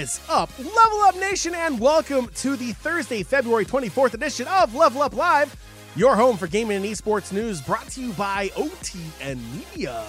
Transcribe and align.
Is 0.00 0.18
up, 0.30 0.48
Level 0.58 1.00
Up 1.02 1.14
Nation, 1.16 1.54
and 1.54 1.78
welcome 1.78 2.28
to 2.36 2.56
the 2.56 2.72
Thursday, 2.72 3.22
February 3.22 3.66
24th 3.66 4.14
edition 4.14 4.46
of 4.48 4.74
Level 4.74 5.02
Up 5.02 5.14
Live, 5.14 5.54
your 5.94 6.16
home 6.16 6.38
for 6.38 6.46
gaming 6.46 6.78
and 6.78 6.86
esports 6.86 7.32
news 7.32 7.60
brought 7.60 7.86
to 7.88 8.00
you 8.00 8.14
by 8.14 8.48
OTN 8.54 9.38
Media. 9.54 10.02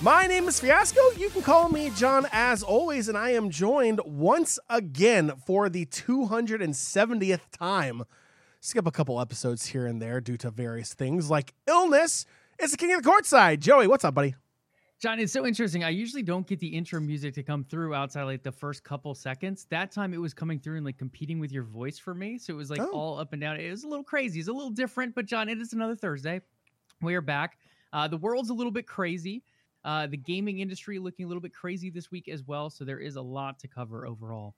My 0.00 0.26
name 0.26 0.48
is 0.48 0.58
Fiasco. 0.58 1.00
You 1.16 1.30
can 1.30 1.42
call 1.42 1.68
me 1.68 1.90
John 1.90 2.26
as 2.32 2.64
always, 2.64 3.08
and 3.08 3.16
I 3.16 3.30
am 3.30 3.48
joined 3.48 4.00
once 4.04 4.58
again 4.68 5.34
for 5.46 5.68
the 5.68 5.86
270th 5.86 7.42
time. 7.56 8.02
Skip 8.58 8.88
a 8.88 8.90
couple 8.90 9.20
episodes 9.20 9.66
here 9.66 9.86
and 9.86 10.02
there 10.02 10.20
due 10.20 10.36
to 10.38 10.50
various 10.50 10.94
things 10.94 11.30
like 11.30 11.54
illness. 11.68 12.26
It's 12.58 12.72
the 12.72 12.76
king 12.76 12.92
of 12.92 13.04
the 13.04 13.08
courtside. 13.08 13.60
Joey, 13.60 13.86
what's 13.86 14.04
up, 14.04 14.14
buddy? 14.14 14.34
John, 14.98 15.20
it's 15.20 15.32
so 15.32 15.44
interesting. 15.44 15.84
I 15.84 15.90
usually 15.90 16.22
don't 16.22 16.46
get 16.46 16.58
the 16.58 16.68
intro 16.68 17.00
music 17.00 17.34
to 17.34 17.42
come 17.42 17.64
through 17.64 17.94
outside 17.94 18.22
like 18.22 18.42
the 18.42 18.52
first 18.52 18.82
couple 18.82 19.14
seconds. 19.14 19.66
That 19.68 19.90
time 19.90 20.14
it 20.14 20.20
was 20.20 20.32
coming 20.32 20.58
through 20.58 20.76
and 20.76 20.86
like 20.86 20.96
competing 20.96 21.38
with 21.38 21.52
your 21.52 21.64
voice 21.64 21.98
for 21.98 22.14
me. 22.14 22.38
So 22.38 22.54
it 22.54 22.56
was 22.56 22.70
like 22.70 22.80
oh. 22.80 22.90
all 22.92 23.18
up 23.18 23.34
and 23.34 23.40
down. 23.40 23.60
It 23.60 23.70
was 23.70 23.84
a 23.84 23.88
little 23.88 24.04
crazy. 24.04 24.40
It's 24.40 24.48
a 24.48 24.52
little 24.52 24.70
different, 24.70 25.14
but 25.14 25.26
John, 25.26 25.50
it 25.50 25.58
is 25.58 25.74
another 25.74 25.94
Thursday. 25.94 26.40
We 27.02 27.14
are 27.14 27.20
back. 27.20 27.58
Uh, 27.92 28.08
the 28.08 28.16
world's 28.16 28.48
a 28.48 28.54
little 28.54 28.72
bit 28.72 28.86
crazy. 28.86 29.42
Uh, 29.84 30.06
the 30.06 30.16
gaming 30.16 30.60
industry 30.60 30.98
looking 30.98 31.26
a 31.26 31.28
little 31.28 31.42
bit 31.42 31.52
crazy 31.52 31.90
this 31.90 32.10
week 32.10 32.26
as 32.28 32.42
well. 32.42 32.70
So 32.70 32.84
there 32.84 32.98
is 32.98 33.16
a 33.16 33.22
lot 33.22 33.58
to 33.60 33.68
cover 33.68 34.06
overall. 34.06 34.54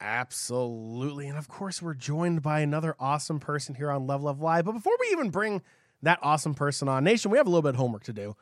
Absolutely. 0.00 1.26
And 1.26 1.36
of 1.36 1.48
course, 1.48 1.82
we're 1.82 1.94
joined 1.94 2.40
by 2.42 2.60
another 2.60 2.94
awesome 3.00 3.40
person 3.40 3.74
here 3.74 3.90
on 3.90 4.06
Level 4.06 4.28
Up 4.28 4.40
Live. 4.40 4.64
But 4.64 4.72
before 4.72 4.96
we 5.00 5.08
even 5.08 5.30
bring 5.30 5.60
that 6.02 6.20
awesome 6.22 6.54
person 6.54 6.88
on, 6.88 7.02
Nation, 7.02 7.32
we 7.32 7.38
have 7.38 7.48
a 7.48 7.50
little 7.50 7.62
bit 7.62 7.70
of 7.70 7.76
homework 7.76 8.04
to 8.04 8.12
do. 8.12 8.36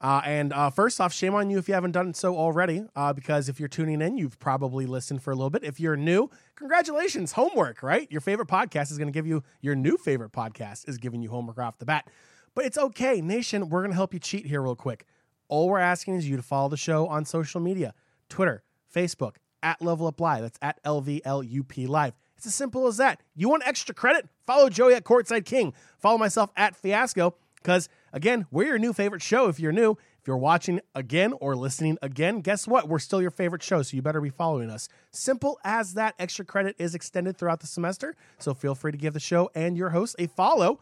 Uh, 0.00 0.22
and 0.24 0.52
uh, 0.52 0.70
first 0.70 1.00
off, 1.00 1.12
shame 1.12 1.34
on 1.34 1.50
you 1.50 1.58
if 1.58 1.68
you 1.68 1.74
haven't 1.74 1.92
done 1.92 2.14
so 2.14 2.34
already, 2.36 2.84
uh, 2.96 3.12
because 3.12 3.50
if 3.50 3.60
you're 3.60 3.68
tuning 3.68 4.00
in, 4.00 4.16
you've 4.16 4.38
probably 4.38 4.86
listened 4.86 5.22
for 5.22 5.30
a 5.30 5.34
little 5.34 5.50
bit. 5.50 5.62
If 5.62 5.78
you're 5.78 5.96
new, 5.96 6.30
congratulations, 6.56 7.32
homework, 7.32 7.82
right? 7.82 8.10
Your 8.10 8.22
favorite 8.22 8.48
podcast 8.48 8.90
is 8.90 8.96
going 8.96 9.08
to 9.08 9.12
give 9.12 9.26
you, 9.26 9.42
your 9.60 9.74
new 9.74 9.98
favorite 9.98 10.32
podcast 10.32 10.88
is 10.88 10.96
giving 10.96 11.20
you 11.22 11.28
homework 11.28 11.58
off 11.58 11.78
the 11.78 11.84
bat. 11.84 12.08
But 12.54 12.64
it's 12.64 12.78
okay, 12.78 13.20
Nation. 13.20 13.68
We're 13.68 13.80
going 13.80 13.90
to 13.90 13.96
help 13.96 14.14
you 14.14 14.20
cheat 14.20 14.46
here 14.46 14.62
real 14.62 14.74
quick. 14.74 15.04
All 15.48 15.68
we're 15.68 15.78
asking 15.80 16.14
is 16.14 16.28
you 16.28 16.36
to 16.36 16.42
follow 16.42 16.68
the 16.68 16.76
show 16.76 17.06
on 17.08 17.24
social 17.24 17.60
media 17.60 17.92
Twitter, 18.28 18.62
Facebook, 18.94 19.36
at 19.62 19.82
Level 19.82 20.06
Up 20.06 20.20
Live. 20.20 20.42
That's 20.42 20.58
at 20.62 20.82
LVLUP 20.84 21.88
Live. 21.88 22.14
It's 22.36 22.46
as 22.46 22.54
simple 22.54 22.86
as 22.86 22.96
that. 22.96 23.20
You 23.34 23.50
want 23.50 23.64
extra 23.66 23.94
credit? 23.94 24.28
Follow 24.46 24.70
Joey 24.70 24.94
at 24.94 25.04
Courtside 25.04 25.44
King. 25.44 25.74
Follow 25.98 26.16
myself 26.16 26.50
at 26.56 26.74
Fiasco 26.74 27.34
because, 27.56 27.88
again, 28.12 28.46
we're 28.50 28.66
your 28.66 28.78
new 28.78 28.92
favorite 28.92 29.22
show 29.22 29.48
if 29.48 29.60
you're 29.60 29.72
new. 29.72 29.96
If 30.20 30.26
you're 30.26 30.36
watching 30.36 30.80
again 30.94 31.32
or 31.40 31.56
listening 31.56 31.96
again, 32.02 32.40
guess 32.40 32.66
what? 32.66 32.88
We're 32.88 32.98
still 32.98 33.22
your 33.22 33.30
favorite 33.30 33.62
show, 33.62 33.82
so 33.82 33.96
you 33.96 34.02
better 34.02 34.20
be 34.20 34.30
following 34.30 34.68
us. 34.70 34.88
Simple 35.10 35.58
as 35.64 35.94
that. 35.94 36.14
Extra 36.18 36.44
credit 36.44 36.76
is 36.78 36.94
extended 36.94 37.38
throughout 37.38 37.60
the 37.60 37.66
semester, 37.66 38.14
so 38.38 38.52
feel 38.52 38.74
free 38.74 38.92
to 38.92 38.98
give 38.98 39.14
the 39.14 39.20
show 39.20 39.50
and 39.54 39.76
your 39.76 39.90
host 39.90 40.16
a 40.18 40.26
follow. 40.26 40.80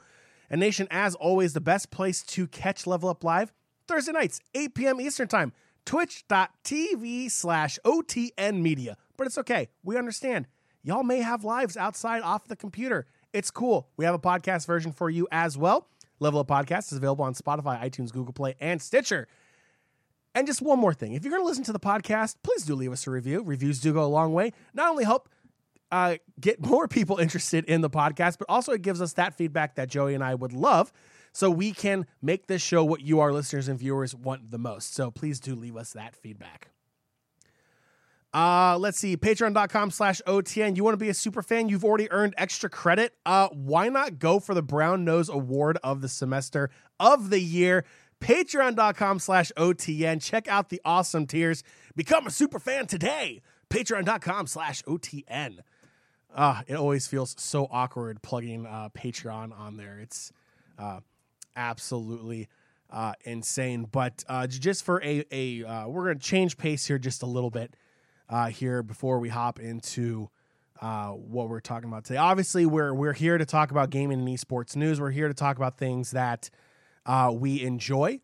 And 0.51 0.61
Nation, 0.61 0.89
as 0.91 1.15
always, 1.15 1.53
the 1.53 1.61
best 1.61 1.91
place 1.91 2.23
to 2.25 2.47
catch 2.49 2.87
Level 2.87 3.09
Up 3.09 3.23
Live 3.23 3.53
Thursday 3.87 4.13
nights, 4.13 4.41
8 4.55 4.75
p.m. 4.75 5.01
Eastern 5.01 5.29
Time, 5.29 5.53
twitch.tv 5.87 7.31
slash 7.31 7.79
OTN 7.85 8.61
Media. 8.61 8.97
But 9.17 9.27
it's 9.27 9.39
okay. 9.39 9.69
We 9.83 9.97
understand. 9.97 10.47
Y'all 10.83 11.03
may 11.03 11.21
have 11.21 11.45
lives 11.45 11.77
outside 11.77 12.23
off 12.23 12.47
the 12.47 12.57
computer. 12.57 13.07
It's 13.33 13.51
cool. 13.51 13.89
We 13.97 14.05
have 14.05 14.15
a 14.15 14.19
podcast 14.19 14.67
version 14.67 14.93
for 14.93 15.11
you 15.11 15.27
as 15.31 15.57
well. 15.59 15.89
Level 16.21 16.41
Up 16.41 16.49
Podcast 16.49 16.93
is 16.93 16.99
available 16.99 17.25
on 17.25 17.35
Spotify, 17.35 17.83
iTunes, 17.83 18.13
Google 18.13 18.33
Play, 18.33 18.55
and 18.61 18.81
Stitcher. 18.81 19.29
And 20.35 20.47
just 20.47 20.63
one 20.63 20.79
more 20.79 20.95
thing 20.95 21.15
if 21.15 21.25
you're 21.25 21.33
going 21.33 21.43
to 21.43 21.47
listen 21.47 21.65
to 21.65 21.73
the 21.73 21.81
podcast, 21.81 22.37
please 22.43 22.65
do 22.65 22.75
leave 22.75 22.93
us 22.93 23.07
a 23.07 23.11
review. 23.11 23.43
Reviews 23.43 23.81
do 23.81 23.93
go 23.93 24.05
a 24.05 24.07
long 24.07 24.33
way. 24.33 24.53
Not 24.75 24.91
only 24.91 25.05
help 25.05 25.29
uh, 25.91 26.17
get 26.41 26.61
more 26.65 26.87
people 26.89 27.19
interested 27.19 27.65
in 27.65 27.81
the 27.81 27.91
podcast, 27.91 28.39
but 28.39 28.47
also 28.49 28.73
it 28.73 28.83
gives 28.83 29.01
us 29.01 29.15
that 29.15 29.35
feedback 29.35 29.75
that 29.77 29.89
Joey 29.89 30.15
and 30.15 30.23
I 30.23 30.35
would 30.35 30.53
love 30.53 30.93
so 31.33 31.51
we 31.51 31.73
can 31.73 32.07
make 32.23 32.47
this 32.47 32.63
show 32.63 32.85
what 32.85 33.01
you, 33.01 33.21
our 33.21 33.33
listeners 33.33 33.69
and 33.69 33.79
viewers, 33.79 34.15
want 34.15 34.51
the 34.51 34.59
most. 34.59 34.95
So 34.95 35.11
please 35.11 35.41
do 35.41 35.55
leave 35.55 35.77
us 35.77 35.93
that 35.93 36.17
feedback. 36.17 36.69
Uh, 38.35 38.77
let's 38.79 38.99
see, 38.99 39.17
patreon.com 39.17 39.91
slash 39.91 40.21
OTN. 40.27 40.77
You 40.77 40.85
want 40.85 40.93
to 40.93 41.03
be 41.03 41.09
a 41.09 41.15
super 41.15 41.43
fan? 41.43 41.69
You've 41.69 41.85
already 41.85 42.11
earned 42.11 42.35
extra 42.37 42.69
credit. 42.69 43.15
Uh, 43.25 43.49
why 43.53 43.89
not 43.89 44.19
go 44.19 44.39
for 44.39 44.55
the 44.55 44.63
Brown 44.63 45.05
Nose 45.05 45.29
Award 45.29 45.79
of 45.83 46.03
the 46.03 46.09
semester 46.09 46.71
of 47.01 47.31
the 47.31 47.41
year? 47.41 47.85
Patreon.com 48.21 49.19
slash 49.19 49.51
OTN. 49.57 50.23
Check 50.23 50.47
out 50.49 50.69
the 50.69 50.81
awesome 50.85 51.27
tiers. 51.27 51.63
Become 51.97 52.27
a 52.27 52.31
super 52.31 52.59
fan 52.59 52.87
today. 52.87 53.41
Patreon.com 53.71 54.47
slash 54.47 54.83
OTN. 54.83 55.61
Uh, 56.35 56.63
it 56.67 56.75
always 56.75 57.07
feels 57.07 57.35
so 57.39 57.67
awkward 57.71 58.21
plugging 58.23 58.67
uh, 58.67 58.91
Patreon 58.91 59.59
on 59.59 59.77
there. 59.79 59.99
It's 60.01 60.33
uh, 60.79 61.01
absolutely 61.57 62.49
uh, 62.91 63.15
insane. 63.25 63.87
But 63.91 64.25
uh, 64.29 64.47
just 64.47 64.85
for 64.85 65.03
a, 65.03 65.25
a 65.31 65.65
uh, 65.65 65.89
we're 65.89 66.05
going 66.05 66.19
to 66.19 66.25
change 66.25 66.59
pace 66.59 66.87
here 66.87 66.99
just 66.99 67.23
a 67.23 67.27
little 67.27 67.51
bit 67.51 67.75
uh, 68.29 68.47
here 68.47 68.83
before 68.83 69.19
we 69.19 69.29
hop 69.29 69.59
into 69.59 70.29
uh, 70.81 71.09
what 71.09 71.49
we're 71.49 71.61
talking 71.61 71.89
about 71.89 72.05
today. 72.05 72.19
Obviously, 72.19 72.67
we're 72.67 72.95
we're 72.95 73.13
here 73.13 73.39
to 73.39 73.45
talk 73.45 73.71
about 73.71 73.91
gaming 73.91 74.21
and 74.21 74.29
esports 74.29 74.77
news. 74.77 75.01
We're 75.01 75.11
here 75.11 75.29
to 75.29 75.35
talk 75.35 75.57
about 75.57 75.77
things 75.77 76.13
that 76.13 76.51
uh, 77.07 77.33
we 77.35 77.63
enjoy, 77.63 78.21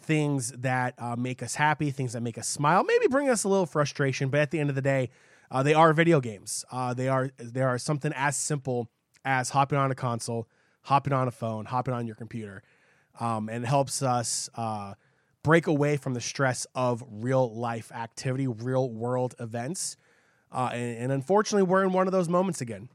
things 0.00 0.52
that 0.52 0.94
uh, 0.98 1.16
make 1.16 1.42
us 1.42 1.54
happy, 1.56 1.90
things 1.90 2.14
that 2.14 2.22
make 2.22 2.38
us 2.38 2.48
smile, 2.48 2.84
maybe 2.84 3.08
bring 3.08 3.28
us 3.28 3.44
a 3.44 3.48
little 3.48 3.66
frustration. 3.66 4.30
But 4.30 4.40
at 4.40 4.50
the 4.50 4.60
end 4.60 4.70
of 4.70 4.76
the 4.76 4.82
day, 4.82 5.10
uh, 5.50 5.62
they 5.62 5.74
are 5.74 5.92
video 5.92 6.20
games. 6.20 6.64
Uh, 6.70 6.94
they 6.94 7.08
are 7.08 7.30
they 7.38 7.62
are 7.62 7.78
something 7.78 8.12
as 8.14 8.36
simple 8.36 8.88
as 9.24 9.50
hopping 9.50 9.78
on 9.78 9.90
a 9.90 9.94
console, 9.94 10.48
hopping 10.82 11.12
on 11.12 11.28
a 11.28 11.32
phone, 11.32 11.66
hopping 11.66 11.92
on 11.92 12.06
your 12.06 12.16
computer, 12.16 12.62
um, 13.20 13.48
and 13.50 13.64
it 13.64 13.68
helps 13.68 14.02
us 14.02 14.48
break 15.42 15.66
away 15.66 15.96
from 15.96 16.14
the 16.14 16.20
stress 16.20 16.66
of 16.74 17.02
real 17.08 17.54
life 17.54 17.92
activity, 17.92 18.46
real 18.46 18.90
world 18.90 19.34
events. 19.38 19.96
Uh, 20.50 20.70
and, 20.72 20.98
and, 20.98 21.12
unfortunately, 21.12 21.62
we're 21.62 21.84
in 21.84 21.92
one 21.92 22.06
of 22.06 22.12
those 22.12 22.28
moments 22.28 22.60
again. 22.60 22.88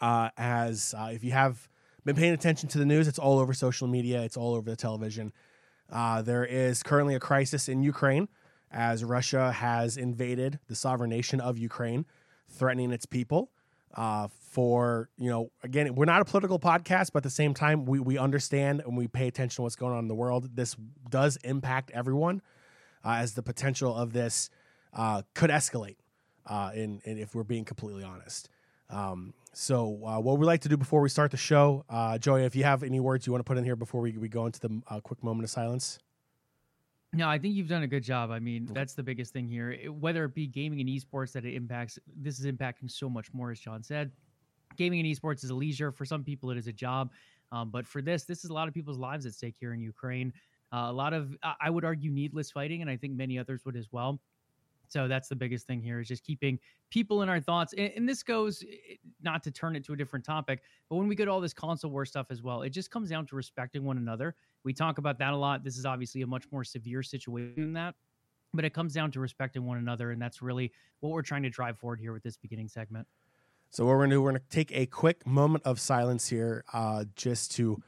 Uh, 0.00 0.30
as 0.36 0.94
uh, 0.96 1.10
if 1.12 1.22
you 1.22 1.32
have 1.32 1.68
been 2.04 2.16
paying 2.16 2.32
attention 2.32 2.68
to 2.70 2.78
the 2.78 2.86
news, 2.86 3.08
it's 3.08 3.18
all 3.18 3.38
over 3.38 3.52
social 3.52 3.86
media, 3.86 4.22
it's 4.22 4.36
all 4.36 4.54
over 4.54 4.70
the 4.70 4.76
television. 4.76 5.32
Uh, 5.90 6.22
there 6.22 6.44
is 6.44 6.82
currently 6.82 7.14
a 7.14 7.20
crisis 7.20 7.68
in 7.68 7.82
Ukraine 7.82 8.28
as 8.70 9.04
Russia 9.04 9.52
has 9.52 9.96
invaded 9.96 10.58
the 10.68 10.74
sovereign 10.74 11.10
nation 11.10 11.40
of 11.40 11.58
Ukraine, 11.58 12.04
threatening 12.48 12.92
its 12.92 13.06
people 13.06 13.50
uh, 13.94 14.28
for 14.28 15.08
you 15.18 15.30
know 15.30 15.50
again 15.62 15.94
we're 15.94 16.04
not 16.04 16.20
a 16.20 16.24
political 16.24 16.58
podcast 16.58 17.10
but 17.12 17.18
at 17.18 17.22
the 17.22 17.30
same 17.30 17.54
time 17.54 17.84
we, 17.84 17.98
we 18.00 18.18
understand 18.18 18.80
and 18.80 18.96
we 18.96 19.06
pay 19.06 19.28
attention 19.28 19.56
to 19.56 19.62
what's 19.62 19.76
going 19.76 19.92
on 19.92 20.00
in 20.00 20.08
the 20.08 20.14
world. 20.14 20.54
This 20.54 20.76
does 21.08 21.36
impact 21.44 21.90
everyone 21.92 22.42
uh, 23.04 23.12
as 23.12 23.34
the 23.34 23.42
potential 23.42 23.94
of 23.94 24.12
this 24.12 24.50
uh, 24.94 25.22
could 25.34 25.50
escalate 25.50 25.96
uh, 26.46 26.70
in, 26.74 27.00
in, 27.04 27.18
if 27.18 27.34
we're 27.34 27.44
being 27.44 27.64
completely 27.64 28.04
honest. 28.04 28.48
Um, 28.90 29.34
so 29.52 30.00
uh, 30.06 30.18
what 30.18 30.38
we 30.38 30.46
like 30.46 30.62
to 30.62 30.68
do 30.68 30.76
before 30.76 31.00
we 31.00 31.08
start 31.08 31.30
the 31.30 31.36
show 31.36 31.84
uh, 31.90 32.16
joey 32.16 32.44
if 32.44 32.56
you 32.56 32.64
have 32.64 32.82
any 32.82 33.00
words 33.00 33.26
you 33.26 33.32
want 33.32 33.44
to 33.44 33.48
put 33.48 33.58
in 33.58 33.64
here 33.64 33.76
before 33.76 34.00
we, 34.00 34.12
we 34.12 34.28
go 34.28 34.46
into 34.46 34.60
the 34.60 35.00
quick 35.02 35.22
moment 35.22 35.44
of 35.44 35.50
silence 35.50 35.98
no, 37.14 37.28
I 37.28 37.38
think 37.38 37.54
you've 37.54 37.68
done 37.68 37.82
a 37.82 37.88
good 37.88 38.02
job. 38.02 38.30
I 38.30 38.38
mean, 38.38 38.68
that's 38.72 38.94
the 38.94 39.02
biggest 39.02 39.32
thing 39.32 39.48
here. 39.48 39.72
It, 39.72 39.92
whether 39.92 40.24
it 40.24 40.34
be 40.34 40.46
gaming 40.46 40.80
and 40.80 40.88
esports 40.88 41.32
that 41.32 41.44
it 41.44 41.54
impacts, 41.54 41.98
this 42.16 42.38
is 42.38 42.46
impacting 42.46 42.90
so 42.90 43.08
much 43.08 43.32
more, 43.32 43.50
as 43.50 43.58
John 43.58 43.82
said. 43.82 44.12
Gaming 44.76 45.00
and 45.00 45.08
esports 45.08 45.42
is 45.42 45.50
a 45.50 45.54
leisure. 45.54 45.90
For 45.90 46.04
some 46.04 46.22
people, 46.22 46.50
it 46.50 46.58
is 46.58 46.66
a 46.66 46.72
job. 46.72 47.10
Um, 47.50 47.70
but 47.70 47.86
for 47.86 48.02
this, 48.02 48.24
this 48.24 48.44
is 48.44 48.50
a 48.50 48.52
lot 48.52 48.68
of 48.68 48.74
people's 48.74 48.98
lives 48.98 49.24
at 49.24 49.32
stake 49.32 49.56
here 49.58 49.72
in 49.72 49.80
Ukraine. 49.80 50.32
Uh, 50.70 50.88
a 50.88 50.92
lot 50.92 51.14
of, 51.14 51.34
I 51.60 51.70
would 51.70 51.84
argue, 51.84 52.10
needless 52.10 52.50
fighting, 52.50 52.82
and 52.82 52.90
I 52.90 52.96
think 52.96 53.14
many 53.14 53.38
others 53.38 53.64
would 53.64 53.76
as 53.76 53.88
well. 53.90 54.20
So 54.90 55.08
that's 55.08 55.28
the 55.28 55.36
biggest 55.36 55.66
thing 55.66 55.82
here 55.82 56.00
is 56.00 56.08
just 56.08 56.24
keeping 56.24 56.58
people 56.90 57.22
in 57.22 57.28
our 57.28 57.40
thoughts. 57.40 57.74
And, 57.76 57.92
and, 57.96 58.08
this 58.08 58.22
goes 58.22 58.64
not 59.22 59.42
to 59.44 59.50
turn 59.50 59.76
it 59.76 59.84
to 59.84 59.92
a 59.92 59.96
different 59.96 60.24
topic, 60.24 60.62
but 60.88 60.96
when 60.96 61.08
we 61.08 61.14
get 61.14 61.28
all 61.28 61.40
this 61.40 61.52
console 61.52 61.90
war 61.90 62.04
stuff 62.06 62.26
as 62.30 62.42
well, 62.42 62.62
it 62.62 62.70
just 62.70 62.90
comes 62.90 63.10
down 63.10 63.26
to 63.26 63.36
respecting 63.36 63.84
one 63.84 63.98
another. 63.98 64.34
We 64.64 64.72
talk 64.72 64.98
about 64.98 65.18
that 65.18 65.32
a 65.32 65.36
lot. 65.36 65.64
This 65.64 65.76
is 65.76 65.86
obviously 65.86 66.22
a 66.22 66.26
much 66.26 66.44
more 66.50 66.64
severe 66.64 67.02
situation 67.02 67.54
than 67.56 67.72
that, 67.74 67.94
but 68.54 68.64
it 68.64 68.74
comes 68.74 68.94
down 68.94 69.10
to 69.12 69.20
respecting 69.20 69.64
one 69.64 69.78
another. 69.78 70.10
And 70.10 70.20
that's 70.20 70.42
really 70.42 70.72
what 71.00 71.10
we're 71.12 71.22
trying 71.22 71.42
to 71.42 71.50
drive 71.50 71.78
forward 71.78 72.00
here 72.00 72.12
with 72.12 72.22
this 72.22 72.36
beginning 72.36 72.68
segment. 72.68 73.06
So, 73.70 73.84
what 73.84 73.90
we're 73.90 73.98
going 73.98 74.10
to 74.10 74.16
do, 74.16 74.22
we're 74.22 74.30
going 74.30 74.42
to 74.42 74.48
take 74.48 74.72
a 74.72 74.86
quick 74.86 75.26
moment 75.26 75.64
of 75.64 75.78
silence 75.78 76.28
here 76.28 76.64
uh, 76.72 77.04
just 77.16 77.52
to 77.52 77.82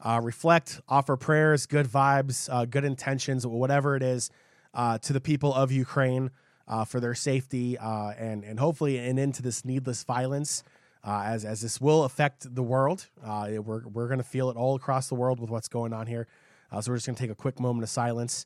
uh, 0.00 0.20
reflect, 0.22 0.80
offer 0.88 1.16
prayers, 1.16 1.66
good 1.66 1.86
vibes, 1.86 2.48
uh, 2.50 2.64
good 2.64 2.84
intentions, 2.84 3.46
whatever 3.46 3.96
it 3.96 4.02
is, 4.02 4.30
uh, 4.74 4.98
to 4.98 5.12
the 5.12 5.20
people 5.20 5.52
of 5.52 5.70
Ukraine 5.72 6.30
uh, 6.68 6.84
for 6.84 7.00
their 7.00 7.14
safety 7.14 7.78
uh, 7.78 8.10
and 8.18 8.44
and 8.44 8.58
hopefully 8.58 8.98
an 8.98 9.18
end 9.18 9.34
to 9.34 9.42
this 9.42 9.64
needless 9.64 10.02
violence. 10.04 10.62
Uh, 11.04 11.22
as 11.24 11.44
as 11.44 11.60
this 11.60 11.80
will 11.80 12.02
affect 12.04 12.52
the 12.54 12.62
world, 12.62 13.06
uh, 13.24 13.48
we're 13.64 13.86
we're 13.86 14.08
going 14.08 14.18
to 14.18 14.24
feel 14.24 14.50
it 14.50 14.56
all 14.56 14.74
across 14.74 15.08
the 15.08 15.14
world 15.14 15.38
with 15.38 15.50
what's 15.50 15.68
going 15.68 15.92
on 15.92 16.06
here. 16.06 16.26
Uh, 16.72 16.80
so 16.80 16.90
we're 16.90 16.96
just 16.96 17.06
going 17.06 17.14
to 17.14 17.22
take 17.22 17.30
a 17.30 17.34
quick 17.34 17.60
moment 17.60 17.84
of 17.84 17.88
silence 17.88 18.44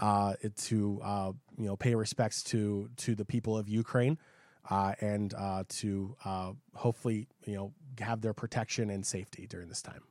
uh, 0.00 0.34
to 0.56 1.00
you 1.56 1.66
know 1.66 1.76
pay 1.76 1.94
respects 1.94 2.42
to 2.42 2.90
to 2.96 3.14
the 3.14 3.24
people 3.24 3.56
of 3.56 3.68
Ukraine 3.68 4.18
and 4.68 5.34
to 5.68 6.16
hopefully 6.74 7.28
you 7.46 7.54
know 7.54 7.72
have 8.00 8.20
their 8.20 8.34
protection 8.34 8.90
and 8.90 9.06
safety 9.06 9.46
during 9.46 9.68
this 9.68 9.82
time. 9.82 10.02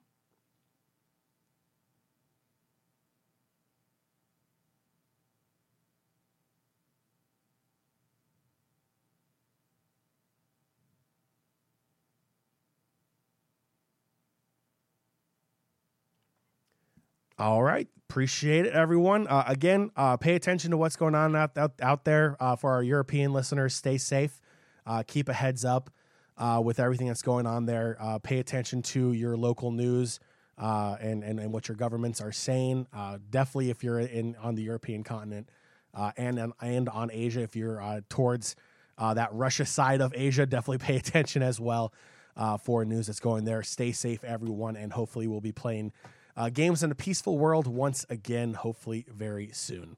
All 17.40 17.64
right. 17.64 17.88
Appreciate 18.10 18.66
it, 18.66 18.74
everyone. 18.74 19.26
Uh, 19.26 19.46
again, 19.48 19.92
uh, 19.96 20.18
pay 20.18 20.36
attention 20.36 20.72
to 20.72 20.78
what's 20.78 20.98
going 20.98 21.16
on 21.16 21.38
out, 21.38 21.58
out, 21.58 21.72
out 21.82 22.04
there 22.04 22.36
uh, 22.42 22.58
for 22.58 22.74
our 22.74 22.84
European 22.84 23.32
listeners. 23.32 23.74
Stay 23.74 23.98
safe. 23.98 24.42
Uh, 24.86 25.04
keep 25.08 25.30
a 25.30 25.34
heads 25.34 25.64
up 25.64 25.90
uh, 26.38 26.62
with 26.62 26.82
everything 26.82 27.08
that's 27.08 27.22
going 27.22 27.48
on 27.48 27.66
there. 27.66 27.96
Uh, 27.98 28.20
pay 28.20 28.40
attention 28.40 28.82
to 28.82 29.14
your 29.14 29.38
local 29.38 29.72
news 29.72 30.20
and, 30.58 31.24
and, 31.24 31.40
and 31.40 31.54
what 31.54 31.70
your 31.70 31.78
governments 31.78 32.20
are 32.20 32.34
saying. 32.34 32.88
definitely, 33.30 33.70
if 33.70 33.86
you're 33.86 34.00
in 34.00 34.36
on 34.42 34.56
the 34.56 34.64
European 34.64 35.06
continent 35.06 35.48
and, 36.18 36.52
and 36.60 36.90
on 36.90 37.10
Asia, 37.14 37.40
if 37.40 37.56
you're 37.56 38.02
towards 38.10 38.58
that 38.98 39.30
Russia 39.32 39.66
side 39.66 40.02
of 40.02 40.14
Asia, 40.14 40.46
definitely 40.46 40.80
pay 40.80 40.96
attention 40.98 41.42
as 41.42 41.58
well 41.58 41.94
for 42.66 42.84
news 42.84 43.08
that's 43.08 43.22
going 43.22 43.46
there. 43.46 43.64
Stay 43.64 43.94
safe, 43.94 44.26
everyone, 44.26 44.76
and 44.76 44.92
hopefully 44.92 45.26
we'll 45.26 45.40
be 45.40 45.54
playing– 45.54 45.94
uh, 46.40 46.50
games 46.50 46.82
in 46.82 46.90
a 46.90 46.96
peaceful 46.96 47.38
world 47.38 47.68
once 47.68 48.06
again, 48.10 48.54
hopefully 48.54 49.06
very 49.14 49.50
soon. 49.52 49.98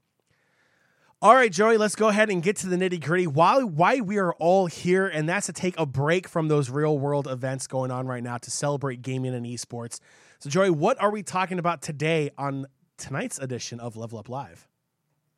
All 1.22 1.36
right, 1.36 1.52
Joey, 1.52 1.76
let's 1.76 1.94
go 1.94 2.08
ahead 2.08 2.30
and 2.30 2.42
get 2.42 2.56
to 2.56 2.66
the 2.66 2.74
nitty 2.74 3.00
gritty. 3.00 3.28
Why, 3.28 3.62
why 3.62 4.00
we 4.00 4.18
are 4.18 4.32
all 4.34 4.66
here, 4.66 5.06
and 5.06 5.28
that's 5.28 5.46
to 5.46 5.52
take 5.52 5.78
a 5.78 5.86
break 5.86 6.26
from 6.26 6.48
those 6.48 6.68
real 6.68 6.98
world 6.98 7.28
events 7.28 7.68
going 7.68 7.92
on 7.92 8.08
right 8.08 8.24
now 8.24 8.38
to 8.38 8.50
celebrate 8.50 9.02
gaming 9.02 9.32
and 9.32 9.46
esports. 9.46 10.00
So, 10.40 10.50
Joey, 10.50 10.70
what 10.70 11.00
are 11.00 11.12
we 11.12 11.22
talking 11.22 11.60
about 11.60 11.80
today 11.80 12.30
on 12.36 12.66
tonight's 12.98 13.38
edition 13.38 13.78
of 13.78 13.96
Level 13.96 14.18
Up 14.18 14.28
Live? 14.28 14.66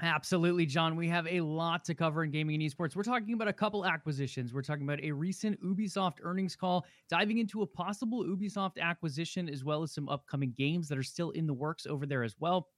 Absolutely, 0.03 0.67
John. 0.67 0.97
We 0.97 1.09
have 1.09 1.27
a 1.29 1.41
lot 1.41 1.85
to 1.85 1.95
cover 1.95 2.25
in 2.25 2.33
gaming 2.33 2.61
and 2.61 2.71
esports. 2.71 2.97
We're 2.97 3.05
talking 3.05 3.33
about 3.33 3.47
a 3.47 3.53
couple 3.53 3.87
acquisitions. 3.87 4.53
We're 4.53 4.63
talking 4.63 4.83
about 4.83 5.01
a 5.03 5.13
recent 5.13 5.63
Ubisoft 5.63 6.15
earnings 6.23 6.57
call, 6.57 6.85
diving 7.09 7.39
into 7.39 7.63
a 7.63 7.67
possible 7.67 8.25
Ubisoft 8.25 8.79
acquisition, 8.81 9.49
as 9.49 9.65
well 9.65 9.85
as 9.85 9.93
some 9.93 10.09
upcoming 10.09 10.53
games 10.59 10.89
that 10.89 10.99
are 10.99 11.05
still 11.05 11.31
in 11.31 11.47
the 11.47 11.55
works 11.55 11.87
over 11.87 12.07
there 12.07 12.25
as 12.25 12.35
well. 12.41 12.69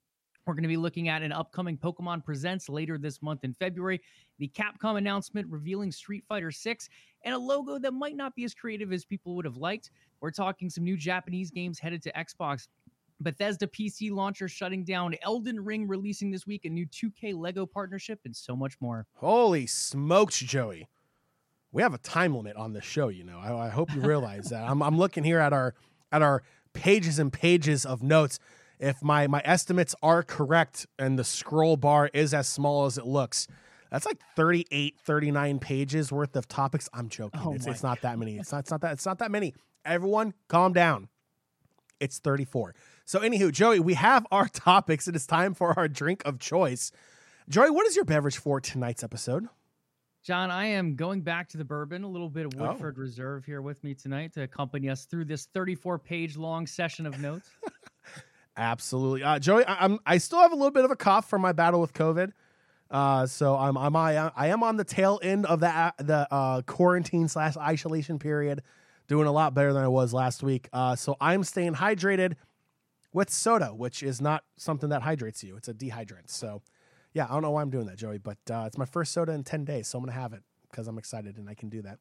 We're 0.46 0.54
going 0.54 0.62
to 0.62 0.68
be 0.68 0.76
looking 0.76 1.08
at 1.08 1.22
an 1.22 1.32
upcoming 1.32 1.76
Pokemon 1.76 2.24
Presents 2.24 2.68
later 2.68 2.98
this 2.98 3.20
month 3.20 3.42
in 3.42 3.52
February, 3.54 4.00
the 4.38 4.48
Capcom 4.54 4.96
announcement 4.96 5.48
revealing 5.50 5.90
Street 5.90 6.22
Fighter 6.28 6.52
6, 6.52 6.88
and 7.24 7.34
a 7.34 7.38
logo 7.38 7.78
that 7.80 7.94
might 7.94 8.14
not 8.14 8.36
be 8.36 8.44
as 8.44 8.54
creative 8.54 8.92
as 8.92 9.04
people 9.04 9.34
would 9.34 9.44
have 9.44 9.56
liked. 9.56 9.90
We're 10.20 10.30
talking 10.30 10.70
some 10.70 10.84
new 10.84 10.96
Japanese 10.96 11.50
games 11.50 11.80
headed 11.80 12.00
to 12.04 12.12
Xbox 12.12 12.68
Bethesda 13.20 13.66
PC 13.66 14.10
launcher 14.10 14.48
shutting 14.48 14.84
down, 14.84 15.14
Elden 15.22 15.64
Ring 15.64 15.88
releasing 15.88 16.30
this 16.30 16.46
week, 16.46 16.64
a 16.64 16.68
new 16.68 16.86
2K 16.86 17.34
Lego 17.34 17.66
partnership, 17.66 18.20
and 18.24 18.36
so 18.36 18.54
much 18.54 18.76
more. 18.80 19.06
Holy 19.14 19.66
smokes, 19.66 20.38
Joey. 20.38 20.88
We 21.72 21.82
have 21.82 21.94
a 21.94 21.98
time 21.98 22.34
limit 22.34 22.56
on 22.56 22.72
this 22.72 22.84
show, 22.84 23.08
you 23.08 23.24
know. 23.24 23.38
I, 23.38 23.66
I 23.66 23.68
hope 23.68 23.94
you 23.94 24.00
realize 24.00 24.50
that. 24.50 24.68
I'm, 24.68 24.82
I'm 24.82 24.98
looking 24.98 25.24
here 25.24 25.38
at 25.38 25.52
our 25.52 25.74
at 26.12 26.22
our 26.22 26.42
pages 26.72 27.18
and 27.18 27.32
pages 27.32 27.84
of 27.84 28.02
notes. 28.02 28.38
If 28.78 29.02
my 29.02 29.26
my 29.26 29.42
estimates 29.44 29.94
are 30.02 30.22
correct 30.22 30.86
and 30.98 31.18
the 31.18 31.24
scroll 31.24 31.76
bar 31.76 32.10
is 32.12 32.34
as 32.34 32.46
small 32.46 32.86
as 32.86 32.98
it 32.98 33.06
looks, 33.06 33.48
that's 33.90 34.06
like 34.06 34.20
38, 34.36 34.98
39 34.98 35.58
pages 35.58 36.12
worth 36.12 36.36
of 36.36 36.48
topics. 36.48 36.88
I'm 36.92 37.08
joking. 37.08 37.40
Oh 37.42 37.52
it's, 37.52 37.66
it's 37.66 37.82
not 37.82 38.02
that 38.02 38.18
many. 38.18 38.38
It's 38.38 38.52
not, 38.52 38.60
it's 38.60 38.70
not 38.70 38.80
that 38.82 38.92
it's 38.92 39.06
not 39.06 39.18
that 39.18 39.30
many. 39.30 39.54
Everyone, 39.84 40.34
calm 40.48 40.72
down. 40.72 41.08
It's 42.00 42.18
34. 42.18 42.74
So, 43.08 43.20
anywho, 43.20 43.52
Joey, 43.52 43.78
we 43.78 43.94
have 43.94 44.26
our 44.32 44.48
topics. 44.52 45.06
It 45.06 45.14
is 45.14 45.26
time 45.26 45.54
for 45.54 45.78
our 45.78 45.86
drink 45.86 46.22
of 46.24 46.40
choice. 46.40 46.90
Joey, 47.48 47.70
what 47.70 47.86
is 47.86 47.94
your 47.94 48.04
beverage 48.04 48.36
for 48.36 48.60
tonight's 48.60 49.04
episode? 49.04 49.46
John, 50.24 50.50
I 50.50 50.66
am 50.66 50.96
going 50.96 51.20
back 51.20 51.48
to 51.50 51.56
the 51.56 51.64
bourbon, 51.64 52.02
a 52.02 52.08
little 52.08 52.28
bit 52.28 52.46
of 52.46 52.54
oh. 52.58 52.66
Woodford 52.66 52.96
oh. 52.98 53.00
Reserve 53.00 53.44
here 53.44 53.62
with 53.62 53.84
me 53.84 53.94
tonight 53.94 54.34
to 54.34 54.42
accompany 54.42 54.88
us 54.90 55.04
through 55.04 55.26
this 55.26 55.46
34 55.54 56.00
page 56.00 56.36
long 56.36 56.66
session 56.66 57.06
of 57.06 57.20
notes. 57.20 57.48
Absolutely. 58.56 59.22
Uh, 59.22 59.38
Joey, 59.38 59.64
I, 59.64 59.84
am 59.84 60.00
I 60.04 60.18
still 60.18 60.40
have 60.40 60.50
a 60.50 60.56
little 60.56 60.72
bit 60.72 60.84
of 60.84 60.90
a 60.90 60.96
cough 60.96 61.30
from 61.30 61.42
my 61.42 61.52
battle 61.52 61.80
with 61.80 61.92
COVID. 61.92 62.32
Uh, 62.90 63.26
so 63.26 63.56
I'm, 63.56 63.78
I'm 63.78 63.94
I, 63.94 64.32
I 64.34 64.48
am 64.48 64.64
on 64.64 64.76
the 64.76 64.84
tail 64.84 65.20
end 65.22 65.46
of 65.46 65.60
that 65.60 65.94
the 65.98 66.26
uh, 66.32 66.62
quarantine 66.62 67.28
slash 67.28 67.56
isolation 67.56 68.18
period, 68.18 68.62
doing 69.06 69.28
a 69.28 69.32
lot 69.32 69.54
better 69.54 69.72
than 69.72 69.84
I 69.84 69.88
was 69.88 70.12
last 70.12 70.42
week. 70.42 70.68
Uh, 70.72 70.96
so 70.96 71.16
I'm 71.20 71.44
staying 71.44 71.74
hydrated 71.74 72.34
with 73.16 73.30
soda, 73.30 73.68
which 73.68 74.02
is 74.02 74.20
not 74.20 74.44
something 74.58 74.90
that 74.90 75.00
hydrates 75.00 75.42
you. 75.42 75.56
It's 75.56 75.68
a 75.68 75.72
dehydrant. 75.72 76.28
So, 76.28 76.60
yeah, 77.14 77.24
I 77.24 77.28
don't 77.28 77.40
know 77.40 77.50
why 77.50 77.62
I'm 77.62 77.70
doing 77.70 77.86
that, 77.86 77.96
Joey, 77.96 78.18
but 78.18 78.36
uh, 78.50 78.64
it's 78.66 78.76
my 78.76 78.84
first 78.84 79.14
soda 79.14 79.32
in 79.32 79.42
10 79.42 79.64
days. 79.64 79.88
So 79.88 79.96
I'm 79.96 80.04
going 80.04 80.14
to 80.14 80.20
have 80.20 80.34
it 80.34 80.42
because 80.70 80.86
I'm 80.86 80.98
excited 80.98 81.38
and 81.38 81.48
I 81.48 81.54
can 81.54 81.70
do 81.70 81.80
that. 81.80 81.98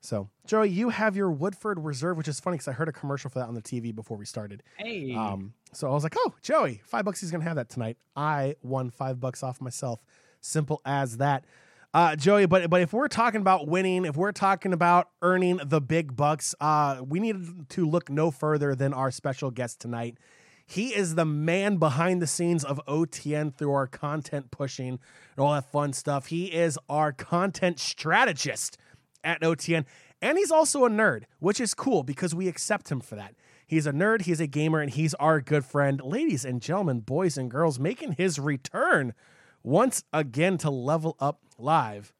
So, 0.00 0.28
Joey, 0.46 0.68
you 0.68 0.90
have 0.90 1.16
your 1.16 1.32
Woodford 1.32 1.80
Reserve, 1.80 2.16
which 2.16 2.28
is 2.28 2.38
funny 2.38 2.54
because 2.54 2.68
I 2.68 2.72
heard 2.72 2.88
a 2.88 2.92
commercial 2.92 3.30
for 3.30 3.40
that 3.40 3.48
on 3.48 3.54
the 3.54 3.62
TV 3.62 3.92
before 3.92 4.16
we 4.16 4.26
started. 4.26 4.62
Hey. 4.76 5.12
Um, 5.12 5.54
so 5.72 5.88
I 5.88 5.92
was 5.92 6.04
like, 6.04 6.14
oh, 6.16 6.34
Joey, 6.40 6.82
five 6.84 7.04
bucks 7.04 7.20
he's 7.20 7.32
going 7.32 7.40
to 7.40 7.48
have 7.48 7.56
that 7.56 7.68
tonight. 7.68 7.96
I 8.14 8.54
won 8.62 8.90
five 8.90 9.18
bucks 9.18 9.42
off 9.42 9.60
myself. 9.60 10.04
Simple 10.40 10.80
as 10.84 11.16
that. 11.16 11.46
Uh, 11.92 12.14
Joey, 12.14 12.46
but 12.46 12.70
but 12.70 12.80
if 12.80 12.92
we're 12.92 13.08
talking 13.08 13.40
about 13.40 13.66
winning, 13.66 14.04
if 14.04 14.16
we're 14.16 14.32
talking 14.32 14.72
about 14.72 15.10
earning 15.22 15.58
the 15.64 15.80
big 15.80 16.14
bucks, 16.14 16.54
uh, 16.60 17.00
we 17.04 17.18
need 17.18 17.68
to 17.70 17.88
look 17.88 18.08
no 18.08 18.30
further 18.30 18.74
than 18.74 18.92
our 18.92 19.10
special 19.10 19.50
guest 19.50 19.80
tonight. 19.80 20.18
He 20.66 20.94
is 20.94 21.14
the 21.14 21.24
man 21.24 21.76
behind 21.76 22.22
the 22.22 22.26
scenes 22.26 22.64
of 22.64 22.80
OTN 22.86 23.54
through 23.54 23.72
our 23.72 23.86
content 23.86 24.50
pushing 24.50 24.98
and 25.36 25.38
all 25.38 25.52
that 25.52 25.70
fun 25.70 25.92
stuff. 25.92 26.26
He 26.26 26.46
is 26.46 26.78
our 26.88 27.12
content 27.12 27.78
strategist 27.78 28.78
at 29.22 29.42
OTN. 29.42 29.84
And 30.22 30.38
he's 30.38 30.50
also 30.50 30.84
a 30.84 30.90
nerd, 30.90 31.24
which 31.38 31.60
is 31.60 31.74
cool 31.74 32.02
because 32.02 32.34
we 32.34 32.48
accept 32.48 32.90
him 32.90 33.00
for 33.00 33.14
that. 33.16 33.34
He's 33.66 33.86
a 33.86 33.92
nerd, 33.92 34.22
he's 34.22 34.40
a 34.40 34.46
gamer, 34.46 34.80
and 34.80 34.90
he's 34.90 35.14
our 35.14 35.40
good 35.40 35.64
friend. 35.64 36.00
Ladies 36.02 36.44
and 36.44 36.62
gentlemen, 36.62 37.00
boys 37.00 37.36
and 37.36 37.50
girls, 37.50 37.78
making 37.78 38.12
his 38.12 38.38
return 38.38 39.14
once 39.62 40.04
again 40.12 40.58
to 40.58 40.70
level 40.70 41.16
up 41.18 41.40
live. 41.58 42.12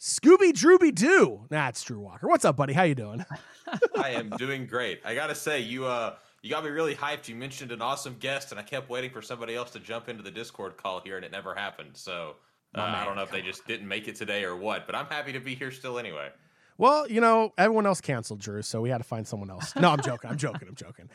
Scooby 0.00 0.50
Drooby 0.52 0.94
Doo. 0.94 1.46
Nah, 1.50 1.68
it's 1.68 1.82
Drew 1.84 2.00
Walker. 2.00 2.26
What's 2.26 2.44
up, 2.44 2.56
buddy? 2.56 2.72
How 2.72 2.82
you 2.82 2.94
doing? 2.94 3.24
I 3.96 4.10
am 4.10 4.30
doing 4.30 4.66
great. 4.66 5.00
I 5.04 5.14
gotta 5.14 5.34
say, 5.34 5.60
you 5.60 5.86
uh 5.86 6.16
you 6.42 6.50
got 6.50 6.64
me 6.64 6.70
really 6.70 6.94
hyped. 6.94 7.28
You 7.28 7.36
mentioned 7.36 7.70
an 7.70 7.80
awesome 7.80 8.16
guest, 8.18 8.50
and 8.50 8.58
I 8.58 8.64
kept 8.64 8.90
waiting 8.90 9.10
for 9.10 9.22
somebody 9.22 9.54
else 9.54 9.70
to 9.70 9.78
jump 9.78 10.08
into 10.08 10.22
the 10.22 10.30
Discord 10.30 10.76
call 10.76 11.00
here, 11.00 11.16
and 11.16 11.24
it 11.24 11.30
never 11.30 11.54
happened. 11.54 11.90
So 11.94 12.34
uh, 12.74 12.80
I 12.80 13.04
don't 13.04 13.16
know 13.16 13.22
if 13.22 13.30
they 13.30 13.42
just 13.42 13.66
didn't 13.66 13.86
make 13.86 14.08
it 14.08 14.16
today 14.16 14.44
or 14.44 14.56
what, 14.56 14.86
but 14.86 14.96
I'm 14.96 15.06
happy 15.06 15.32
to 15.32 15.40
be 15.40 15.54
here 15.54 15.70
still 15.70 15.98
anyway. 15.98 16.30
Well, 16.78 17.08
you 17.08 17.20
know, 17.20 17.52
everyone 17.56 17.86
else 17.86 18.00
canceled 18.00 18.40
Drew, 18.40 18.62
so 18.62 18.80
we 18.80 18.90
had 18.90 18.98
to 18.98 19.04
find 19.04 19.26
someone 19.26 19.50
else. 19.50 19.74
No, 19.76 19.90
I'm 19.90 20.00
joking. 20.00 20.30
I'm 20.30 20.36
joking. 20.36 20.66
I'm 20.68 20.74
joking. 20.74 21.08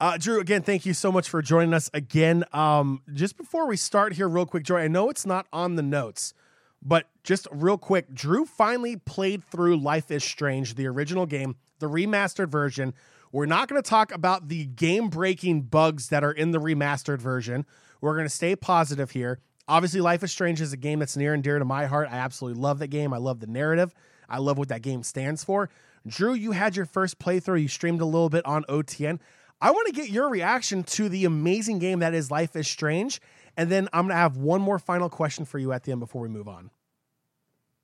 Uh, 0.00 0.16
Drew, 0.18 0.40
again, 0.40 0.62
thank 0.62 0.86
you 0.86 0.92
so 0.92 1.12
much 1.12 1.28
for 1.28 1.40
joining 1.40 1.72
us 1.72 1.88
again. 1.94 2.44
Um, 2.52 3.02
just 3.12 3.36
before 3.36 3.68
we 3.68 3.76
start 3.76 4.14
here, 4.14 4.28
real 4.28 4.44
quick, 4.44 4.64
Joy, 4.64 4.80
I 4.80 4.88
know 4.88 5.08
it's 5.08 5.24
not 5.24 5.46
on 5.52 5.76
the 5.76 5.82
notes, 5.82 6.34
but 6.82 7.08
just 7.22 7.46
real 7.52 7.78
quick, 7.78 8.12
Drew 8.12 8.44
finally 8.44 8.96
played 8.96 9.44
through 9.44 9.76
Life 9.76 10.10
is 10.10 10.24
Strange, 10.24 10.74
the 10.74 10.86
original 10.88 11.26
game, 11.26 11.54
the 11.84 11.90
remastered 11.90 12.48
version, 12.48 12.94
we're 13.32 13.46
not 13.46 13.68
going 13.68 13.82
to 13.82 13.88
talk 13.88 14.12
about 14.12 14.48
the 14.48 14.66
game 14.66 15.08
breaking 15.08 15.62
bugs 15.62 16.08
that 16.08 16.24
are 16.24 16.32
in 16.32 16.52
the 16.52 16.60
remastered 16.60 17.20
version. 17.20 17.66
We're 18.00 18.14
going 18.14 18.26
to 18.26 18.34
stay 18.34 18.56
positive 18.56 19.10
here. 19.10 19.40
Obviously, 19.66 20.00
Life 20.00 20.22
is 20.22 20.30
Strange 20.30 20.60
is 20.60 20.72
a 20.72 20.76
game 20.76 20.98
that's 20.98 21.16
near 21.16 21.34
and 21.34 21.42
dear 21.42 21.58
to 21.58 21.64
my 21.64 21.86
heart. 21.86 22.08
I 22.10 22.16
absolutely 22.16 22.60
love 22.60 22.78
that 22.80 22.88
game. 22.88 23.12
I 23.12 23.16
love 23.16 23.40
the 23.40 23.46
narrative. 23.46 23.94
I 24.28 24.38
love 24.38 24.58
what 24.58 24.68
that 24.68 24.82
game 24.82 25.02
stands 25.02 25.42
for. 25.42 25.70
Drew, 26.06 26.34
you 26.34 26.52
had 26.52 26.76
your 26.76 26.86
first 26.86 27.18
playthrough. 27.18 27.62
You 27.62 27.68
streamed 27.68 28.00
a 28.00 28.06
little 28.06 28.28
bit 28.28 28.44
on 28.44 28.64
OTN. 28.64 29.20
I 29.60 29.70
want 29.70 29.86
to 29.86 29.92
get 29.92 30.10
your 30.10 30.28
reaction 30.28 30.82
to 30.84 31.08
the 31.08 31.24
amazing 31.24 31.78
game 31.78 32.00
that 32.00 32.12
is 32.12 32.30
Life 32.30 32.54
is 32.56 32.68
Strange. 32.68 33.20
And 33.56 33.70
then 33.70 33.88
I'm 33.92 34.04
going 34.04 34.14
to 34.14 34.16
have 34.16 34.36
one 34.36 34.60
more 34.60 34.78
final 34.78 35.08
question 35.08 35.44
for 35.44 35.58
you 35.58 35.72
at 35.72 35.84
the 35.84 35.92
end 35.92 36.00
before 36.00 36.20
we 36.20 36.28
move 36.28 36.48
on. 36.48 36.70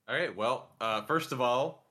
All 0.08 0.14
right. 0.14 0.34
Well, 0.36 0.68
uh, 0.80 1.02
first 1.02 1.32
of 1.32 1.40
all, 1.40 1.86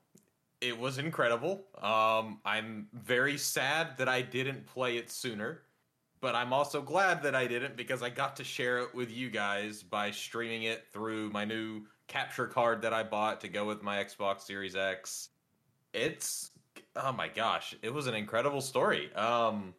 it 0.60 0.78
was 0.78 0.98
incredible. 0.98 1.64
Um, 1.80 2.40
I'm 2.44 2.88
very 2.92 3.38
sad 3.38 3.96
that 3.98 4.08
I 4.08 4.22
didn't 4.22 4.66
play 4.66 4.98
it 4.98 5.10
sooner, 5.10 5.62
but 6.20 6.34
I'm 6.34 6.52
also 6.52 6.82
glad 6.82 7.22
that 7.22 7.34
I 7.34 7.46
didn't 7.46 7.76
because 7.76 8.02
I 8.02 8.10
got 8.10 8.36
to 8.36 8.44
share 8.44 8.78
it 8.78 8.94
with 8.94 9.10
you 9.10 9.30
guys 9.30 9.82
by 9.82 10.10
streaming 10.10 10.64
it 10.64 10.86
through 10.92 11.30
my 11.30 11.44
new 11.44 11.82
capture 12.08 12.46
card 12.46 12.82
that 12.82 12.92
I 12.92 13.02
bought 13.02 13.40
to 13.40 13.48
go 13.48 13.64
with 13.64 13.82
my 13.82 14.02
Xbox 14.02 14.42
Series 14.42 14.76
X. 14.76 15.30
It's 15.94 16.50
oh 16.96 17.12
my 17.12 17.28
gosh, 17.28 17.74
it 17.82 17.92
was 17.92 18.06
an 18.06 18.14
incredible 18.14 18.60
story. 18.60 19.12
Um, 19.14 19.74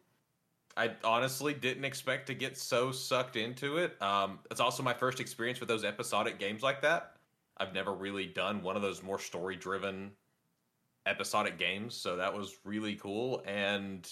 I 0.76 0.92
honestly 1.04 1.52
didn't 1.52 1.84
expect 1.84 2.26
to 2.28 2.34
get 2.34 2.56
so 2.56 2.90
sucked 2.90 3.36
into 3.36 3.76
it. 3.76 4.00
Um, 4.02 4.38
it's 4.50 4.60
also 4.60 4.82
my 4.82 4.94
first 4.94 5.20
experience 5.20 5.60
with 5.60 5.68
those 5.68 5.84
episodic 5.84 6.38
games 6.38 6.62
like 6.62 6.80
that. 6.82 7.16
I've 7.58 7.74
never 7.74 7.92
really 7.92 8.26
done 8.26 8.62
one 8.62 8.76
of 8.76 8.82
those 8.82 9.02
more 9.02 9.18
story 9.18 9.54
driven 9.56 10.12
episodic 11.06 11.58
games, 11.58 11.94
so 11.94 12.16
that 12.16 12.34
was 12.34 12.58
really 12.64 12.96
cool. 12.96 13.42
And 13.46 14.08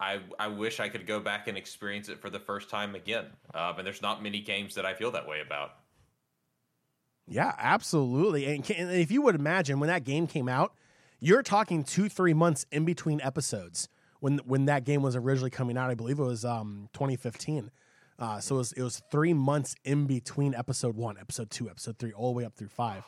I 0.00 0.20
I 0.38 0.48
wish 0.48 0.80
I 0.80 0.88
could 0.88 1.06
go 1.06 1.20
back 1.20 1.48
and 1.48 1.56
experience 1.56 2.08
it 2.08 2.20
for 2.20 2.30
the 2.30 2.38
first 2.38 2.70
time 2.70 2.94
again. 2.94 3.26
Um, 3.54 3.78
and 3.78 3.86
there's 3.86 4.02
not 4.02 4.22
many 4.22 4.40
games 4.40 4.74
that 4.76 4.86
I 4.86 4.94
feel 4.94 5.10
that 5.12 5.28
way 5.28 5.40
about. 5.40 5.70
Yeah, 7.26 7.54
absolutely. 7.58 8.46
And, 8.46 8.64
can, 8.64 8.88
and 8.88 8.90
if 8.90 9.10
you 9.10 9.20
would 9.22 9.34
imagine 9.34 9.80
when 9.80 9.88
that 9.88 10.04
game 10.04 10.26
came 10.26 10.48
out, 10.48 10.74
you're 11.20 11.42
talking 11.42 11.84
two 11.84 12.08
three 12.08 12.34
months 12.34 12.64
in 12.70 12.84
between 12.84 13.20
episodes 13.20 13.88
when 14.20 14.38
when 14.38 14.66
that 14.66 14.84
game 14.84 15.02
was 15.02 15.16
originally 15.16 15.50
coming 15.50 15.76
out. 15.76 15.90
I 15.90 15.94
believe 15.94 16.18
it 16.18 16.24
was 16.24 16.44
um 16.44 16.88
2015. 16.92 17.70
Uh, 18.20 18.40
so 18.40 18.56
it 18.56 18.58
was, 18.58 18.72
it 18.72 18.82
was 18.82 19.00
three 19.12 19.32
months 19.32 19.76
in 19.84 20.06
between 20.06 20.52
episode 20.52 20.96
one, 20.96 21.16
episode 21.18 21.50
two, 21.50 21.70
episode 21.70 21.98
three, 21.98 22.12
all 22.12 22.32
the 22.32 22.38
way 22.38 22.44
up 22.44 22.54
through 22.56 22.68
five. 22.68 23.04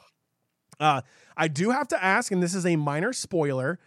Uh, 0.81 1.03
I 1.37 1.49
do 1.49 1.71
have 1.71 1.89
to 1.89 2.03
ask, 2.03 2.33
and 2.33 2.43
this 2.43 2.55
is 2.55 2.65
a 2.67 2.77
minor 2.77 3.13
spoiler, 3.13 3.79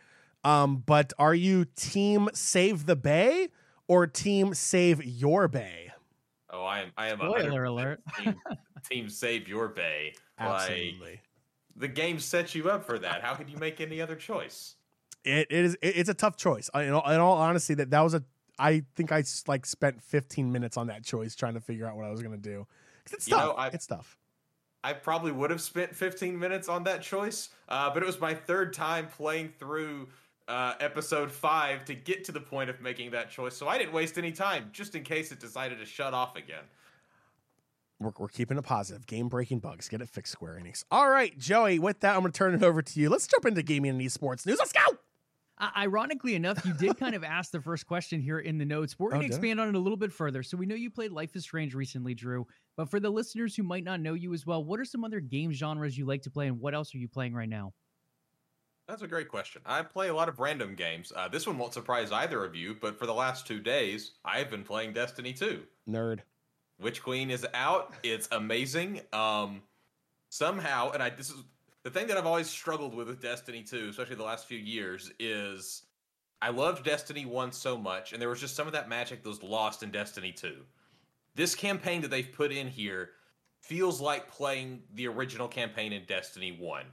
um, 0.43 0.83
but 0.85 1.11
are 1.17 1.33
you 1.35 1.65
team 1.75 2.29
save 2.33 2.85
the 2.85 2.95
bay 2.95 3.49
or 3.87 4.07
team 4.07 4.53
save 4.53 5.03
your 5.03 5.47
bay? 5.47 5.91
Oh, 6.49 6.63
I 6.63 6.81
am. 6.81 6.91
I 6.97 7.07
am. 7.09 7.17
Spoiler 7.17 7.63
alert. 7.63 8.01
Team, 8.19 8.35
team 8.89 9.09
save 9.09 9.47
your 9.47 9.69
bay. 9.69 10.13
Absolutely. 10.37 10.99
Like, 11.11 11.19
the 11.75 11.87
game 11.87 12.19
sets 12.19 12.53
you 12.53 12.69
up 12.69 12.85
for 12.85 12.99
that. 12.99 13.23
How 13.23 13.33
could 13.33 13.49
you 13.49 13.57
make 13.57 13.81
any 13.81 13.99
other 13.99 14.15
choice? 14.15 14.75
It, 15.23 15.47
it 15.49 15.65
is. 15.65 15.73
It, 15.81 15.97
it's 15.97 16.09
a 16.09 16.13
tough 16.13 16.37
choice. 16.37 16.69
In 16.75 16.91
all, 16.91 17.09
in 17.09 17.19
all 17.19 17.37
honesty, 17.37 17.73
that 17.75 17.89
that 17.89 18.01
was 18.01 18.13
a 18.13 18.23
I 18.59 18.83
think 18.95 19.11
I 19.11 19.23
like 19.47 19.65
spent 19.65 19.99
15 20.03 20.51
minutes 20.51 20.77
on 20.77 20.87
that 20.87 21.03
choice 21.03 21.35
trying 21.35 21.55
to 21.55 21.59
figure 21.59 21.87
out 21.87 21.95
what 21.95 22.05
I 22.05 22.11
was 22.11 22.21
going 22.21 22.39
to 22.39 22.49
do. 22.49 22.67
It's 23.11 23.27
You 23.27 23.35
tough. 23.35 23.45
know, 23.45 23.51
I- 23.53 23.67
it's 23.69 23.87
tough. 23.87 24.15
I 24.83 24.93
probably 24.93 25.31
would 25.31 25.49
have 25.49 25.61
spent 25.61 25.95
15 25.95 26.37
minutes 26.37 26.67
on 26.67 26.83
that 26.83 27.01
choice, 27.01 27.49
uh, 27.69 27.89
but 27.93 28.03
it 28.03 28.05
was 28.05 28.19
my 28.19 28.33
third 28.33 28.73
time 28.73 29.07
playing 29.07 29.53
through 29.57 30.09
uh, 30.47 30.73
episode 30.79 31.31
five 31.31 31.85
to 31.85 31.95
get 31.95 32.25
to 32.25 32.31
the 32.31 32.41
point 32.41 32.69
of 32.69 32.81
making 32.81 33.11
that 33.11 33.29
choice. 33.29 33.55
So 33.55 33.67
I 33.67 33.77
didn't 33.77 33.93
waste 33.93 34.17
any 34.17 34.31
time, 34.31 34.69
just 34.73 34.95
in 34.95 35.03
case 35.03 35.31
it 35.31 35.39
decided 35.39 35.79
to 35.79 35.85
shut 35.85 36.13
off 36.13 36.35
again. 36.35 36.63
We're, 37.99 38.11
we're 38.17 38.27
keeping 38.27 38.57
it 38.57 38.63
positive. 38.63 39.07
Game 39.07 39.29
breaking 39.29 39.59
bugs. 39.59 39.87
Get 39.87 40.01
it 40.01 40.09
fixed, 40.09 40.33
Square 40.33 40.59
Enix. 40.61 40.83
All 40.91 41.09
right, 41.09 41.37
Joey, 41.37 41.79
with 41.79 42.01
that, 42.01 42.15
I'm 42.15 42.21
going 42.21 42.33
to 42.33 42.37
turn 42.37 42.53
it 42.53 42.63
over 42.63 42.81
to 42.81 42.99
you. 42.99 43.09
Let's 43.09 43.27
jump 43.27 43.45
into 43.45 43.63
gaming 43.63 43.91
and 43.91 44.01
esports 44.01 44.45
news. 44.45 44.59
Let's 44.59 44.73
go. 44.73 44.97
Uh, 45.63 45.69
ironically 45.77 46.35
enough, 46.35 46.65
you 46.65 46.73
did 46.73 46.97
kind 46.97 47.15
of 47.15 47.23
ask 47.23 47.51
the 47.51 47.61
first 47.61 47.87
question 47.87 48.19
here 48.19 48.39
in 48.39 48.57
the 48.57 48.65
notes. 48.65 48.99
We're 48.99 49.07
Oh, 49.07 49.11
going 49.11 49.21
to 49.21 49.27
did 49.29 49.35
expand 49.35 49.61
on 49.61 49.69
it 49.69 49.75
a 49.75 49.79
little 49.79 49.97
bit 49.97 50.11
further. 50.11 50.43
So 50.43 50.57
we 50.57 50.65
know 50.65 50.75
you 50.75 50.89
played 50.89 51.11
Life 51.13 51.37
is 51.37 51.43
Strange 51.43 51.73
recently, 51.73 52.13
Drew. 52.13 52.45
But 52.75 52.89
for 52.89 52.99
the 52.99 53.09
listeners 53.09 53.55
who 53.55 53.63
might 53.63 53.85
not 53.85 54.01
know 54.01 54.13
you 54.13 54.33
as 54.33 54.45
well, 54.45 54.61
what 54.61 54.77
are 54.81 54.85
some 54.85 55.05
other 55.05 55.21
game 55.21 55.53
genres 55.53 55.97
you 55.97 56.05
like 56.05 56.21
to 56.23 56.29
play, 56.29 56.47
and 56.47 56.59
what 56.59 56.73
else 56.73 56.93
are 56.93 56.97
you 56.97 57.07
playing 57.07 57.33
right 57.33 57.47
now? 57.47 57.71
That's 58.89 59.03
a 59.03 59.07
great 59.07 59.29
question. 59.29 59.61
I 59.65 59.83
play 59.83 60.09
a 60.09 60.13
lot 60.13 60.27
of 60.27 60.39
random 60.39 60.75
games. 60.75 61.13
Uh, 61.15 61.29
this 61.29 61.47
one 61.47 61.57
won't 61.57 61.73
surprise 61.73 62.11
either 62.11 62.43
of 62.43 62.55
you, 62.55 62.75
but 62.81 62.99
for 62.99 63.05
the 63.05 63.13
last 63.13 63.47
two 63.47 63.61
days, 63.61 64.15
I've 64.25 64.49
been 64.49 64.63
playing 64.63 64.91
Destiny 64.91 65.31
2. 65.31 65.63
Nerd. 65.89 66.19
Witch 66.77 67.01
Queen 67.01 67.31
is 67.31 67.47
out. 67.53 67.93
It's 68.03 68.27
amazing. 68.33 68.99
Um, 69.13 69.61
somehow, 70.27 70.91
and 70.91 71.01
I 71.01 71.11
this 71.11 71.29
is 71.29 71.41
the 71.83 71.89
thing 71.89 72.07
that 72.07 72.17
I've 72.17 72.25
always 72.25 72.49
struggled 72.49 72.95
with 72.95 73.07
with 73.07 73.21
Destiny 73.21 73.61
2, 73.61 73.89
especially 73.89 74.15
the 74.15 74.23
last 74.23 74.47
few 74.47 74.57
years, 74.57 75.11
is 75.19 75.83
I 76.41 76.49
loved 76.49 76.85
Destiny 76.85 77.25
1 77.25 77.51
so 77.51 77.77
much, 77.77 78.13
and 78.13 78.21
there 78.21 78.29
was 78.29 78.39
just 78.39 78.55
some 78.55 78.67
of 78.67 78.73
that 78.73 78.89
magic 78.89 79.21
that 79.21 79.29
was 79.29 79.43
lost 79.43 79.83
in 79.83 79.91
Destiny 79.91 80.31
2. 80.31 80.55
This 81.35 81.55
campaign 81.55 82.01
that 82.01 82.11
they've 82.11 82.31
put 82.31 82.51
in 82.51 82.67
here 82.67 83.11
feels 83.59 83.99
like 83.99 84.31
playing 84.31 84.83
the 84.93 85.07
original 85.07 85.47
campaign 85.47 85.93
in 85.93 86.03
Destiny 86.05 86.57
1. 86.59 86.85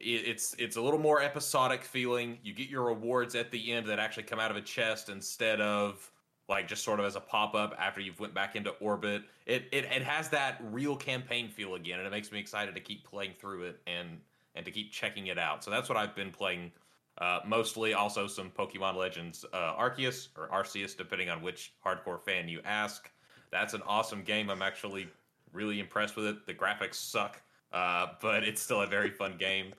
It's 0.00 0.54
it's 0.58 0.76
a 0.76 0.82
little 0.82 0.98
more 0.98 1.22
episodic 1.22 1.82
feeling. 1.82 2.38
You 2.42 2.52
get 2.52 2.68
your 2.68 2.84
rewards 2.84 3.34
at 3.34 3.50
the 3.50 3.72
end 3.72 3.86
that 3.86 3.98
actually 3.98 4.24
come 4.24 4.38
out 4.38 4.50
of 4.50 4.56
a 4.56 4.60
chest 4.60 5.08
instead 5.08 5.60
of 5.60 6.10
like 6.48 6.68
just 6.68 6.84
sort 6.84 7.00
of 7.00 7.06
as 7.06 7.16
a 7.16 7.20
pop 7.20 7.54
up 7.54 7.74
after 7.78 8.00
you've 8.00 8.20
went 8.20 8.34
back 8.34 8.56
into 8.56 8.70
orbit. 8.80 9.22
It, 9.46 9.64
it 9.72 9.84
it 9.84 10.02
has 10.02 10.28
that 10.30 10.60
real 10.70 10.96
campaign 10.96 11.48
feel 11.48 11.74
again, 11.74 11.98
and 11.98 12.06
it 12.06 12.10
makes 12.10 12.30
me 12.30 12.38
excited 12.38 12.74
to 12.74 12.80
keep 12.80 13.04
playing 13.04 13.32
through 13.38 13.62
it 13.64 13.80
and 13.86 14.20
and 14.54 14.64
to 14.64 14.70
keep 14.70 14.92
checking 14.92 15.28
it 15.28 15.38
out. 15.38 15.64
So 15.64 15.70
that's 15.70 15.88
what 15.88 15.98
I've 15.98 16.14
been 16.14 16.30
playing. 16.30 16.72
Uh, 17.16 17.38
mostly, 17.46 17.94
also 17.94 18.26
some 18.26 18.50
Pokemon 18.50 18.96
Legends 18.96 19.44
uh, 19.52 19.74
Arceus 19.76 20.28
or 20.36 20.48
Arceus, 20.48 20.96
depending 20.96 21.30
on 21.30 21.42
which 21.42 21.72
hardcore 21.84 22.20
fan 22.20 22.48
you 22.48 22.60
ask. 22.64 23.10
That's 23.52 23.72
an 23.72 23.82
awesome 23.86 24.22
game. 24.22 24.50
I'm 24.50 24.62
actually 24.62 25.08
really 25.52 25.78
impressed 25.78 26.16
with 26.16 26.26
it. 26.26 26.44
The 26.44 26.54
graphics 26.54 26.94
suck, 26.94 27.40
uh, 27.72 28.08
but 28.20 28.42
it's 28.42 28.60
still 28.60 28.82
a 28.82 28.86
very 28.86 29.10
fun 29.10 29.36
game. 29.38 29.72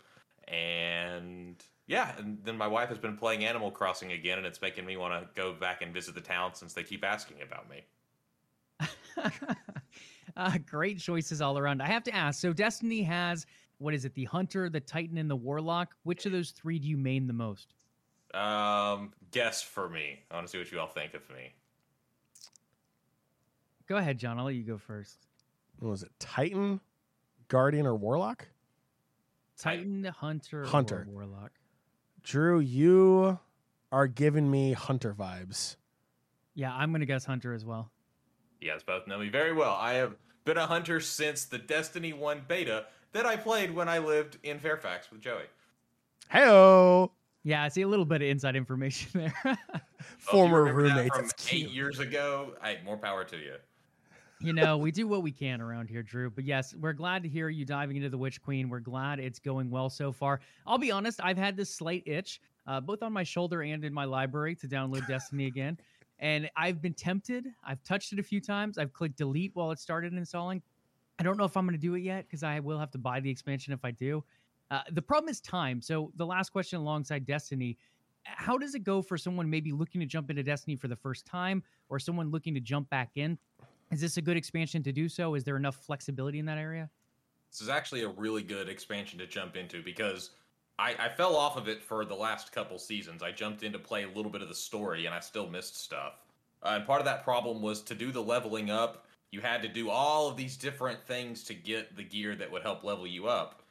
And 0.47 1.61
yeah, 1.87 2.17
and 2.17 2.39
then 2.43 2.57
my 2.57 2.67
wife 2.67 2.89
has 2.89 2.97
been 2.97 3.17
playing 3.17 3.45
Animal 3.45 3.71
Crossing 3.71 4.11
again, 4.11 4.37
and 4.37 4.47
it's 4.47 4.61
making 4.61 4.85
me 4.85 4.97
want 4.97 5.13
to 5.13 5.29
go 5.39 5.53
back 5.53 5.81
and 5.81 5.93
visit 5.93 6.15
the 6.15 6.21
town 6.21 6.55
since 6.55 6.73
they 6.73 6.83
keep 6.83 7.03
asking 7.03 7.37
about 7.41 7.69
me. 7.69 7.83
uh, 10.37 10.57
great 10.65 10.99
choices 10.99 11.41
all 11.41 11.57
around. 11.57 11.81
I 11.81 11.87
have 11.87 12.03
to 12.05 12.15
ask. 12.15 12.39
So 12.39 12.53
Destiny 12.53 13.03
has 13.03 13.45
what 13.77 13.93
is 13.93 14.05
it? 14.05 14.13
The 14.13 14.25
Hunter, 14.25 14.69
the 14.69 14.79
Titan, 14.79 15.17
and 15.17 15.29
the 15.29 15.35
Warlock. 15.35 15.95
Which 16.03 16.25
of 16.25 16.31
those 16.31 16.51
three 16.51 16.79
do 16.79 16.87
you 16.87 16.97
main 16.97 17.27
the 17.27 17.33
most? 17.33 17.73
Um, 18.33 19.13
guess 19.31 19.61
for 19.61 19.89
me. 19.89 20.19
I 20.31 20.35
want 20.35 20.47
to 20.47 20.51
see 20.51 20.57
what 20.57 20.71
you 20.71 20.79
all 20.79 20.87
think 20.87 21.13
of 21.13 21.21
me. 21.29 21.53
Go 23.87 23.97
ahead, 23.97 24.17
John. 24.17 24.39
I'll 24.39 24.45
let 24.45 24.55
you 24.55 24.63
go 24.63 24.77
first. 24.77 25.27
What 25.79 25.89
was 25.89 26.03
it? 26.03 26.11
Titan, 26.19 26.79
Guardian, 27.47 27.85
or 27.85 27.95
Warlock? 27.95 28.47
Titan, 29.57 30.03
Hunter, 30.05 30.63
or 30.63 30.65
Hunter. 30.65 31.07
Warlock. 31.09 31.51
Drew, 32.25 32.59
you 32.59 33.39
are 33.91 34.07
giving 34.07 34.49
me 34.49 34.73
Hunter 34.73 35.13
vibes. 35.13 35.75
Yeah, 36.55 36.73
I'm 36.73 36.91
gonna 36.91 37.05
guess 37.05 37.25
Hunter 37.25 37.53
as 37.53 37.63
well. 37.63 37.91
You 38.59 38.71
guys 38.71 38.81
both 38.83 39.07
know 39.07 39.19
me 39.19 39.29
very 39.29 39.53
well. 39.53 39.75
I 39.79 39.93
have 39.93 40.15
been 40.43 40.57
a 40.57 40.65
hunter 40.65 40.99
since 40.99 41.45
the 41.45 41.57
Destiny 41.57 42.13
1 42.13 42.43
beta 42.47 42.85
that 43.13 43.25
I 43.25 43.35
played 43.35 43.73
when 43.75 43.87
I 43.89 43.99
lived 43.99 44.37
in 44.43 44.59
Fairfax 44.59 45.11
with 45.11 45.21
Joey. 45.21 45.43
Heyo, 46.33 47.11
Yeah, 47.43 47.63
I 47.63 47.67
see 47.69 47.81
a 47.83 47.87
little 47.87 48.05
bit 48.05 48.21
of 48.21 48.27
inside 48.27 48.55
information 48.55 49.09
there. 49.19 49.33
Oh, 49.45 49.49
well, 49.53 49.57
if 49.57 49.67
you 49.99 50.31
former 50.31 50.65
that 50.65 50.73
roommates. 50.73 51.15
from 51.15 51.25
That's 51.27 51.53
eight 51.53 51.59
cute. 51.59 51.71
years 51.71 51.99
ago. 51.99 52.53
I, 52.61 52.77
more 52.83 52.97
power 52.97 53.23
to 53.25 53.37
you. 53.37 53.55
You 54.39 54.53
know, 54.53 54.77
we 54.77 54.91
do 54.91 55.07
what 55.07 55.23
we 55.23 55.31
can 55.31 55.61
around 55.61 55.89
here, 55.89 56.03
Drew. 56.03 56.29
But 56.29 56.43
yes, 56.43 56.75
we're 56.75 56.93
glad 56.93 57.23
to 57.23 57.29
hear 57.29 57.49
you 57.49 57.65
diving 57.65 57.97
into 57.97 58.09
the 58.09 58.17
Witch 58.17 58.41
Queen. 58.41 58.69
We're 58.69 58.79
glad 58.79 59.19
it's 59.19 59.39
going 59.39 59.69
well 59.69 59.89
so 59.89 60.11
far. 60.11 60.41
I'll 60.65 60.77
be 60.77 60.91
honest, 60.91 61.19
I've 61.23 61.37
had 61.37 61.55
this 61.55 61.73
slight 61.73 62.03
itch, 62.05 62.41
uh, 62.67 62.81
both 62.81 63.01
on 63.03 63.13
my 63.13 63.23
shoulder 63.23 63.61
and 63.61 63.83
in 63.83 63.93
my 63.93 64.05
library, 64.05 64.55
to 64.55 64.67
download 64.67 65.07
Destiny 65.07 65.45
again. 65.45 65.77
And 66.19 66.49
I've 66.55 66.81
been 66.81 66.93
tempted. 66.93 67.47
I've 67.65 67.83
touched 67.83 68.13
it 68.13 68.19
a 68.19 68.23
few 68.23 68.39
times. 68.39 68.77
I've 68.77 68.93
clicked 68.93 69.17
delete 69.17 69.51
while 69.53 69.71
it 69.71 69.79
started 69.79 70.13
installing. 70.13 70.61
I 71.19 71.23
don't 71.23 71.37
know 71.37 71.45
if 71.45 71.55
I'm 71.55 71.65
going 71.65 71.77
to 71.77 71.81
do 71.81 71.95
it 71.95 72.01
yet 72.01 72.25
because 72.25 72.43
I 72.43 72.59
will 72.59 72.79
have 72.79 72.91
to 72.91 72.97
buy 72.97 73.19
the 73.19 73.29
expansion 73.29 73.73
if 73.73 73.83
I 73.83 73.91
do. 73.91 74.23
Uh, 74.71 74.81
the 74.91 75.01
problem 75.01 75.29
is 75.29 75.39
time. 75.39 75.81
So 75.81 76.11
the 76.15 76.25
last 76.25 76.51
question 76.51 76.79
alongside 76.79 77.25
Destiny, 77.25 77.77
how 78.23 78.57
does 78.57 78.75
it 78.75 78.83
go 78.83 79.01
for 79.01 79.17
someone 79.17 79.49
maybe 79.49 79.71
looking 79.71 80.01
to 80.01 80.07
jump 80.07 80.29
into 80.29 80.43
Destiny 80.43 80.75
for 80.75 80.87
the 80.87 80.95
first 80.95 81.25
time 81.25 81.63
or 81.89 81.99
someone 81.99 82.31
looking 82.31 82.53
to 82.55 82.59
jump 82.59 82.89
back 82.89 83.11
in? 83.15 83.37
Is 83.91 84.01
this 84.01 84.17
a 84.17 84.21
good 84.21 84.37
expansion 84.37 84.83
to 84.83 84.91
do 84.91 85.07
so? 85.07 85.35
Is 85.35 85.43
there 85.43 85.57
enough 85.57 85.75
flexibility 85.75 86.39
in 86.39 86.45
that 86.45 86.57
area? 86.57 86.89
This 87.51 87.61
is 87.61 87.69
actually 87.69 88.03
a 88.03 88.09
really 88.09 88.43
good 88.43 88.67
expansion 88.67 89.19
to 89.19 89.27
jump 89.27 89.55
into 89.55 89.81
because 89.81 90.31
I, 90.77 90.95
I 90.99 91.09
fell 91.09 91.35
off 91.35 91.55
of 91.55 91.67
it 91.67 91.81
for 91.81 92.03
the 92.03 92.15
last 92.15 92.51
couple 92.51 92.77
seasons. 92.77 93.23
I 93.23 93.31
jumped 93.31 93.63
in 93.63 93.71
to 93.71 93.79
play 93.79 94.03
a 94.03 94.09
little 94.09 94.31
bit 94.31 94.41
of 94.41 94.49
the 94.49 94.55
story 94.55 95.05
and 95.05 95.15
I 95.15 95.19
still 95.19 95.47
missed 95.47 95.77
stuff. 95.77 96.25
Uh, 96.63 96.73
and 96.75 96.85
part 96.85 96.99
of 96.99 97.05
that 97.05 97.23
problem 97.23 97.61
was 97.61 97.81
to 97.83 97.95
do 97.95 98.11
the 98.11 98.21
leveling 98.21 98.69
up, 98.69 99.05
you 99.31 99.39
had 99.39 99.61
to 99.61 99.67
do 99.67 99.89
all 99.89 100.27
of 100.27 100.37
these 100.37 100.57
different 100.57 101.01
things 101.03 101.43
to 101.43 101.53
get 101.53 101.95
the 101.95 102.03
gear 102.03 102.35
that 102.35 102.51
would 102.51 102.63
help 102.63 102.83
level 102.83 103.07
you 103.07 103.27
up. 103.27 103.61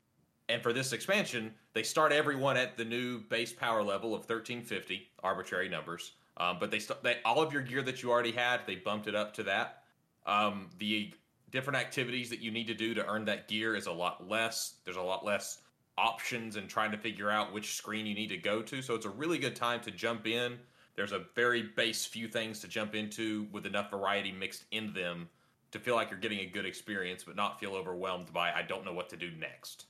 And 0.48 0.62
for 0.62 0.72
this 0.72 0.92
expansion, 0.92 1.52
they 1.72 1.82
start 1.82 2.12
everyone 2.12 2.56
at 2.56 2.76
the 2.76 2.84
new 2.84 3.20
base 3.20 3.52
power 3.52 3.82
level 3.82 4.14
of 4.14 4.20
1350, 4.20 5.08
arbitrary 5.22 5.68
numbers. 5.68 6.12
Um, 6.36 6.58
but 6.60 6.70
they, 6.70 6.78
st- 6.78 7.02
they 7.02 7.18
all 7.24 7.42
of 7.42 7.52
your 7.52 7.62
gear 7.62 7.82
that 7.82 8.02
you 8.02 8.10
already 8.10 8.32
had, 8.32 8.60
they 8.66 8.76
bumped 8.76 9.08
it 9.08 9.14
up 9.14 9.32
to 9.34 9.42
that. 9.44 9.83
Um, 10.26 10.70
the 10.78 11.12
different 11.50 11.78
activities 11.78 12.30
that 12.30 12.40
you 12.40 12.50
need 12.50 12.66
to 12.66 12.74
do 12.74 12.94
to 12.94 13.06
earn 13.06 13.24
that 13.26 13.48
gear 13.48 13.76
is 13.76 13.86
a 13.86 13.92
lot 13.92 14.28
less. 14.28 14.74
There's 14.84 14.96
a 14.96 15.02
lot 15.02 15.24
less 15.24 15.58
options 15.96 16.56
and 16.56 16.68
trying 16.68 16.90
to 16.90 16.98
figure 16.98 17.30
out 17.30 17.52
which 17.52 17.76
screen 17.76 18.06
you 18.06 18.14
need 18.14 18.28
to 18.28 18.36
go 18.36 18.62
to. 18.62 18.82
So 18.82 18.94
it's 18.94 19.06
a 19.06 19.10
really 19.10 19.38
good 19.38 19.54
time 19.54 19.80
to 19.82 19.90
jump 19.90 20.26
in. 20.26 20.58
There's 20.96 21.12
a 21.12 21.22
very 21.34 21.62
base 21.76 22.04
few 22.04 22.28
things 22.28 22.60
to 22.60 22.68
jump 22.68 22.94
into 22.94 23.46
with 23.52 23.66
enough 23.66 23.90
variety 23.90 24.32
mixed 24.32 24.64
in 24.70 24.92
them 24.92 25.28
to 25.72 25.78
feel 25.78 25.96
like 25.96 26.10
you're 26.10 26.20
getting 26.20 26.40
a 26.40 26.46
good 26.46 26.66
experience, 26.66 27.24
but 27.24 27.34
not 27.34 27.58
feel 27.58 27.74
overwhelmed 27.74 28.32
by 28.32 28.52
I 28.52 28.62
don't 28.62 28.84
know 28.84 28.92
what 28.92 29.08
to 29.10 29.16
do 29.16 29.30
next. 29.38 29.86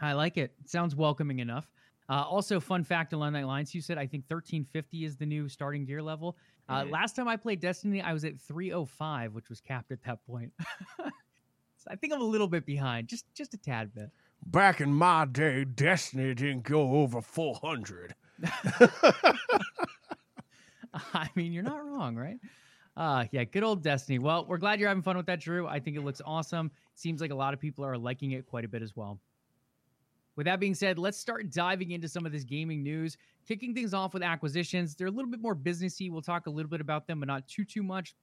I 0.00 0.12
like 0.12 0.36
it. 0.36 0.52
Sounds 0.64 0.94
welcoming 0.94 1.40
enough. 1.40 1.68
Uh, 2.08 2.22
also, 2.22 2.60
fun 2.60 2.84
fact 2.84 3.12
along 3.12 3.32
that 3.32 3.46
lines, 3.46 3.74
you 3.74 3.80
said 3.80 3.98
I 3.98 4.06
think 4.06 4.24
1350 4.28 5.04
is 5.04 5.16
the 5.16 5.26
new 5.26 5.48
starting 5.48 5.84
gear 5.84 6.00
level. 6.00 6.36
Uh. 6.68 6.84
Last 6.90 7.16
time 7.16 7.28
I 7.28 7.36
played 7.36 7.60
Destiny, 7.60 8.00
I 8.02 8.12
was 8.12 8.24
at 8.24 8.40
305, 8.40 9.34
which 9.34 9.48
was 9.48 9.60
capped 9.60 9.92
at 9.92 10.02
that 10.04 10.24
point. 10.26 10.52
so 10.98 11.88
I 11.88 11.96
think 11.96 12.12
I'm 12.12 12.20
a 12.20 12.24
little 12.24 12.48
bit 12.48 12.66
behind, 12.66 13.08
just 13.08 13.24
just 13.34 13.54
a 13.54 13.58
tad 13.58 13.94
bit. 13.94 14.10
Back 14.44 14.80
in 14.80 14.92
my 14.92 15.24
day, 15.24 15.64
Destiny 15.64 16.34
didn't 16.34 16.64
go 16.64 16.96
over 16.96 17.20
400. 17.20 18.14
I 21.14 21.28
mean, 21.34 21.52
you're 21.52 21.62
not 21.62 21.84
wrong, 21.84 22.16
right? 22.16 22.38
Uh, 22.96 23.24
yeah, 23.30 23.44
good 23.44 23.62
old 23.62 23.82
Destiny. 23.82 24.18
Well, 24.18 24.46
we're 24.46 24.58
glad 24.58 24.80
you're 24.80 24.88
having 24.88 25.02
fun 25.02 25.16
with 25.16 25.26
that, 25.26 25.40
Drew. 25.40 25.66
I 25.66 25.80
think 25.80 25.96
it 25.96 26.04
looks 26.04 26.22
awesome. 26.24 26.70
Seems 26.94 27.20
like 27.20 27.30
a 27.30 27.34
lot 27.34 27.52
of 27.54 27.60
people 27.60 27.84
are 27.84 27.98
liking 27.98 28.32
it 28.32 28.46
quite 28.46 28.64
a 28.64 28.68
bit 28.68 28.82
as 28.82 28.96
well. 28.96 29.20
With 30.36 30.44
that 30.44 30.60
being 30.60 30.74
said, 30.74 30.98
let's 30.98 31.18
start 31.18 31.50
diving 31.50 31.92
into 31.92 32.08
some 32.08 32.26
of 32.26 32.32
this 32.32 32.44
gaming 32.44 32.82
news. 32.82 33.16
Kicking 33.48 33.74
things 33.74 33.94
off 33.94 34.12
with 34.12 34.22
acquisitions. 34.22 34.94
They're 34.94 35.06
a 35.06 35.10
little 35.10 35.30
bit 35.30 35.40
more 35.40 35.56
businessy. 35.56 36.10
We'll 36.10 36.22
talk 36.22 36.46
a 36.46 36.50
little 36.50 36.68
bit 36.68 36.80
about 36.80 37.06
them, 37.06 37.20
but 37.20 37.26
not 37.26 37.48
too 37.48 37.64
too 37.64 37.82
much. 37.82 38.14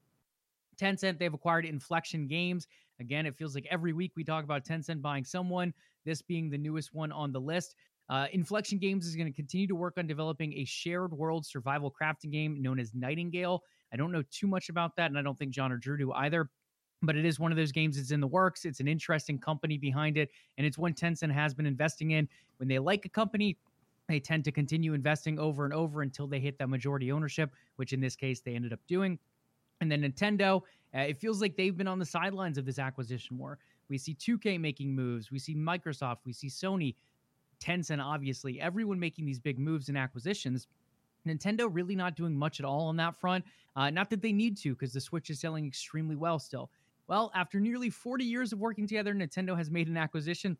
Tencent, 0.77 1.17
they've 1.17 1.33
acquired 1.33 1.65
Inflection 1.65 2.27
Games. 2.27 2.67
Again, 2.99 3.25
it 3.25 3.35
feels 3.35 3.55
like 3.55 3.67
every 3.69 3.93
week 3.93 4.11
we 4.15 4.23
talk 4.23 4.43
about 4.43 4.63
Tencent 4.63 5.01
buying 5.01 5.23
someone, 5.23 5.73
this 6.05 6.21
being 6.21 6.49
the 6.49 6.57
newest 6.57 6.93
one 6.93 7.11
on 7.11 7.31
the 7.31 7.41
list. 7.41 7.75
Uh, 8.09 8.27
Inflection 8.33 8.77
Games 8.77 9.07
is 9.07 9.15
going 9.15 9.27
to 9.27 9.35
continue 9.35 9.67
to 9.67 9.75
work 9.75 9.95
on 9.97 10.07
developing 10.07 10.53
a 10.53 10.65
shared 10.65 11.13
world 11.13 11.45
survival 11.45 11.91
crafting 11.91 12.31
game 12.31 12.61
known 12.61 12.79
as 12.79 12.93
Nightingale. 12.93 13.63
I 13.91 13.97
don't 13.97 14.11
know 14.11 14.23
too 14.29 14.47
much 14.47 14.69
about 14.69 14.95
that, 14.97 15.09
and 15.09 15.17
I 15.17 15.21
don't 15.21 15.37
think 15.37 15.51
John 15.51 15.71
or 15.71 15.77
Drew 15.77 15.97
do 15.97 16.11
either. 16.13 16.49
But 17.03 17.17
it 17.17 17.25
is 17.25 17.39
one 17.39 17.51
of 17.51 17.57
those 17.57 17.71
games 17.71 17.97
that's 17.97 18.11
in 18.11 18.21
the 18.21 18.27
works. 18.27 18.65
It's 18.65 18.79
an 18.79 18.87
interesting 18.87 19.37
company 19.37 19.77
behind 19.77 20.17
it, 20.17 20.31
and 20.57 20.65
it's 20.65 20.77
one 20.77 20.93
Tencent 20.93 21.31
has 21.33 21.53
been 21.53 21.65
investing 21.65 22.11
in. 22.11 22.27
When 22.57 22.69
they 22.69 22.79
like 22.79 23.05
a 23.05 23.09
company, 23.09 23.57
they 24.07 24.19
tend 24.19 24.45
to 24.45 24.51
continue 24.51 24.93
investing 24.93 25.37
over 25.37 25.65
and 25.65 25.73
over 25.73 26.01
until 26.01 26.27
they 26.27 26.39
hit 26.39 26.57
that 26.59 26.69
majority 26.69 27.11
ownership, 27.11 27.51
which 27.75 27.93
in 27.93 27.99
this 27.99 28.15
case 28.15 28.41
they 28.41 28.55
ended 28.55 28.73
up 28.73 28.79
doing. 28.87 29.19
And 29.81 29.91
then 29.91 30.01
Nintendo, 30.01 30.61
uh, 30.95 30.99
it 30.99 31.19
feels 31.19 31.41
like 31.41 31.57
they've 31.57 31.75
been 31.75 31.87
on 31.87 31.99
the 31.99 32.05
sidelines 32.05 32.57
of 32.57 32.65
this 32.65 32.79
acquisition 32.79 33.37
war. 33.37 33.59
We 33.89 33.97
see 33.97 34.15
2K 34.15 34.59
making 34.59 34.95
moves, 34.95 35.29
we 35.29 35.39
see 35.39 35.55
Microsoft, 35.55 36.19
we 36.25 36.33
see 36.33 36.47
Sony, 36.47 36.95
Tencent, 37.59 38.03
obviously, 38.03 38.59
everyone 38.59 38.99
making 38.99 39.25
these 39.25 39.39
big 39.39 39.59
moves 39.59 39.89
and 39.89 39.97
acquisitions. 39.97 40.67
Nintendo 41.27 41.69
really 41.71 41.95
not 41.95 42.15
doing 42.15 42.35
much 42.35 42.59
at 42.59 42.65
all 42.65 42.87
on 42.87 42.97
that 42.97 43.19
front. 43.19 43.45
Uh, 43.75 43.89
not 43.89 44.09
that 44.09 44.21
they 44.21 44.33
need 44.33 44.57
to, 44.57 44.73
because 44.73 44.93
the 44.93 44.99
Switch 44.99 45.29
is 45.29 45.39
selling 45.39 45.65
extremely 45.65 46.15
well 46.15 46.39
still. 46.39 46.69
Well, 47.07 47.31
after 47.35 47.59
nearly 47.59 47.89
40 47.89 48.23
years 48.23 48.53
of 48.53 48.59
working 48.59 48.87
together, 48.87 49.13
Nintendo 49.13 49.57
has 49.57 49.69
made 49.69 49.87
an 49.87 49.97
acquisition. 49.97 50.57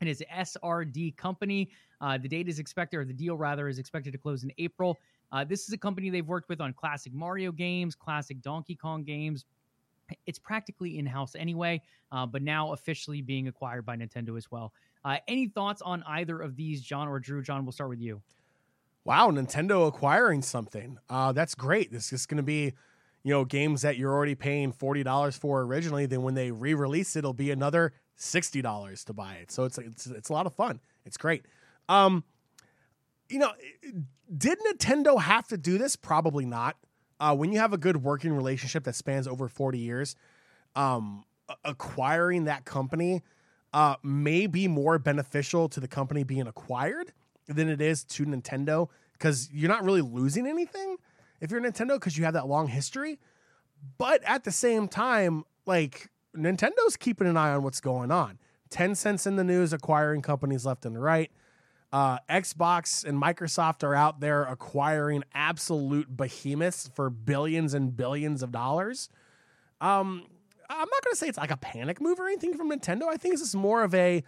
It 0.00 0.08
is 0.08 0.22
SRD 0.32 1.16
Company. 1.16 1.70
Uh, 2.00 2.18
the 2.18 2.28
date 2.28 2.48
is 2.48 2.58
expected, 2.58 2.98
or 2.98 3.04
the 3.04 3.14
deal 3.14 3.36
rather, 3.36 3.68
is 3.68 3.78
expected 3.78 4.12
to 4.12 4.18
close 4.18 4.44
in 4.44 4.52
April. 4.58 4.98
Uh, 5.32 5.44
this 5.44 5.66
is 5.66 5.72
a 5.72 5.78
company 5.78 6.10
they've 6.10 6.26
worked 6.26 6.48
with 6.48 6.60
on 6.60 6.72
classic 6.72 7.12
Mario 7.14 7.50
games, 7.50 7.94
classic 7.94 8.40
Donkey 8.42 8.74
Kong 8.74 9.02
games. 9.02 9.44
It's 10.26 10.38
practically 10.38 10.98
in 10.98 11.06
house 11.06 11.34
anyway, 11.34 11.82
uh, 12.12 12.26
but 12.26 12.42
now 12.42 12.72
officially 12.72 13.22
being 13.22 13.48
acquired 13.48 13.84
by 13.84 13.96
Nintendo 13.96 14.36
as 14.36 14.50
well. 14.50 14.72
Uh, 15.04 15.16
any 15.26 15.48
thoughts 15.48 15.82
on 15.82 16.02
either 16.06 16.40
of 16.40 16.56
these, 16.56 16.82
John 16.82 17.08
or 17.08 17.18
Drew? 17.18 17.42
John, 17.42 17.64
we'll 17.64 17.72
start 17.72 17.90
with 17.90 18.00
you. 18.00 18.22
Wow, 19.04 19.30
Nintendo 19.30 19.86
acquiring 19.86 20.42
something. 20.42 20.98
Uh, 21.08 21.32
that's 21.32 21.54
great. 21.54 21.92
This 21.92 22.12
is 22.12 22.26
going 22.26 22.38
to 22.38 22.42
be, 22.42 22.74
you 23.26 23.32
know, 23.32 23.44
games 23.44 23.82
that 23.82 23.96
you're 23.96 24.12
already 24.12 24.36
paying 24.36 24.70
forty 24.70 25.02
dollars 25.02 25.36
for 25.36 25.62
originally. 25.62 26.06
Then 26.06 26.22
when 26.22 26.34
they 26.34 26.52
re-release 26.52 27.16
it, 27.16 27.18
it'll 27.18 27.32
be 27.32 27.50
another 27.50 27.92
sixty 28.14 28.62
dollars 28.62 29.02
to 29.06 29.12
buy 29.12 29.34
it. 29.34 29.50
So 29.50 29.64
it's 29.64 29.78
it's 29.78 30.06
it's 30.06 30.28
a 30.28 30.32
lot 30.32 30.46
of 30.46 30.54
fun. 30.54 30.78
It's 31.04 31.16
great. 31.16 31.44
Um, 31.88 32.22
you 33.28 33.40
know, 33.40 33.50
did 34.38 34.58
Nintendo 34.60 35.20
have 35.20 35.48
to 35.48 35.56
do 35.56 35.76
this? 35.76 35.96
Probably 35.96 36.46
not. 36.46 36.76
Uh, 37.18 37.34
when 37.34 37.50
you 37.50 37.58
have 37.58 37.72
a 37.72 37.78
good 37.78 37.96
working 38.04 38.32
relationship 38.32 38.84
that 38.84 38.94
spans 38.94 39.26
over 39.26 39.48
forty 39.48 39.80
years, 39.80 40.14
um, 40.76 41.24
acquiring 41.64 42.44
that 42.44 42.64
company 42.64 43.22
uh, 43.72 43.96
may 44.04 44.46
be 44.46 44.68
more 44.68 45.00
beneficial 45.00 45.68
to 45.70 45.80
the 45.80 45.88
company 45.88 46.22
being 46.22 46.46
acquired 46.46 47.12
than 47.48 47.68
it 47.68 47.80
is 47.80 48.04
to 48.04 48.24
Nintendo 48.24 48.88
because 49.14 49.50
you're 49.52 49.68
not 49.68 49.82
really 49.82 50.00
losing 50.00 50.46
anything 50.46 50.96
if 51.40 51.50
you're 51.50 51.60
Nintendo 51.60 51.94
because 51.94 52.16
you 52.16 52.24
have 52.24 52.34
that 52.34 52.48
long 52.48 52.68
history. 52.68 53.18
But 53.98 54.22
at 54.24 54.44
the 54.44 54.52
same 54.52 54.88
time, 54.88 55.44
like 55.66 56.10
Nintendo's 56.36 56.96
keeping 56.96 57.26
an 57.26 57.36
eye 57.36 57.52
on 57.52 57.62
what's 57.62 57.80
going 57.80 58.10
on. 58.10 58.38
Tencent 58.70 59.26
in 59.26 59.36
the 59.36 59.44
news 59.44 59.72
acquiring 59.72 60.22
companies 60.22 60.66
left 60.66 60.84
and 60.84 61.00
right. 61.00 61.30
Uh, 61.92 62.18
Xbox 62.28 63.04
and 63.04 63.20
Microsoft 63.20 63.84
are 63.84 63.94
out 63.94 64.20
there 64.20 64.42
acquiring 64.42 65.22
absolute 65.34 66.16
behemoths 66.16 66.90
for 66.94 67.08
billions 67.10 67.74
and 67.74 67.96
billions 67.96 68.42
of 68.42 68.50
dollars. 68.50 69.08
Um, 69.80 70.26
I'm 70.68 70.78
not 70.78 71.04
going 71.04 71.12
to 71.12 71.16
say 71.16 71.28
it's 71.28 71.38
like 71.38 71.52
a 71.52 71.56
panic 71.56 72.00
move 72.00 72.18
or 72.18 72.26
anything 72.26 72.54
from 72.56 72.70
Nintendo. 72.70 73.04
I 73.04 73.16
think 73.16 73.34
this 73.34 73.40
is 73.40 73.54
more 73.54 73.84
of 73.84 73.94
a, 73.94 74.24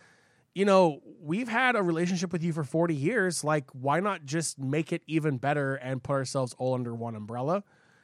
you 0.59 0.65
know, 0.65 1.01
we've 1.23 1.49
had 1.49 1.77
a 1.77 1.83
relationship 1.85 2.33
with 2.33 2.43
you 2.43 2.53
for 2.53 2.65
40 2.65 2.93
years. 2.93 3.45
Like, 3.45 3.71
why 3.71 4.01
not 4.01 4.25
just 4.25 4.59
make 4.59 4.93
it 4.93 5.03
even 5.07 5.39
better 5.39 5.77
and 5.77 6.03
put 6.03 6.15
ourselves 6.15 6.53
all 6.59 6.75
under 6.75 6.93
one 6.93 7.15
umbrella 7.15 7.63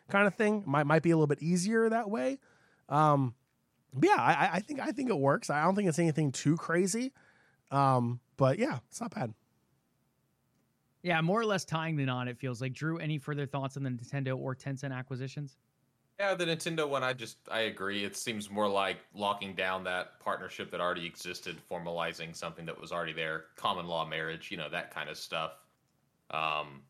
kind 0.08 0.28
of 0.28 0.36
thing? 0.36 0.62
Might, 0.64 0.86
might 0.86 1.02
be 1.02 1.10
a 1.10 1.16
little 1.16 1.26
bit 1.26 1.42
easier 1.42 1.88
that 1.88 2.08
way. 2.08 2.38
Um, 2.88 3.34
but 3.92 4.08
yeah, 4.08 4.22
I, 4.22 4.50
I 4.52 4.60
think 4.60 4.78
I 4.78 4.92
think 4.92 5.10
it 5.10 5.18
works. 5.18 5.50
I 5.50 5.64
don't 5.64 5.74
think 5.74 5.88
it's 5.88 5.98
anything 5.98 6.30
too 6.30 6.56
crazy. 6.56 7.12
Um, 7.72 8.20
but 8.36 8.60
yeah, 8.60 8.78
it's 8.88 9.00
not 9.00 9.12
bad. 9.12 9.34
Yeah, 11.02 11.20
more 11.22 11.40
or 11.40 11.46
less 11.46 11.64
tying 11.64 11.96
the 11.96 12.04
knot, 12.04 12.28
it 12.28 12.38
feels 12.38 12.60
like. 12.60 12.72
Drew, 12.72 12.98
any 12.98 13.18
further 13.18 13.46
thoughts 13.46 13.76
on 13.76 13.82
the 13.82 13.90
Nintendo 13.90 14.38
or 14.38 14.54
Tencent 14.54 14.96
acquisitions? 14.96 15.56
Yeah, 16.18 16.34
the 16.34 16.44
Nintendo 16.44 16.88
one, 16.88 17.02
I 17.02 17.12
just 17.12 17.38
I 17.50 17.60
agree. 17.62 18.04
It 18.04 18.16
seems 18.16 18.48
more 18.48 18.68
like 18.68 18.98
locking 19.14 19.54
down 19.56 19.82
that 19.84 20.20
partnership 20.20 20.70
that 20.70 20.80
already 20.80 21.06
existed, 21.06 21.60
formalizing 21.68 22.36
something 22.36 22.64
that 22.66 22.80
was 22.80 22.92
already 22.92 23.12
there, 23.12 23.46
common 23.56 23.86
law 23.86 24.04
marriage, 24.06 24.50
you 24.50 24.56
know, 24.56 24.68
that 24.70 24.92
kind 24.92 25.08
of 25.10 25.18
stuff. 25.18 25.58
Um, 26.30 26.84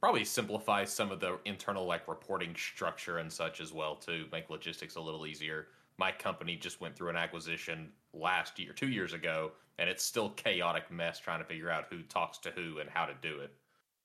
probably 0.00 0.24
simplify 0.24 0.84
some 0.84 1.12
of 1.12 1.20
the 1.20 1.40
internal 1.46 1.86
like 1.86 2.08
reporting 2.08 2.56
structure 2.56 3.18
and 3.18 3.32
such 3.32 3.60
as 3.60 3.72
well 3.72 3.96
to 3.98 4.28
make 4.32 4.50
logistics 4.50 4.96
a 4.96 5.02
little 5.02 5.26
easier. 5.26 5.68
My 5.98 6.12
company 6.12 6.56
just 6.56 6.80
went 6.80 6.96
through 6.96 7.10
an 7.10 7.16
acquisition 7.16 7.94
last 8.14 8.58
year, 8.58 8.72
two 8.74 8.88
years 8.88 9.12
ago, 9.14 9.54
and 9.78 9.90
it's 9.90 10.04
still 10.04 10.30
chaotic 10.30 10.90
mess 10.90 11.18
trying 11.20 11.40
to 11.40 11.46
figure 11.46 11.70
out 11.70 11.86
who 11.90 12.02
talks 12.04 12.38
to 12.40 12.52
who 12.52 12.78
and 12.80 12.90
how 12.90 13.06
to 13.06 13.14
do 13.14 13.40
it. 13.40 13.59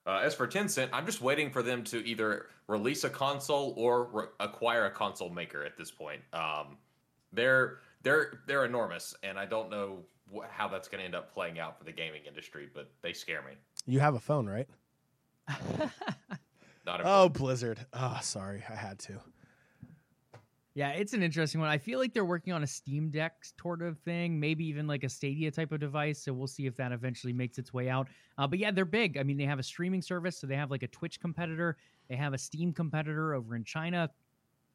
Uh, 0.07 0.19
as 0.23 0.35
for 0.35 0.47
Tencent, 0.47 0.89
I'm 0.93 1.05
just 1.05 1.21
waiting 1.21 1.49
for 1.49 1.63
them 1.63 1.83
to 1.85 2.05
either 2.07 2.47
release 2.67 3.03
a 3.03 3.09
console 3.09 3.73
or 3.75 4.03
re- 4.11 4.25
acquire 4.39 4.85
a 4.85 4.91
console 4.91 5.29
maker. 5.29 5.63
At 5.65 5.77
this 5.77 5.89
point, 5.89 6.21
um, 6.31 6.77
they're 7.33 7.79
they're 8.03 8.39
they're 8.45 8.65
enormous, 8.65 9.15
and 9.23 9.39
I 9.39 9.45
don't 9.45 9.71
know 9.71 10.03
wh- 10.31 10.45
how 10.47 10.67
that's 10.67 10.87
going 10.87 10.99
to 10.99 11.05
end 11.05 11.15
up 11.15 11.33
playing 11.33 11.57
out 11.59 11.79
for 11.79 11.85
the 11.85 11.91
gaming 11.91 12.21
industry. 12.27 12.69
But 12.71 12.91
they 13.01 13.13
scare 13.13 13.41
me. 13.41 13.53
You 13.87 13.99
have 13.99 14.13
a 14.13 14.19
phone, 14.19 14.45
right? 14.47 14.67
Not 16.85 17.01
a 17.01 17.03
Oh, 17.03 17.29
Blizzard. 17.29 17.83
Oh, 17.93 18.19
sorry, 18.21 18.63
I 18.69 18.75
had 18.75 18.99
to. 18.99 19.13
Yeah, 20.75 20.89
it's 20.89 21.13
an 21.13 21.23
interesting 21.23 21.61
one. 21.61 21.69
I 21.69 21.77
feel 21.77 21.99
like 21.99 22.13
they're 22.13 22.25
working 22.25 22.51
on 22.51 22.61
a 22.61 22.67
Steam 22.67 23.09
Deck 23.09 23.45
sort 23.61 23.81
of 23.81 23.97
thing, 23.99 24.37
maybe 24.37 24.65
even 24.65 24.87
like 24.87 25.05
a 25.05 25.09
Stadia 25.09 25.49
type 25.49 25.71
of 25.71 25.79
device. 25.79 26.21
So 26.21 26.33
we'll 26.33 26.47
see 26.47 26.65
if 26.65 26.75
that 26.75 26.91
eventually 26.91 27.31
makes 27.31 27.57
its 27.57 27.71
way 27.73 27.87
out. 27.87 28.09
Uh, 28.37 28.45
but 28.45 28.59
yeah, 28.59 28.71
they're 28.71 28.83
big. 28.83 29.17
I 29.17 29.23
mean, 29.23 29.37
they 29.37 29.45
have 29.45 29.57
a 29.57 29.63
streaming 29.63 30.01
service, 30.01 30.37
so 30.37 30.47
they 30.47 30.57
have 30.57 30.71
like 30.71 30.83
a 30.83 30.87
Twitch 30.89 31.21
competitor, 31.21 31.77
they 32.09 32.17
have 32.17 32.33
a 32.33 32.37
Steam 32.37 32.73
competitor 32.73 33.33
over 33.33 33.55
in 33.55 33.63
China. 33.63 34.11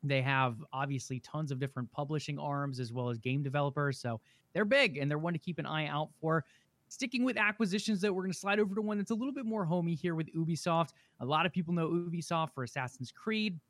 They 0.02 0.22
have 0.22 0.64
obviously 0.72 1.20
tons 1.20 1.52
of 1.52 1.60
different 1.60 1.92
publishing 1.92 2.38
arms 2.38 2.80
as 2.80 2.92
well 2.92 3.10
as 3.10 3.18
game 3.18 3.42
developers. 3.42 4.00
So 4.00 4.22
they're 4.54 4.64
big 4.64 4.96
and 4.96 5.10
they're 5.10 5.18
one 5.18 5.34
to 5.34 5.38
keep 5.38 5.58
an 5.58 5.66
eye 5.66 5.86
out 5.86 6.08
for. 6.18 6.46
Sticking 6.88 7.24
with 7.24 7.36
acquisitions, 7.36 8.00
though, 8.00 8.12
we're 8.12 8.22
going 8.22 8.32
to 8.32 8.38
slide 8.38 8.58
over 8.58 8.74
to 8.74 8.80
one 8.82 8.98
that's 8.98 9.12
a 9.12 9.14
little 9.14 9.34
bit 9.34 9.44
more 9.46 9.64
homey 9.64 9.94
here 9.94 10.14
with 10.14 10.34
Ubisoft. 10.34 10.88
A 11.20 11.24
lot 11.24 11.46
of 11.46 11.52
people 11.52 11.72
know 11.72 11.88
Ubisoft 11.88 12.52
for 12.52 12.64
Assassin's 12.64 13.12
Creed, 13.12 13.60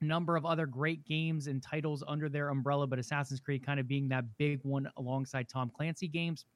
number 0.00 0.36
of 0.36 0.46
other 0.46 0.66
great 0.66 1.04
games 1.04 1.46
and 1.46 1.62
titles 1.62 2.02
under 2.06 2.28
their 2.28 2.48
umbrella, 2.48 2.86
but 2.86 2.98
Assassin's 2.98 3.40
Creed 3.40 3.64
kind 3.64 3.78
of 3.78 3.86
being 3.86 4.08
that 4.08 4.24
big 4.38 4.60
one 4.62 4.90
alongside 4.96 5.48
Tom 5.48 5.70
Clancy 5.74 6.08
games. 6.08 6.46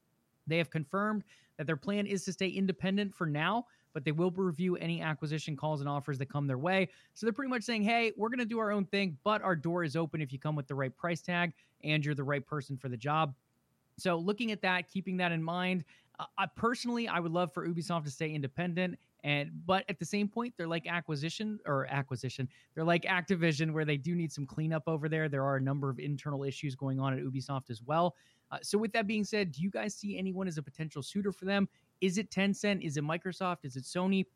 They 0.47 0.59
have 0.59 0.71
confirmed 0.71 1.25
that 1.57 1.67
their 1.67 1.77
plan 1.77 2.07
is 2.07 2.25
to 2.25 2.33
stay 2.33 2.49
independent 2.49 3.15
for 3.15 3.27
now, 3.27 3.67
but 3.93 4.05
they 4.05 4.13
will 4.13 4.31
review 4.31 4.77
any 4.77 5.01
acquisition 5.01 5.57
calls 5.57 5.81
and 5.81 5.89
offers 5.89 6.19
that 6.19 6.29
come 6.29 6.47
their 6.47 6.59
way. 6.59 6.89
So 7.15 7.27
they're 7.27 7.33
pretty 7.33 7.51
much 7.51 7.63
saying, 7.63 7.83
hey, 7.83 8.13
we're 8.17 8.29
going 8.29 8.41
to 8.41 8.45
do 8.45 8.59
our 8.59 8.73
own 8.73 8.87
thing, 8.87 9.17
but 9.25 9.41
our 9.43 9.55
door 9.55 9.85
is 9.85 9.95
open 9.95 10.21
if 10.21 10.33
you 10.33 10.39
come 10.39 10.57
with 10.57 10.67
the 10.67 10.75
right 10.75 10.95
price 10.97 11.23
tag 11.23 11.53
and 11.85 12.05
you're 12.05 12.15
the 12.15 12.25
right 12.25 12.45
person 12.45 12.77
for 12.77 12.89
the 12.89 12.97
job. 12.97 13.35
So 13.99 14.17
looking 14.17 14.51
at 14.51 14.61
that, 14.63 14.89
keeping 14.89 15.17
that 15.19 15.33
in 15.33 15.43
mind, 15.43 15.85
I 16.39 16.47
personally 16.47 17.09
I 17.09 17.21
would 17.21 17.33
love 17.33 17.53
for 17.53 17.69
Ubisoft 17.69 18.05
to 18.05 18.11
stay 18.11 18.31
independent 18.31 18.99
and 19.25 19.51
but 19.67 19.85
at 19.89 19.99
the 19.99 20.05
same 20.05 20.29
point 20.29 20.55
they're 20.57 20.69
like 20.69 20.87
acquisition 20.87 21.59
or 21.67 21.87
acquisition 21.87 22.49
they're 22.75 22.85
like 22.85 23.03
Activision 23.03 23.73
where 23.73 23.85
they 23.85 23.97
do 23.97 24.15
need 24.15 24.31
some 24.31 24.47
cleanup 24.47 24.85
over 24.87 25.09
there. 25.09 25.29
There 25.29 25.45
are 25.45 25.57
a 25.57 25.61
number 25.61 25.91
of 25.91 25.99
internal 25.99 26.45
issues 26.45 26.75
going 26.75 27.01
on 27.01 27.13
at 27.13 27.21
Ubisoft 27.21 27.71
as 27.71 27.83
well. 27.83 28.15
Uh, 28.51 28.59
so 28.63 28.79
with 28.79 28.93
that 28.93 29.07
being 29.07 29.25
said, 29.25 29.53
do 29.53 29.63
you 29.63 29.71
guys 29.71 29.95
see 29.95 30.19
anyone 30.19 30.47
as 30.47 30.59
a 30.59 30.63
potential 30.63 31.03
suitor 31.03 31.33
for 31.33 31.45
them? 31.45 31.69
Is 32.01 32.19
it 32.19 32.31
Tencent? 32.31 32.83
Is 32.83 32.97
it 32.97 33.05
Microsoft? 33.05 33.65
Is 33.65 33.77
it 33.77 33.85
Sony? 33.85 34.27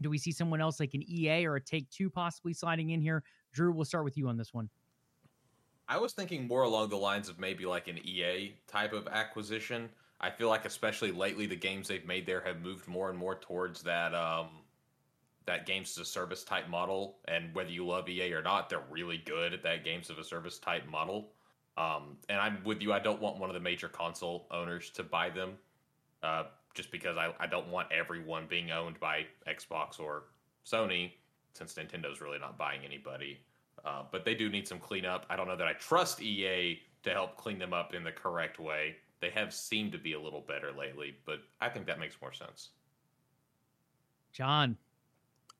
Do 0.00 0.10
we 0.10 0.18
see 0.18 0.32
someone 0.32 0.60
else 0.60 0.80
like 0.80 0.94
an 0.94 1.02
EA 1.08 1.46
or 1.46 1.56
a 1.56 1.60
Take 1.60 1.88
Two 1.90 2.10
possibly 2.10 2.52
sliding 2.52 2.90
in 2.90 3.00
here? 3.00 3.22
Drew, 3.52 3.72
we'll 3.72 3.84
start 3.84 4.04
with 4.04 4.16
you 4.16 4.28
on 4.28 4.36
this 4.36 4.52
one. 4.52 4.68
I 5.88 5.98
was 5.98 6.12
thinking 6.12 6.46
more 6.46 6.62
along 6.62 6.88
the 6.88 6.96
lines 6.96 7.28
of 7.28 7.38
maybe 7.38 7.66
like 7.66 7.88
an 7.88 7.98
EA 7.98 8.54
type 8.66 8.92
of 8.92 9.06
acquisition. 9.08 9.90
I 10.22 10.30
feel 10.30 10.48
like 10.48 10.64
especially 10.64 11.10
lately 11.10 11.46
the 11.46 11.56
games 11.56 11.88
they've 11.88 12.06
made 12.06 12.26
there 12.26 12.40
have 12.40 12.60
moved 12.60 12.86
more 12.86 13.10
and 13.10 13.18
more 13.18 13.34
towards 13.34 13.82
that 13.82 14.14
um 14.14 14.48
that 15.44 15.66
games 15.66 15.90
as 15.92 15.98
a 15.98 16.04
service 16.04 16.44
type 16.44 16.68
model 16.68 17.16
and 17.26 17.52
whether 17.52 17.70
you 17.70 17.84
love 17.84 18.08
EA 18.08 18.32
or 18.32 18.42
not, 18.42 18.68
they're 18.68 18.84
really 18.88 19.18
good 19.18 19.52
at 19.52 19.62
that 19.64 19.84
games 19.84 20.08
of 20.08 20.18
a 20.18 20.24
service 20.24 20.58
type 20.58 20.86
model. 20.88 21.30
Um 21.76 22.16
and 22.28 22.40
I'm 22.40 22.62
with 22.64 22.80
you, 22.80 22.92
I 22.92 22.98
don't 22.98 23.20
want 23.20 23.38
one 23.38 23.50
of 23.50 23.54
the 23.54 23.60
major 23.60 23.88
console 23.88 24.46
owners 24.50 24.90
to 24.90 25.02
buy 25.02 25.30
them. 25.30 25.54
Uh 26.22 26.44
just 26.74 26.90
because 26.90 27.16
I, 27.16 27.34
I 27.38 27.46
don't 27.46 27.68
want 27.68 27.88
everyone 27.92 28.46
being 28.48 28.70
owned 28.70 28.98
by 28.98 29.26
Xbox 29.46 30.00
or 30.00 30.24
Sony, 30.66 31.12
since 31.52 31.74
Nintendo's 31.74 32.20
really 32.20 32.38
not 32.38 32.56
buying 32.56 32.80
anybody. 32.84 33.40
Uh, 33.84 34.02
but 34.10 34.24
they 34.24 34.34
do 34.34 34.48
need 34.48 34.66
some 34.66 34.78
cleanup. 34.78 35.26
I 35.28 35.36
don't 35.36 35.48
know 35.48 35.56
that 35.56 35.66
I 35.66 35.72
trust 35.74 36.22
EA 36.22 36.80
to 37.02 37.10
help 37.10 37.36
clean 37.36 37.58
them 37.58 37.72
up 37.72 37.94
in 37.94 38.04
the 38.04 38.12
correct 38.12 38.58
way. 38.58 38.96
They 39.22 39.30
have 39.30 39.54
seemed 39.54 39.92
to 39.92 39.98
be 39.98 40.14
a 40.14 40.20
little 40.20 40.40
better 40.40 40.72
lately, 40.76 41.14
but 41.24 41.38
I 41.60 41.68
think 41.68 41.86
that 41.86 42.00
makes 42.00 42.16
more 42.20 42.32
sense. 42.32 42.70
John. 44.32 44.76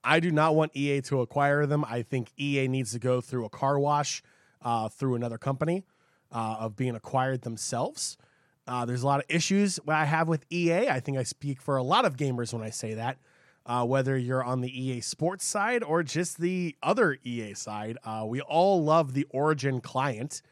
I 0.04 0.18
do 0.18 0.32
not 0.32 0.56
want 0.56 0.72
EA 0.74 1.00
to 1.02 1.20
acquire 1.20 1.64
them. 1.64 1.84
I 1.84 2.02
think 2.02 2.32
EA 2.36 2.66
needs 2.66 2.90
to 2.90 2.98
go 2.98 3.20
through 3.20 3.44
a 3.44 3.48
car 3.48 3.78
wash 3.78 4.20
uh, 4.62 4.88
through 4.88 5.14
another 5.14 5.38
company 5.38 5.84
uh, 6.32 6.56
of 6.58 6.74
being 6.74 6.96
acquired 6.96 7.42
themselves. 7.42 8.18
Uh, 8.66 8.84
there's 8.84 9.04
a 9.04 9.06
lot 9.06 9.20
of 9.20 9.26
issues 9.28 9.78
I 9.86 10.06
have 10.06 10.26
with 10.26 10.44
EA. 10.50 10.88
I 10.88 10.98
think 10.98 11.18
I 11.18 11.22
speak 11.22 11.60
for 11.60 11.76
a 11.76 11.84
lot 11.84 12.04
of 12.04 12.16
gamers 12.16 12.52
when 12.52 12.62
I 12.62 12.70
say 12.70 12.94
that. 12.94 13.18
Uh, 13.64 13.84
whether 13.86 14.18
you're 14.18 14.42
on 14.42 14.60
the 14.60 14.82
EA 14.82 15.00
Sports 15.00 15.44
side 15.44 15.84
or 15.84 16.02
just 16.02 16.38
the 16.40 16.74
other 16.82 17.16
EA 17.22 17.54
side, 17.54 17.96
uh, 18.02 18.24
we 18.26 18.40
all 18.40 18.82
love 18.82 19.14
the 19.14 19.24
Origin 19.30 19.80
client 19.80 20.42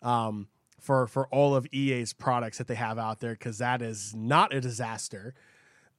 um, 0.00 0.46
for 0.82 1.06
for 1.06 1.26
all 1.28 1.54
of 1.54 1.66
EA's 1.72 2.12
products 2.12 2.58
that 2.58 2.66
they 2.66 2.74
have 2.74 2.98
out 2.98 3.20
there 3.20 3.32
because 3.32 3.58
that 3.58 3.80
is 3.80 4.14
not 4.14 4.52
a 4.52 4.60
disaster. 4.60 5.34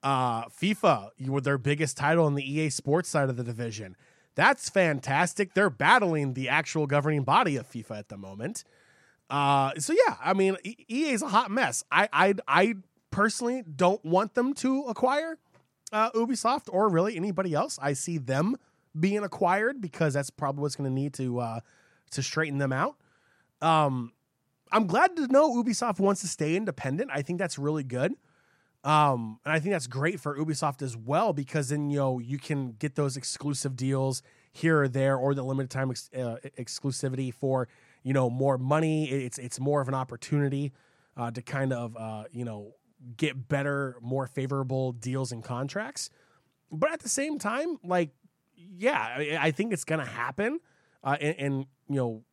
Uh, 0.03 0.45
FIFA, 0.49 1.11
you 1.17 1.31
were 1.31 1.41
their 1.41 1.57
biggest 1.57 1.95
title 1.95 2.27
in 2.27 2.35
the 2.35 2.43
EA 2.43 2.69
Sports 2.69 3.07
side 3.07 3.29
of 3.29 3.37
the 3.37 3.43
division. 3.43 3.95
That's 4.35 4.69
fantastic. 4.69 5.53
They're 5.53 5.69
battling 5.69 6.33
the 6.33 6.49
actual 6.49 6.87
governing 6.87 7.23
body 7.23 7.55
of 7.55 7.69
FIFA 7.69 7.99
at 7.99 8.09
the 8.09 8.17
moment. 8.17 8.65
Uh, 9.29 9.71
so 9.77 9.93
yeah, 9.93 10.17
I 10.23 10.33
mean, 10.33 10.57
EA 10.65 11.11
is 11.11 11.21
a 11.21 11.27
hot 11.27 11.49
mess. 11.51 11.83
I, 11.91 12.09
I, 12.11 12.33
I 12.47 12.75
personally 13.11 13.63
don't 13.75 14.03
want 14.03 14.33
them 14.33 14.53
to 14.55 14.83
acquire 14.83 15.37
uh, 15.93 16.11
Ubisoft 16.11 16.67
or 16.69 16.89
really 16.89 17.15
anybody 17.15 17.53
else. 17.53 17.79
I 17.81 17.93
see 17.93 18.17
them 18.17 18.57
being 18.99 19.23
acquired 19.23 19.79
because 19.79 20.13
that's 20.13 20.29
probably 20.29 20.63
what's 20.63 20.75
going 20.75 20.89
to 20.89 20.93
need 20.93 21.13
to 21.13 21.39
uh, 21.39 21.59
to 22.11 22.21
straighten 22.21 22.57
them 22.57 22.73
out. 22.73 22.95
Um, 23.61 24.11
I'm 24.73 24.87
glad 24.87 25.15
to 25.17 25.27
know 25.27 25.53
Ubisoft 25.53 25.99
wants 25.99 26.21
to 26.21 26.27
stay 26.27 26.55
independent. 26.55 27.11
I 27.13 27.21
think 27.21 27.39
that's 27.39 27.59
really 27.59 27.83
good. 27.83 28.13
Um, 28.83 29.39
and 29.45 29.53
I 29.53 29.59
think 29.59 29.71
that's 29.71 29.87
great 29.87 30.19
for 30.19 30.37
Ubisoft 30.37 30.81
as 30.81 30.97
well 30.97 31.31
because 31.31 31.69
then 31.69 31.89
you 31.89 31.97
know 31.97 32.19
you 32.19 32.37
can 32.37 32.73
get 32.73 32.95
those 32.95 33.15
exclusive 33.15 33.77
deals 33.77 34.21
here 34.51 34.81
or 34.81 34.87
there 34.89 35.15
or 35.15 35.33
the 35.33 35.43
limited 35.43 35.69
time 35.69 35.89
ex- 35.89 36.09
uh, 36.13 36.35
exclusivity 36.57 37.33
for 37.33 37.69
you 38.03 38.11
know 38.11 38.29
more 38.29 38.57
money. 38.57 39.09
It's 39.09 39.37
it's 39.37 39.59
more 39.59 39.79
of 39.79 39.87
an 39.87 39.93
opportunity 39.93 40.73
uh, 41.15 41.31
to 41.31 41.41
kind 41.41 41.71
of 41.71 41.95
uh, 41.95 42.25
you 42.31 42.43
know 42.43 42.73
get 43.15 43.47
better, 43.47 43.97
more 44.01 44.27
favorable 44.27 44.91
deals 44.91 45.31
and 45.31 45.43
contracts. 45.43 46.09
But 46.69 46.91
at 46.91 46.99
the 46.99 47.09
same 47.09 47.39
time, 47.39 47.77
like 47.85 48.09
yeah, 48.55 49.15
I, 49.17 49.37
I 49.39 49.51
think 49.51 49.71
it's 49.71 49.85
gonna 49.85 50.05
happen. 50.05 50.59
Uh, 51.05 51.17
and, 51.21 51.35
and 51.37 51.65
you 51.89 51.95
know, 51.95 52.23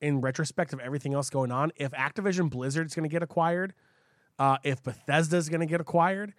in 0.00 0.20
retrospect 0.20 0.72
of 0.72 0.80
everything 0.80 1.14
else 1.14 1.30
going 1.30 1.52
on, 1.52 1.72
if 1.76 1.92
Activision 1.92 2.50
Blizzard's 2.50 2.94
gonna 2.94 3.08
get 3.08 3.22
acquired, 3.22 3.74
uh, 4.38 4.58
if 4.62 4.82
Bethesda's 4.82 5.48
gonna 5.48 5.66
get 5.66 5.80
acquired, 5.80 6.34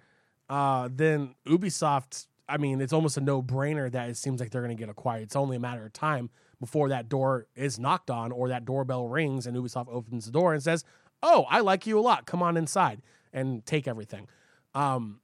uh, 0.49 0.89
then 0.91 1.35
Ubisoft. 1.45 2.27
I 2.49 2.57
mean, 2.57 2.79
it's 2.79 2.93
almost 2.93 3.17
a 3.17 3.21
no 3.21 3.41
brainer 3.41 3.91
that 3.91 4.09
it 4.09 4.15
seems 4.15 4.39
like 4.39 4.51
they're 4.51 4.61
going 4.61 4.75
to 4.75 4.79
get 4.81 4.89
acquired. 4.89 5.23
It's 5.23 5.35
only 5.35 5.57
a 5.57 5.59
matter 5.59 5.85
of 5.85 5.91
time 5.91 6.29
before 6.61 6.87
that 6.89 7.09
door 7.09 7.45
is 7.55 7.77
knocked 7.77 8.09
on 8.09 8.31
or 8.31 8.47
that 8.47 8.63
doorbell 8.63 9.09
rings 9.09 9.45
and 9.45 9.55
Ubisoft 9.57 9.87
opens 9.91 10.25
the 10.25 10.31
door 10.31 10.53
and 10.53 10.63
says, 10.63 10.85
"Oh, 11.21 11.45
I 11.49 11.59
like 11.59 11.85
you 11.85 11.99
a 11.99 12.01
lot. 12.01 12.25
Come 12.25 12.41
on 12.41 12.55
inside 12.55 13.01
and 13.33 13.65
take 13.65 13.87
everything." 13.87 14.27
Um, 14.73 15.19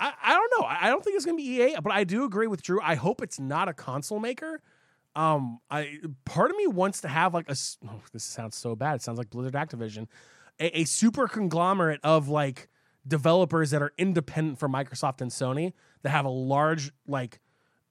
I, 0.00 0.14
I 0.22 0.32
don't 0.34 0.52
know. 0.58 0.66
I 0.66 0.88
don't 0.88 1.04
think 1.04 1.16
it's 1.16 1.26
going 1.26 1.36
to 1.36 1.42
be 1.42 1.62
EA, 1.62 1.76
but 1.82 1.92
I 1.92 2.04
do 2.04 2.24
agree 2.24 2.46
with 2.46 2.62
Drew. 2.62 2.80
I 2.80 2.94
hope 2.94 3.22
it's 3.22 3.38
not 3.38 3.68
a 3.68 3.74
console 3.74 4.18
maker. 4.18 4.60
Um, 5.14 5.60
I 5.70 5.98
part 6.24 6.50
of 6.50 6.56
me 6.56 6.66
wants 6.66 7.02
to 7.02 7.08
have 7.08 7.34
like 7.34 7.48
a. 7.48 7.56
Oh, 7.86 8.00
this 8.12 8.24
sounds 8.24 8.56
so 8.56 8.74
bad. 8.74 8.96
It 8.96 9.02
sounds 9.02 9.18
like 9.18 9.30
Blizzard 9.30 9.54
Activision, 9.54 10.06
a, 10.58 10.80
a 10.80 10.84
super 10.84 11.28
conglomerate 11.28 12.00
of 12.02 12.28
like 12.28 12.68
developers 13.06 13.70
that 13.70 13.82
are 13.82 13.92
independent 13.98 14.58
from 14.58 14.72
Microsoft 14.72 15.20
and 15.20 15.30
Sony 15.30 15.72
that 16.02 16.10
have 16.10 16.24
a 16.24 16.30
large 16.30 16.92
like, 17.06 17.40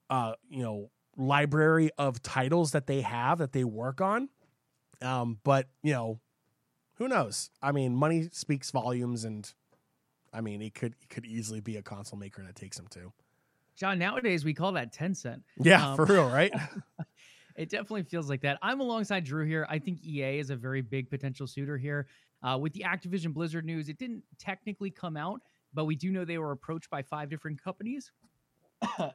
uh, 0.10 0.34
you 0.50 0.64
know, 0.64 0.90
library 1.18 1.92
of 1.98 2.22
titles 2.24 2.72
that 2.72 2.88
they 2.88 3.02
have 3.02 3.38
that 3.40 3.52
they 3.52 3.64
work 3.64 4.02
on. 4.02 4.30
Um, 5.02 5.40
but 5.44 5.68
you 5.84 5.94
know, 5.94 6.20
who 6.96 7.08
knows? 7.08 7.50
I 7.62 7.72
mean, 7.72 7.96
money 7.96 8.30
speaks 8.32 8.72
volumes, 8.72 9.26
and 9.26 9.52
I 10.34 10.42
mean, 10.42 10.62
it 10.62 10.74
could 10.74 10.96
it 11.02 11.10
could 11.10 11.26
easily 11.26 11.60
be 11.60 11.78
a 11.78 11.82
console 11.82 12.20
maker 12.20 12.44
that 12.44 12.56
takes 12.56 12.78
them 12.78 12.88
to. 12.92 13.12
John, 13.76 13.98
nowadays 13.98 14.46
we 14.46 14.54
call 14.54 14.74
that 14.74 14.94
Tencent. 14.94 15.42
Yeah, 15.58 15.92
um, 15.92 15.96
for 15.96 16.06
real, 16.06 16.30
right? 16.30 16.54
it 17.62 17.70
definitely 17.70 18.02
feels 18.02 18.28
like 18.28 18.42
that. 18.42 18.58
I'm 18.64 18.80
alongside 18.80 19.24
Drew 19.24 19.46
here. 19.46 19.68
I 19.70 19.78
think 19.78 20.04
EA 20.04 20.40
is 20.40 20.50
a 20.50 20.56
very 20.56 20.82
big 20.82 21.12
potential 21.12 21.46
suitor 21.46 21.78
here. 21.78 22.08
Uh, 22.42 22.58
with 22.60 22.74
the 22.74 22.84
Activision 22.88 23.36
Blizzard 23.36 23.66
news, 23.66 23.88
it 23.88 24.00
didn't 24.00 24.24
technically 24.40 24.90
come 24.90 25.16
out, 25.16 25.42
but 25.72 25.86
we 25.86 25.96
do 25.96 26.12
know 26.12 26.26
they 26.26 26.40
were 26.40 26.54
approached 26.54 26.90
by 26.90 27.04
five 27.04 27.30
different 27.30 27.64
companies. 27.64 28.12
I 28.82 29.14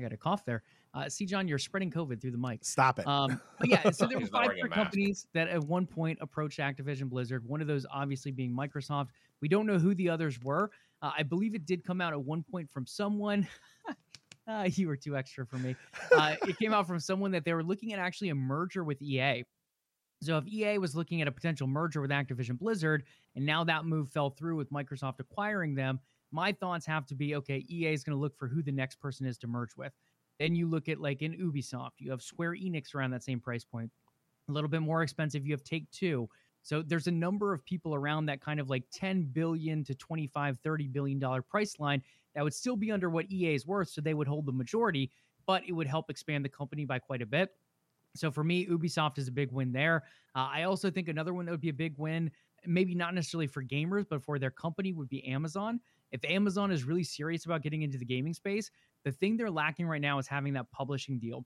got 0.00 0.12
a 0.12 0.16
cough 0.16 0.44
there. 0.44 0.64
Uh, 0.94 1.08
see, 1.08 1.26
John, 1.26 1.46
you're 1.46 1.58
spreading 1.58 1.92
COVID 1.92 2.20
through 2.20 2.32
the 2.32 2.38
mic. 2.38 2.64
Stop 2.64 2.98
it. 2.98 3.06
Um, 3.06 3.40
but 3.60 3.68
yeah, 3.68 3.88
so 3.90 4.06
there 4.06 4.18
were 4.20 4.26
five 4.26 4.52
different 4.52 4.74
companies 4.74 5.28
that 5.32 5.46
at 5.46 5.62
one 5.62 5.86
point 5.86 6.18
approached 6.20 6.58
Activision 6.58 7.08
Blizzard. 7.08 7.46
One 7.46 7.60
of 7.60 7.68
those 7.68 7.86
obviously 7.92 8.32
being 8.32 8.50
Microsoft. 8.50 9.10
We 9.40 9.46
don't 9.46 9.66
know 9.66 9.78
who 9.78 9.94
the 9.94 10.08
others 10.08 10.40
were. 10.42 10.72
Uh, 11.02 11.12
I 11.16 11.22
believe 11.22 11.54
it 11.54 11.66
did 11.66 11.84
come 11.84 12.00
out 12.00 12.12
at 12.12 12.20
one 12.20 12.42
point 12.42 12.68
from 12.68 12.84
someone. 12.84 13.46
uh, 14.46 14.68
you 14.72 14.88
were 14.88 14.96
too 14.96 15.16
extra 15.16 15.46
for 15.46 15.56
me. 15.56 15.76
Uh, 16.16 16.36
it 16.46 16.58
came 16.58 16.72
out 16.72 16.86
from 16.86 16.98
someone 17.00 17.30
that 17.32 17.44
they 17.44 17.54
were 17.54 17.62
looking 17.62 17.92
at 17.92 17.98
actually 17.98 18.30
a 18.30 18.34
merger 18.34 18.84
with 18.84 19.00
EA. 19.00 19.44
So 20.22 20.36
if 20.36 20.46
EA 20.46 20.78
was 20.78 20.94
looking 20.94 21.22
at 21.22 21.28
a 21.28 21.32
potential 21.32 21.66
merger 21.66 22.00
with 22.00 22.10
Activision 22.10 22.58
Blizzard, 22.58 23.04
and 23.36 23.46
now 23.46 23.64
that 23.64 23.86
move 23.86 24.10
fell 24.10 24.30
through 24.30 24.56
with 24.56 24.70
Microsoft 24.70 25.18
acquiring 25.18 25.74
them, 25.74 25.98
my 26.30 26.52
thoughts 26.52 26.84
have 26.86 27.06
to 27.06 27.14
be 27.14 27.34
okay, 27.36 27.64
EA 27.68 27.92
is 27.92 28.04
going 28.04 28.16
to 28.16 28.20
look 28.20 28.36
for 28.36 28.46
who 28.46 28.62
the 28.62 28.72
next 28.72 28.96
person 29.00 29.26
is 29.26 29.38
to 29.38 29.46
merge 29.46 29.76
with. 29.76 29.92
Then 30.38 30.54
you 30.54 30.68
look 30.68 30.88
at 30.88 31.00
like 31.00 31.22
in 31.22 31.32
Ubisoft, 31.32 31.92
you 31.98 32.10
have 32.10 32.22
Square 32.22 32.56
Enix 32.56 32.94
around 32.94 33.10
that 33.12 33.24
same 33.24 33.40
price 33.40 33.64
point. 33.64 33.90
A 34.48 34.52
little 34.52 34.70
bit 34.70 34.82
more 34.82 35.02
expensive, 35.02 35.46
you 35.46 35.52
have 35.52 35.64
Take 35.64 35.90
Two. 35.90 36.28
So 36.62 36.82
there's 36.82 37.06
a 37.06 37.12
number 37.12 37.52
of 37.52 37.64
people 37.64 37.94
around 37.94 38.26
that 38.26 38.40
kind 38.42 38.60
of 38.60 38.68
like 38.68 38.84
10 38.92 39.30
billion 39.32 39.84
to 39.84 39.94
25, 39.94 40.58
30 40.62 40.88
billion 40.88 41.18
dollar 41.18 41.42
price 41.42 41.78
line 41.78 42.02
that 42.34 42.44
would 42.44 42.54
still 42.54 42.76
be 42.76 42.92
under 42.92 43.10
what 43.10 43.30
EA 43.30 43.54
is 43.54 43.66
worth. 43.66 43.88
So 43.88 44.00
they 44.00 44.14
would 44.14 44.28
hold 44.28 44.46
the 44.46 44.52
majority, 44.52 45.10
but 45.46 45.62
it 45.66 45.72
would 45.72 45.86
help 45.86 46.10
expand 46.10 46.44
the 46.44 46.48
company 46.48 46.84
by 46.84 46.98
quite 46.98 47.22
a 47.22 47.26
bit. 47.26 47.50
So 48.16 48.30
for 48.30 48.42
me, 48.44 48.66
Ubisoft 48.66 49.18
is 49.18 49.28
a 49.28 49.32
big 49.32 49.52
win 49.52 49.72
there. 49.72 50.04
Uh, 50.34 50.48
I 50.52 50.64
also 50.64 50.90
think 50.90 51.08
another 51.08 51.34
one 51.34 51.44
that 51.46 51.52
would 51.52 51.60
be 51.60 51.68
a 51.68 51.74
big 51.74 51.94
win, 51.96 52.30
maybe 52.66 52.94
not 52.94 53.14
necessarily 53.14 53.46
for 53.46 53.62
gamers, 53.62 54.06
but 54.08 54.22
for 54.22 54.38
their 54.38 54.50
company 54.50 54.92
would 54.92 55.08
be 55.08 55.26
Amazon. 55.26 55.80
If 56.12 56.24
Amazon 56.24 56.72
is 56.72 56.84
really 56.84 57.04
serious 57.04 57.44
about 57.44 57.62
getting 57.62 57.82
into 57.82 57.98
the 57.98 58.04
gaming 58.04 58.34
space, 58.34 58.70
the 59.04 59.12
thing 59.12 59.36
they're 59.36 59.50
lacking 59.50 59.86
right 59.86 60.00
now 60.00 60.18
is 60.18 60.26
having 60.26 60.52
that 60.54 60.70
publishing 60.72 61.18
deal. 61.18 61.44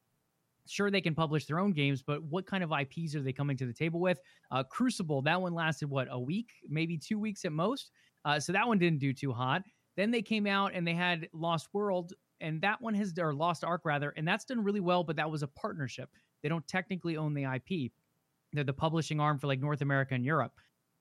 Sure, 0.67 0.91
they 0.91 1.03
can 1.03 1.15
publish 1.15 1.45
their 1.45 1.61
own 1.61 1.73
games, 1.73 2.03
but 2.03 2.23
what 2.25 2.47
kind 2.47 2.65
of 2.65 2.73
IPs 2.73 3.15
are 3.15 3.21
they 3.21 3.35
coming 3.35 3.57
to 3.59 3.67
the 3.67 3.73
table 3.73 4.01
with? 4.01 4.19
Uh, 4.51 4.63
Crucible, 4.63 5.21
that 5.23 5.41
one 5.41 5.53
lasted 5.53 5.91
what 5.91 6.09
a 6.11 6.19
week, 6.19 6.53
maybe 6.69 6.97
two 6.97 7.19
weeks 7.19 7.45
at 7.45 7.53
most. 7.53 7.91
Uh, 8.25 8.41
so 8.41 8.53
that 8.53 8.67
one 8.67 8.79
didn't 8.79 8.99
do 8.99 9.13
too 9.13 9.33
hot. 9.33 9.63
Then 9.97 10.11
they 10.11 10.23
came 10.23 10.47
out 10.47 10.73
and 10.75 10.87
they 10.87 10.95
had 10.95 11.29
Lost 11.33 11.69
World, 11.73 12.13
and 12.41 12.61
that 12.63 12.81
one 12.81 12.95
has 12.95 13.15
or 13.19 13.33
Lost 13.35 13.65
Ark 13.65 13.83
rather, 13.85 14.11
and 14.11 14.27
that's 14.27 14.45
done 14.45 14.63
really 14.63 14.81
well. 14.81 15.05
But 15.05 15.17
that 15.17 15.31
was 15.31 15.43
a 15.43 15.49
partnership. 15.49 16.11
They 16.43 16.49
don't 16.49 16.67
technically 16.67 17.17
own 17.17 17.35
the 17.35 17.45
IP. 17.45 17.93
They're 18.53 18.65
the 18.65 18.73
publishing 18.73 19.21
arm 19.21 19.39
for 19.39 19.47
like 19.47 19.61
North 19.61 19.81
America 19.81 20.15
and 20.15 20.25
Europe. 20.25 20.53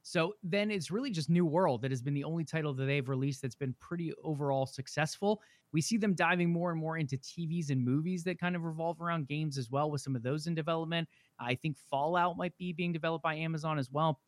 So 0.05 0.33
then 0.43 0.69
it's 0.69 0.91
really 0.91 1.11
just 1.11 1.29
New 1.29 1.45
World 1.45 1.81
that 1.81 1.91
has 1.91 2.01
been 2.01 2.13
the 2.13 2.25
only 2.25 2.43
title 2.43 2.73
that 2.73 2.85
they've 2.85 3.07
released 3.07 3.41
that's 3.41 3.55
been 3.55 3.73
pretty 3.79 4.11
overall 4.21 4.65
successful. 4.65 5.41
We 5.71 5.79
see 5.79 5.97
them 5.97 6.13
diving 6.13 6.51
more 6.51 6.71
and 6.71 6.79
more 6.79 6.97
into 6.97 7.17
TVs 7.17 7.69
and 7.69 7.83
movies 7.83 8.23
that 8.25 8.37
kind 8.37 8.57
of 8.57 8.63
revolve 8.63 9.01
around 9.01 9.27
games 9.27 9.57
as 9.57 9.71
well, 9.71 9.89
with 9.89 10.01
some 10.01 10.15
of 10.15 10.21
those 10.21 10.45
in 10.45 10.55
development. 10.55 11.07
I 11.39 11.55
think 11.55 11.77
Fallout 11.89 12.37
might 12.37 12.55
be 12.57 12.73
being 12.73 12.91
developed 12.91 13.23
by 13.23 13.35
Amazon 13.35 13.79
as 13.79 13.91
well. 13.91 14.19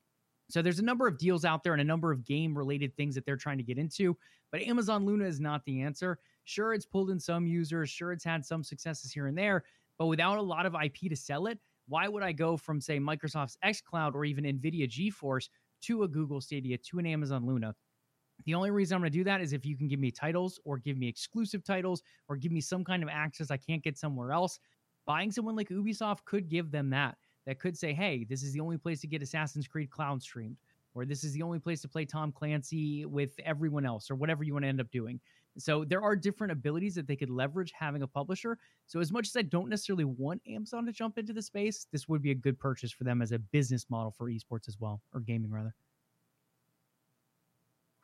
So 0.49 0.62
there's 0.62 0.79
a 0.79 0.84
number 0.84 1.08
of 1.08 1.17
deals 1.17 1.43
out 1.43 1.63
there 1.63 1.73
and 1.73 1.81
a 1.81 1.86
number 1.86 2.12
of 2.12 2.23
game 2.23 2.58
related 2.58 2.95
things 2.95 3.15
that 3.15 3.25
they're 3.25 3.36
trying 3.36 3.58
to 3.58 3.63
get 3.63 3.77
into, 3.77 4.17
but 4.51 4.62
Amazon 4.62 5.05
Luna 5.05 5.25
is 5.25 5.39
not 5.39 5.63
the 5.65 5.81
answer. 5.81 6.19
Sure, 6.43 6.73
it's 6.73 6.86
pulled 6.86 7.10
in 7.10 7.19
some 7.19 7.47
users, 7.47 7.89
sure, 7.89 8.12
it's 8.12 8.23
had 8.23 8.45
some 8.45 8.63
successes 8.63 9.12
here 9.12 9.27
and 9.27 9.38
there, 9.38 9.63
but 9.97 10.05
without 10.05 10.38
a 10.38 10.41
lot 10.41 10.65
of 10.65 10.75
IP 10.75 11.10
to 11.10 11.15
sell 11.15 11.47
it, 11.47 11.60
why 11.88 12.08
would 12.08 12.23
I 12.23 12.31
go 12.31 12.58
from, 12.58 12.81
say, 12.81 12.99
Microsoft's 12.99 13.58
xCloud 13.63 14.13
or 14.13 14.25
even 14.25 14.43
NVIDIA 14.43 14.88
GeForce 14.88 15.49
to 15.81 16.03
a 16.03 16.08
Google 16.08 16.41
Stadia 16.41 16.77
to 16.77 16.99
an 16.99 17.05
Amazon 17.05 17.45
Luna? 17.45 17.75
The 18.45 18.53
only 18.53 18.71
reason 18.71 18.95
I'm 18.95 19.01
going 19.01 19.12
to 19.12 19.17
do 19.17 19.23
that 19.23 19.41
is 19.41 19.53
if 19.53 19.65
you 19.65 19.77
can 19.77 19.88
give 19.88 19.99
me 19.99 20.12
titles 20.12 20.60
or 20.65 20.77
give 20.77 20.97
me 20.97 21.08
exclusive 21.08 21.63
titles 21.63 22.03
or 22.27 22.36
give 22.36 22.51
me 22.51 22.62
some 22.62 22.84
kind 22.84 23.01
of 23.01 23.10
access 23.10 23.49
I 23.49 23.58
can't 23.58 23.84
get 23.84 23.97
somewhere 23.97 24.31
else. 24.31 24.60
Buying 25.05 25.31
someone 25.31 25.55
like 25.55 25.69
Ubisoft 25.69 26.25
could 26.25 26.49
give 26.49 26.71
them 26.71 26.89
that. 26.89 27.17
That 27.45 27.60
could 27.60 27.77
say, 27.77 27.93
hey, 27.93 28.25
this 28.27 28.41
is 28.43 28.53
the 28.53 28.60
only 28.60 28.77
place 28.77 29.01
to 29.01 29.08
get 29.08 29.21
Assassin's 29.21 29.67
Creed 29.67 29.89
Cloud 29.91 30.21
streamed, 30.21 30.58
or 30.95 31.05
this 31.05 31.23
is 31.23 31.34
the 31.34 31.43
only 31.43 31.60
place 31.60 31.81
to 31.81 31.88
play 31.88 32.05
Tom 32.05 32.31
Clancy 32.31 33.05
with 33.05 33.39
everyone 33.45 33.86
else, 33.86 34.10
or 34.10 34.15
whatever 34.15 34.43
you 34.43 34.53
want 34.53 34.63
to 34.63 34.69
end 34.69 34.81
up 34.81 34.89
doing. 34.91 35.19
So 35.58 35.86
there 35.86 36.01
are 36.01 36.15
different 36.15 36.51
abilities 36.51 36.95
that 36.95 37.08
they 37.08 37.15
could 37.15 37.29
leverage 37.29 37.71
having 37.77 38.01
a 38.01 38.08
publisher. 38.08 38.58
So 38.88 38.99
as 38.99 39.12
much 39.12 39.27
as 39.27 39.36
I 39.38 39.43
don't 39.43 39.69
necessarily 39.69 40.03
want 40.03 40.41
Amazon 40.47 40.86
to 40.86 40.91
jump 40.91 41.17
into 41.17 41.34
the 41.34 41.41
space, 41.41 41.88
this 41.91 42.10
would 42.10 42.21
be 42.21 42.31
a 42.31 42.36
good 42.36 42.60
purchase 42.60 42.91
for 42.91 43.03
them 43.03 43.21
as 43.21 43.31
a 43.31 43.39
business 43.39 43.86
model 43.89 44.12
for 44.12 44.29
esports 44.29 44.67
as 44.67 44.77
well, 44.79 45.01
or 45.13 45.21
gaming 45.21 45.51
rather. 45.51 45.73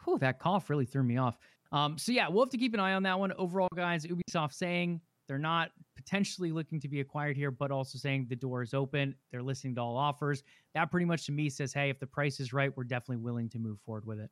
Whew, 0.05 0.17
that 0.19 0.39
cough 0.39 0.69
really 0.69 0.85
threw 0.85 1.03
me 1.03 1.17
off. 1.17 1.37
Um, 1.71 1.97
so 1.97 2.11
yeah, 2.11 2.27
we'll 2.29 2.43
have 2.45 2.51
to 2.51 2.57
keep 2.57 2.73
an 2.73 2.79
eye 2.79 2.93
on 2.93 3.03
that 3.03 3.19
one. 3.19 3.33
Overall, 3.33 3.69
guys, 3.75 4.05
Ubisoft 4.05 4.53
saying 4.53 5.01
they're 5.31 5.39
not 5.39 5.71
potentially 5.95 6.51
looking 6.51 6.77
to 6.77 6.89
be 6.89 6.99
acquired 6.99 7.37
here, 7.37 7.51
but 7.51 7.71
also 7.71 7.97
saying 7.97 8.25
the 8.27 8.35
door 8.35 8.61
is 8.61 8.73
open. 8.73 9.15
They're 9.31 9.41
listening 9.41 9.75
to 9.75 9.81
all 9.81 9.95
offers. 9.95 10.43
That 10.75 10.91
pretty 10.91 11.05
much 11.05 11.25
to 11.27 11.31
me 11.31 11.49
says, 11.49 11.71
hey, 11.71 11.89
if 11.89 12.01
the 12.01 12.05
price 12.05 12.41
is 12.41 12.51
right, 12.51 12.75
we're 12.75 12.83
definitely 12.83 13.23
willing 13.23 13.47
to 13.51 13.57
move 13.57 13.79
forward 13.85 14.05
with 14.05 14.19
it. 14.19 14.29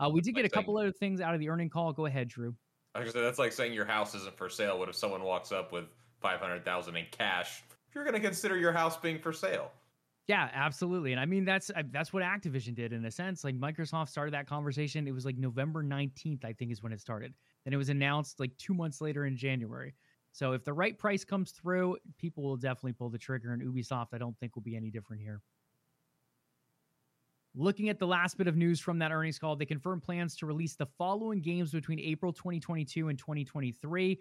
Uh, 0.00 0.08
we 0.08 0.20
did 0.20 0.34
get 0.34 0.44
a 0.44 0.48
couple 0.48 0.76
other 0.76 0.90
things 0.90 1.20
out 1.20 1.32
of 1.32 1.38
the 1.38 1.48
earning 1.48 1.70
call. 1.70 1.92
Go 1.92 2.06
ahead, 2.06 2.26
Drew. 2.26 2.56
I 2.96 3.04
said, 3.04 3.22
that's 3.22 3.38
like 3.38 3.52
saying 3.52 3.72
your 3.72 3.84
house 3.84 4.16
isn't 4.16 4.36
for 4.36 4.48
sale. 4.48 4.80
What 4.80 4.88
if 4.88 4.96
someone 4.96 5.22
walks 5.22 5.52
up 5.52 5.70
with 5.70 5.84
five 6.20 6.40
hundred 6.40 6.64
thousand 6.64 6.96
in 6.96 7.06
cash? 7.12 7.62
You're 7.94 8.02
going 8.02 8.14
to 8.14 8.20
consider 8.20 8.56
your 8.56 8.72
house 8.72 8.96
being 8.96 9.20
for 9.20 9.32
sale. 9.32 9.70
Yeah, 10.26 10.50
absolutely. 10.52 11.12
And 11.12 11.20
I 11.20 11.24
mean 11.24 11.44
that's 11.44 11.70
that's 11.92 12.12
what 12.12 12.24
Activision 12.24 12.74
did 12.74 12.92
in 12.92 13.04
a 13.04 13.10
sense. 13.12 13.44
Like 13.44 13.56
Microsoft 13.60 14.08
started 14.08 14.34
that 14.34 14.48
conversation. 14.48 15.06
It 15.06 15.12
was 15.12 15.24
like 15.24 15.36
November 15.36 15.84
19th, 15.84 16.44
I 16.44 16.52
think 16.52 16.72
is 16.72 16.82
when 16.82 16.92
it 16.92 17.00
started. 17.00 17.32
Then 17.64 17.74
it 17.74 17.76
was 17.76 17.90
announced 17.90 18.40
like 18.40 18.56
2 18.58 18.74
months 18.74 19.00
later 19.00 19.26
in 19.26 19.36
January. 19.36 19.94
So 20.32 20.52
if 20.52 20.64
the 20.64 20.72
right 20.72 20.98
price 20.98 21.24
comes 21.24 21.52
through, 21.52 21.98
people 22.18 22.42
will 22.42 22.56
definitely 22.56 22.94
pull 22.94 23.10
the 23.10 23.18
trigger 23.18 23.52
and 23.52 23.62
Ubisoft 23.62 24.08
I 24.12 24.18
don't 24.18 24.36
think 24.38 24.56
will 24.56 24.62
be 24.62 24.76
any 24.76 24.90
different 24.90 25.22
here. 25.22 25.40
Looking 27.54 27.90
at 27.90 27.98
the 27.98 28.06
last 28.06 28.38
bit 28.38 28.48
of 28.48 28.56
news 28.56 28.80
from 28.80 28.98
that 29.00 29.12
earnings 29.12 29.38
call, 29.38 29.56
they 29.56 29.66
confirmed 29.66 30.02
plans 30.02 30.34
to 30.36 30.46
release 30.46 30.74
the 30.74 30.86
following 30.96 31.42
games 31.42 31.70
between 31.70 32.00
April 32.00 32.32
2022 32.32 33.08
and 33.08 33.18
2023. 33.18 34.18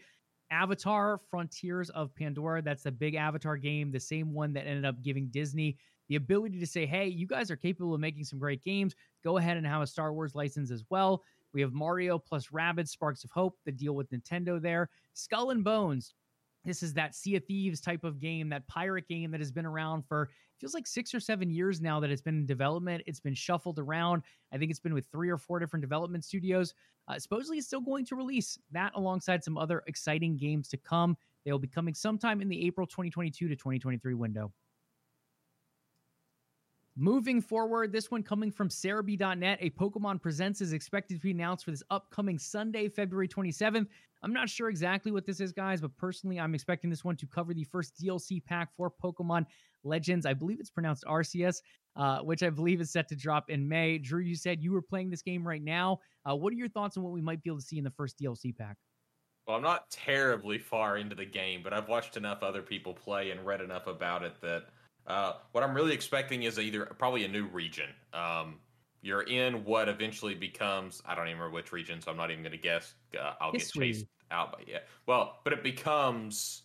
Avatar 0.51 1.17
Frontiers 1.29 1.89
of 1.91 2.13
Pandora, 2.13 2.61
that's 2.61 2.83
the 2.83 2.91
big 2.91 3.15
Avatar 3.15 3.55
game, 3.55 3.89
the 3.89 3.99
same 4.01 4.33
one 4.33 4.51
that 4.51 4.67
ended 4.67 4.83
up 4.83 5.01
giving 5.01 5.27
Disney 5.27 5.77
the 6.09 6.17
ability 6.17 6.59
to 6.59 6.67
say, 6.67 6.85
hey, 6.85 7.07
you 7.07 7.25
guys 7.25 7.49
are 7.49 7.55
capable 7.55 7.93
of 7.93 8.01
making 8.01 8.25
some 8.25 8.37
great 8.37 8.61
games. 8.61 8.95
Go 9.23 9.37
ahead 9.37 9.55
and 9.55 9.65
have 9.65 9.81
a 9.81 9.87
Star 9.87 10.11
Wars 10.11 10.35
license 10.35 10.69
as 10.69 10.83
well. 10.89 11.23
We 11.53 11.61
have 11.61 11.73
Mario 11.73 12.17
plus 12.17 12.47
Rabbids 12.47 12.89
Sparks 12.89 13.23
of 13.23 13.31
Hope, 13.31 13.57
the 13.65 13.71
deal 13.71 13.93
with 13.93 14.09
Nintendo 14.09 14.61
there. 14.61 14.89
Skull 15.13 15.51
and 15.51 15.63
Bones. 15.63 16.13
This 16.63 16.83
is 16.83 16.93
that 16.93 17.15
Sea 17.15 17.37
of 17.37 17.45
Thieves 17.45 17.81
type 17.81 18.03
of 18.03 18.19
game, 18.19 18.49
that 18.49 18.67
pirate 18.67 19.07
game 19.07 19.31
that 19.31 19.39
has 19.39 19.51
been 19.51 19.65
around 19.65 20.03
for 20.07 20.29
feels 20.59 20.75
like 20.75 20.85
six 20.85 21.13
or 21.15 21.19
seven 21.19 21.49
years 21.49 21.81
now 21.81 21.99
that 21.99 22.11
it's 22.11 22.21
been 22.21 22.37
in 22.37 22.45
development. 22.45 23.01
It's 23.07 23.19
been 23.19 23.33
shuffled 23.33 23.79
around. 23.79 24.21
I 24.53 24.57
think 24.59 24.69
it's 24.69 24.79
been 24.79 24.93
with 24.93 25.07
three 25.11 25.29
or 25.29 25.37
four 25.37 25.57
different 25.59 25.81
development 25.81 26.23
studios. 26.23 26.75
Uh, 27.07 27.17
supposedly, 27.17 27.57
it's 27.57 27.65
still 27.65 27.81
going 27.81 28.05
to 28.05 28.15
release 28.15 28.59
that 28.71 28.91
alongside 28.95 29.43
some 29.43 29.57
other 29.57 29.81
exciting 29.87 30.37
games 30.37 30.67
to 30.69 30.77
come. 30.77 31.17
They 31.43 31.51
will 31.51 31.59
be 31.59 31.67
coming 31.67 31.95
sometime 31.95 32.41
in 32.41 32.47
the 32.47 32.63
April 32.67 32.85
2022 32.85 33.47
to 33.47 33.55
2023 33.55 34.13
window. 34.13 34.53
Moving 37.01 37.41
forward, 37.41 37.91
this 37.91 38.11
one 38.11 38.21
coming 38.21 38.51
from 38.51 38.69
Serebii.net, 38.69 39.57
a 39.59 39.71
Pokemon 39.71 40.21
Presents 40.21 40.61
is 40.61 40.71
expected 40.71 41.15
to 41.15 41.19
be 41.19 41.31
announced 41.31 41.65
for 41.65 41.71
this 41.71 41.81
upcoming 41.89 42.37
Sunday, 42.37 42.89
February 42.89 43.27
27th. 43.27 43.87
I'm 44.21 44.33
not 44.33 44.47
sure 44.47 44.69
exactly 44.69 45.11
what 45.11 45.25
this 45.25 45.39
is, 45.39 45.51
guys, 45.51 45.81
but 45.81 45.97
personally, 45.97 46.39
I'm 46.39 46.53
expecting 46.53 46.91
this 46.91 47.03
one 47.03 47.15
to 47.15 47.25
cover 47.25 47.55
the 47.55 47.63
first 47.63 47.99
DLC 47.99 48.45
pack 48.45 48.69
for 48.77 48.93
Pokemon 49.03 49.47
Legends. 49.83 50.27
I 50.27 50.35
believe 50.35 50.59
it's 50.59 50.69
pronounced 50.69 51.03
Arceus, 51.07 51.63
uh, 51.95 52.19
which 52.19 52.43
I 52.43 52.51
believe 52.51 52.79
is 52.79 52.91
set 52.91 53.07
to 53.07 53.15
drop 53.15 53.49
in 53.49 53.67
May. 53.67 53.97
Drew, 53.97 54.21
you 54.21 54.35
said 54.35 54.61
you 54.61 54.71
were 54.71 54.83
playing 54.83 55.09
this 55.09 55.23
game 55.23 55.43
right 55.43 55.63
now. 55.63 56.01
Uh, 56.23 56.35
what 56.35 56.53
are 56.53 56.57
your 56.57 56.69
thoughts 56.69 56.97
on 56.97 57.03
what 57.03 57.13
we 57.13 57.21
might 57.21 57.41
be 57.41 57.49
able 57.49 57.61
to 57.61 57.65
see 57.65 57.79
in 57.79 57.83
the 57.83 57.89
first 57.89 58.19
DLC 58.19 58.55
pack? 58.55 58.77
Well, 59.47 59.57
I'm 59.57 59.63
not 59.63 59.89
terribly 59.89 60.59
far 60.59 60.97
into 60.97 61.15
the 61.15 61.25
game, 61.25 61.61
but 61.63 61.73
I've 61.73 61.89
watched 61.89 62.15
enough 62.15 62.43
other 62.43 62.61
people 62.61 62.93
play 62.93 63.31
and 63.31 63.43
read 63.43 63.59
enough 63.59 63.87
about 63.87 64.21
it 64.21 64.39
that 64.43 64.65
uh, 65.07 65.33
what 65.51 65.63
I'm 65.63 65.73
really 65.73 65.93
expecting 65.93 66.43
is 66.43 66.59
either 66.59 66.85
probably 66.85 67.25
a 67.25 67.27
new 67.27 67.47
region. 67.47 67.89
Um, 68.13 68.55
you're 69.01 69.23
in 69.23 69.65
what 69.65 69.89
eventually 69.89 70.35
becomes 70.35 71.01
I 71.05 71.15
don't 71.15 71.27
even 71.27 71.39
remember 71.39 71.55
which 71.55 71.71
region, 71.71 72.01
so 72.01 72.11
I'm 72.11 72.17
not 72.17 72.31
even 72.31 72.43
going 72.43 72.51
to 72.51 72.57
guess. 72.57 72.93
Uh, 73.19 73.33
I'll 73.41 73.51
History. 73.51 73.87
get 73.87 73.93
chased 73.95 74.05
out 74.29 74.51
by 74.51 74.59
yeah. 74.67 74.79
Well, 75.07 75.39
but 75.43 75.53
it 75.53 75.63
becomes. 75.63 76.63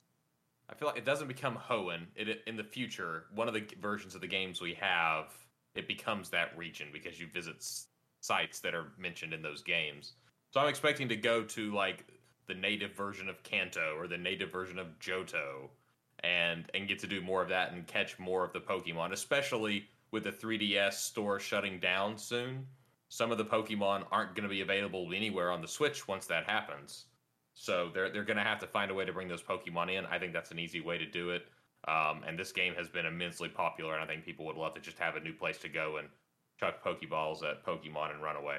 I 0.68 0.74
feel 0.74 0.88
like 0.88 0.98
it 0.98 1.04
doesn't 1.04 1.28
become 1.28 1.56
Hoenn. 1.56 2.06
It 2.16 2.42
in 2.46 2.56
the 2.56 2.64
future, 2.64 3.26
one 3.34 3.48
of 3.48 3.54
the 3.54 3.64
versions 3.80 4.14
of 4.14 4.20
the 4.20 4.26
games 4.26 4.60
we 4.60 4.74
have, 4.74 5.32
it 5.74 5.86
becomes 5.86 6.28
that 6.30 6.56
region 6.58 6.88
because 6.92 7.20
you 7.20 7.28
visit 7.32 7.64
sites 8.20 8.60
that 8.60 8.74
are 8.74 8.92
mentioned 8.98 9.32
in 9.32 9.42
those 9.42 9.62
games. 9.62 10.14
So 10.52 10.60
I'm 10.60 10.68
expecting 10.68 11.08
to 11.08 11.16
go 11.16 11.44
to 11.44 11.72
like 11.72 12.04
the 12.48 12.54
native 12.54 12.94
version 12.94 13.28
of 13.28 13.42
Kanto 13.42 13.94
or 13.96 14.06
the 14.06 14.18
native 14.18 14.50
version 14.50 14.78
of 14.78 14.98
Johto 14.98 15.68
and 16.20 16.70
and 16.74 16.88
get 16.88 16.98
to 17.00 17.06
do 17.06 17.20
more 17.20 17.42
of 17.42 17.48
that 17.48 17.72
and 17.72 17.86
catch 17.86 18.18
more 18.18 18.44
of 18.44 18.52
the 18.52 18.60
Pokemon, 18.60 19.12
especially 19.12 19.88
with 20.10 20.24
the 20.24 20.32
3DS 20.32 20.94
store 20.94 21.38
shutting 21.38 21.78
down 21.78 22.16
soon. 22.16 22.66
Some 23.08 23.30
of 23.30 23.38
the 23.38 23.44
Pokemon 23.44 24.04
aren't 24.10 24.34
going 24.34 24.42
to 24.42 24.48
be 24.48 24.62
available 24.62 25.10
anywhere 25.14 25.50
on 25.50 25.60
the 25.60 25.68
Switch 25.68 26.08
once 26.08 26.26
that 26.26 26.44
happens. 26.44 27.06
So 27.54 27.90
they're 27.94 28.10
they're 28.10 28.24
going 28.24 28.36
to 28.36 28.42
have 28.42 28.58
to 28.60 28.66
find 28.66 28.90
a 28.90 28.94
way 28.94 29.04
to 29.04 29.12
bring 29.12 29.28
those 29.28 29.42
Pokemon 29.42 29.92
in. 29.92 30.04
I 30.06 30.18
think 30.18 30.32
that's 30.32 30.50
an 30.50 30.58
easy 30.58 30.80
way 30.80 30.98
to 30.98 31.06
do 31.06 31.30
it. 31.30 31.46
Um, 31.88 32.22
and 32.26 32.38
this 32.38 32.52
game 32.52 32.74
has 32.74 32.88
been 32.88 33.06
immensely 33.06 33.48
popular, 33.48 33.94
and 33.94 34.02
I 34.02 34.06
think 34.06 34.24
people 34.24 34.44
would 34.46 34.56
love 34.56 34.74
to 34.74 34.80
just 34.80 34.98
have 34.98 35.14
a 35.14 35.20
new 35.20 35.32
place 35.32 35.58
to 35.58 35.68
go 35.68 35.98
and 35.98 36.08
chuck 36.58 36.82
Pokeballs 36.82 37.44
at 37.44 37.64
Pokemon 37.64 38.12
and 38.12 38.22
run 38.22 38.36
away. 38.36 38.58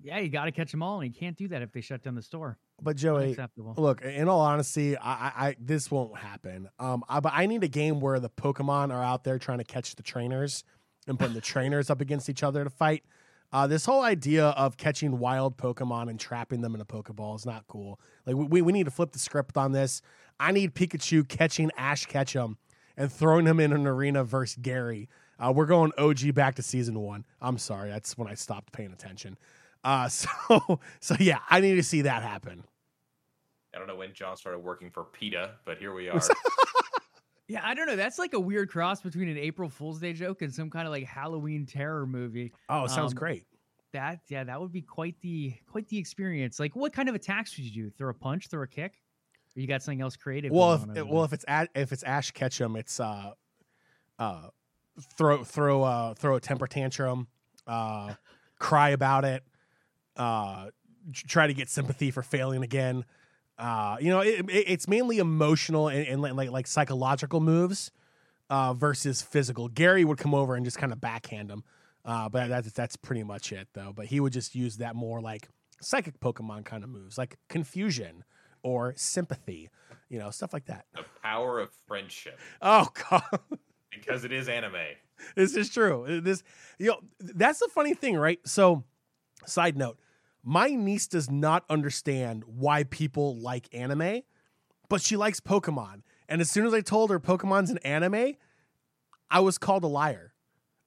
Yeah, 0.00 0.18
you 0.18 0.28
got 0.28 0.44
to 0.44 0.52
catch 0.52 0.70
them 0.70 0.82
all, 0.82 1.00
and 1.00 1.12
you 1.12 1.18
can't 1.18 1.36
do 1.36 1.48
that 1.48 1.62
if 1.62 1.72
they 1.72 1.80
shut 1.80 2.02
down 2.02 2.14
the 2.14 2.22
store. 2.22 2.58
But 2.80 2.96
Joey, 2.96 3.36
look, 3.76 4.02
in 4.02 4.28
all 4.28 4.40
honesty, 4.40 4.96
I, 4.96 5.48
I, 5.48 5.56
this 5.58 5.90
won't 5.90 6.16
happen. 6.16 6.68
Um, 6.78 7.02
I, 7.08 7.18
but 7.18 7.32
I 7.34 7.46
need 7.46 7.64
a 7.64 7.68
game 7.68 7.98
where 8.00 8.20
the 8.20 8.30
Pokemon 8.30 8.92
are 8.92 9.02
out 9.02 9.24
there 9.24 9.38
trying 9.38 9.58
to 9.58 9.64
catch 9.64 9.96
the 9.96 10.04
trainers 10.04 10.62
and 11.08 11.18
putting 11.18 11.34
the 11.34 11.40
trainers 11.52 11.90
up 11.90 12.00
against 12.00 12.28
each 12.28 12.44
other 12.44 12.62
to 12.62 12.70
fight. 12.70 13.02
Uh, 13.52 13.66
this 13.66 13.86
whole 13.86 14.02
idea 14.02 14.48
of 14.48 14.76
catching 14.76 15.18
wild 15.18 15.56
Pokemon 15.56 16.10
and 16.10 16.20
trapping 16.20 16.60
them 16.60 16.74
in 16.74 16.80
a 16.80 16.84
Pokeball 16.84 17.34
is 17.34 17.46
not 17.46 17.66
cool. 17.66 17.98
Like 18.26 18.36
we, 18.36 18.62
we 18.62 18.72
need 18.72 18.84
to 18.84 18.90
flip 18.90 19.12
the 19.12 19.18
script 19.18 19.56
on 19.56 19.72
this. 19.72 20.02
I 20.38 20.52
need 20.52 20.74
Pikachu 20.74 21.26
catching 21.26 21.70
Ash 21.76 22.04
Ketchum 22.06 22.58
and 22.96 23.10
throwing 23.10 23.46
him 23.46 23.58
in 23.58 23.72
an 23.72 23.86
arena 23.86 24.22
versus 24.22 24.58
Gary. 24.60 25.08
Uh, 25.38 25.52
we're 25.54 25.66
going 25.66 25.92
OG 25.96 26.34
back 26.34 26.56
to 26.56 26.62
season 26.62 26.98
one. 26.98 27.24
I'm 27.40 27.58
sorry, 27.58 27.90
that's 27.90 28.18
when 28.18 28.28
I 28.28 28.34
stopped 28.34 28.72
paying 28.72 28.92
attention. 28.92 29.38
Uh, 29.84 30.08
so 30.08 30.80
so 31.00 31.16
yeah, 31.18 31.38
I 31.48 31.60
need 31.60 31.74
to 31.76 31.82
see 31.82 32.02
that 32.02 32.22
happen. 32.22 32.64
I 33.74 33.78
don't 33.78 33.86
know 33.86 33.96
when 33.96 34.14
John 34.14 34.36
started 34.36 34.60
working 34.60 34.90
for 34.90 35.04
PETA, 35.04 35.52
but 35.64 35.78
here 35.78 35.94
we 35.94 36.08
are. 36.08 36.20
yeah, 37.48 37.60
I 37.62 37.74
don't 37.74 37.86
know. 37.86 37.96
That's 37.96 38.18
like 38.18 38.32
a 38.32 38.40
weird 38.40 38.70
cross 38.70 39.00
between 39.00 39.28
an 39.28 39.38
April 39.38 39.68
Fool's 39.68 40.00
Day 40.00 40.12
joke 40.12 40.42
and 40.42 40.52
some 40.52 40.70
kind 40.70 40.86
of 40.86 40.92
like 40.92 41.04
Halloween 41.04 41.66
terror 41.66 42.06
movie. 42.06 42.52
Oh, 42.68 42.86
sounds 42.86 43.12
um, 43.12 43.16
great. 43.16 43.44
That 43.92 44.20
yeah, 44.28 44.44
that 44.44 44.60
would 44.60 44.72
be 44.72 44.82
quite 44.82 45.20
the 45.20 45.54
quite 45.70 45.86
the 45.88 45.98
experience. 45.98 46.58
Like, 46.58 46.76
what 46.76 46.92
kind 46.92 47.08
of 47.08 47.14
attacks 47.14 47.56
would 47.56 47.64
you 47.64 47.84
do? 47.84 47.90
Throw 47.90 48.10
a 48.10 48.14
punch? 48.14 48.48
Throw 48.48 48.62
a 48.62 48.66
kick? 48.66 49.00
Or 49.56 49.60
you 49.60 49.66
got 49.66 49.82
something 49.82 50.00
else 50.00 50.16
creative? 50.16 50.52
Well, 50.52 50.74
if 50.74 50.96
it, 50.96 51.06
well 51.06 51.24
if 51.24 51.32
it's 51.32 51.44
at, 51.48 51.70
if 51.74 51.92
it's 51.92 52.02
Ash 52.02 52.30
Ketchum, 52.30 52.76
it's 52.76 53.00
uh 53.00 53.32
uh 54.18 54.48
throw 55.16 55.44
throw 55.44 55.82
uh 55.82 56.14
throw 56.14 56.36
a 56.36 56.40
temper 56.40 56.66
tantrum, 56.66 57.28
uh 57.66 58.14
cry 58.58 58.90
about 58.90 59.24
it, 59.24 59.42
uh, 60.18 60.70
try 61.12 61.46
to 61.46 61.54
get 61.54 61.68
sympathy 61.68 62.10
for 62.10 62.22
failing 62.22 62.62
again. 62.62 63.04
Uh, 63.58 63.96
you 64.00 64.10
know, 64.10 64.20
it, 64.20 64.48
it, 64.50 64.64
it's 64.66 64.88
mainly 64.88 65.18
emotional 65.18 65.88
and, 65.88 66.06
and, 66.06 66.22
like 66.22 66.50
like 66.50 66.66
psychological 66.66 67.40
moves 67.40 67.90
uh, 68.50 68.74
versus 68.74 69.22
physical. 69.22 69.68
Gary 69.68 70.04
would 70.04 70.18
come 70.18 70.34
over 70.34 70.54
and 70.54 70.64
just 70.64 70.78
kind 70.78 70.92
of 70.92 71.00
backhand 71.00 71.50
him, 71.50 71.64
uh, 72.04 72.28
but 72.28 72.48
that's 72.48 72.70
that's 72.72 72.96
pretty 72.96 73.24
much 73.24 73.52
it 73.52 73.68
though. 73.72 73.92
But 73.94 74.06
he 74.06 74.20
would 74.20 74.32
just 74.32 74.54
use 74.54 74.76
that 74.76 74.94
more 74.94 75.20
like 75.20 75.48
psychic 75.80 76.20
Pokemon 76.20 76.64
kind 76.64 76.84
of 76.84 76.90
moves, 76.90 77.18
like 77.18 77.36
confusion 77.48 78.24
or 78.62 78.92
sympathy, 78.96 79.70
you 80.08 80.18
know, 80.18 80.30
stuff 80.30 80.52
like 80.52 80.66
that. 80.66 80.84
The 80.94 81.04
power 81.22 81.58
of 81.58 81.70
friendship. 81.86 82.38
Oh 82.60 82.88
god. 83.10 83.22
because 83.90 84.24
it 84.24 84.32
is 84.32 84.48
anime. 84.48 84.74
This 85.34 85.56
is 85.56 85.68
true. 85.68 86.20
This, 86.20 86.42
you 86.78 86.88
know, 86.88 87.00
that's 87.18 87.58
the 87.58 87.68
funny 87.68 87.94
thing, 87.94 88.16
right? 88.16 88.38
So, 88.44 88.84
side 89.46 89.76
note, 89.76 89.98
my 90.44 90.68
niece 90.70 91.06
does 91.06 91.30
not 91.30 91.64
understand 91.68 92.44
why 92.44 92.84
people 92.84 93.36
like 93.36 93.68
anime, 93.72 94.22
but 94.88 95.00
she 95.00 95.16
likes 95.16 95.40
Pokemon. 95.40 96.02
And 96.28 96.40
as 96.40 96.50
soon 96.50 96.66
as 96.66 96.74
I 96.74 96.80
told 96.80 97.10
her 97.10 97.18
Pokemon's 97.20 97.70
an 97.70 97.78
anime, 97.78 98.34
I 99.30 99.40
was 99.40 99.58
called 99.58 99.84
a 99.84 99.88
liar. 99.88 100.32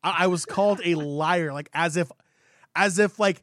I, 0.03 0.23
I 0.23 0.27
was 0.27 0.45
called 0.45 0.81
a 0.83 0.95
liar, 0.95 1.53
like 1.53 1.69
as 1.73 1.97
if, 1.97 2.11
as 2.75 2.99
if 2.99 3.19
like 3.19 3.41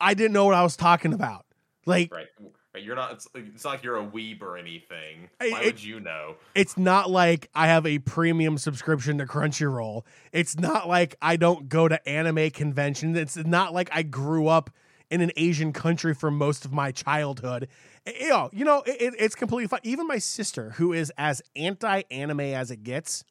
I 0.00 0.14
didn't 0.14 0.32
know 0.32 0.46
what 0.46 0.54
I 0.54 0.62
was 0.62 0.76
talking 0.76 1.12
about. 1.12 1.44
Like, 1.86 2.12
Right. 2.12 2.26
Right. 2.72 2.84
You're 2.84 2.94
not. 2.94 3.12
It's, 3.14 3.26
it's 3.34 3.64
not 3.64 3.70
like 3.70 3.82
you're 3.82 3.96
a 3.96 4.06
weeb 4.06 4.42
or 4.42 4.56
anything. 4.56 5.28
Why 5.38 5.60
it- 5.60 5.64
would 5.64 5.82
you 5.82 5.98
know? 5.98 6.36
it's 6.54 6.78
not 6.78 7.10
like 7.10 7.50
I 7.52 7.66
have 7.66 7.84
a 7.84 7.98
premium 7.98 8.58
subscription 8.58 9.18
to 9.18 9.26
Crunchyroll. 9.26 10.04
It's 10.30 10.56
not 10.56 10.86
like 10.88 11.16
I 11.20 11.34
don't 11.34 11.68
go 11.68 11.88
to 11.88 12.08
anime 12.08 12.50
conventions. 12.50 13.18
It's 13.18 13.36
not 13.36 13.74
like 13.74 13.90
I 13.92 14.04
grew 14.04 14.46
up 14.46 14.70
in 15.10 15.20
an 15.20 15.32
Asian 15.36 15.72
country 15.72 16.14
for 16.14 16.30
most 16.30 16.64
of 16.64 16.72
my 16.72 16.92
childhood. 16.92 17.68
You 18.06 18.28
know, 18.28 18.50
you 18.52 18.64
know 18.64 18.82
it, 18.86 19.14
it's 19.18 19.34
completely 19.34 19.66
fine. 19.66 19.80
Even 19.82 20.06
my 20.06 20.18
sister, 20.18 20.70
who 20.70 20.92
is 20.92 21.12
as 21.18 21.42
anti-anime 21.56 22.40
as 22.40 22.70
it 22.70 22.82
gets, 22.82 23.24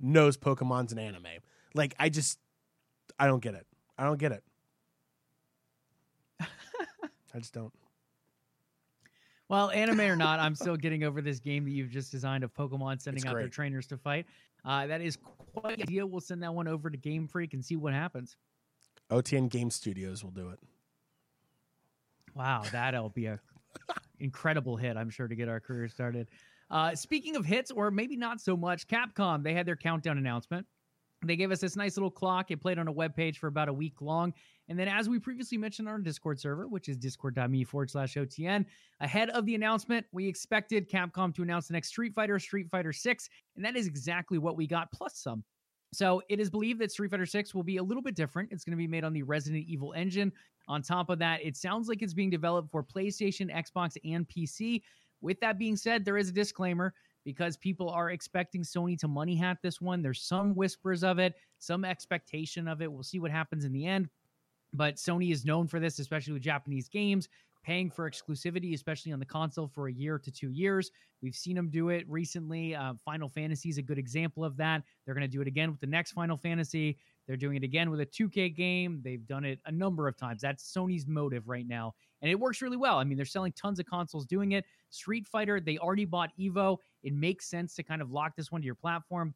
knows 0.00 0.36
Pokemon's 0.36 0.92
an 0.92 0.98
anime. 0.98 1.26
Like 1.74 1.94
I 1.98 2.08
just, 2.08 2.38
I 3.18 3.26
don't 3.26 3.42
get 3.42 3.54
it. 3.54 3.66
I 3.96 4.04
don't 4.04 4.18
get 4.18 4.32
it. 4.32 4.42
I 6.40 7.38
just 7.38 7.54
don't. 7.54 7.72
Well, 9.48 9.70
anime 9.70 10.00
or 10.00 10.16
not, 10.16 10.40
I'm 10.40 10.54
still 10.54 10.76
getting 10.76 11.04
over 11.04 11.20
this 11.20 11.38
game 11.38 11.64
that 11.64 11.72
you've 11.72 11.90
just 11.90 12.10
designed 12.10 12.42
of 12.42 12.54
Pokemon 12.54 13.02
sending 13.02 13.26
out 13.26 13.34
their 13.36 13.48
trainers 13.48 13.86
to 13.88 13.98
fight. 13.98 14.24
Uh, 14.64 14.86
that 14.86 15.02
is 15.02 15.18
quite 15.54 15.78
a 15.78 15.84
deal. 15.84 16.06
We'll 16.06 16.22
send 16.22 16.42
that 16.42 16.54
one 16.54 16.68
over 16.68 16.88
to 16.88 16.96
Game 16.96 17.28
Freak 17.28 17.52
and 17.52 17.62
see 17.62 17.76
what 17.76 17.92
happens. 17.92 18.36
OTN 19.10 19.50
Game 19.50 19.70
Studios 19.70 20.24
will 20.24 20.30
do 20.30 20.48
it. 20.48 20.58
Wow, 22.34 22.62
that'll 22.72 23.10
be 23.10 23.26
a 23.26 23.40
incredible 24.20 24.76
hit, 24.76 24.96
I'm 24.96 25.10
sure, 25.10 25.28
to 25.28 25.34
get 25.34 25.48
our 25.48 25.60
career 25.60 25.88
started. 25.88 26.28
Uh, 26.70 26.94
speaking 26.94 27.36
of 27.36 27.44
hits, 27.44 27.70
or 27.70 27.90
maybe 27.90 28.16
not 28.16 28.40
so 28.40 28.56
much, 28.56 28.86
Capcom, 28.88 29.42
they 29.42 29.52
had 29.52 29.66
their 29.66 29.76
countdown 29.76 30.16
announcement. 30.16 30.66
They 31.24 31.36
gave 31.36 31.52
us 31.52 31.60
this 31.60 31.76
nice 31.76 31.96
little 31.96 32.10
clock. 32.10 32.50
It 32.50 32.60
played 32.60 32.78
on 32.78 32.88
a 32.88 32.92
web 32.92 33.14
page 33.14 33.38
for 33.38 33.46
about 33.46 33.68
a 33.68 33.72
week 33.72 34.00
long. 34.00 34.32
And 34.68 34.78
then, 34.78 34.88
as 34.88 35.08
we 35.08 35.18
previously 35.18 35.58
mentioned 35.58 35.86
on 35.86 35.94
our 35.94 36.00
Discord 36.00 36.40
server, 36.40 36.66
which 36.66 36.88
is 36.88 36.96
discord.me 36.96 37.64
forward 37.64 37.90
slash 37.90 38.14
OTN, 38.14 38.64
ahead 39.00 39.30
of 39.30 39.46
the 39.46 39.54
announcement, 39.54 40.06
we 40.12 40.26
expected 40.26 40.90
Capcom 40.90 41.34
to 41.34 41.42
announce 41.42 41.68
the 41.68 41.74
next 41.74 41.88
Street 41.88 42.14
Fighter, 42.14 42.38
Street 42.38 42.68
Fighter 42.70 42.92
6. 42.92 43.28
And 43.56 43.64
that 43.64 43.76
is 43.76 43.86
exactly 43.86 44.38
what 44.38 44.56
we 44.56 44.66
got, 44.66 44.90
plus 44.90 45.16
some. 45.16 45.44
So 45.92 46.22
it 46.28 46.40
is 46.40 46.48
believed 46.48 46.80
that 46.80 46.90
Street 46.90 47.10
Fighter 47.10 47.26
6 47.26 47.54
will 47.54 47.62
be 47.62 47.76
a 47.76 47.82
little 47.82 48.02
bit 48.02 48.14
different. 48.14 48.50
It's 48.50 48.64
going 48.64 48.72
to 48.72 48.78
be 48.78 48.86
made 48.86 49.04
on 49.04 49.12
the 49.12 49.22
Resident 49.22 49.64
Evil 49.68 49.92
engine. 49.92 50.32
On 50.68 50.82
top 50.82 51.10
of 51.10 51.18
that, 51.18 51.44
it 51.44 51.56
sounds 51.56 51.88
like 51.88 52.02
it's 52.02 52.14
being 52.14 52.30
developed 52.30 52.70
for 52.70 52.82
PlayStation, 52.82 53.52
Xbox, 53.54 53.96
and 54.04 54.28
PC. 54.28 54.82
With 55.20 55.40
that 55.40 55.58
being 55.58 55.76
said, 55.76 56.04
there 56.04 56.18
is 56.18 56.28
a 56.28 56.32
disclaimer 56.32 56.94
because 57.24 57.56
people 57.56 57.88
are 57.88 58.10
expecting 58.10 58.62
Sony 58.62 58.98
to 58.98 59.08
money 59.08 59.36
hat 59.36 59.58
this 59.62 59.80
one. 59.80 60.02
There's 60.02 60.22
some 60.22 60.54
whispers 60.54 61.04
of 61.04 61.18
it, 61.18 61.34
some 61.58 61.84
expectation 61.84 62.66
of 62.66 62.82
it. 62.82 62.90
We'll 62.90 63.02
see 63.02 63.20
what 63.20 63.30
happens 63.30 63.64
in 63.64 63.72
the 63.72 63.86
end. 63.86 64.08
But 64.72 64.96
Sony 64.96 65.32
is 65.32 65.44
known 65.44 65.66
for 65.66 65.78
this, 65.78 65.98
especially 65.98 66.32
with 66.32 66.42
Japanese 66.42 66.88
games, 66.88 67.28
paying 67.62 67.90
for 67.90 68.10
exclusivity, 68.10 68.74
especially 68.74 69.12
on 69.12 69.20
the 69.20 69.26
console 69.26 69.68
for 69.68 69.88
a 69.88 69.92
year 69.92 70.18
to 70.18 70.30
two 70.30 70.50
years. 70.50 70.90
We've 71.20 71.34
seen 71.34 71.54
them 71.54 71.68
do 71.68 71.90
it 71.90 72.08
recently. 72.08 72.74
Uh, 72.74 72.94
Final 73.04 73.28
Fantasy 73.28 73.68
is 73.68 73.78
a 73.78 73.82
good 73.82 73.98
example 73.98 74.44
of 74.44 74.56
that. 74.56 74.82
They're 75.04 75.14
going 75.14 75.22
to 75.22 75.28
do 75.28 75.42
it 75.42 75.46
again 75.46 75.70
with 75.70 75.80
the 75.80 75.86
next 75.86 76.12
Final 76.12 76.36
Fantasy. 76.36 76.98
They're 77.26 77.36
doing 77.36 77.56
it 77.56 77.62
again 77.62 77.90
with 77.90 78.00
a 78.00 78.06
2K 78.06 78.54
game. 78.54 79.00
They've 79.02 79.26
done 79.26 79.44
it 79.44 79.60
a 79.66 79.72
number 79.72 80.08
of 80.08 80.16
times. 80.16 80.42
That's 80.42 80.64
Sony's 80.72 81.06
motive 81.06 81.48
right 81.48 81.66
now. 81.66 81.94
And 82.20 82.30
it 82.30 82.38
works 82.38 82.62
really 82.62 82.76
well. 82.76 82.98
I 82.98 83.04
mean, 83.04 83.16
they're 83.16 83.26
selling 83.26 83.52
tons 83.52 83.78
of 83.78 83.86
consoles 83.86 84.26
doing 84.26 84.52
it. 84.52 84.64
Street 84.90 85.26
Fighter, 85.26 85.60
they 85.60 85.78
already 85.78 86.04
bought 86.04 86.30
Evo. 86.38 86.78
It 87.02 87.14
makes 87.14 87.46
sense 87.46 87.74
to 87.76 87.82
kind 87.82 88.02
of 88.02 88.10
lock 88.10 88.36
this 88.36 88.50
one 88.50 88.60
to 88.60 88.66
your 88.66 88.74
platform. 88.74 89.34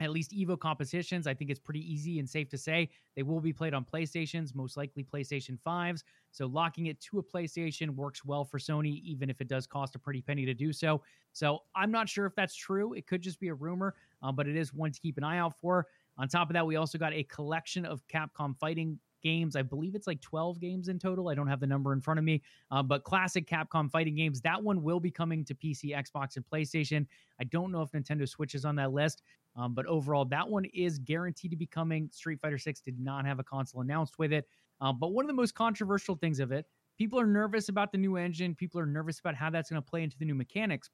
At 0.00 0.12
least 0.12 0.30
Evo 0.30 0.58
competitions, 0.58 1.26
I 1.26 1.34
think 1.34 1.50
it's 1.50 1.60
pretty 1.60 1.80
easy 1.80 2.20
and 2.20 2.28
safe 2.28 2.48
to 2.50 2.58
say 2.58 2.88
they 3.16 3.22
will 3.22 3.40
be 3.40 3.52
played 3.52 3.74
on 3.74 3.84
PlayStations, 3.84 4.54
most 4.54 4.78
likely 4.78 5.04
PlayStation 5.04 5.58
5s. 5.66 6.02
So 6.30 6.46
locking 6.46 6.86
it 6.86 6.98
to 7.02 7.18
a 7.18 7.22
PlayStation 7.22 7.90
works 7.90 8.24
well 8.24 8.42
for 8.42 8.58
Sony, 8.58 9.02
even 9.02 9.28
if 9.28 9.42
it 9.42 9.48
does 9.48 9.66
cost 9.66 9.94
a 9.96 9.98
pretty 9.98 10.22
penny 10.22 10.46
to 10.46 10.54
do 10.54 10.72
so. 10.72 11.02
So 11.32 11.58
I'm 11.76 11.90
not 11.90 12.08
sure 12.08 12.24
if 12.24 12.34
that's 12.34 12.54
true. 12.54 12.94
It 12.94 13.06
could 13.06 13.20
just 13.20 13.38
be 13.40 13.48
a 13.48 13.54
rumor, 13.54 13.94
um, 14.22 14.36
but 14.36 14.48
it 14.48 14.56
is 14.56 14.72
one 14.72 14.90
to 14.90 14.98
keep 14.98 15.18
an 15.18 15.24
eye 15.24 15.36
out 15.36 15.58
for. 15.60 15.86
On 16.20 16.28
top 16.28 16.50
of 16.50 16.54
that, 16.54 16.66
we 16.66 16.76
also 16.76 16.98
got 16.98 17.14
a 17.14 17.22
collection 17.24 17.86
of 17.86 18.06
Capcom 18.06 18.54
fighting 18.58 18.98
games. 19.22 19.56
I 19.56 19.62
believe 19.62 19.94
it's 19.94 20.06
like 20.06 20.20
12 20.20 20.60
games 20.60 20.88
in 20.88 20.98
total. 20.98 21.30
I 21.30 21.34
don't 21.34 21.46
have 21.46 21.60
the 21.60 21.66
number 21.66 21.94
in 21.94 22.00
front 22.02 22.18
of 22.18 22.24
me, 22.24 22.42
uh, 22.70 22.82
but 22.82 23.04
classic 23.04 23.48
Capcom 23.48 23.90
fighting 23.90 24.14
games. 24.14 24.42
That 24.42 24.62
one 24.62 24.82
will 24.82 25.00
be 25.00 25.10
coming 25.10 25.46
to 25.46 25.54
PC, 25.54 25.96
Xbox, 25.96 26.36
and 26.36 26.44
PlayStation. 26.44 27.06
I 27.40 27.44
don't 27.44 27.72
know 27.72 27.80
if 27.80 27.92
Nintendo 27.92 28.28
Switch 28.28 28.54
is 28.54 28.66
on 28.66 28.76
that 28.76 28.92
list, 28.92 29.22
um, 29.56 29.72
but 29.72 29.86
overall, 29.86 30.26
that 30.26 30.46
one 30.46 30.66
is 30.66 30.98
guaranteed 30.98 31.52
to 31.52 31.56
be 31.56 31.66
coming. 31.66 32.10
Street 32.12 32.38
Fighter 32.38 32.58
6 32.58 32.80
did 32.82 33.00
not 33.00 33.24
have 33.24 33.38
a 33.38 33.44
console 33.44 33.80
announced 33.80 34.18
with 34.18 34.32
it. 34.32 34.46
Um, 34.82 34.98
but 34.98 35.12
one 35.12 35.24
of 35.24 35.28
the 35.28 35.34
most 35.34 35.54
controversial 35.54 36.16
things 36.16 36.38
of 36.38 36.52
it, 36.52 36.66
people 36.98 37.18
are 37.18 37.26
nervous 37.26 37.70
about 37.70 37.92
the 37.92 37.98
new 37.98 38.16
engine. 38.16 38.54
People 38.54 38.78
are 38.78 38.86
nervous 38.86 39.20
about 39.20 39.34
how 39.34 39.48
that's 39.48 39.70
going 39.70 39.82
to 39.82 39.90
play 39.90 40.02
into 40.02 40.18
the 40.18 40.26
new 40.26 40.34
mechanics. 40.34 40.90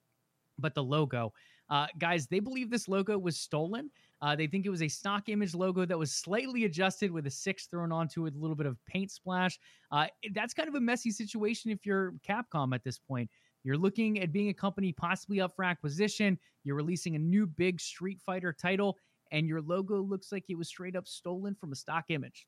But 0.58 0.74
the 0.74 0.82
logo, 0.82 1.32
uh, 1.68 1.86
guys, 1.98 2.26
they 2.26 2.40
believe 2.40 2.70
this 2.70 2.88
logo 2.88 3.18
was 3.18 3.36
stolen. 3.36 3.90
Uh, 4.22 4.34
they 4.34 4.46
think 4.46 4.64
it 4.64 4.70
was 4.70 4.82
a 4.82 4.88
stock 4.88 5.28
image 5.28 5.54
logo 5.54 5.84
that 5.84 5.98
was 5.98 6.12
slightly 6.12 6.64
adjusted 6.64 7.10
with 7.10 7.26
a 7.26 7.30
six 7.30 7.66
thrown 7.66 7.92
onto 7.92 8.22
it, 8.22 8.24
with 8.24 8.34
a 8.34 8.38
little 8.38 8.56
bit 8.56 8.66
of 8.66 8.78
paint 8.86 9.10
splash. 9.10 9.58
Uh, 9.90 10.06
that's 10.32 10.54
kind 10.54 10.68
of 10.68 10.74
a 10.74 10.80
messy 10.80 11.10
situation 11.10 11.70
if 11.70 11.84
you're 11.84 12.14
Capcom 12.26 12.74
at 12.74 12.82
this 12.82 12.98
point. 12.98 13.28
You're 13.62 13.76
looking 13.76 14.20
at 14.20 14.32
being 14.32 14.48
a 14.48 14.54
company 14.54 14.92
possibly 14.92 15.40
up 15.40 15.54
for 15.54 15.64
acquisition. 15.64 16.38
You're 16.64 16.76
releasing 16.76 17.16
a 17.16 17.18
new 17.18 17.46
big 17.46 17.80
Street 17.80 18.20
Fighter 18.24 18.52
title, 18.52 18.96
and 19.32 19.48
your 19.48 19.60
logo 19.60 20.00
looks 20.00 20.30
like 20.32 20.44
it 20.48 20.56
was 20.56 20.68
straight 20.68 20.96
up 20.96 21.06
stolen 21.06 21.54
from 21.54 21.72
a 21.72 21.76
stock 21.76 22.04
image. 22.08 22.46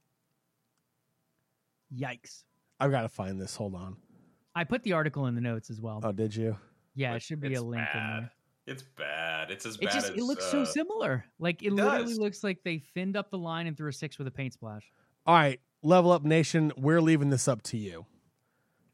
Yikes. 1.95 2.45
I've 2.81 2.93
got 2.93 3.03
to 3.03 3.09
find 3.09 3.41
this. 3.41 3.57
Hold 3.57 3.75
on. 3.75 3.97
I 4.55 4.65
put 4.65 4.83
the 4.85 4.93
article 4.93 5.27
in 5.27 5.35
the 5.35 5.41
notes 5.41 5.71
as 5.71 5.81
well. 5.81 6.01
Oh, 6.03 6.13
did 6.13 6.35
you? 6.35 6.57
Yeah, 6.99 7.15
it 7.15 7.23
should 7.23 7.41
be 7.41 7.55
a 7.55 7.63
link 7.63 7.87
in 7.95 8.01
there. 8.01 8.31
It's 8.67 8.83
bad. 8.83 9.51
It's 9.51 9.65
as 9.65 9.77
It 9.77 9.83
bad 9.83 9.93
just 9.95 10.11
as 10.11 10.17
it 10.17 10.23
looks 10.23 10.45
uh, 10.47 10.51
so 10.51 10.65
similar. 10.65 11.25
Like 11.39 11.63
it, 11.63 11.69
it 11.69 11.75
literally 11.75 12.15
looks 12.15 12.43
like 12.45 12.59
they 12.65 12.79
thinned 12.79 13.17
up 13.17 13.31
the 13.31 13.39
line 13.39 13.67
and 13.67 13.77
threw 13.77 13.89
a 13.89 13.93
six 13.93 14.19
with 14.19 14.27
a 14.27 14.31
paint 14.31 14.53
splash. 14.53 14.83
All 15.25 15.35
right, 15.35 15.61
level 15.83 16.11
up 16.11 16.25
nation. 16.25 16.73
We're 16.77 17.01
leaving 17.01 17.31
this 17.31 17.47
up 17.47 17.63
to 17.63 17.77
you. 17.77 18.05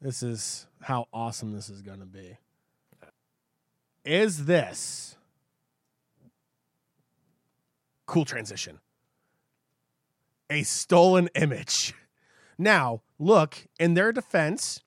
This 0.01 0.21
is 0.21 0.67
how 0.81 1.07
awesome 1.11 1.51
this 1.51 1.69
is 1.69 1.81
going 1.81 1.99
to 1.99 2.05
be. 2.05 2.37
Is 4.05 4.45
this 4.45 5.17
cool 8.05 8.23
transition? 8.23 8.79
A 10.51 10.61
stolen 10.61 11.27
image. 11.33 11.95
Now, 12.57 13.01
look, 13.17 13.65
in 13.79 13.95
their 13.95 14.11
defense, 14.11 14.83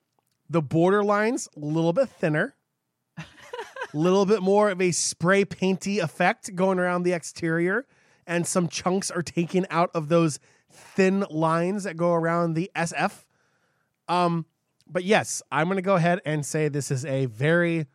the 0.48 0.62
borderlines 0.62 1.48
a 1.56 1.60
little 1.60 1.92
bit 1.92 2.08
thinner, 2.08 2.54
a 2.54 2.57
little 3.94 4.26
bit 4.26 4.42
more 4.42 4.70
of 4.70 4.80
a 4.80 4.92
spray 4.92 5.44
painty 5.44 5.98
effect 5.98 6.54
going 6.54 6.78
around 6.78 7.02
the 7.02 7.12
exterior, 7.12 7.86
and 8.26 8.46
some 8.46 8.68
chunks 8.68 9.10
are 9.10 9.22
taken 9.22 9.66
out 9.70 9.90
of 9.94 10.08
those 10.08 10.38
thin 10.70 11.24
lines 11.30 11.84
that 11.84 11.96
go 11.96 12.12
around 12.12 12.54
the 12.54 12.70
SF. 12.76 13.24
Um, 14.08 14.46
but 14.86 15.04
yes, 15.04 15.42
I'm 15.50 15.66
going 15.66 15.76
to 15.76 15.82
go 15.82 15.96
ahead 15.96 16.20
and 16.24 16.44
say 16.44 16.68
this 16.68 16.90
is 16.90 17.04
a 17.04 17.26
very, 17.26 17.86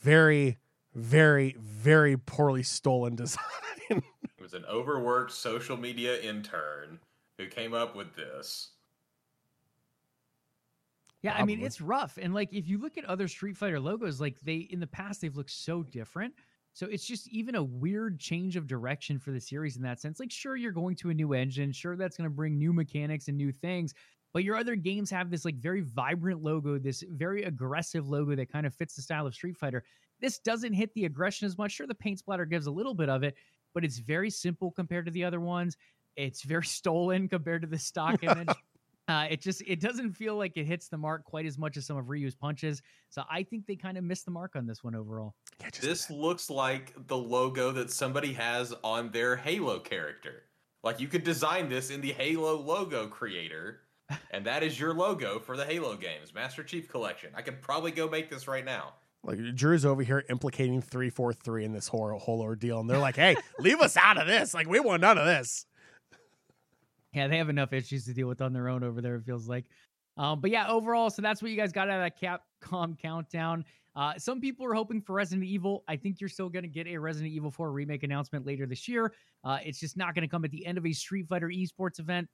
very, 0.00 0.58
very, 0.94 1.56
very 1.58 2.16
poorly 2.16 2.62
stolen 2.62 3.16
design. 3.16 3.42
It 3.90 4.02
was 4.40 4.54
an 4.54 4.64
overworked 4.66 5.32
social 5.32 5.76
media 5.76 6.20
intern 6.20 7.00
who 7.38 7.46
came 7.46 7.74
up 7.74 7.94
with 7.94 8.14
this. 8.16 8.70
Yeah, 11.22 11.34
I 11.34 11.44
mean 11.44 11.60
it's 11.60 11.80
rough. 11.80 12.18
And 12.20 12.32
like 12.32 12.52
if 12.52 12.66
you 12.66 12.78
look 12.78 12.96
at 12.96 13.04
other 13.04 13.28
Street 13.28 13.56
Fighter 13.56 13.78
logos, 13.78 14.20
like 14.20 14.40
they 14.40 14.56
in 14.56 14.80
the 14.80 14.86
past 14.86 15.20
they've 15.20 15.36
looked 15.36 15.50
so 15.50 15.82
different. 15.82 16.34
So 16.72 16.86
it's 16.86 17.04
just 17.04 17.28
even 17.28 17.56
a 17.56 17.62
weird 17.62 18.20
change 18.20 18.56
of 18.56 18.66
direction 18.66 19.18
for 19.18 19.32
the 19.32 19.40
series 19.40 19.76
in 19.76 19.82
that 19.82 20.00
sense. 20.00 20.20
Like 20.20 20.30
sure 20.30 20.56
you're 20.56 20.72
going 20.72 20.96
to 20.96 21.10
a 21.10 21.14
new 21.14 21.32
engine, 21.34 21.72
sure 21.72 21.96
that's 21.96 22.16
going 22.16 22.30
to 22.30 22.34
bring 22.34 22.56
new 22.56 22.72
mechanics 22.72 23.28
and 23.28 23.36
new 23.36 23.52
things, 23.52 23.92
but 24.32 24.44
your 24.44 24.56
other 24.56 24.76
games 24.76 25.10
have 25.10 25.30
this 25.30 25.44
like 25.44 25.56
very 25.56 25.80
vibrant 25.80 26.42
logo, 26.42 26.78
this 26.78 27.04
very 27.08 27.42
aggressive 27.42 28.08
logo 28.08 28.34
that 28.36 28.50
kind 28.50 28.66
of 28.66 28.74
fits 28.74 28.94
the 28.94 29.02
style 29.02 29.26
of 29.26 29.34
Street 29.34 29.56
Fighter. 29.56 29.84
This 30.20 30.38
doesn't 30.38 30.74
hit 30.74 30.94
the 30.94 31.04
aggression 31.04 31.46
as 31.46 31.58
much. 31.58 31.72
Sure 31.72 31.86
the 31.86 31.94
paint 31.94 32.20
splatter 32.20 32.44
gives 32.44 32.66
a 32.66 32.70
little 32.70 32.94
bit 32.94 33.08
of 33.08 33.22
it, 33.24 33.34
but 33.74 33.84
it's 33.84 33.98
very 33.98 34.30
simple 34.30 34.70
compared 34.70 35.06
to 35.06 35.12
the 35.12 35.24
other 35.24 35.40
ones. 35.40 35.76
It's 36.16 36.42
very 36.42 36.62
stolen 36.66 37.28
compared 37.28 37.62
to 37.62 37.68
the 37.68 37.78
stock 37.78 38.22
image. 38.22 38.48
Uh, 39.10 39.26
it 39.28 39.40
just 39.40 39.60
it 39.66 39.80
doesn't 39.80 40.12
feel 40.12 40.36
like 40.36 40.56
it 40.56 40.64
hits 40.64 40.88
the 40.88 40.96
mark 40.96 41.24
quite 41.24 41.44
as 41.46 41.58
much 41.58 41.76
as 41.76 41.84
some 41.84 41.96
of 41.96 42.08
Ryu's 42.08 42.36
punches. 42.36 42.80
So 43.08 43.24
I 43.28 43.42
think 43.42 43.66
they 43.66 43.74
kind 43.74 43.98
of 43.98 44.04
missed 44.04 44.24
the 44.24 44.30
mark 44.30 44.54
on 44.54 44.66
this 44.66 44.84
one 44.84 44.94
overall. 44.94 45.34
Yeah, 45.60 45.70
just- 45.70 45.82
This 45.82 46.10
looks 46.10 46.48
like 46.48 46.94
the 47.08 47.16
logo 47.16 47.72
that 47.72 47.90
somebody 47.90 48.32
has 48.34 48.72
on 48.84 49.10
their 49.10 49.36
Halo 49.36 49.80
character. 49.80 50.44
Like 50.84 51.00
you 51.00 51.08
could 51.08 51.24
design 51.24 51.68
this 51.68 51.90
in 51.90 52.00
the 52.00 52.12
Halo 52.12 52.54
logo 52.56 53.08
creator, 53.08 53.80
and 54.30 54.46
that 54.46 54.62
is 54.62 54.78
your 54.78 54.94
logo 54.94 55.40
for 55.40 55.56
the 55.56 55.64
Halo 55.66 55.96
games, 55.96 56.32
Master 56.32 56.62
Chief 56.62 56.88
Collection. 56.88 57.30
I 57.34 57.42
could 57.42 57.60
probably 57.60 57.90
go 57.90 58.08
make 58.08 58.30
this 58.30 58.46
right 58.46 58.64
now. 58.64 58.94
like 59.24 59.38
Drew's 59.56 59.84
over 59.84 60.02
here 60.02 60.24
implicating 60.30 60.80
three 60.80 61.10
four 61.10 61.32
three 61.32 61.64
in 61.64 61.72
this 61.72 61.88
whole 61.88 62.16
whole 62.18 62.40
ordeal, 62.40 62.80
and 62.80 62.88
they're 62.88 62.96
like, 62.98 63.16
"Hey, 63.16 63.36
leave 63.58 63.80
us 63.80 63.96
out 63.96 64.16
of 64.18 64.26
this. 64.26 64.54
Like, 64.54 64.68
we 64.68 64.80
want 64.80 65.02
none 65.02 65.18
of 65.18 65.26
this." 65.26 65.66
Yeah, 67.12 67.26
they 67.28 67.38
have 67.38 67.48
enough 67.48 67.72
issues 67.72 68.04
to 68.04 68.14
deal 68.14 68.28
with 68.28 68.40
on 68.40 68.52
their 68.52 68.68
own 68.68 68.84
over 68.84 69.00
there. 69.00 69.16
It 69.16 69.24
feels 69.24 69.48
like. 69.48 69.64
Um, 70.16 70.40
but 70.40 70.50
yeah, 70.50 70.68
overall, 70.68 71.10
so 71.10 71.22
that's 71.22 71.42
what 71.42 71.50
you 71.50 71.56
guys 71.56 71.72
got 71.72 71.88
out 71.88 72.00
of 72.00 72.12
that 72.20 72.42
Capcom 72.62 72.98
countdown. 72.98 73.64
Uh, 73.96 74.14
some 74.18 74.40
people 74.40 74.64
are 74.66 74.74
hoping 74.74 75.00
for 75.00 75.14
Resident 75.14 75.46
Evil. 75.46 75.82
I 75.88 75.96
think 75.96 76.20
you're 76.20 76.28
still 76.28 76.48
going 76.48 76.62
to 76.62 76.68
get 76.68 76.86
a 76.86 76.96
Resident 76.98 77.32
Evil 77.32 77.50
4 77.50 77.72
remake 77.72 78.02
announcement 78.02 78.46
later 78.46 78.66
this 78.66 78.86
year. 78.86 79.12
Uh, 79.44 79.58
it's 79.64 79.80
just 79.80 79.96
not 79.96 80.14
going 80.14 80.22
to 80.22 80.28
come 80.28 80.44
at 80.44 80.50
the 80.50 80.64
end 80.64 80.78
of 80.78 80.86
a 80.86 80.92
Street 80.92 81.26
Fighter 81.28 81.48
esports 81.48 81.98
event. 81.98 82.28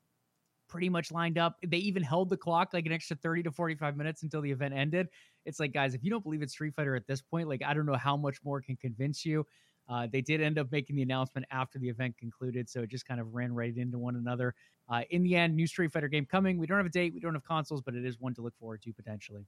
Pretty 0.68 0.89
much 0.89 1.12
lined 1.12 1.39
up. 1.39 1.57
They 1.66 1.79
even 1.79 2.03
held 2.03 2.29
the 2.29 2.37
clock 2.37 2.74
like 2.74 2.87
an 2.87 2.93
extra 2.93 3.16
30 3.16 3.45
to 3.45 3.53
45 3.53 3.97
minutes 3.97 4.22
until 4.24 4.43
the 4.43 4.51
event 4.51 4.74
ended. 4.74 5.09
It's 5.45 5.61
like, 5.61 5.72
guys, 5.72 5.95
if 5.95 6.03
you 6.03 6.11
don't 6.11 6.24
believe 6.24 6.43
it's 6.43 6.53
Street 6.53 6.74
Fighter 6.74 6.97
at 6.97 7.07
this 7.07 7.22
point, 7.22 7.49
like, 7.49 7.62
I 7.64 7.72
don't 7.72 7.87
know 7.87 7.95
how 7.95 8.16
much 8.16 8.39
more 8.45 8.61
can 8.61 8.77
convince 8.77 9.24
you. 9.24 9.47
Uh, 9.89 10.07
they 10.11 10.20
did 10.20 10.41
end 10.41 10.59
up 10.59 10.70
making 10.72 10.97
the 10.97 11.03
announcement 11.03 11.47
after 11.51 11.78
the 11.78 11.89
event 11.89 12.16
concluded, 12.18 12.68
so 12.68 12.82
it 12.82 12.91
just 12.91 13.07
kind 13.07 13.20
of 13.20 13.34
ran 13.34 13.55
right 13.55 13.76
into 13.76 13.99
one 13.99 14.16
another. 14.16 14.55
Uh, 14.89 15.03
in 15.11 15.22
the 15.22 15.37
end, 15.37 15.55
new 15.55 15.66
Street 15.66 15.93
Fighter 15.93 16.09
game 16.09 16.26
coming. 16.26 16.59
We 16.59 16.66
don't 16.66 16.76
have 16.76 16.87
a 16.87 16.91
date, 16.91 17.14
we 17.14 17.20
don't 17.20 17.34
have 17.34 17.45
consoles, 17.45 17.82
but 17.82 17.95
it 17.95 18.05
is 18.05 18.18
one 18.20 18.34
to 18.34 18.43
look 18.43 18.57
forward 18.59 18.82
to 18.82 18.93
potentially. 18.93 19.47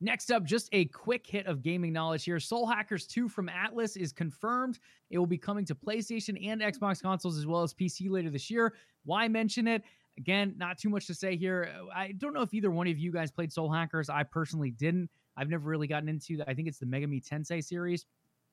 Next 0.00 0.30
up, 0.30 0.44
just 0.44 0.68
a 0.72 0.84
quick 0.86 1.26
hit 1.26 1.46
of 1.46 1.62
gaming 1.62 1.92
knowledge 1.92 2.24
here. 2.24 2.38
Soul 2.38 2.66
Hackers 2.66 3.06
2 3.06 3.28
from 3.28 3.48
Atlus 3.48 3.96
is 3.96 4.12
confirmed. 4.12 4.78
It 5.10 5.18
will 5.18 5.26
be 5.26 5.38
coming 5.38 5.64
to 5.66 5.74
PlayStation 5.74 6.46
and 6.46 6.60
Xbox 6.60 7.00
consoles 7.00 7.38
as 7.38 7.46
well 7.46 7.62
as 7.62 7.72
PC 7.72 8.10
later 8.10 8.28
this 8.28 8.50
year. 8.50 8.74
Why 9.04 9.28
mention 9.28 9.66
it? 9.68 9.82
Again, 10.18 10.54
not 10.56 10.78
too 10.78 10.90
much 10.90 11.06
to 11.06 11.14
say 11.14 11.36
here. 11.36 11.72
I 11.94 12.12
don't 12.12 12.34
know 12.34 12.42
if 12.42 12.52
either 12.54 12.70
one 12.70 12.86
of 12.86 12.98
you 12.98 13.12
guys 13.12 13.30
played 13.30 13.52
Soul 13.52 13.70
Hackers. 13.70 14.10
I 14.10 14.24
personally 14.24 14.70
didn't. 14.70 15.10
I've 15.36 15.48
never 15.48 15.68
really 15.68 15.86
gotten 15.86 16.08
into 16.08 16.36
that. 16.36 16.48
I 16.48 16.54
think 16.54 16.68
it's 16.68 16.78
the 16.78 16.86
Megami 16.86 17.26
Tensei 17.26 17.64
series. 17.64 18.04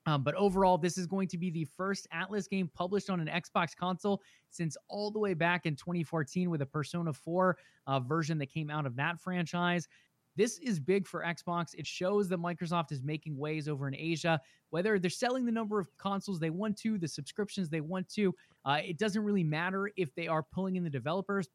Um, 0.07 0.23
but 0.23 0.33
overall, 0.35 0.77
this 0.77 0.97
is 0.97 1.05
going 1.05 1.27
to 1.27 1.37
be 1.37 1.51
the 1.51 1.65
first 1.77 2.07
Atlus 2.13 2.49
game 2.49 2.69
published 2.73 3.09
on 3.09 3.19
an 3.19 3.27
Xbox 3.27 3.75
console 3.75 4.21
since 4.49 4.75
all 4.87 5.11
the 5.11 5.19
way 5.19 5.33
back 5.33 5.65
in 5.65 5.75
2014 5.75 6.49
with 6.49 6.61
a 6.61 6.65
Persona 6.65 7.13
4 7.13 7.57
uh, 7.87 7.99
version 7.99 8.37
that 8.39 8.47
came 8.47 8.69
out 8.71 8.85
of 8.85 8.95
that 8.95 9.19
franchise. 9.19 9.87
This 10.35 10.57
is 10.59 10.79
big 10.79 11.07
for 11.07 11.23
Xbox. 11.23 11.75
It 11.75 11.85
shows 11.85 12.29
that 12.29 12.39
Microsoft 12.39 12.91
is 12.91 13.03
making 13.03 13.37
waves 13.37 13.67
over 13.67 13.87
in 13.87 13.95
Asia. 13.95 14.39
Whether 14.69 14.97
they're 14.97 15.09
selling 15.09 15.45
the 15.45 15.51
number 15.51 15.79
of 15.79 15.95
consoles 15.97 16.39
they 16.39 16.49
want 16.49 16.77
to, 16.79 16.97
the 16.97 17.07
subscriptions 17.07 17.69
they 17.69 17.81
want 17.81 18.07
to, 18.15 18.33
uh, 18.65 18.79
it 18.83 18.97
doesn't 18.97 19.23
really 19.23 19.43
matter 19.43 19.91
if 19.97 20.15
they 20.15 20.27
are 20.27 20.41
pulling 20.41 20.77
in 20.77 20.83
the 20.83 20.89
developers. 20.89 21.49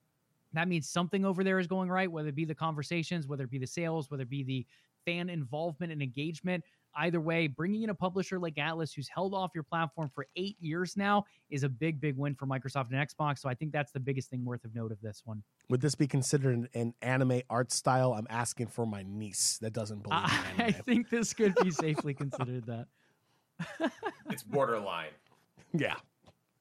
That 0.53 0.68
means 0.68 0.88
something 0.88 1.24
over 1.24 1.42
there 1.42 1.59
is 1.59 1.66
going 1.66 1.88
right, 1.88 2.11
whether 2.11 2.28
it 2.28 2.34
be 2.34 2.44
the 2.44 2.55
conversations, 2.55 3.26
whether 3.26 3.44
it 3.44 3.51
be 3.51 3.59
the 3.59 3.66
sales, 3.66 4.11
whether 4.11 4.22
it 4.22 4.30
be 4.30 4.44
the 4.44 4.66
fan 5.05 5.30
involvement 5.30 5.92
and 5.92 6.03
engagement. 6.03 6.62
Either 6.97 7.20
way, 7.20 7.47
bringing 7.47 7.82
in 7.82 7.90
a 7.90 7.94
publisher 7.94 8.38
like 8.38 8.55
Atlus, 8.55 8.94
who's 8.94 9.09
held 9.09 9.34
off 9.34 9.51
your 9.55 9.64
platform 9.64 10.11
for 10.14 10.26
eight 10.36 10.57
years 10.61 10.97
now, 10.97 11.24
is 11.51 11.62
a 11.62 11.68
big, 11.68 12.01
big 12.01 12.16
win 12.16 12.34
for 12.34 12.47
Microsoft 12.47 12.90
and 12.90 13.09
Xbox. 13.09 13.38
So 13.40 13.49
I 13.49 13.55
think 13.55 13.72
that's 13.72 13.92
the 13.92 14.01
biggest 14.01 14.30
thing 14.30 14.44
worth 14.44 14.64
of 14.64 14.74
note 14.74 14.92
of 14.92 15.01
this 15.01 15.22
one. 15.24 15.42
Would 15.68 15.80
this 15.80 15.94
be 15.94 16.07
considered 16.07 16.57
an, 16.57 16.68
an 16.74 16.94
anime 17.03 17.42
art 17.51 17.72
style? 17.72 18.14
I'm 18.14 18.26
asking 18.30 18.68
for 18.68 18.86
my 18.86 19.05
niece 19.07 19.59
that 19.61 19.72
doesn't 19.72 20.03
believe 20.03 20.18
in 20.55 20.61
I, 20.62 20.66
I 20.66 20.72
think 20.72 21.11
this 21.11 21.32
could 21.34 21.55
be 21.62 21.70
safely 21.70 22.14
considered 22.14 22.66
that. 22.66 22.86
It's 24.28 24.42
borderline. 24.42 25.12
yeah. 25.72 25.94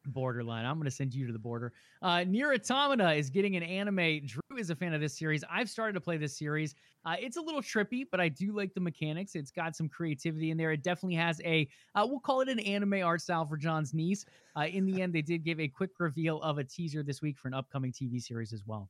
Borderline. 0.06 0.66
I'm 0.66 0.76
going 0.76 0.86
to 0.86 0.91
send 0.91 1.14
you 1.14 1.26
to 1.28 1.34
the 1.34 1.39
border. 1.39 1.74
Uh, 2.01 2.18
NieR 2.18 2.53
Automata 2.53 3.14
is 3.14 3.30
getting 3.30 3.56
an 3.56 3.64
anime. 3.64 4.26
Drew 4.26 4.58
is 4.58 4.70
a 4.70 4.76
fan 4.76 4.93
of 4.93 5.01
this 5.01 5.18
series. 5.18 5.43
I've 5.49 5.70
started 5.70 5.93
to 5.93 6.01
play 6.01 6.18
this 6.18 6.38
series. 6.38 6.76
Uh, 7.06 7.16
it's 7.20 7.38
a 7.38 7.41
little 7.41 7.62
trippy, 7.62 8.06
but 8.10 8.20
I 8.20 8.30
do 8.30 8.51
like 8.56 8.74
the 8.74 8.80
mechanics. 8.80 9.36
It's 9.36 9.51
got 9.51 9.76
some 9.76 9.89
creativity 9.89 10.51
in 10.51 10.58
there. 10.58 10.72
It 10.72 10.84
definitely 10.84 11.16
has 11.16 11.41
a, 11.43 11.68
uh, 11.93 12.06
we'll 12.10 12.20
call 12.20 12.41
it 12.41 12.49
an 12.49 12.60
anime 12.60 13.03
art 13.03 13.22
style 13.22 13.45
for 13.45 13.58
John's 13.58 13.93
niece. 13.93 14.26
Uh, 14.58 14.66
in 14.66 14.86
the 14.86 15.01
end, 15.01 15.14
they 15.14 15.22
did 15.22 15.43
give 15.43 15.60
a 15.60 15.68
quick 15.68 15.91
reveal 15.99 16.41
of 16.41 16.58
a 16.58 16.64
teaser 16.64 17.03
this 17.03 17.22
week 17.22 17.38
for 17.38 17.47
an 17.47 17.53
upcoming 17.53 17.91
TV 17.91 18.22
series 18.22 18.53
as 18.53 18.66
well. 18.66 18.89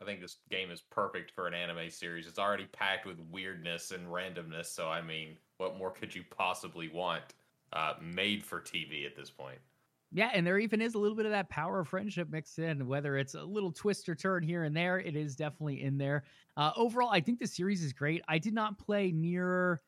I 0.00 0.04
think 0.04 0.20
this 0.20 0.38
game 0.50 0.70
is 0.70 0.82
perfect 0.90 1.30
for 1.30 1.46
an 1.46 1.54
anime 1.54 1.88
series. 1.90 2.26
It's 2.26 2.38
already 2.38 2.66
packed 2.66 3.06
with 3.06 3.18
weirdness 3.30 3.92
and 3.92 4.06
randomness. 4.08 4.66
So, 4.66 4.88
I 4.88 5.00
mean, 5.00 5.36
what 5.58 5.78
more 5.78 5.90
could 5.90 6.14
you 6.14 6.24
possibly 6.36 6.88
want? 6.88 7.34
Uh, 7.72 7.94
made 8.00 8.44
for 8.44 8.60
TV 8.60 9.06
at 9.06 9.16
this 9.16 9.30
point. 9.30 9.58
Yeah, 10.14 10.30
and 10.32 10.46
there 10.46 10.58
even 10.58 10.80
is 10.80 10.94
a 10.94 10.98
little 10.98 11.16
bit 11.16 11.26
of 11.26 11.32
that 11.32 11.50
power 11.50 11.80
of 11.80 11.88
friendship 11.88 12.30
mixed 12.30 12.60
in, 12.60 12.86
whether 12.86 13.18
it's 13.18 13.34
a 13.34 13.42
little 13.42 13.72
twist 13.72 14.08
or 14.08 14.14
turn 14.14 14.44
here 14.44 14.62
and 14.62 14.74
there, 14.74 15.00
it 15.00 15.16
is 15.16 15.34
definitely 15.34 15.82
in 15.82 15.98
there. 15.98 16.22
Uh, 16.56 16.70
overall, 16.76 17.10
I 17.10 17.20
think 17.20 17.40
the 17.40 17.48
series 17.48 17.82
is 17.82 17.92
great. 17.92 18.22
I 18.28 18.38
did 18.38 18.54
not 18.54 18.78
play 18.78 19.12
NieR, 19.12 19.78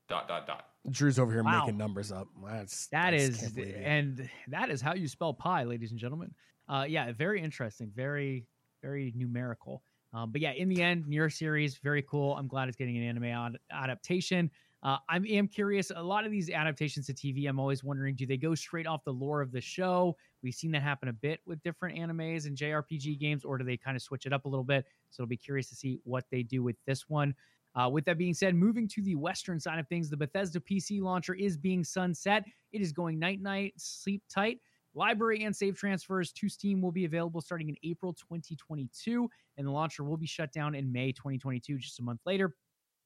Dot, 0.09 0.27
dot, 0.27 0.45
dot. 0.45 0.74
Drew's 0.89 1.17
over 1.19 1.31
here 1.31 1.43
Wow. 1.43 1.61
making 1.61 1.77
numbers 1.77 2.11
up. 2.11 2.27
That's 2.45 2.87
That 2.87 3.13
is, 3.13 3.39
can't 3.39 3.55
believe 3.55 3.75
it. 3.75 3.83
and 3.83 4.29
that 4.49 4.69
is 4.69 4.81
how 4.81 4.93
you 4.93 5.07
spell 5.07 5.33
pi, 5.33 5.63
ladies 5.63 5.91
and 5.91 5.99
gentlemen. 5.99 6.33
Uh, 6.67 6.85
yeah, 6.87 7.11
very 7.11 7.41
interesting, 7.41 7.91
very, 7.95 8.45
very 8.81 9.11
numerical. 9.15 9.83
Um, 10.13 10.31
but 10.31 10.41
yeah, 10.41 10.51
in 10.51 10.69
the 10.69 10.81
end, 10.81 11.05
NieR 11.05 11.31
series, 11.31 11.77
very 11.77 12.01
cool. 12.03 12.35
I'm 12.35 12.47
glad 12.47 12.67
it's 12.69 12.77
getting 12.77 12.97
an 12.97 13.03
anime 13.03 13.25
ad- 13.25 13.57
adaptation. 13.71 14.49
Uh, 14.81 14.97
I 15.09 15.17
am 15.17 15.47
curious. 15.47 15.91
A 15.95 16.01
lot 16.01 16.25
of 16.25 16.31
these 16.31 16.49
adaptations 16.51 17.07
to 17.07 17.13
TV, 17.13 17.47
I'm 17.49 17.59
always 17.59 17.83
wondering, 17.83 18.13
do 18.15 18.25
they 18.27 18.37
go 18.37 18.53
straight 18.53 18.85
off 18.85 19.03
the 19.03 19.11
lore 19.11 19.41
of 19.41 19.51
the 19.51 19.59
show? 19.59 20.15
We've 20.43 20.53
seen 20.53 20.71
that 20.71 20.83
happen 20.83 21.09
a 21.09 21.13
bit 21.13 21.39
with 21.47 21.61
different 21.63 21.97
animes 21.97 22.45
and 22.45 22.55
JRPG 22.55 23.19
games, 23.19 23.43
or 23.43 23.57
do 23.57 23.65
they 23.65 23.77
kind 23.77 23.97
of 23.97 24.03
switch 24.03 24.27
it 24.27 24.33
up 24.33 24.45
a 24.45 24.47
little 24.47 24.63
bit? 24.63 24.85
So 25.09 25.23
it'll 25.23 25.29
be 25.29 25.37
curious 25.37 25.69
to 25.69 25.75
see 25.75 25.97
what 26.03 26.25
they 26.29 26.43
do 26.43 26.61
with 26.61 26.75
this 26.85 27.09
one. 27.09 27.33
Uh, 27.75 27.89
with 27.89 28.05
that 28.05 28.17
being 28.17 28.33
said, 28.33 28.55
moving 28.55 28.87
to 28.87 29.01
the 29.01 29.15
Western 29.15 29.59
side 29.59 29.79
of 29.79 29.87
things, 29.87 30.09
the 30.09 30.17
Bethesda 30.17 30.59
PC 30.59 31.01
launcher 31.01 31.33
is 31.33 31.57
being 31.57 31.83
sunset. 31.83 32.45
It 32.71 32.81
is 32.81 32.91
going 32.91 33.19
night 33.19 33.41
night, 33.41 33.73
sleep 33.77 34.23
tight. 34.33 34.59
Library 34.93 35.43
and 35.43 35.53
save 35.53 35.75
transfers 35.75 36.31
to 36.31 36.47
Steam 36.47 36.81
will 36.81 36.91
be 36.91 37.03
available 37.03 37.41
starting 37.41 37.67
in 37.67 37.75
April 37.83 38.13
2022, 38.13 39.29
and 39.57 39.67
the 39.67 39.71
launcher 39.71 40.05
will 40.05 40.15
be 40.15 40.25
shut 40.25 40.53
down 40.53 40.73
in 40.73 40.89
May 40.89 41.11
2022, 41.11 41.77
just 41.77 41.99
a 41.99 42.03
month 42.03 42.21
later. 42.25 42.55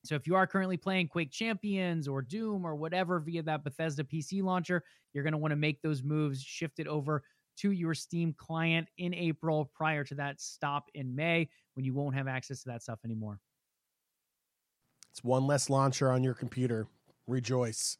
So 0.05 0.13
if 0.13 0.28
you 0.28 0.36
are 0.36 0.45
currently 0.45 0.78
playing 0.78 1.07
Quake 1.07 1.32
Champions 1.32 2.07
or 2.07 2.22
Doom 2.22 2.65
or 2.65 2.76
whatever 2.76 3.20
via 3.20 3.41
that 3.43 3.63
Bethesda 3.63 4.03
PC 4.03 4.43
launcher, 4.43 4.84
you're 5.13 5.24
going 5.24 5.34
to 5.34 5.39
want 5.39 5.51
to 5.51 5.57
make 5.57 5.82
those 5.82 6.03
moves, 6.03 6.41
shift 6.41 6.80
it 6.80 6.88
over 6.88 7.24
to 7.57 7.72
your 7.72 7.95
Steam 7.95 8.34
client 8.38 8.88
in 8.99 9.13
April 9.13 9.70
prior 9.74 10.03
to 10.05 10.15
that 10.15 10.39
stop 10.39 10.89
in 10.93 11.13
May 11.13 11.49
when 11.74 11.86
you 11.86 11.93
won't 11.93 12.15
have 12.15 12.28
access 12.28 12.61
to 12.63 12.70
that 12.70 12.84
stuff 12.84 12.99
anymore. 13.03 13.39
It's 15.12 15.24
one 15.24 15.47
less 15.47 15.70
launcher 15.70 16.12
on 16.12 16.24
your 16.24 16.34
computer. 16.34 16.88
Rejoice. 17.28 17.97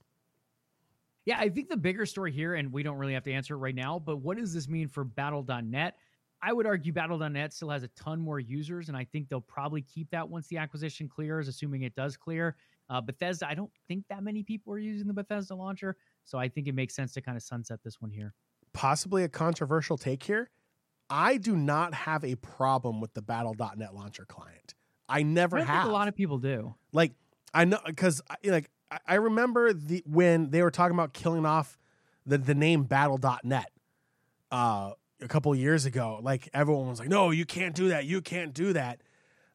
Yeah, 1.26 1.38
I 1.40 1.50
think 1.50 1.70
the 1.70 1.78
bigger 1.78 2.06
story 2.06 2.32
here, 2.32 2.56
and 2.56 2.72
we 2.72 2.82
don't 2.82 2.98
really 2.98 3.14
have 3.14 3.24
to 3.24 3.32
answer 3.32 3.54
it 3.54 3.58
right 3.58 3.76
now, 3.76 4.00
but 4.00 4.18
what 4.18 4.38
does 4.38 4.54
this 4.54 4.68
mean 4.68 4.88
for 4.88 5.04
Battle.net? 5.04 5.96
I 6.42 6.54
would 6.54 6.66
argue 6.66 6.94
Battle.net 6.94 7.54
still 7.54 7.70
has 7.70 7.84
a 7.84 7.90
ton 7.90 8.20
more 8.20 8.40
users, 8.40 8.88
and 8.88 8.98
I 8.98 9.04
think 9.04 9.30
they'll 9.30 9.42
probably 9.42 9.82
keep 9.82 10.10
that 10.12 10.28
once 10.28 10.48
the 10.48 10.58
acquisition 10.58 11.08
clears, 11.10 11.48
assuming 11.48 11.84
it 11.84 11.94
does 11.96 12.16
clear. 12.16 12.56
Uh, 12.90 13.02
Bethesda, 13.02 13.48
I 13.48 13.54
don't 13.54 13.72
think 13.88 14.06
that 14.10 14.24
many 14.24 14.42
people 14.42 14.74
are 14.74 14.80
using 14.80 15.08
the 15.08 15.14
Bethesda 15.14 15.54
launcher, 15.54 15.98
so 16.24 16.38
I 16.38 16.48
think 16.48 16.68
it 16.68 16.74
makes 16.74 16.96
sense 16.96 17.14
to 17.14 17.22
kind 17.22 17.38
of 17.38 17.44
sunset 17.44 17.80
this 17.84 18.02
one 18.02 18.10
here. 18.10 18.34
Possibly 18.74 19.24
a 19.24 19.30
controversial 19.30 19.98
take 19.98 20.24
here. 20.24 20.50
I 21.10 21.38
do 21.38 21.56
not 21.58 21.94
have 21.94 22.24
a 22.24 22.36
problem 22.36 23.02
with 23.02 23.14
the 23.14 23.22
Battle.net 23.22 23.94
launcher 23.94 24.26
client. 24.26 24.76
I 25.10 25.24
never 25.24 25.58
I 25.58 25.64
have. 25.64 25.82
think 25.84 25.90
a 25.90 25.94
lot 25.94 26.08
of 26.08 26.16
people 26.16 26.38
do. 26.38 26.76
like 26.92 27.14
I 27.54 27.66
know 27.66 27.80
because 27.86 28.22
like 28.44 28.70
I- 28.92 29.00
I 29.08 29.16
remember 29.16 29.74
the 29.74 30.04
when 30.06 30.50
they 30.52 30.62
were 30.62 30.72
talking 30.72 30.96
about 30.96 31.14
killing 31.14 31.46
off 31.46 31.78
the 32.26 32.38
the 32.38 32.56
name 32.56 32.84
Battle.net 32.84 33.72
uh, 34.52 34.92
a 35.22 35.28
couple 35.28 35.54
years 35.56 35.86
ago. 35.86 36.20
Like 36.22 36.50
everyone 36.54 36.88
was 36.88 37.00
like, 37.00 37.10
"No, 37.10 37.32
you 37.32 37.46
can't 37.46 37.76
do 37.76 37.90
that. 37.90 38.06
You 38.06 38.22
can't 38.22 38.54
do 38.54 38.74
that." 38.74 39.02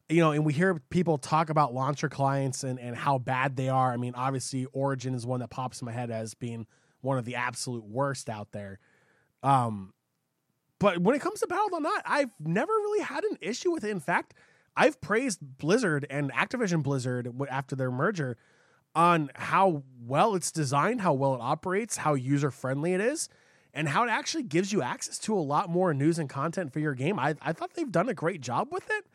You 0.07 0.19
know, 0.21 0.31
and 0.31 0.45
we 0.45 0.53
hear 0.53 0.79
people 0.91 1.17
talk 1.17 1.49
about 1.49 1.73
launcher 1.73 2.09
clients 2.09 2.63
and 2.63 2.79
and 2.79 2.95
how 2.95 3.17
bad 3.17 3.55
they 3.55 3.69
are. 3.69 3.91
I 3.91 3.97
mean, 3.97 4.13
obviously, 4.15 4.65
Origin 4.73 5.13
is 5.15 5.25
one 5.25 5.39
that 5.39 5.49
pops 5.49 5.81
in 5.81 5.85
my 5.85 5.91
head 5.91 6.11
as 6.11 6.33
being 6.33 6.67
one 7.01 7.17
of 7.17 7.25
the 7.25 7.35
absolute 7.35 7.83
worst 7.85 8.29
out 8.29 8.51
there. 8.51 8.79
Um, 9.43 9.93
but 10.79 10.99
when 10.99 11.15
it 11.15 11.21
comes 11.21 11.39
to 11.41 11.47
Battle.net, 11.47 12.01
I've 12.05 12.31
never 12.39 12.71
really 12.71 13.03
had 13.03 13.23
an 13.23 13.37
issue 13.41 13.71
with 13.71 13.83
it. 13.83 13.89
In 13.91 13.99
fact, 13.99 14.33
I've 14.75 14.99
praised 15.01 15.39
Blizzard 15.41 16.05
and 16.09 16.31
Activision 16.31 16.83
Blizzard 16.83 17.33
after 17.49 17.75
their 17.75 17.91
merger 17.91 18.37
on 18.93 19.29
how 19.35 19.83
well 19.99 20.35
it's 20.35 20.51
designed, 20.51 21.01
how 21.01 21.13
well 21.13 21.35
it 21.35 21.41
operates, 21.41 21.97
how 21.97 22.13
user 22.13 22.51
friendly 22.51 22.93
it 22.93 23.01
is, 23.01 23.29
and 23.73 23.89
how 23.89 24.03
it 24.03 24.09
actually 24.09 24.43
gives 24.43 24.71
you 24.71 24.81
access 24.81 25.19
to 25.19 25.33
a 25.33 25.39
lot 25.39 25.69
more 25.69 25.93
news 25.93 26.17
and 26.17 26.29
content 26.29 26.71
for 26.71 26.79
your 26.79 26.93
game. 26.93 27.19
I, 27.19 27.35
I 27.41 27.53
thought 27.53 27.73
they've 27.73 27.91
done 27.91 28.09
a 28.09 28.13
great 28.13 28.41
job 28.41 28.69
with 28.71 28.89
it. 28.89 29.05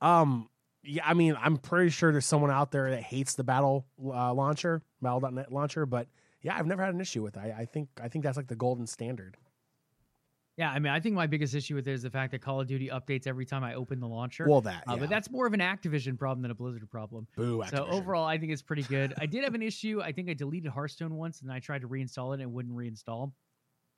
Um, 0.00 0.48
yeah, 0.82 1.02
I 1.04 1.14
mean, 1.14 1.36
I'm 1.38 1.58
pretty 1.58 1.90
sure 1.90 2.12
there's 2.12 2.24
someone 2.24 2.50
out 2.50 2.70
there 2.70 2.90
that 2.90 3.02
hates 3.02 3.34
the 3.34 3.44
Battle 3.44 3.84
uh, 4.02 4.32
launcher, 4.32 4.82
Battle.net 5.02 5.52
launcher, 5.52 5.84
but 5.84 6.08
yeah, 6.40 6.56
I've 6.56 6.66
never 6.66 6.82
had 6.84 6.94
an 6.94 7.00
issue 7.00 7.22
with 7.22 7.36
it. 7.36 7.40
I, 7.40 7.60
I 7.60 7.64
think 7.66 7.88
I 8.00 8.08
think 8.08 8.24
that's 8.24 8.36
like 8.36 8.46
the 8.46 8.56
golden 8.56 8.86
standard. 8.86 9.36
Yeah, 10.58 10.72
I 10.72 10.80
mean, 10.80 10.92
I 10.92 10.98
think 10.98 11.14
my 11.14 11.28
biggest 11.28 11.54
issue 11.54 11.76
with 11.76 11.86
it 11.86 11.92
is 11.92 12.02
the 12.02 12.10
fact 12.10 12.32
that 12.32 12.40
Call 12.40 12.60
of 12.60 12.66
Duty 12.66 12.88
updates 12.88 13.28
every 13.28 13.46
time 13.46 13.62
I 13.62 13.74
open 13.74 14.00
the 14.00 14.08
launcher. 14.08 14.44
Well, 14.48 14.60
that, 14.62 14.82
Uh, 14.88 14.96
but 14.96 15.08
that's 15.08 15.30
more 15.30 15.46
of 15.46 15.52
an 15.54 15.60
Activision 15.60 16.18
problem 16.18 16.42
than 16.42 16.50
a 16.50 16.54
Blizzard 16.54 16.90
problem. 16.90 17.28
boo. 17.36 17.62
So 17.70 17.86
overall, 17.86 18.26
I 18.26 18.38
think 18.38 18.50
it's 18.50 18.60
pretty 18.60 18.82
good. 18.82 19.14
I 19.18 19.26
did 19.26 19.44
have 19.44 19.54
an 19.54 19.62
issue. 19.72 20.00
I 20.02 20.10
think 20.10 20.28
I 20.28 20.34
deleted 20.34 20.72
Hearthstone 20.72 21.14
once, 21.14 21.42
and 21.42 21.52
I 21.52 21.60
tried 21.60 21.82
to 21.82 21.88
reinstall 21.88 22.32
it 22.32 22.34
and 22.34 22.42
it 22.42 22.50
wouldn't 22.50 22.74
reinstall. 22.74 23.30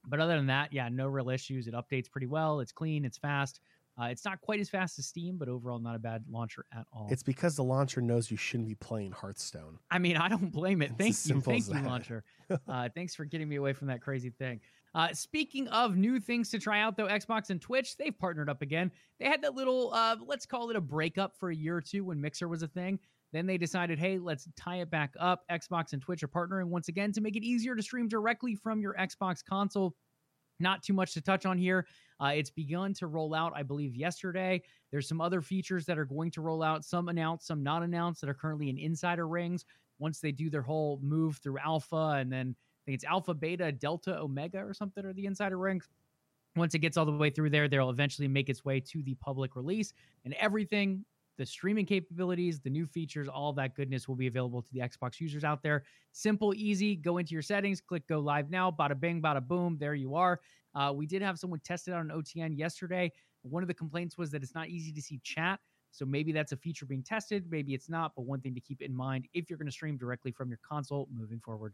But 0.07 0.21
other 0.21 0.37
than 0.37 0.49
that, 0.49 0.71
yeah, 0.71 0.91
no 0.91 1.07
real 1.07 1.31
issues. 1.31 1.67
It 1.67 1.73
updates 1.73 2.11
pretty 2.11 2.27
well. 2.27 2.61
It's 2.61 2.73
clean. 2.73 3.07
It's 3.07 3.17
fast. 3.19 3.61
Uh, 4.01 4.05
it's 4.05 4.25
not 4.25 4.41
quite 4.41 4.61
as 4.61 4.69
fast 4.69 4.99
as 4.99 5.07
Steam, 5.07 5.37
but 5.37 5.49
overall, 5.49 5.79
not 5.79 5.95
a 5.95 5.99
bad 5.99 6.25
launcher 6.31 6.65
at 6.73 6.87
all. 6.93 7.09
It's 7.11 7.23
because 7.23 7.57
the 7.57 7.65
launcher 7.65 8.01
knows 8.01 8.31
you 8.31 8.37
shouldn't 8.37 8.69
be 8.69 8.75
playing 8.75 9.13
Hearthstone. 9.13 9.79
I 9.91 9.99
mean, 9.99 10.17
I 10.17 10.29
don't 10.29 10.53
blame 10.53 10.81
it. 10.81 10.93
It's 10.99 11.25
Thank 11.27 11.37
you, 11.37 11.41
thank 11.41 11.69
you, 11.69 11.89
launcher. 11.89 12.25
Uh, 12.69 12.89
thanks 12.95 13.15
for 13.15 13.25
getting 13.25 13.49
me 13.49 13.57
away 13.57 13.73
from 13.73 13.87
that 13.89 14.03
crazy 14.03 14.31
thing. 14.31 14.61
Uh, 14.95 15.13
speaking 15.13 15.69
of 15.69 15.97
new 15.97 16.19
things 16.19 16.51
to 16.51 16.59
try 16.59 16.81
out, 16.81 16.97
though, 16.97 17.07
Xbox 17.07 17.51
and 17.51 17.61
Twitch 17.61 17.97
they've 17.97 18.19
partnered 18.19 18.49
up 18.51 18.61
again. 18.63 18.91
They 19.19 19.27
had 19.27 19.43
that 19.43 19.55
little, 19.55 19.93
uh, 19.95 20.17
let's 20.27 20.47
call 20.47 20.71
it 20.71 20.77
a 20.77 20.81
breakup 20.81 21.37
for 21.37 21.51
a 21.51 21.55
year 21.55 21.77
or 21.77 21.81
two 21.81 22.05
when 22.05 22.21
Mixer 22.21 22.49
was 22.49 22.63
a 22.63 22.69
thing. 22.69 22.99
Then 23.33 23.47
they 23.47 23.59
decided, 23.59 23.99
hey, 23.99 24.19
let's 24.19 24.49
tie 24.57 24.81
it 24.81 24.91
back 24.91 25.15
up. 25.21 25.45
Xbox 25.51 25.93
and 25.93 26.03
Twitch 26.03 26.23
are 26.25 26.29
partnering 26.29 26.67
once 26.67 26.89
again 26.89 27.13
to 27.13 27.21
make 27.21 27.37
it 27.37 27.45
easier 27.45 27.77
to 27.77 27.83
stream 27.83 28.09
directly 28.09 28.57
from 28.57 28.81
your 28.81 28.95
Xbox 28.95 29.45
console. 29.45 29.95
Not 30.59 30.83
too 30.83 30.93
much 30.93 31.15
to 31.15 31.21
touch 31.21 31.47
on 31.47 31.57
here. 31.57 31.87
Uh, 32.21 32.33
it's 32.35 32.51
begun 32.51 32.93
to 32.95 33.07
roll 33.07 33.35
out, 33.35 33.53
I 33.55 33.63
believe, 33.63 33.95
yesterday. 33.95 34.61
There's 34.91 35.09
some 35.09 35.21
other 35.21 35.41
features 35.41 35.87
that 35.87 35.99
are 35.99 36.05
going 36.05 36.33
to 36.33 36.41
roll 36.41 36.63
out, 36.63 36.85
some 36.85 37.09
announced, 37.09 37.47
some 37.47 37.63
not 37.63 37.83
announced, 37.83 38.21
that 38.21 38.29
are 38.29 38.35
currently 38.35 38.69
in 38.69 38.77
insider 38.77 39.29
rings. 39.29 39.65
Once 40.01 40.19
they 40.19 40.33
do 40.33 40.51
their 40.51 40.63
whole 40.63 40.99
move 41.03 41.37
through 41.39 41.59
alpha, 41.59 42.17
and 42.19 42.33
then 42.33 42.57
I 42.81 42.83
think 42.87 42.95
it's 42.95 43.05
alpha, 43.05 43.35
beta, 43.35 43.73
delta, 43.73 44.19
omega, 44.19 44.59
or 44.59 44.75
something, 44.75 45.05
or 45.05 45.13
the 45.13 45.27
insider 45.27 45.59
rings. 45.59 45.89
Once 46.57 46.75
it 46.75 46.79
gets 46.81 46.97
all 46.97 47.05
the 47.05 47.13
way 47.13 47.31
through 47.31 47.51
there, 47.51 47.69
they'll 47.69 47.91
eventually 47.91 48.27
make 48.27 48.49
its 48.49 48.65
way 48.65 48.81
to 48.81 49.03
the 49.03 49.15
public 49.17 49.55
release, 49.55 49.93
and 50.25 50.35
everything 50.35 51.05
the 51.41 51.47
streaming 51.47 51.87
capabilities, 51.87 52.61
the 52.61 52.69
new 52.69 52.85
features, 52.85 53.27
all 53.27 53.55
that 53.55 53.75
goodness 53.75 54.07
will 54.07 54.15
be 54.15 54.27
available 54.27 54.61
to 54.61 54.71
the 54.75 54.81
Xbox 54.81 55.19
users 55.21 55.43
out 55.43 55.63
there. 55.63 55.85
Simple, 56.13 56.53
easy. 56.55 56.95
Go 56.97 57.17
into 57.17 57.33
your 57.33 57.41
settings, 57.41 57.81
click 57.81 58.07
go 58.09 58.19
live 58.19 58.51
now. 58.51 58.71
Bada 58.71 59.01
bing, 59.01 59.23
bada 59.23 59.41
boom. 59.41 59.79
There 59.81 59.95
you 59.95 60.15
are. 60.15 60.39
Uh, 60.75 60.93
we 60.95 61.07
did 61.07 61.23
have 61.23 61.39
someone 61.39 61.59
test 61.61 61.89
it 61.89 61.93
out 61.93 62.01
on 62.01 62.09
OTN 62.09 62.59
yesterday. 62.59 63.11
One 63.41 63.63
of 63.63 63.69
the 63.69 63.75
complaints 63.75 64.19
was 64.19 64.31
that 64.33 64.43
it's 64.43 64.55
not 64.55 64.69
easy 64.69 64.93
to 64.93 65.01
see 65.01 65.19
chat. 65.25 65.61
So 65.93 66.05
maybe 66.05 66.31
that's 66.31 66.53
a 66.53 66.59
feature 66.59 66.85
being 66.85 67.03
tested. 67.03 67.47
Maybe 67.51 67.73
it's 67.73 67.89
not. 67.89 68.13
But 68.15 68.27
one 68.27 68.43
thing 68.43 68.55
to 68.55 68.61
keep 68.61 68.83
in 68.83 68.95
mind 68.95 69.27
if 69.33 69.49
you're 69.49 69.59
going 69.59 69.67
to 69.67 69.73
stream 69.73 69.97
directly 69.97 70.33
from 70.33 70.51
your 70.51 70.61
console 70.63 71.09
moving 71.11 71.41
forward. 71.41 71.73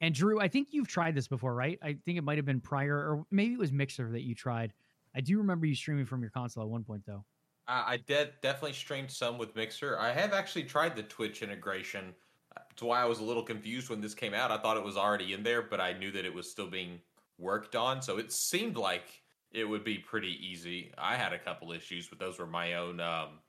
And 0.00 0.14
Drew, 0.14 0.40
I 0.40 0.48
think 0.48 0.68
you've 0.72 0.88
tried 0.88 1.14
this 1.14 1.26
before, 1.26 1.54
right? 1.54 1.78
I 1.82 1.96
think 2.04 2.18
it 2.18 2.24
might 2.24 2.36
have 2.36 2.44
been 2.44 2.60
prior, 2.60 2.96
or 2.96 3.26
maybe 3.30 3.54
it 3.54 3.58
was 3.58 3.72
Mixer 3.72 4.10
that 4.12 4.22
you 4.22 4.34
tried. 4.34 4.72
I 5.14 5.20
do 5.20 5.38
remember 5.38 5.66
you 5.66 5.74
streaming 5.74 6.04
from 6.04 6.20
your 6.20 6.30
console 6.30 6.62
at 6.62 6.68
one 6.68 6.84
point, 6.84 7.02
though. 7.06 7.24
I, 7.68 7.96
did 8.06 8.34
definitely 8.42 8.74
streamed 8.74 9.10
some 9.10 9.38
with 9.38 9.56
Mixer. 9.56 9.98
I 9.98 10.12
have 10.12 10.32
actually 10.32 10.64
tried 10.64 10.94
the 10.94 11.02
Twitch 11.02 11.42
integration. 11.42 12.14
That's 12.54 12.82
why 12.82 13.02
I 13.02 13.06
was 13.06 13.18
a 13.18 13.24
little 13.24 13.42
confused 13.42 13.90
when 13.90 14.00
this 14.00 14.14
came 14.14 14.34
out. 14.34 14.52
I 14.52 14.58
thought 14.58 14.76
it 14.76 14.84
was 14.84 14.96
already 14.96 15.32
in 15.32 15.42
there, 15.42 15.62
but 15.62 15.80
I 15.80 15.92
knew 15.92 16.12
that 16.12 16.24
it 16.24 16.32
was 16.32 16.48
still 16.48 16.68
being 16.68 17.00
worked 17.38 17.74
on. 17.74 18.02
So 18.02 18.18
it 18.18 18.30
seemed 18.30 18.76
like 18.76 19.22
it 19.50 19.64
would 19.64 19.82
be 19.82 19.98
pretty 19.98 20.38
easy. 20.46 20.92
I 20.96 21.16
had 21.16 21.32
a 21.32 21.38
couple 21.38 21.72
issues, 21.72 22.08
but 22.08 22.18
those 22.18 22.38
were 22.38 22.46
my 22.46 22.74
own 22.74 23.00
um, 23.00 23.40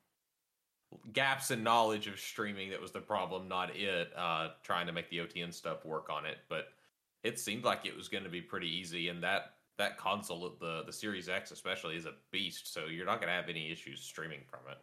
gaps 1.13 1.51
in 1.51 1.63
knowledge 1.63 2.07
of 2.07 2.19
streaming. 2.19 2.69
That 2.69 2.81
was 2.81 2.91
the 2.91 3.01
problem, 3.01 3.47
not 3.47 3.75
it. 3.75 4.11
Uh, 4.15 4.49
trying 4.63 4.87
to 4.87 4.93
make 4.93 5.09
the 5.09 5.17
OTN 5.17 5.53
stuff 5.53 5.85
work 5.85 6.09
on 6.09 6.25
it, 6.25 6.37
but 6.49 6.69
it 7.23 7.39
seemed 7.39 7.63
like 7.63 7.85
it 7.85 7.95
was 7.95 8.07
going 8.07 8.23
to 8.23 8.29
be 8.29 8.41
pretty 8.41 8.67
easy. 8.67 9.09
And 9.09 9.21
that 9.23 9.53
that 9.77 9.97
console, 9.97 10.55
the 10.59 10.83
the 10.85 10.93
Series 10.93 11.29
X 11.29 11.51
especially, 11.51 11.95
is 11.95 12.05
a 12.05 12.13
beast. 12.31 12.73
So 12.73 12.85
you're 12.85 13.05
not 13.05 13.19
going 13.19 13.29
to 13.29 13.35
have 13.35 13.49
any 13.49 13.71
issues 13.71 14.01
streaming 14.01 14.41
from 14.49 14.61
it. 14.71 14.77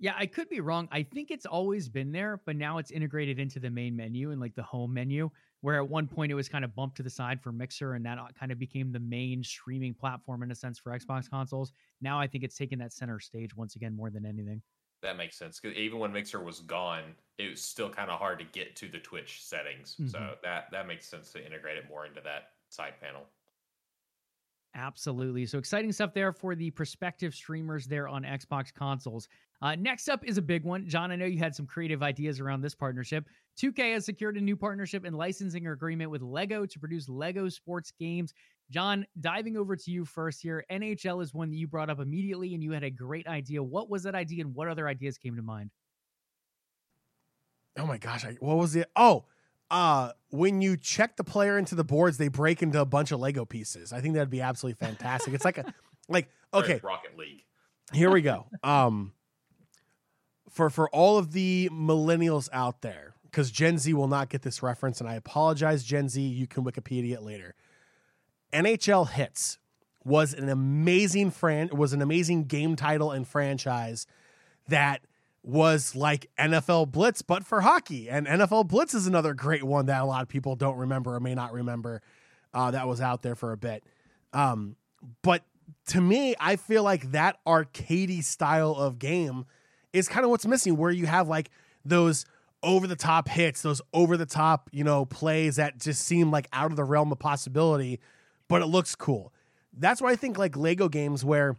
Yeah, 0.00 0.14
I 0.16 0.26
could 0.26 0.48
be 0.48 0.60
wrong. 0.60 0.88
I 0.92 1.02
think 1.02 1.32
it's 1.32 1.46
always 1.46 1.88
been 1.88 2.12
there, 2.12 2.40
but 2.46 2.54
now 2.54 2.78
it's 2.78 2.92
integrated 2.92 3.40
into 3.40 3.58
the 3.58 3.68
main 3.68 3.96
menu 3.96 4.30
and 4.30 4.40
like 4.40 4.54
the 4.54 4.62
home 4.62 4.94
menu, 4.94 5.28
where 5.60 5.74
at 5.76 5.88
one 5.88 6.06
point 6.06 6.30
it 6.30 6.36
was 6.36 6.48
kind 6.48 6.64
of 6.64 6.72
bumped 6.76 6.96
to 6.98 7.02
the 7.02 7.10
side 7.10 7.42
for 7.42 7.50
Mixer 7.50 7.94
and 7.94 8.06
that 8.06 8.16
uh, 8.16 8.28
kind 8.38 8.52
of 8.52 8.60
became 8.60 8.92
the 8.92 9.00
main 9.00 9.42
streaming 9.42 9.94
platform 9.94 10.44
in 10.44 10.52
a 10.52 10.54
sense 10.54 10.78
for 10.78 10.96
Xbox 10.96 11.28
consoles. 11.28 11.72
Now 12.00 12.20
I 12.20 12.28
think 12.28 12.44
it's 12.44 12.56
taken 12.56 12.78
that 12.78 12.92
center 12.92 13.18
stage 13.18 13.56
once 13.56 13.74
again 13.74 13.96
more 13.96 14.08
than 14.08 14.24
anything. 14.24 14.62
That 15.02 15.16
makes 15.16 15.36
sense 15.36 15.60
because 15.60 15.76
even 15.78 15.98
when 16.00 16.12
Mixer 16.12 16.42
was 16.42 16.60
gone, 16.60 17.14
it 17.38 17.50
was 17.50 17.62
still 17.62 17.88
kind 17.88 18.10
of 18.10 18.18
hard 18.18 18.40
to 18.40 18.44
get 18.44 18.74
to 18.76 18.88
the 18.88 18.98
Twitch 18.98 19.44
settings. 19.44 20.00
So 20.06 20.18
Mhm. 20.18 20.42
that 20.42 20.70
that 20.72 20.86
makes 20.88 21.06
sense 21.06 21.30
to 21.32 21.44
integrate 21.44 21.78
it 21.78 21.88
more 21.88 22.04
into 22.04 22.20
that 22.22 22.54
side 22.68 23.00
panel. 23.00 23.30
Absolutely. 24.74 25.46
So 25.46 25.58
exciting 25.58 25.90
stuff 25.92 26.12
there 26.12 26.32
for 26.32 26.54
the 26.54 26.70
prospective 26.70 27.34
streamers 27.34 27.86
there 27.86 28.06
on 28.06 28.22
Xbox 28.22 28.72
consoles. 28.72 29.26
Uh, 29.60 29.74
next 29.74 30.08
up 30.08 30.24
is 30.24 30.38
a 30.38 30.42
big 30.42 30.62
one. 30.62 30.86
John, 30.88 31.10
I 31.10 31.16
know 31.16 31.24
you 31.24 31.38
had 31.38 31.54
some 31.54 31.66
creative 31.66 32.02
ideas 32.02 32.38
around 32.38 32.60
this 32.60 32.74
partnership. 32.74 33.28
2K 33.56 33.92
has 33.92 34.04
secured 34.04 34.36
a 34.36 34.40
new 34.40 34.56
partnership 34.56 35.04
and 35.04 35.16
licensing 35.16 35.66
agreement 35.66 36.10
with 36.10 36.22
Lego 36.22 36.64
to 36.66 36.78
produce 36.78 37.08
Lego 37.08 37.48
sports 37.48 37.90
games. 37.90 38.34
John, 38.70 39.06
diving 39.18 39.56
over 39.56 39.76
to 39.76 39.90
you 39.90 40.04
first 40.04 40.42
here. 40.42 40.64
NHL 40.70 41.22
is 41.22 41.32
one 41.32 41.50
that 41.50 41.56
you 41.56 41.66
brought 41.66 41.88
up 41.88 42.00
immediately 42.00 42.54
and 42.54 42.62
you 42.62 42.72
had 42.72 42.84
a 42.84 42.90
great 42.90 43.26
idea. 43.26 43.62
What 43.62 43.88
was 43.88 44.02
that 44.02 44.14
idea 44.14 44.44
and 44.44 44.54
what 44.54 44.68
other 44.68 44.86
ideas 44.86 45.16
came 45.16 45.36
to 45.36 45.42
mind? 45.42 45.70
Oh 47.78 47.86
my 47.86 47.96
gosh, 47.96 48.24
I, 48.24 48.36
what 48.40 48.56
was 48.56 48.76
it? 48.76 48.90
Oh, 48.96 49.24
uh, 49.70 50.12
when 50.30 50.60
you 50.60 50.76
check 50.76 51.16
the 51.16 51.24
player 51.24 51.58
into 51.58 51.74
the 51.74 51.84
boards, 51.84 52.18
they 52.18 52.28
break 52.28 52.62
into 52.62 52.80
a 52.80 52.84
bunch 52.84 53.12
of 53.12 53.20
Lego 53.20 53.44
pieces. 53.44 53.92
I 53.92 54.00
think 54.00 54.14
that'd 54.14 54.30
be 54.30 54.40
absolutely 54.40 54.84
fantastic. 54.84 55.32
It's 55.34 55.44
like 55.44 55.58
a 55.58 55.72
like 56.08 56.28
okay, 56.52 56.80
Rocket 56.82 57.16
League. 57.16 57.44
here 57.92 58.10
we 58.10 58.22
go. 58.22 58.46
Um, 58.62 59.12
for 60.50 60.70
for 60.70 60.88
all 60.90 61.18
of 61.18 61.32
the 61.32 61.68
millennials 61.72 62.48
out 62.52 62.80
there, 62.82 63.14
because 63.24 63.50
Gen 63.50 63.78
Z 63.78 63.92
will 63.92 64.08
not 64.08 64.28
get 64.28 64.42
this 64.42 64.62
reference, 64.62 65.00
and 65.00 65.08
I 65.08 65.14
apologize, 65.14 65.84
Gen 65.84 66.08
Z. 66.08 66.20
You 66.20 66.46
can 66.46 66.64
Wikipedia 66.64 67.12
it 67.12 67.22
later. 67.22 67.54
NHL 68.52 69.10
Hits 69.10 69.58
was 70.04 70.32
an 70.32 70.48
amazing 70.48 71.30
fran 71.30 71.68
was 71.72 71.92
an 71.92 72.00
amazing 72.00 72.44
game 72.44 72.76
title 72.76 73.10
and 73.10 73.26
franchise 73.26 74.06
that 74.68 75.02
was 75.42 75.94
like 75.94 76.30
NFL 76.38 76.90
Blitz, 76.90 77.22
but 77.22 77.44
for 77.44 77.60
hockey. 77.60 78.08
And 78.10 78.26
NFL 78.26 78.68
Blitz 78.68 78.94
is 78.94 79.06
another 79.06 79.34
great 79.34 79.64
one 79.64 79.86
that 79.86 80.02
a 80.02 80.04
lot 80.04 80.22
of 80.22 80.28
people 80.28 80.56
don't 80.56 80.76
remember 80.76 81.14
or 81.14 81.20
may 81.20 81.34
not 81.34 81.52
remember. 81.52 82.02
Uh, 82.52 82.70
that 82.70 82.86
was 82.86 83.00
out 83.00 83.22
there 83.22 83.34
for 83.34 83.52
a 83.52 83.56
bit. 83.56 83.84
Um, 84.32 84.76
but 85.22 85.44
to 85.88 86.00
me, 86.00 86.34
I 86.38 86.56
feel 86.56 86.82
like 86.82 87.12
that 87.12 87.38
arcadey 87.46 88.22
style 88.22 88.72
of 88.72 88.98
game 88.98 89.46
is 89.92 90.08
kind 90.08 90.24
of 90.24 90.30
what's 90.30 90.46
missing, 90.46 90.76
where 90.76 90.90
you 90.90 91.06
have 91.06 91.28
like 91.28 91.50
those 91.84 92.26
over 92.62 92.86
the 92.86 92.96
top 92.96 93.28
hits, 93.28 93.62
those 93.62 93.80
over 93.94 94.16
the 94.16 94.26
top, 94.26 94.68
you 94.72 94.84
know, 94.84 95.04
plays 95.04 95.56
that 95.56 95.78
just 95.78 96.02
seem 96.02 96.30
like 96.30 96.48
out 96.52 96.70
of 96.70 96.76
the 96.76 96.84
realm 96.84 97.12
of 97.12 97.18
possibility, 97.18 98.00
but 98.48 98.62
it 98.62 98.66
looks 98.66 98.94
cool. 98.94 99.32
That's 99.76 100.00
why 100.00 100.12
I 100.12 100.16
think 100.16 100.38
like 100.38 100.56
Lego 100.56 100.88
games 100.88 101.24
where, 101.24 101.56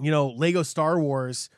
you 0.00 0.10
know, 0.10 0.28
Lego 0.28 0.62
Star 0.62 1.00
Wars, 1.00 1.48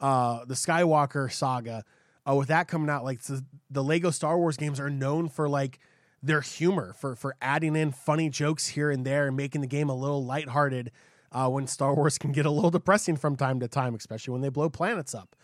uh, 0.00 0.44
the 0.44 0.54
Skywalker 0.54 1.30
saga, 1.30 1.84
uh, 2.28 2.34
with 2.34 2.48
that 2.48 2.68
coming 2.68 2.90
out, 2.90 3.04
like 3.04 3.22
the, 3.22 3.44
the 3.70 3.82
Lego 3.82 4.10
Star 4.10 4.38
Wars 4.38 4.56
games 4.56 4.78
are 4.78 4.90
known 4.90 5.28
for 5.28 5.48
like 5.48 5.78
their 6.22 6.42
humor, 6.42 6.94
for 6.98 7.16
for 7.16 7.34
adding 7.40 7.74
in 7.74 7.92
funny 7.92 8.28
jokes 8.28 8.68
here 8.68 8.90
and 8.90 9.06
there 9.06 9.26
and 9.26 9.36
making 9.36 9.62
the 9.62 9.66
game 9.66 9.88
a 9.88 9.94
little 9.94 10.24
lighthearted 10.24 10.92
uh, 11.32 11.48
when 11.48 11.66
Star 11.66 11.94
Wars 11.94 12.18
can 12.18 12.32
get 12.32 12.46
a 12.46 12.50
little 12.50 12.70
depressing 12.70 13.16
from 13.16 13.36
time 13.36 13.58
to 13.60 13.68
time, 13.68 13.94
especially 13.94 14.32
when 14.32 14.42
they 14.42 14.50
blow 14.50 14.68
planets 14.68 15.14
up. 15.14 15.34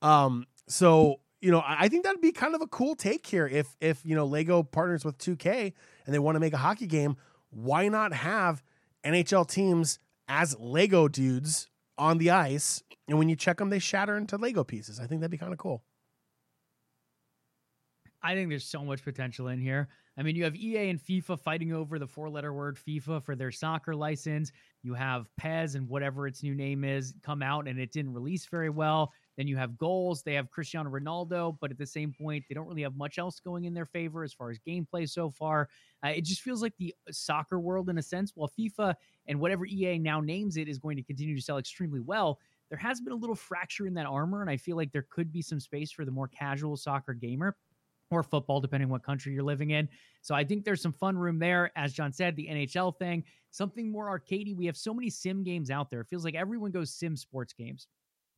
Um, 0.00 0.46
so 0.66 1.20
you 1.42 1.50
know, 1.50 1.62
I 1.66 1.88
think 1.88 2.04
that'd 2.04 2.20
be 2.20 2.30
kind 2.30 2.54
of 2.54 2.62
a 2.62 2.68
cool 2.68 2.94
take 2.94 3.26
here. 3.26 3.46
If 3.46 3.76
if 3.80 4.00
you 4.04 4.14
know 4.14 4.24
Lego 4.24 4.62
partners 4.62 5.04
with 5.04 5.18
2K 5.18 5.72
and 6.06 6.14
they 6.14 6.20
want 6.20 6.36
to 6.36 6.40
make 6.40 6.52
a 6.52 6.58
hockey 6.58 6.86
game, 6.86 7.16
why 7.52 7.88
not 7.88 8.12
have 8.12 8.62
NHL 9.04 9.48
teams 9.48 9.98
as 10.28 10.56
Lego 10.58 11.08
dudes 11.08 11.68
on 11.98 12.18
the 12.18 12.30
ice, 12.30 12.82
and 13.06 13.18
when 13.18 13.28
you 13.28 13.36
check 13.36 13.58
them, 13.58 13.70
they 13.70 13.78
shatter 13.78 14.16
into 14.16 14.36
Lego 14.36 14.64
pieces. 14.64 14.98
I 14.98 15.06
think 15.06 15.20
that'd 15.20 15.30
be 15.30 15.38
kind 15.38 15.52
of 15.52 15.58
cool. 15.58 15.82
I 18.22 18.34
think 18.34 18.48
there's 18.48 18.64
so 18.64 18.84
much 18.84 19.04
potential 19.04 19.48
in 19.48 19.60
here. 19.60 19.88
I 20.16 20.22
mean, 20.22 20.36
you 20.36 20.44
have 20.44 20.54
EA 20.54 20.90
and 20.90 21.00
FIFA 21.00 21.40
fighting 21.40 21.72
over 21.72 21.98
the 21.98 22.06
four 22.06 22.28
letter 22.30 22.52
word 22.52 22.76
FIFA 22.76 23.22
for 23.24 23.34
their 23.34 23.50
soccer 23.50 23.94
license. 23.94 24.52
You 24.82 24.94
have 24.94 25.26
PES 25.36 25.74
and 25.74 25.88
whatever 25.88 26.26
its 26.26 26.42
new 26.42 26.54
name 26.54 26.84
is 26.84 27.14
come 27.22 27.42
out 27.42 27.66
and 27.66 27.78
it 27.78 27.92
didn't 27.92 28.12
release 28.12 28.46
very 28.46 28.70
well. 28.70 29.12
Then 29.36 29.46
you 29.46 29.56
have 29.56 29.78
goals. 29.78 30.22
They 30.22 30.34
have 30.34 30.50
Cristiano 30.50 30.90
Ronaldo, 30.90 31.56
but 31.60 31.70
at 31.70 31.78
the 31.78 31.86
same 31.86 32.12
point, 32.12 32.44
they 32.48 32.54
don't 32.54 32.66
really 32.66 32.82
have 32.82 32.96
much 32.96 33.18
else 33.18 33.40
going 33.40 33.64
in 33.64 33.74
their 33.74 33.86
favor 33.86 34.24
as 34.24 34.32
far 34.32 34.50
as 34.50 34.58
gameplay 34.58 35.08
so 35.08 35.30
far. 35.30 35.68
Uh, 36.04 36.08
it 36.10 36.24
just 36.24 36.42
feels 36.42 36.62
like 36.62 36.74
the 36.78 36.94
soccer 37.10 37.58
world, 37.58 37.88
in 37.88 37.98
a 37.98 38.02
sense, 38.02 38.32
while 38.34 38.50
FIFA 38.58 38.94
and 39.26 39.40
whatever 39.40 39.66
EA 39.66 39.98
now 39.98 40.20
names 40.20 40.56
it 40.56 40.68
is 40.68 40.78
going 40.78 40.96
to 40.96 41.02
continue 41.02 41.36
to 41.36 41.42
sell 41.42 41.58
extremely 41.58 42.00
well. 42.00 42.38
There 42.68 42.78
has 42.78 43.00
been 43.00 43.12
a 43.12 43.16
little 43.16 43.36
fracture 43.36 43.86
in 43.86 43.94
that 43.94 44.06
armor, 44.06 44.40
and 44.40 44.50
I 44.50 44.56
feel 44.56 44.76
like 44.76 44.92
there 44.92 45.06
could 45.10 45.32
be 45.32 45.42
some 45.42 45.60
space 45.60 45.92
for 45.92 46.04
the 46.04 46.10
more 46.10 46.28
casual 46.28 46.76
soccer 46.76 47.12
gamer 47.12 47.56
or 48.10 48.22
football, 48.22 48.60
depending 48.60 48.88
what 48.88 49.02
country 49.02 49.32
you're 49.32 49.42
living 49.42 49.70
in. 49.70 49.88
So 50.20 50.34
I 50.34 50.44
think 50.44 50.64
there's 50.64 50.82
some 50.82 50.92
fun 50.92 51.16
room 51.16 51.38
there. 51.38 51.72
As 51.76 51.92
John 51.92 52.12
said, 52.12 52.36
the 52.36 52.48
NHL 52.48 52.96
thing, 52.98 53.24
something 53.50 53.90
more 53.90 54.06
arcadey. 54.06 54.54
We 54.54 54.66
have 54.66 54.76
so 54.76 54.94
many 54.94 55.10
sim 55.10 55.42
games 55.42 55.70
out 55.70 55.90
there. 55.90 56.00
It 56.00 56.08
feels 56.08 56.24
like 56.24 56.34
everyone 56.34 56.70
goes 56.70 56.92
sim 56.92 57.16
sports 57.16 57.52
games. 57.52 57.88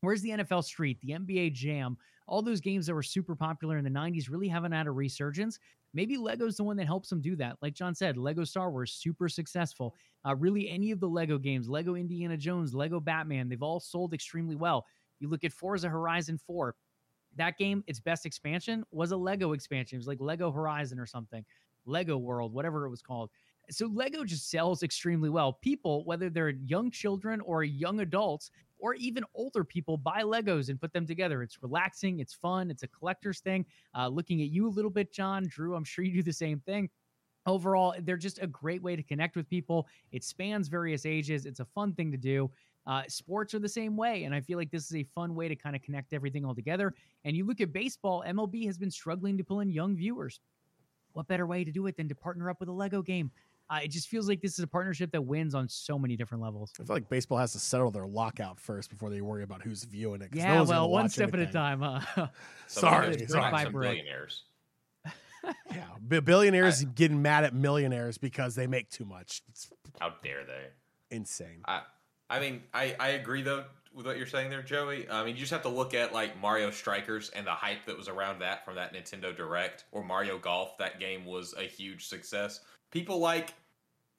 Where's 0.04 0.22
the 0.22 0.30
NFL 0.30 0.64
Street, 0.64 0.98
the 1.00 1.12
NBA 1.12 1.52
Jam, 1.52 1.96
all 2.26 2.42
those 2.42 2.60
games 2.60 2.86
that 2.86 2.94
were 2.94 3.02
super 3.02 3.34
popular 3.34 3.76
in 3.78 3.84
the 3.84 3.90
90s 3.90 4.30
really 4.30 4.48
haven't 4.48 4.72
had 4.72 4.86
a 4.86 4.90
resurgence. 4.90 5.58
Maybe 5.92 6.16
Lego's 6.16 6.56
the 6.56 6.64
one 6.64 6.76
that 6.78 6.86
helps 6.86 7.08
them 7.08 7.20
do 7.20 7.36
that. 7.36 7.56
Like 7.62 7.74
John 7.74 7.94
said, 7.94 8.16
Lego 8.16 8.44
Star 8.44 8.70
Wars, 8.70 8.92
super 8.92 9.28
successful. 9.28 9.94
Uh, 10.26 10.34
really, 10.34 10.68
any 10.68 10.90
of 10.90 11.00
the 11.00 11.08
Lego 11.08 11.38
games, 11.38 11.68
Lego 11.68 11.94
Indiana 11.94 12.36
Jones, 12.36 12.74
Lego 12.74 12.98
Batman, 12.98 13.48
they've 13.48 13.62
all 13.62 13.80
sold 13.80 14.14
extremely 14.14 14.56
well. 14.56 14.86
You 15.20 15.28
look 15.28 15.44
at 15.44 15.52
Forza 15.52 15.88
Horizon 15.88 16.38
4, 16.38 16.74
that 17.36 17.58
game, 17.58 17.84
its 17.86 18.00
best 18.00 18.26
expansion 18.26 18.84
was 18.90 19.12
a 19.12 19.16
Lego 19.16 19.52
expansion. 19.52 19.96
It 19.96 20.00
was 20.00 20.08
like 20.08 20.20
Lego 20.20 20.50
Horizon 20.50 20.98
or 20.98 21.06
something, 21.06 21.44
Lego 21.84 22.16
World, 22.16 22.52
whatever 22.52 22.86
it 22.86 22.90
was 22.90 23.02
called. 23.02 23.30
So 23.70 23.86
Lego 23.86 24.24
just 24.24 24.50
sells 24.50 24.82
extremely 24.82 25.30
well. 25.30 25.54
People, 25.54 26.04
whether 26.04 26.28
they're 26.28 26.50
young 26.50 26.90
children 26.90 27.40
or 27.40 27.64
young 27.64 28.00
adults, 28.00 28.50
or 28.78 28.94
even 28.94 29.24
older 29.34 29.64
people 29.64 29.96
buy 29.96 30.22
Legos 30.22 30.68
and 30.68 30.80
put 30.80 30.92
them 30.92 31.06
together. 31.06 31.42
It's 31.42 31.62
relaxing, 31.62 32.20
it's 32.20 32.34
fun, 32.34 32.70
it's 32.70 32.82
a 32.82 32.88
collector's 32.88 33.40
thing. 33.40 33.64
Uh, 33.96 34.08
looking 34.08 34.42
at 34.42 34.48
you 34.48 34.68
a 34.68 34.70
little 34.70 34.90
bit, 34.90 35.12
John, 35.12 35.46
Drew, 35.48 35.74
I'm 35.74 35.84
sure 35.84 36.04
you 36.04 36.12
do 36.12 36.22
the 36.22 36.32
same 36.32 36.60
thing. 36.60 36.90
Overall, 37.46 37.94
they're 38.02 38.16
just 38.16 38.42
a 38.42 38.46
great 38.46 38.82
way 38.82 38.96
to 38.96 39.02
connect 39.02 39.36
with 39.36 39.48
people. 39.48 39.86
It 40.12 40.24
spans 40.24 40.68
various 40.68 41.04
ages. 41.04 41.44
It's 41.44 41.60
a 41.60 41.64
fun 41.66 41.92
thing 41.92 42.10
to 42.10 42.16
do. 42.16 42.50
Uh, 42.86 43.02
sports 43.08 43.54
are 43.54 43.58
the 43.58 43.68
same 43.68 43.96
way. 43.96 44.24
And 44.24 44.34
I 44.34 44.40
feel 44.40 44.58
like 44.58 44.70
this 44.70 44.84
is 44.84 44.96
a 44.96 45.04
fun 45.14 45.34
way 45.34 45.48
to 45.48 45.56
kind 45.56 45.76
of 45.76 45.82
connect 45.82 46.12
everything 46.12 46.44
all 46.44 46.54
together. 46.54 46.94
And 47.24 47.36
you 47.36 47.46
look 47.46 47.60
at 47.60 47.72
baseball, 47.72 48.24
MLB 48.26 48.66
has 48.66 48.78
been 48.78 48.90
struggling 48.90 49.36
to 49.38 49.44
pull 49.44 49.60
in 49.60 49.70
young 49.70 49.96
viewers. 49.96 50.40
What 51.12 51.28
better 51.28 51.46
way 51.46 51.64
to 51.64 51.70
do 51.70 51.86
it 51.86 51.96
than 51.96 52.08
to 52.08 52.14
partner 52.14 52.50
up 52.50 52.60
with 52.60 52.68
a 52.68 52.72
Lego 52.72 53.00
game? 53.00 53.30
Uh, 53.70 53.80
it 53.82 53.90
just 53.90 54.08
feels 54.08 54.28
like 54.28 54.42
this 54.42 54.58
is 54.58 54.60
a 54.60 54.66
partnership 54.66 55.10
that 55.12 55.22
wins 55.22 55.54
on 55.54 55.68
so 55.68 55.98
many 55.98 56.16
different 56.16 56.42
levels. 56.42 56.70
I 56.78 56.84
feel 56.84 56.96
like 56.96 57.08
baseball 57.08 57.38
has 57.38 57.52
to 57.52 57.58
settle 57.58 57.90
their 57.90 58.06
lockout 58.06 58.60
first 58.60 58.90
before 58.90 59.08
they 59.08 59.22
worry 59.22 59.42
about 59.42 59.62
who's 59.62 59.84
viewing 59.84 60.20
it. 60.20 60.28
Yeah, 60.32 60.54
no 60.56 60.64
well, 60.64 60.90
one 60.90 61.08
step 61.08 61.32
anything. 61.32 61.40
at 61.42 61.50
a 61.50 61.52
time. 61.52 61.80
Huh? 62.14 62.28
sorry, 62.66 63.26
sorry. 63.26 63.64
Some 63.64 63.72
billionaires. 63.72 64.44
yeah, 65.72 66.20
billionaires 66.20 66.82
I, 66.82 66.88
getting 66.94 67.22
mad 67.22 67.44
at 67.44 67.54
millionaires 67.54 68.18
because 68.18 68.54
they 68.54 68.66
make 68.66 68.90
too 68.90 69.04
much. 69.04 69.42
It's 69.48 69.70
how 69.98 70.14
dare 70.22 70.44
they? 70.44 71.16
Insane. 71.16 71.62
I, 71.66 71.82
I 72.28 72.40
mean, 72.40 72.62
I, 72.72 72.96
I 72.98 73.08
agree 73.10 73.42
though 73.42 73.64
with 73.94 74.06
what 74.06 74.16
you're 74.16 74.26
saying 74.26 74.50
there, 74.50 74.62
Joey. 74.62 75.08
I 75.08 75.24
mean, 75.24 75.34
you 75.34 75.40
just 75.40 75.52
have 75.52 75.62
to 75.62 75.68
look 75.68 75.94
at 75.94 76.12
like 76.12 76.38
Mario 76.40 76.70
Strikers 76.70 77.30
and 77.30 77.46
the 77.46 77.52
hype 77.52 77.86
that 77.86 77.96
was 77.96 78.08
around 78.08 78.40
that 78.40 78.64
from 78.64 78.74
that 78.74 78.92
Nintendo 78.92 79.34
Direct, 79.34 79.84
or 79.92 80.04
Mario 80.04 80.38
Golf. 80.38 80.76
That 80.78 80.98
game 80.98 81.24
was 81.24 81.54
a 81.56 81.62
huge 81.62 82.06
success. 82.06 82.60
People 82.94 83.18
like 83.18 83.52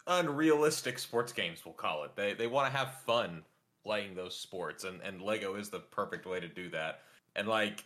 unrealistic 0.05 0.99
sports 0.99 1.31
games, 1.31 1.63
we'll 1.63 1.73
call 1.73 2.03
it. 2.03 2.11
They 2.17 2.33
they 2.33 2.45
want 2.45 2.71
to 2.71 2.77
have 2.77 2.93
fun 3.05 3.43
playing 3.85 4.15
those 4.15 4.35
sports, 4.35 4.83
and 4.83 4.99
and 5.01 5.21
Lego 5.21 5.55
is 5.55 5.69
the 5.69 5.79
perfect 5.79 6.25
way 6.25 6.41
to 6.41 6.47
do 6.49 6.69
that. 6.71 6.99
And 7.37 7.47
like 7.47 7.85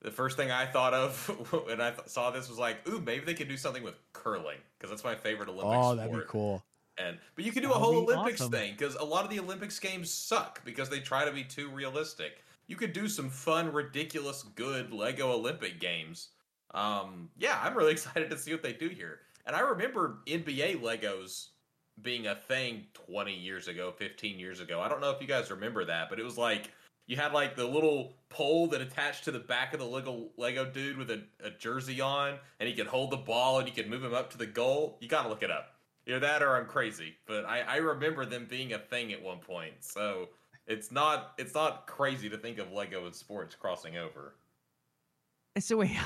the 0.00 0.10
first 0.10 0.38
thing 0.38 0.50
I 0.50 0.64
thought 0.64 0.94
of 0.94 1.26
when 1.66 1.82
I 1.82 1.90
th- 1.90 2.08
saw 2.08 2.30
this 2.30 2.48
was 2.48 2.58
like, 2.58 2.88
ooh, 2.88 3.00
maybe 3.00 3.26
they 3.26 3.34
could 3.34 3.48
do 3.48 3.58
something 3.58 3.82
with 3.82 3.94
curling 4.14 4.56
because 4.78 4.88
that's 4.88 5.04
my 5.04 5.14
favorite 5.14 5.50
Olympic 5.50 5.76
oh, 5.76 5.82
sport. 5.82 5.96
that'd 5.98 6.12
be 6.12 6.20
cool. 6.26 6.62
And 6.96 7.18
but 7.36 7.44
you 7.44 7.52
could 7.52 7.62
do 7.62 7.70
a 7.70 7.74
That'd 7.74 7.84
whole 7.84 7.96
Olympics 7.98 8.40
awesome. 8.40 8.52
thing 8.52 8.74
because 8.76 8.94
a 8.96 9.04
lot 9.04 9.24
of 9.24 9.30
the 9.30 9.40
Olympics 9.40 9.78
games 9.78 10.10
suck 10.10 10.64
because 10.64 10.88
they 10.88 11.00
try 11.00 11.26
to 11.26 11.32
be 11.32 11.44
too 11.44 11.68
realistic. 11.68 12.38
You 12.66 12.76
could 12.76 12.94
do 12.94 13.08
some 13.08 13.28
fun, 13.28 13.70
ridiculous, 13.72 14.42
good 14.42 14.90
Lego 14.90 15.32
Olympic 15.32 15.80
games. 15.80 16.28
Um, 16.72 17.28
yeah, 17.38 17.60
I'm 17.62 17.76
really 17.76 17.92
excited 17.98 18.30
to 18.30 18.38
see 18.38 18.52
what 18.52 18.62
they 18.62 18.72
do 18.72 18.88
here. 18.88 19.20
And 19.46 19.56
I 19.56 19.60
remember 19.60 20.18
NBA 20.26 20.80
Legos 20.80 21.48
being 22.00 22.26
a 22.26 22.34
thing 22.34 22.86
20 22.94 23.34
years 23.34 23.68
ago, 23.68 23.92
15 23.96 24.38
years 24.38 24.60
ago. 24.60 24.80
I 24.80 24.88
don't 24.88 25.00
know 25.00 25.10
if 25.10 25.20
you 25.20 25.26
guys 25.26 25.50
remember 25.50 25.84
that, 25.84 26.08
but 26.08 26.18
it 26.18 26.22
was 26.22 26.38
like 26.38 26.70
you 27.06 27.16
had 27.16 27.32
like 27.32 27.56
the 27.56 27.66
little 27.66 28.14
pole 28.28 28.68
that 28.68 28.80
attached 28.80 29.24
to 29.24 29.30
the 29.30 29.38
back 29.38 29.74
of 29.74 29.80
the 29.80 29.86
Lego 29.86 30.30
Lego 30.36 30.64
dude 30.64 30.96
with 30.96 31.10
a, 31.10 31.22
a 31.44 31.50
jersey 31.50 32.00
on, 32.00 32.38
and 32.60 32.68
he 32.68 32.74
could 32.74 32.86
hold 32.86 33.10
the 33.10 33.16
ball 33.16 33.58
and 33.58 33.68
you 33.68 33.74
could 33.74 33.90
move 33.90 34.04
him 34.04 34.14
up 34.14 34.30
to 34.30 34.38
the 34.38 34.46
goal. 34.46 34.98
You 35.00 35.08
gotta 35.08 35.28
look 35.28 35.42
it 35.42 35.50
up. 35.50 35.74
Either 36.06 36.20
that 36.20 36.42
or 36.42 36.56
I'm 36.56 36.66
crazy, 36.66 37.14
but 37.26 37.44
I, 37.44 37.60
I 37.60 37.76
remember 37.76 38.24
them 38.24 38.46
being 38.48 38.72
a 38.72 38.78
thing 38.78 39.12
at 39.12 39.22
one 39.22 39.38
point. 39.38 39.74
So 39.80 40.30
it's 40.66 40.90
not 40.90 41.34
it's 41.38 41.54
not 41.54 41.86
crazy 41.86 42.28
to 42.28 42.38
think 42.38 42.58
of 42.58 42.72
Lego 42.72 43.04
and 43.06 43.14
sports 43.14 43.54
crossing 43.54 43.96
over. 43.96 44.34
So 45.58 45.76
wait, 45.78 45.96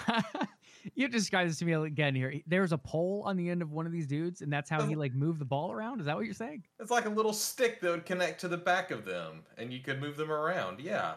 you 0.94 1.08
described 1.08 1.50
this 1.50 1.58
to 1.58 1.64
me 1.64 1.72
again 1.72 2.14
here. 2.14 2.34
There's 2.46 2.72
a 2.72 2.78
pole 2.78 3.22
on 3.26 3.36
the 3.36 3.48
end 3.50 3.62
of 3.62 3.72
one 3.72 3.86
of 3.86 3.92
these 3.92 4.06
dudes, 4.06 4.42
and 4.42 4.52
that's 4.52 4.70
how 4.70 4.82
he 4.82 4.92
uh-huh. 4.92 5.00
like 5.00 5.14
moved 5.14 5.40
the 5.40 5.44
ball 5.44 5.72
around. 5.72 6.00
Is 6.00 6.06
that 6.06 6.16
what 6.16 6.24
you're 6.24 6.34
saying? 6.34 6.64
It's 6.78 6.90
like 6.90 7.06
a 7.06 7.10
little 7.10 7.32
stick 7.32 7.80
that 7.80 7.90
would 7.90 8.06
connect 8.06 8.40
to 8.42 8.48
the 8.48 8.56
back 8.56 8.90
of 8.90 9.04
them, 9.04 9.44
and 9.56 9.72
you 9.72 9.80
could 9.80 10.00
move 10.00 10.16
them 10.16 10.30
around. 10.30 10.80
Yeah. 10.80 11.14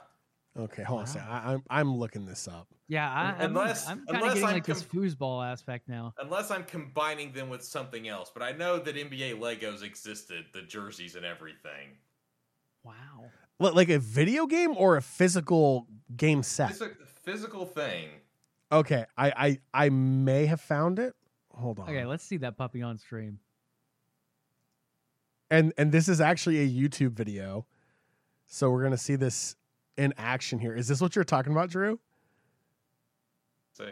Okay, 0.57 0.83
hold 0.83 0.99
on 0.99 1.05
a 1.05 1.07
second. 1.07 1.29
I, 1.29 1.53
I'm 1.53 1.63
I'm 1.69 1.95
looking 1.95 2.25
this 2.25 2.47
up. 2.47 2.67
Yeah, 2.87 3.09
I, 3.09 3.43
I'm, 3.43 3.51
Unless- 3.51 3.87
I'm 3.87 3.97
kind 3.97 4.09
of 4.09 4.15
unless 4.15 4.33
getting 4.33 4.47
I'm 4.47 4.53
like 4.55 4.65
this 4.65 4.81
com- 4.81 5.01
foosball 5.01 5.45
aspect 5.45 5.87
now. 5.87 6.13
Unless 6.17 6.49
I'm 6.49 6.63
combining 6.63 7.31
them 7.31 7.49
with 7.49 7.63
something 7.63 8.07
else, 8.07 8.31
but 8.33 8.41
I 8.41 8.51
know 8.51 8.79
that 8.79 8.95
NBA 8.95 9.39
Legos 9.39 9.83
existed, 9.83 10.45
the 10.53 10.63
jerseys 10.63 11.15
and 11.15 11.23
everything. 11.23 11.97
Wow. 12.83 13.29
Li- 13.59 13.71
Like 13.71 13.89
a 13.89 13.99
video 13.99 14.47
game 14.47 14.75
or 14.75 14.97
a 14.97 15.01
physical 15.01 15.87
game 16.15 16.41
set? 16.41 16.71
It's 16.71 16.81
a 16.81 16.89
physical 17.23 17.65
thing. 17.65 18.09
Okay, 18.71 19.05
I 19.17 19.31
I 19.73 19.85
I 19.85 19.89
may 19.89 20.45
have 20.45 20.61
found 20.61 20.99
it. 20.99 21.15
Hold 21.53 21.79
on. 21.79 21.89
Okay, 21.89 22.05
let's 22.05 22.23
see 22.23 22.37
that 22.37 22.57
puppy 22.57 22.81
on 22.81 22.97
stream. 22.97 23.39
and 25.49 25.73
and 25.77 25.91
this 25.91 26.07
is 26.07 26.21
actually 26.21 26.59
a 26.59 26.67
YouTube 26.67 27.13
video, 27.13 27.65
so 28.45 28.69
we're 28.69 28.83
gonna 28.83 28.97
see 28.97 29.15
this 29.15 29.55
in 29.97 30.13
action 30.17 30.59
here. 30.59 30.75
Is 30.75 30.87
this 30.87 31.01
what 31.01 31.15
you're 31.15 31.25
talking 31.25 31.51
about, 31.51 31.69
Drew? 31.69 31.99
See. 33.73 33.89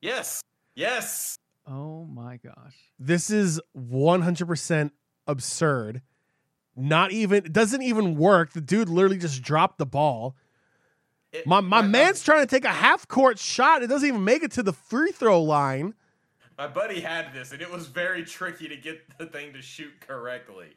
Yes. 0.00 0.42
Yes. 0.74 1.36
Oh 1.66 2.04
my 2.04 2.36
gosh. 2.36 2.76
This 2.98 3.30
is 3.30 3.60
100% 3.76 4.90
absurd. 5.26 6.02
Not 6.76 7.10
even 7.12 7.38
it 7.46 7.52
doesn't 7.52 7.82
even 7.82 8.16
work. 8.16 8.52
The 8.52 8.60
dude 8.60 8.88
literally 8.88 9.18
just 9.18 9.42
dropped 9.42 9.78
the 9.78 9.86
ball. 9.86 10.36
It- 11.38 11.46
My 11.46 11.60
my 11.60 11.82
man's 11.82 12.22
trying 12.22 12.40
to 12.40 12.46
take 12.46 12.64
a 12.64 12.68
half 12.72 13.06
court 13.08 13.38
shot. 13.38 13.82
It 13.82 13.88
doesn't 13.88 14.06
even 14.08 14.24
make 14.24 14.42
it 14.42 14.52
to 14.52 14.62
the 14.62 14.72
free 14.72 15.12
throw 15.12 15.42
line. 15.42 15.94
My 16.58 16.66
buddy 16.66 17.00
had 17.00 17.34
this, 17.34 17.52
and 17.52 17.60
it 17.60 17.70
was 17.70 17.86
very 17.86 18.24
tricky 18.24 18.66
to 18.68 18.76
get 18.76 19.02
the 19.18 19.26
thing 19.26 19.52
to 19.52 19.60
shoot 19.60 19.92
correctly. 20.00 20.68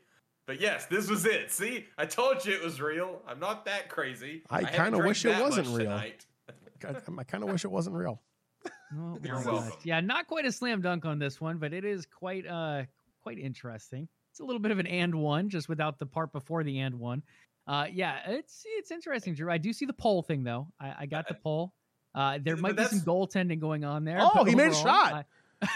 But 0.45 0.59
yes, 0.59 0.87
this 0.87 1.09
was 1.09 1.25
it. 1.25 1.51
See, 1.51 1.85
I 1.97 2.05
told 2.05 2.45
you 2.45 2.53
it 2.53 2.63
was 2.63 2.81
real. 2.81 3.21
I'm 3.27 3.39
not 3.39 3.65
that 3.65 3.87
crazy. 3.87 4.43
I 4.49 4.61
haven't 4.63 4.73
kinda 4.93 5.07
wish 5.07 5.23
it 5.23 5.39
wasn't 5.39 5.67
real. 5.67 5.77
Tonight. 5.85 6.25
God, 6.79 7.01
I 7.17 7.23
kind 7.23 7.43
of 7.43 7.49
wish 7.51 7.63
it 7.65 7.71
wasn't 7.71 7.95
real. 7.95 8.21
Oh, 8.97 9.19
You're 9.23 9.35
welcome. 9.43 9.71
Yeah, 9.83 9.99
not 10.01 10.27
quite 10.27 10.45
a 10.45 10.51
slam 10.51 10.81
dunk 10.81 11.05
on 11.05 11.19
this 11.19 11.39
one, 11.39 11.59
but 11.59 11.73
it 11.73 11.85
is 11.85 12.05
quite 12.05 12.45
uh 12.47 12.83
quite 13.21 13.37
interesting. 13.37 14.07
It's 14.31 14.39
a 14.39 14.43
little 14.43 14.59
bit 14.59 14.71
of 14.71 14.79
an 14.79 14.87
and 14.87 15.15
one, 15.15 15.49
just 15.49 15.69
without 15.69 15.99
the 15.99 16.05
part 16.05 16.31
before 16.31 16.63
the 16.63 16.79
and 16.79 16.99
one. 16.99 17.21
Uh, 17.69 17.85
yeah, 17.93 18.17
it's 18.25 18.63
it's 18.65 18.89
interesting, 18.89 19.35
Drew. 19.35 19.51
I 19.51 19.59
do 19.59 19.71
see 19.73 19.85
the 19.85 19.93
pole 19.93 20.23
thing 20.23 20.43
though. 20.43 20.67
I, 20.81 20.95
I 21.01 21.05
got 21.05 21.27
the 21.27 21.35
pole. 21.35 21.71
Uh, 22.15 22.39
there 22.43 22.57
might 22.57 22.75
be 22.75 22.83
some 22.85 23.01
goaltending 23.01 23.59
going 23.59 23.85
on 23.85 24.03
there. 24.03 24.17
Oh, 24.19 24.31
but 24.33 24.47
he 24.47 24.55
made 24.55 24.71
a 24.71 24.75
shot. 24.75 25.13
I- 25.13 25.25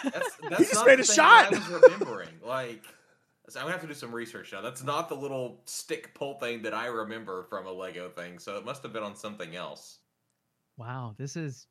That's, 0.04 0.36
that's 0.50 0.72
just 0.72 0.86
made 0.88 1.00
a 1.00 1.04
shot. 1.04 1.52
that 1.52 1.62
I 1.62 1.70
was 1.70 1.84
remembering. 1.92 2.30
Like, 2.44 2.84
so 3.48 3.60
I'm 3.60 3.66
gonna 3.66 3.74
have 3.74 3.82
to 3.82 3.88
do 3.88 3.94
some 3.94 4.12
research 4.12 4.52
now. 4.52 4.62
That's 4.62 4.84
not 4.84 5.08
the 5.08 5.16
little 5.16 5.62
stick 5.66 6.16
pull 6.16 6.40
thing 6.40 6.64
that 6.64 6.74
I 6.74 6.88
remember 6.88 7.44
from 7.44 7.68
a 7.68 7.72
Lego 7.72 8.10
thing. 8.10 8.40
So 8.40 8.58
it 8.58 8.66
must 8.66 8.82
have 8.82 8.92
been 8.92 9.04
on 9.04 9.16
something 9.16 9.56
else. 9.56 10.00
Wow, 10.78 11.14
this 11.20 11.36
is. 11.36 11.68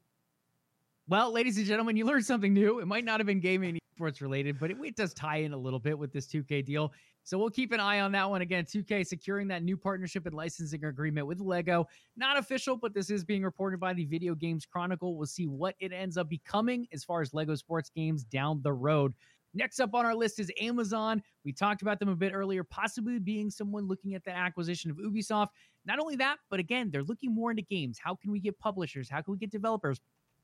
Well, 1.09 1.33
ladies 1.33 1.57
and 1.59 1.67
gentlemen, 1.67 1.97
you 1.97 2.05
learned 2.07 2.25
something 2.25 2.55
new. 2.55 2.79
It 2.79 2.87
might 2.87 3.05
not 3.05 3.19
have 3.19 3.27
been 3.27 3.41
gaming 3.41 3.71
and 3.71 3.81
esports 3.99 4.21
related, 4.21 4.61
but 4.61 4.71
it, 4.71 4.77
it 4.85 4.95
does 4.95 5.13
tie 5.13 5.39
in 5.39 5.53
a 5.53 5.57
little 5.57 5.81
bit 5.81 5.99
with 5.99 6.13
this 6.13 6.27
2K 6.29 6.65
deal. 6.65 6.93
So 7.25 7.39
we'll 7.39 7.51
keep 7.51 7.73
an 7.73 7.81
eye 7.81 8.01
on 8.01 8.13
that 8.13 8.29
one. 8.29 8.43
Again, 8.43 8.65
2K 8.65 9.07
securing 9.07 9.49
that 9.49 9.63
new 9.63 9.77
partnership 9.77 10.27
and 10.27 10.35
licensing 10.35 10.85
agreement 10.85 11.27
with 11.27 11.41
Lego. 11.41 11.87
Not 12.17 12.37
official, 12.37 12.77
but 12.77 12.95
this 12.95 13.11
is 13.11 13.25
being 13.25 13.43
reported 13.43 13.79
by 13.79 13.95
the 13.95 14.05
Video 14.05 14.35
Games 14.35 14.67
Chronicle. 14.67 15.17
We'll 15.17 15.27
see 15.27 15.47
what 15.47 15.75
it 15.79 15.93
ends 15.93 16.17
up 16.17 16.29
becoming 16.29 16.87
as 16.93 17.05
far 17.05 17.23
as 17.23 17.33
Lego 17.33 17.55
sports 17.55 17.91
games 17.95 18.25
down 18.25 18.61
the 18.63 18.73
road. 18.73 19.15
Next 19.55 19.81
up 19.81 19.95
on 19.95 20.07
our 20.07 20.15
list 20.15 20.41
is 20.41 20.51
Amazon. 20.61 21.23
We 21.45 21.53
talked 21.53 21.83
about 21.83 22.01
them 22.01 22.09
a 22.09 22.17
bit 22.17 22.33
earlier, 22.33 22.65
possibly 22.65 23.19
being 23.19 23.51
someone 23.51 23.87
looking 23.87 24.15
at 24.15 24.25
the 24.25 24.31
acquisition 24.31 24.91
of 24.91 24.97
Ubisoft. 24.97 25.49
Not 25.85 25.99
only 25.99 26.17
that, 26.17 26.39
but 26.49 26.59
again, 26.59 26.91
they're 26.91 27.03
looking 27.03 27.35
more 27.35 27.51
into 27.51 27.63
games. 27.63 27.99
How 28.03 28.15
can 28.15 28.33
we 28.33 28.41
get 28.41 28.59
publishers? 28.59 29.11
How 29.11 29.21
can 29.21 29.33
we 29.33 29.39
get 29.39 29.51
developers? 29.51 30.01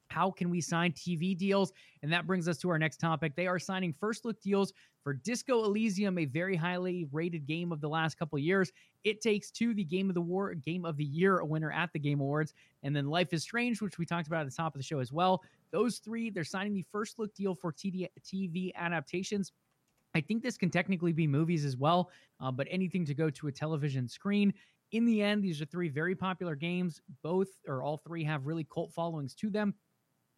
How 0.08 0.30
can 0.30 0.50
we 0.50 0.60
sign 0.60 0.92
TV 0.92 1.36
deals? 1.36 1.72
And 2.02 2.12
that 2.12 2.26
brings 2.26 2.48
us 2.48 2.58
to 2.58 2.70
our 2.70 2.78
next 2.78 2.98
topic. 2.98 3.36
They 3.36 3.46
are 3.46 3.58
signing 3.58 3.94
first 3.98 4.24
look 4.24 4.40
deals 4.40 4.72
for 5.04 5.14
Disco 5.14 5.64
Elysium, 5.64 6.18
a 6.18 6.24
very 6.24 6.56
highly 6.56 7.06
rated 7.12 7.46
game 7.46 7.72
of 7.72 7.80
the 7.80 7.88
last 7.88 8.18
couple 8.18 8.38
years. 8.38 8.72
It 9.04 9.20
takes 9.20 9.50
two, 9.50 9.74
the 9.74 9.84
game 9.84 10.08
of 10.08 10.14
the 10.14 10.20
war, 10.20 10.54
game 10.54 10.84
of 10.84 10.96
the 10.96 11.04
year 11.04 11.38
a 11.38 11.46
winner 11.46 11.70
at 11.70 11.92
the 11.92 11.98
Game 11.98 12.20
Awards, 12.20 12.52
and 12.82 12.94
then 12.94 13.06
Life 13.06 13.32
is 13.32 13.42
Strange, 13.42 13.80
which 13.80 13.98
we 13.98 14.06
talked 14.06 14.26
about 14.26 14.40
at 14.40 14.50
the 14.50 14.56
top 14.56 14.74
of 14.74 14.78
the 14.78 14.84
show 14.84 14.98
as 14.98 15.12
well. 15.12 15.42
Those 15.70 15.98
three, 15.98 16.30
they're 16.30 16.44
signing 16.44 16.74
the 16.74 16.84
first 16.90 17.18
look 17.18 17.34
deal 17.34 17.54
for 17.54 17.72
TV 17.72 18.74
adaptations. 18.74 19.52
I 20.14 20.20
think 20.20 20.42
this 20.42 20.56
can 20.56 20.70
technically 20.70 21.12
be 21.12 21.26
movies 21.26 21.64
as 21.64 21.76
well, 21.76 22.10
uh, 22.40 22.50
but 22.50 22.66
anything 22.70 23.04
to 23.06 23.14
go 23.14 23.30
to 23.30 23.48
a 23.48 23.52
television 23.52 24.08
screen. 24.08 24.52
In 24.92 25.04
the 25.04 25.22
end, 25.22 25.42
these 25.42 25.60
are 25.60 25.66
three 25.66 25.90
very 25.90 26.14
popular 26.14 26.54
games. 26.54 27.00
Both 27.22 27.48
or 27.66 27.82
all 27.82 27.98
three 27.98 28.24
have 28.24 28.46
really 28.46 28.64
cult 28.64 28.92
followings 28.92 29.34
to 29.36 29.50
them. 29.50 29.74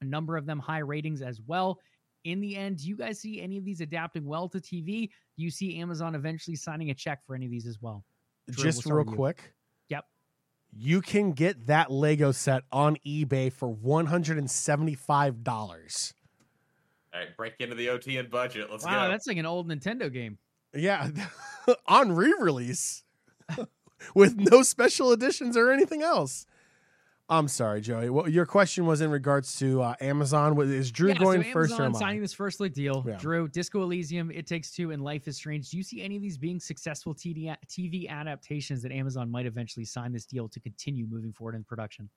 A 0.01 0.05
number 0.05 0.37
of 0.37 0.47
them 0.47 0.59
high 0.59 0.79
ratings 0.79 1.23
as 1.23 1.41
well. 1.47 1.79
In 2.25 2.41
the 2.41 2.57
end, 2.57 2.79
do 2.79 2.89
you 2.89 2.97
guys 2.97 3.21
see 3.21 3.41
any 3.41 3.57
of 3.57 3.65
these 3.65 3.81
adapting 3.81 4.27
well 4.27 4.49
to 4.49 4.59
TV? 4.59 5.09
Do 5.37 5.43
you 5.43 5.51
see 5.51 5.79
Amazon 5.79 6.15
eventually 6.15 6.57
signing 6.57 6.91
a 6.91 6.95
check 6.95 7.21
for 7.27 7.35
any 7.35 7.47
of 7.47 7.51
these 7.51 7.67
as 7.67 7.81
well? 7.81 8.05
Drew, 8.51 8.65
Just 8.65 8.87
we'll 8.87 8.97
real 8.97 9.05
quick. 9.05 9.55
Yep. 9.89 10.05
You 10.73 11.01
can 11.01 11.33
get 11.33 11.67
that 11.67 11.91
Lego 11.91 12.33
set 12.33 12.63
on 12.71 12.97
eBay 13.07 13.53
for 13.53 13.69
one 13.69 14.07
hundred 14.07 14.39
and 14.39 14.51
seventy-five 14.51 15.43
dollars. 15.43 16.15
All 17.13 17.21
right, 17.21 17.37
break 17.37 17.55
into 17.59 17.75
the 17.75 17.89
OTN 17.89 18.31
budget. 18.31 18.69
Let's 18.71 18.85
wow, 18.85 19.07
go. 19.07 19.11
that's 19.11 19.27
like 19.27 19.37
an 19.37 19.47
old 19.47 19.69
Nintendo 19.69 20.13
game. 20.13 20.39
Yeah, 20.75 21.09
on 21.87 22.13
re-release 22.13 23.03
with 24.15 24.37
no 24.37 24.63
special 24.63 25.11
editions 25.11 25.57
or 25.57 25.73
anything 25.73 26.03
else. 26.03 26.47
I'm 27.31 27.47
sorry, 27.47 27.81
Joey. 27.81 28.11
What 28.11 28.33
your 28.33 28.45
question 28.45 28.87
was 28.87 29.01
in 29.01 29.11
regards 29.11 29.57
to 29.61 29.83
uh, 29.83 29.95
Amazon? 30.01 30.61
Is 30.61 30.91
Drew 30.91 31.11
yeah, 31.11 31.15
going 31.15 31.45
so 31.45 31.51
first 31.53 31.79
or 31.79 31.85
am 31.85 31.95
I? 31.95 31.99
signing 31.99 32.21
this 32.21 32.33
first 32.33 32.59
look 32.59 32.73
deal. 32.73 33.05
Yeah. 33.07 33.17
Drew, 33.17 33.47
Disco 33.47 33.83
Elysium, 33.83 34.31
It 34.33 34.47
Takes 34.49 34.73
Two, 34.73 34.91
and 34.91 35.03
Life 35.03 35.29
is 35.29 35.37
Strange. 35.37 35.71
Do 35.71 35.77
you 35.77 35.85
see 35.85 36.03
any 36.03 36.17
of 36.17 36.23
these 36.23 36.37
being 36.37 36.59
successful 36.59 37.15
TD, 37.15 37.55
TV 37.69 38.09
adaptations 38.09 38.83
that 38.83 38.91
Amazon 38.91 39.31
might 39.31 39.47
eventually 39.47 39.85
sign 39.85 40.13
this 40.13 40.27
deal 40.27 40.49
to 40.49 40.59
continue 40.59 41.07
moving 41.07 41.33
forward 41.33 41.55
in 41.55 41.63
production? 41.63 42.11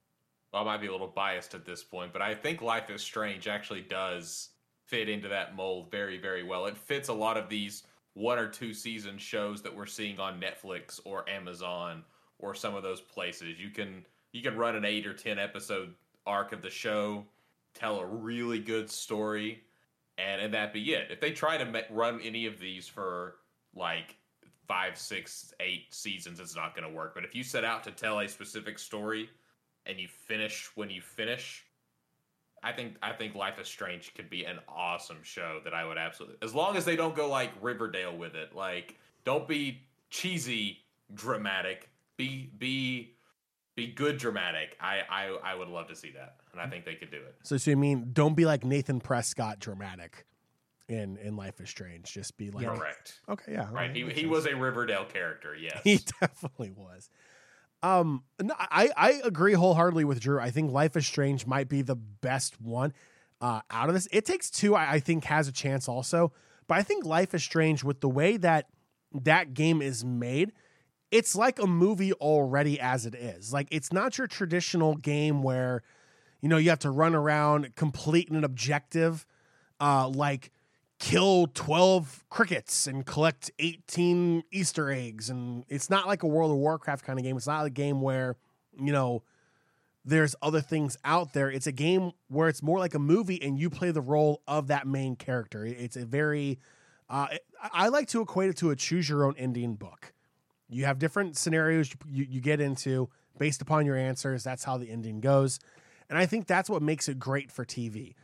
well, 0.53 0.61
I 0.61 0.65
might 0.65 0.81
be 0.81 0.87
a 0.87 0.91
little 0.91 1.07
biased 1.07 1.55
at 1.55 1.65
this 1.65 1.83
point, 1.83 2.13
but 2.13 2.21
I 2.21 2.35
think 2.35 2.61
Life 2.61 2.89
is 2.91 3.01
Strange 3.01 3.47
actually 3.47 3.81
does 3.81 4.49
fit 4.85 5.09
into 5.09 5.27
that 5.29 5.55
mold 5.55 5.89
very, 5.89 6.19
very 6.19 6.43
well. 6.43 6.67
It 6.67 6.77
fits 6.77 7.09
a 7.09 7.13
lot 7.13 7.37
of 7.37 7.49
these 7.49 7.83
one 8.13 8.37
or 8.37 8.47
two 8.47 8.73
season 8.73 9.17
shows 9.17 9.63
that 9.63 9.75
we're 9.75 9.87
seeing 9.87 10.19
on 10.19 10.39
Netflix 10.39 10.99
or 11.05 11.27
Amazon 11.27 12.03
or 12.37 12.53
some 12.53 12.75
of 12.75 12.83
those 12.83 13.01
places. 13.01 13.59
You 13.59 13.71
can 13.71 14.05
you 14.33 14.41
can 14.41 14.57
run 14.57 14.75
an 14.75 14.83
eight 14.83 15.07
or 15.07 15.13
ten 15.13 15.39
episode 15.39 15.93
arc 16.25 16.51
of 16.51 16.61
the 16.61 16.69
show, 16.69 17.23
tell 17.73 17.99
a 17.99 18.05
really 18.05 18.59
good 18.59 18.89
story, 18.89 19.63
and 20.17 20.41
and 20.41 20.53
that 20.53 20.73
be 20.73 20.93
it. 20.93 21.09
If 21.09 21.21
they 21.21 21.31
try 21.31 21.57
to 21.57 21.85
run 21.89 22.19
any 22.21 22.45
of 22.45 22.59
these 22.59 22.87
for 22.87 23.35
like 23.73 24.17
five, 24.67 24.97
six, 24.97 25.53
eight 25.59 25.93
seasons, 25.93 26.39
it's 26.39 26.55
not 26.55 26.75
going 26.75 26.87
to 26.87 26.93
work. 26.93 27.13
But 27.15 27.23
if 27.23 27.35
you 27.35 27.43
set 27.43 27.63
out 27.63 27.83
to 27.83 27.91
tell 27.91 28.19
a 28.19 28.27
specific 28.27 28.79
story 28.79 29.29
and 29.85 29.99
you 29.99 30.07
finish 30.07 30.69
when 30.75 30.89
you 30.89 31.01
finish, 31.01 31.63
I 32.63 32.71
think 32.71 32.95
I 33.03 33.11
think 33.11 33.35
Life 33.35 33.59
is 33.59 33.67
Strange 33.67 34.13
could 34.15 34.29
be 34.29 34.45
an 34.45 34.59
awesome 34.67 35.21
show 35.21 35.59
that 35.63 35.73
I 35.73 35.85
would 35.85 35.97
absolutely 35.97 36.37
as 36.41 36.55
long 36.55 36.75
as 36.75 36.85
they 36.85 36.95
don't 36.95 37.15
go 37.15 37.29
like 37.29 37.51
Riverdale 37.61 38.17
with 38.17 38.35
it. 38.35 38.55
Like 38.55 38.97
don't 39.25 39.47
be 39.47 39.81
cheesy 40.09 40.79
dramatic. 41.13 41.89
Be 42.17 42.51
be 42.57 43.12
be 43.75 43.87
good 43.87 44.17
dramatic. 44.17 44.77
I 44.79 45.01
I 45.09 45.37
I 45.43 45.55
would 45.55 45.67
love 45.67 45.87
to 45.87 45.95
see 45.95 46.11
that. 46.11 46.37
And 46.51 46.61
I 46.61 46.67
think 46.67 46.85
they 46.85 46.95
could 46.95 47.11
do 47.11 47.17
it. 47.17 47.35
So, 47.43 47.57
so 47.57 47.71
you 47.71 47.77
mean 47.77 48.09
don't 48.13 48.35
be 48.35 48.45
like 48.45 48.63
Nathan 48.63 48.99
Prescott 48.99 49.59
dramatic 49.59 50.25
in 50.87 51.17
in 51.17 51.35
Life 51.35 51.59
is 51.61 51.69
Strange. 51.69 52.11
Just 52.11 52.37
be 52.37 52.51
like, 52.51 52.67
Correct. 52.67 53.19
okay, 53.29 53.53
yeah, 53.53 53.67
Right. 53.71 53.87
that 53.93 53.95
He 53.95 54.09
he 54.11 54.25
was 54.25 54.45
a 54.45 54.55
Riverdale 54.55 55.05
character, 55.05 55.55
yes. 55.59 55.79
He 55.83 55.99
definitely 56.21 56.71
was. 56.71 57.09
Um, 57.81 58.23
no, 58.41 58.53
I 58.57 58.89
I 58.95 59.21
agree 59.25 59.53
wholeheartedly 59.53 60.05
with 60.05 60.19
Drew. 60.21 60.39
I 60.39 60.51
think 60.51 60.71
Life 60.71 60.95
is 60.95 61.05
Strange 61.05 61.45
might 61.45 61.67
be 61.67 61.81
the 61.81 61.95
best 61.95 62.61
one 62.61 62.93
uh, 63.41 63.61
out 63.69 63.89
of 63.89 63.95
this. 63.95 64.07
It 64.11 64.25
takes 64.25 64.49
two. 64.49 64.75
I, 64.75 64.93
I 64.93 64.99
think 64.99 65.25
has 65.25 65.47
a 65.47 65.51
chance 65.51 65.89
also, 65.89 66.31
but 66.67 66.77
I 66.77 66.83
think 66.83 67.05
Life 67.05 67.33
is 67.33 67.43
Strange 67.43 67.83
with 67.83 67.99
the 67.99 68.07
way 68.09 68.37
that 68.37 68.67
that 69.23 69.53
game 69.53 69.81
is 69.81 70.05
made. 70.05 70.53
It's 71.13 71.35
like 71.35 71.59
a 71.59 71.67
movie 71.67 72.11
already 72.13 72.79
as 72.79 73.05
it 73.05 73.13
is. 73.13 73.53
Like 73.53 73.67
it's 73.69 73.93
not 73.93 74.17
your 74.17 74.25
traditional 74.25 74.95
game 74.95 75.43
where 75.43 75.83
you 76.41 76.49
know 76.49 76.57
you 76.57 76.71
have 76.71 76.79
to 76.79 76.89
run 76.89 77.13
around 77.13 77.75
complete 77.75 78.29
an 78.31 78.43
objective, 78.43 79.27
uh, 79.79 80.07
like 80.09 80.49
kill 80.97 81.47
12 81.53 82.23
crickets 82.29 82.87
and 82.87 83.05
collect 83.05 83.51
18 83.59 84.43
Easter 84.51 84.89
eggs. 84.89 85.29
And 85.29 85.65
it's 85.67 85.89
not 85.89 86.07
like 86.07 86.23
a 86.23 86.27
World 86.27 86.49
of 86.49 86.57
Warcraft 86.57 87.05
kind 87.05 87.19
of 87.19 87.25
game. 87.25 87.37
It's 87.37 87.45
not 87.45 87.65
a 87.65 87.69
game 87.69 88.01
where, 88.01 88.37
you 88.79 88.91
know, 88.91 89.21
there's 90.05 90.35
other 90.41 90.61
things 90.61 90.97
out 91.05 91.33
there. 91.33 91.51
It's 91.51 91.67
a 91.67 91.71
game 91.71 92.13
where 92.27 92.47
it's 92.47 92.63
more 92.63 92.79
like 92.79 92.95
a 92.95 92.99
movie 92.99 93.39
and 93.41 93.59
you 93.59 93.69
play 93.69 93.91
the 93.91 94.01
role 94.01 94.41
of 94.47 94.67
that 94.67 94.87
main 94.87 95.15
character. 95.15 95.65
It's 95.65 95.95
a 95.95 96.05
very, 96.05 96.57
uh, 97.07 97.27
I 97.61 97.69
I 97.71 97.87
like 97.89 98.07
to 98.09 98.21
equate 98.21 98.49
it 98.49 98.57
to 98.57 98.71
a 98.71 98.75
choose 98.75 99.07
your 99.07 99.25
own 99.25 99.35
ending 99.37 99.75
book. 99.75 100.12
You 100.73 100.85
have 100.85 100.99
different 100.99 101.37
scenarios 101.37 101.91
you, 102.09 102.25
you 102.29 102.41
get 102.41 102.59
into 102.59 103.09
based 103.37 103.61
upon 103.61 103.85
your 103.85 103.95
answers. 103.95 104.43
That's 104.43 104.63
how 104.63 104.77
the 104.77 104.89
ending 104.89 105.19
goes. 105.19 105.59
And 106.09 106.17
I 106.17 106.25
think 106.25 106.47
that's 106.47 106.69
what 106.69 106.81
makes 106.81 107.07
it 107.07 107.19
great 107.19 107.51
for 107.51 107.65
TV 107.65 108.15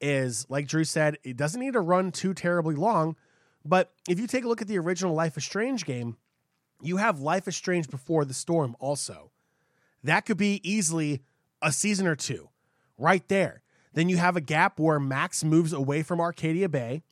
is 0.00 0.46
like 0.48 0.66
Drew 0.66 0.84
said, 0.84 1.18
it 1.24 1.36
doesn't 1.36 1.60
need 1.60 1.72
to 1.72 1.80
run 1.80 2.12
too 2.12 2.34
terribly 2.34 2.74
long. 2.74 3.16
But 3.64 3.92
if 4.08 4.18
you 4.20 4.26
take 4.26 4.44
a 4.44 4.48
look 4.48 4.62
at 4.62 4.68
the 4.68 4.78
original 4.78 5.14
Life 5.14 5.36
is 5.36 5.44
Strange 5.44 5.84
game, 5.84 6.16
you 6.80 6.98
have 6.98 7.20
Life 7.20 7.48
is 7.48 7.56
Strange 7.56 7.88
before 7.88 8.24
the 8.24 8.34
storm 8.34 8.76
also. 8.78 9.30
That 10.04 10.24
could 10.26 10.36
be 10.36 10.60
easily 10.62 11.22
a 11.60 11.72
season 11.72 12.06
or 12.06 12.16
two 12.16 12.48
right 12.96 13.26
there. 13.28 13.62
Then 13.92 14.08
you 14.08 14.16
have 14.18 14.36
a 14.36 14.40
gap 14.40 14.78
where 14.78 15.00
Max 15.00 15.42
moves 15.42 15.72
away 15.72 16.02
from 16.02 16.20
Arcadia 16.20 16.68
Bay. 16.68 17.02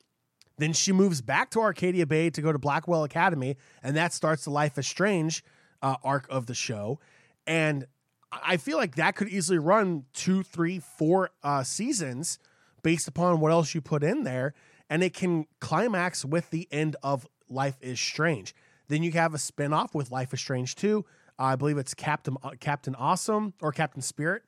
Then 0.57 0.73
she 0.73 0.91
moves 0.91 1.21
back 1.21 1.51
to 1.51 1.59
Arcadia 1.59 2.05
Bay 2.05 2.29
to 2.31 2.41
go 2.41 2.51
to 2.51 2.57
Blackwell 2.57 3.03
Academy, 3.03 3.57
and 3.83 3.95
that 3.95 4.13
starts 4.13 4.43
the 4.43 4.49
Life 4.49 4.77
is 4.77 4.87
Strange 4.87 5.43
uh, 5.81 5.95
arc 6.03 6.27
of 6.29 6.47
the 6.47 6.55
show. 6.55 6.99
And 7.45 7.85
I 8.31 8.57
feel 8.57 8.77
like 8.77 8.95
that 8.95 9.15
could 9.15 9.29
easily 9.29 9.59
run 9.59 10.05
two, 10.13 10.43
three, 10.43 10.79
four 10.79 11.29
uh, 11.43 11.63
seasons 11.63 12.39
based 12.83 13.07
upon 13.07 13.39
what 13.39 13.51
else 13.51 13.75
you 13.75 13.81
put 13.81 14.03
in 14.03 14.23
there, 14.23 14.53
and 14.89 15.03
it 15.03 15.13
can 15.13 15.45
climax 15.59 16.25
with 16.25 16.49
the 16.49 16.67
end 16.71 16.95
of 17.03 17.27
Life 17.49 17.77
is 17.81 17.99
Strange. 17.99 18.55
Then 18.87 19.03
you 19.03 19.11
have 19.13 19.33
a 19.33 19.37
spinoff 19.37 19.93
with 19.93 20.11
Life 20.11 20.33
is 20.33 20.39
Strange 20.39 20.75
2. 20.75 21.05
Uh, 21.39 21.43
I 21.43 21.55
believe 21.55 21.77
it's 21.77 21.93
Captain 21.93 22.37
uh, 22.43 22.51
Captain 22.59 22.95
Awesome 22.95 23.53
or 23.61 23.71
Captain 23.71 24.01
Spirit, 24.01 24.43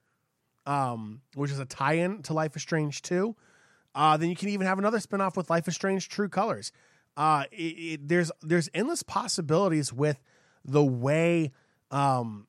um, 0.65 1.21
which 1.35 1.51
is 1.51 1.59
a 1.59 1.65
tie-in 1.65 2.23
to 2.23 2.33
Life 2.33 2.55
is 2.55 2.61
Strange 2.61 3.01
2. 3.01 3.35
Uh, 3.95 4.17
then 4.17 4.29
you 4.29 4.35
can 4.35 4.49
even 4.49 4.67
have 4.67 4.77
another 4.77 4.99
spinoff 4.99 5.35
with 5.35 5.49
Life 5.49 5.67
is 5.67 5.75
Strange 5.75 6.09
True 6.09 6.29
Colors. 6.29 6.71
Uh, 7.17 7.43
it, 7.51 7.55
it, 7.55 8.07
there's 8.07 8.31
there's 8.41 8.69
endless 8.73 9.03
possibilities 9.03 9.91
with 9.91 10.21
the 10.63 10.83
way 10.83 11.51
um, 11.91 12.47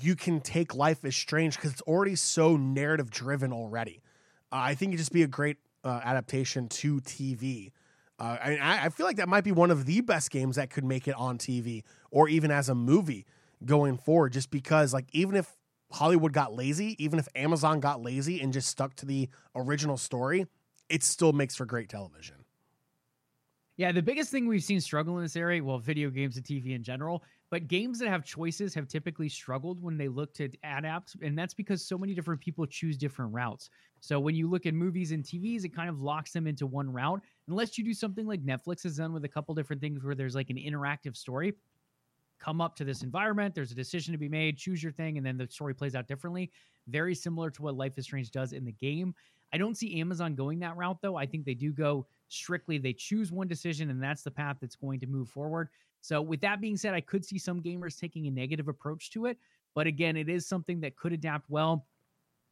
you 0.00 0.16
can 0.16 0.40
take 0.40 0.74
Life 0.74 1.04
is 1.04 1.16
Strange 1.16 1.56
because 1.56 1.72
it's 1.72 1.82
already 1.82 2.14
so 2.14 2.56
narrative 2.56 3.10
driven 3.10 3.52
already. 3.52 4.02
Uh, 4.50 4.56
I 4.56 4.74
think 4.74 4.90
it'd 4.90 4.98
just 4.98 5.12
be 5.12 5.22
a 5.22 5.28
great 5.28 5.58
uh, 5.84 6.00
adaptation 6.04 6.68
to 6.68 7.00
TV. 7.00 7.70
Uh, 8.18 8.36
I, 8.42 8.56
I 8.56 8.84
I 8.84 8.88
feel 8.90 9.06
like 9.06 9.16
that 9.16 9.28
might 9.28 9.44
be 9.44 9.52
one 9.52 9.70
of 9.70 9.86
the 9.86 10.00
best 10.00 10.30
games 10.30 10.56
that 10.56 10.70
could 10.70 10.84
make 10.84 11.08
it 11.08 11.14
on 11.14 11.38
TV 11.38 11.82
or 12.10 12.28
even 12.28 12.50
as 12.50 12.68
a 12.68 12.74
movie 12.74 13.24
going 13.64 13.96
forward. 13.96 14.32
Just 14.32 14.50
because, 14.50 14.92
like, 14.92 15.06
even 15.12 15.36
if 15.36 15.56
Hollywood 15.92 16.32
got 16.32 16.54
lazy, 16.54 17.02
even 17.02 17.18
if 17.18 17.28
Amazon 17.34 17.80
got 17.80 18.02
lazy 18.02 18.40
and 18.40 18.52
just 18.52 18.68
stuck 18.68 18.94
to 18.96 19.06
the 19.06 19.28
original 19.54 19.96
story, 19.96 20.46
it 20.88 21.02
still 21.02 21.32
makes 21.32 21.54
for 21.54 21.66
great 21.66 21.88
television. 21.88 22.44
Yeah, 23.78 23.90
the 23.90 24.02
biggest 24.02 24.30
thing 24.30 24.46
we've 24.46 24.62
seen 24.62 24.80
struggle 24.82 25.16
in 25.16 25.24
this 25.24 25.34
area, 25.34 25.64
well, 25.64 25.78
video 25.78 26.10
games 26.10 26.36
and 26.36 26.44
TV 26.44 26.74
in 26.74 26.82
general, 26.82 27.24
but 27.50 27.68
games 27.68 27.98
that 27.98 28.08
have 28.08 28.22
choices 28.22 28.74
have 28.74 28.86
typically 28.86 29.30
struggled 29.30 29.82
when 29.82 29.96
they 29.96 30.08
look 30.08 30.34
to 30.34 30.50
add 30.62 30.84
apps. 30.84 31.16
And 31.22 31.38
that's 31.38 31.54
because 31.54 31.84
so 31.84 31.96
many 31.96 32.14
different 32.14 32.40
people 32.40 32.66
choose 32.66 32.98
different 32.98 33.32
routes. 33.32 33.70
So 34.00 34.20
when 34.20 34.34
you 34.34 34.48
look 34.48 34.66
at 34.66 34.74
movies 34.74 35.10
and 35.12 35.24
TVs, 35.24 35.64
it 35.64 35.74
kind 35.74 35.88
of 35.88 36.02
locks 36.02 36.32
them 36.32 36.46
into 36.46 36.66
one 36.66 36.92
route. 36.92 37.22
Unless 37.48 37.78
you 37.78 37.84
do 37.84 37.94
something 37.94 38.26
like 38.26 38.44
Netflix 38.44 38.82
has 38.82 38.98
done 38.98 39.14
with 39.14 39.24
a 39.24 39.28
couple 39.28 39.54
different 39.54 39.80
things 39.80 40.04
where 40.04 40.14
there's 40.14 40.34
like 40.34 40.50
an 40.50 40.56
interactive 40.56 41.16
story. 41.16 41.54
Come 42.42 42.60
up 42.60 42.74
to 42.76 42.84
this 42.84 43.02
environment, 43.02 43.54
there's 43.54 43.70
a 43.70 43.76
decision 43.76 44.10
to 44.10 44.18
be 44.18 44.28
made, 44.28 44.58
choose 44.58 44.82
your 44.82 44.90
thing, 44.90 45.16
and 45.16 45.24
then 45.24 45.36
the 45.36 45.46
story 45.46 45.74
plays 45.74 45.94
out 45.94 46.08
differently. 46.08 46.50
Very 46.88 47.14
similar 47.14 47.50
to 47.50 47.62
what 47.62 47.76
Life 47.76 47.92
is 47.98 48.04
Strange 48.04 48.32
does 48.32 48.52
in 48.52 48.64
the 48.64 48.72
game. 48.72 49.14
I 49.52 49.58
don't 49.58 49.76
see 49.76 50.00
Amazon 50.00 50.34
going 50.34 50.58
that 50.60 50.76
route 50.76 50.98
though. 51.02 51.14
I 51.16 51.24
think 51.26 51.44
they 51.44 51.54
do 51.54 51.72
go 51.72 52.06
strictly 52.28 52.78
they 52.78 52.94
choose 52.94 53.30
one 53.30 53.46
decision 53.46 53.90
and 53.90 54.02
that's 54.02 54.22
the 54.22 54.30
path 54.30 54.56
that's 54.60 54.74
going 54.74 54.98
to 54.98 55.06
move 55.06 55.28
forward. 55.28 55.68
So 56.00 56.20
with 56.20 56.40
that 56.40 56.60
being 56.60 56.76
said, 56.76 56.94
I 56.94 57.00
could 57.00 57.24
see 57.24 57.38
some 57.38 57.62
gamers 57.62 58.00
taking 58.00 58.26
a 58.26 58.30
negative 58.30 58.66
approach 58.66 59.10
to 59.10 59.26
it, 59.26 59.38
but 59.74 59.86
again, 59.86 60.16
it 60.16 60.28
is 60.28 60.46
something 60.46 60.80
that 60.80 60.96
could 60.96 61.12
adapt 61.12 61.48
well. 61.48 61.86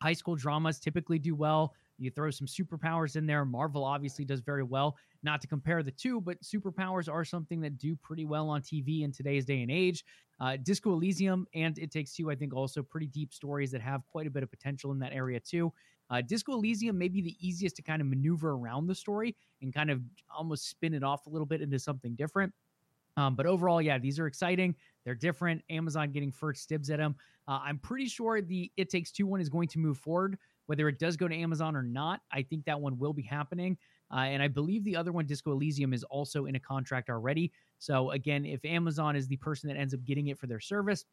High 0.02 0.12
school 0.12 0.36
dramas 0.36 0.78
typically 0.78 1.18
do 1.18 1.34
well. 1.34 1.74
You 2.00 2.10
throw 2.10 2.30
some 2.30 2.46
superpowers 2.46 3.16
in 3.16 3.26
there. 3.26 3.44
Marvel 3.44 3.84
obviously 3.84 4.24
does 4.24 4.40
very 4.40 4.62
well. 4.62 4.96
Not 5.22 5.40
to 5.42 5.46
compare 5.46 5.82
the 5.82 5.90
two, 5.90 6.20
but 6.20 6.40
superpowers 6.42 7.12
are 7.12 7.24
something 7.24 7.60
that 7.60 7.78
do 7.78 7.94
pretty 7.96 8.24
well 8.24 8.48
on 8.48 8.62
TV 8.62 9.02
in 9.02 9.12
today's 9.12 9.44
day 9.44 9.62
and 9.62 9.70
age. 9.70 10.04
Uh, 10.40 10.56
Disco 10.62 10.92
Elysium 10.92 11.46
and 11.54 11.78
It 11.78 11.90
Takes 11.90 12.14
Two, 12.14 12.30
I 12.30 12.34
think, 12.34 12.54
also 12.54 12.82
pretty 12.82 13.06
deep 13.06 13.34
stories 13.34 13.70
that 13.72 13.82
have 13.82 14.06
quite 14.06 14.26
a 14.26 14.30
bit 14.30 14.42
of 14.42 14.50
potential 14.50 14.92
in 14.92 14.98
that 15.00 15.12
area 15.12 15.38
too. 15.38 15.72
Uh, 16.08 16.22
Disco 16.22 16.54
Elysium 16.54 16.98
may 16.98 17.08
be 17.08 17.20
the 17.20 17.36
easiest 17.38 17.76
to 17.76 17.82
kind 17.82 18.00
of 18.00 18.08
maneuver 18.08 18.52
around 18.52 18.86
the 18.86 18.94
story 18.94 19.36
and 19.62 19.72
kind 19.72 19.90
of 19.90 20.00
almost 20.34 20.68
spin 20.68 20.94
it 20.94 21.04
off 21.04 21.26
a 21.26 21.30
little 21.30 21.46
bit 21.46 21.60
into 21.60 21.78
something 21.78 22.14
different. 22.14 22.52
Um, 23.16 23.34
but 23.34 23.46
overall, 23.46 23.82
yeah, 23.82 23.98
these 23.98 24.18
are 24.18 24.26
exciting. 24.26 24.74
They're 25.04 25.14
different. 25.14 25.62
Amazon 25.70 26.10
getting 26.10 26.32
first 26.32 26.68
dibs 26.68 26.90
at 26.90 26.98
them. 26.98 27.14
Uh, 27.46 27.60
I'm 27.62 27.78
pretty 27.78 28.06
sure 28.06 28.40
the 28.40 28.70
It 28.76 28.88
Takes 28.90 29.12
Two 29.12 29.26
one 29.26 29.40
is 29.40 29.48
going 29.48 29.68
to 29.68 29.78
move 29.78 29.98
forward, 29.98 30.38
whether 30.70 30.88
it 30.88 31.00
does 31.00 31.16
go 31.16 31.26
to 31.26 31.34
Amazon 31.34 31.74
or 31.74 31.82
not. 31.82 32.20
I 32.30 32.42
think 32.42 32.64
that 32.66 32.80
one 32.80 32.96
will 32.96 33.12
be 33.12 33.24
happening. 33.24 33.76
Uh, 34.14 34.18
and 34.18 34.40
I 34.40 34.46
believe 34.46 34.84
the 34.84 34.94
other 34.94 35.10
one, 35.10 35.26
Disco 35.26 35.50
Elysium, 35.50 35.92
is 35.92 36.04
also 36.04 36.46
in 36.46 36.54
a 36.54 36.60
contract 36.60 37.10
already. 37.10 37.50
So 37.80 38.12
again, 38.12 38.44
if 38.44 38.64
Amazon 38.64 39.16
is 39.16 39.26
the 39.26 39.34
person 39.38 39.68
that 39.68 39.76
ends 39.76 39.94
up 39.94 40.04
getting 40.04 40.28
it 40.28 40.38
for 40.38 40.46
their 40.46 40.60
service, 40.60 41.04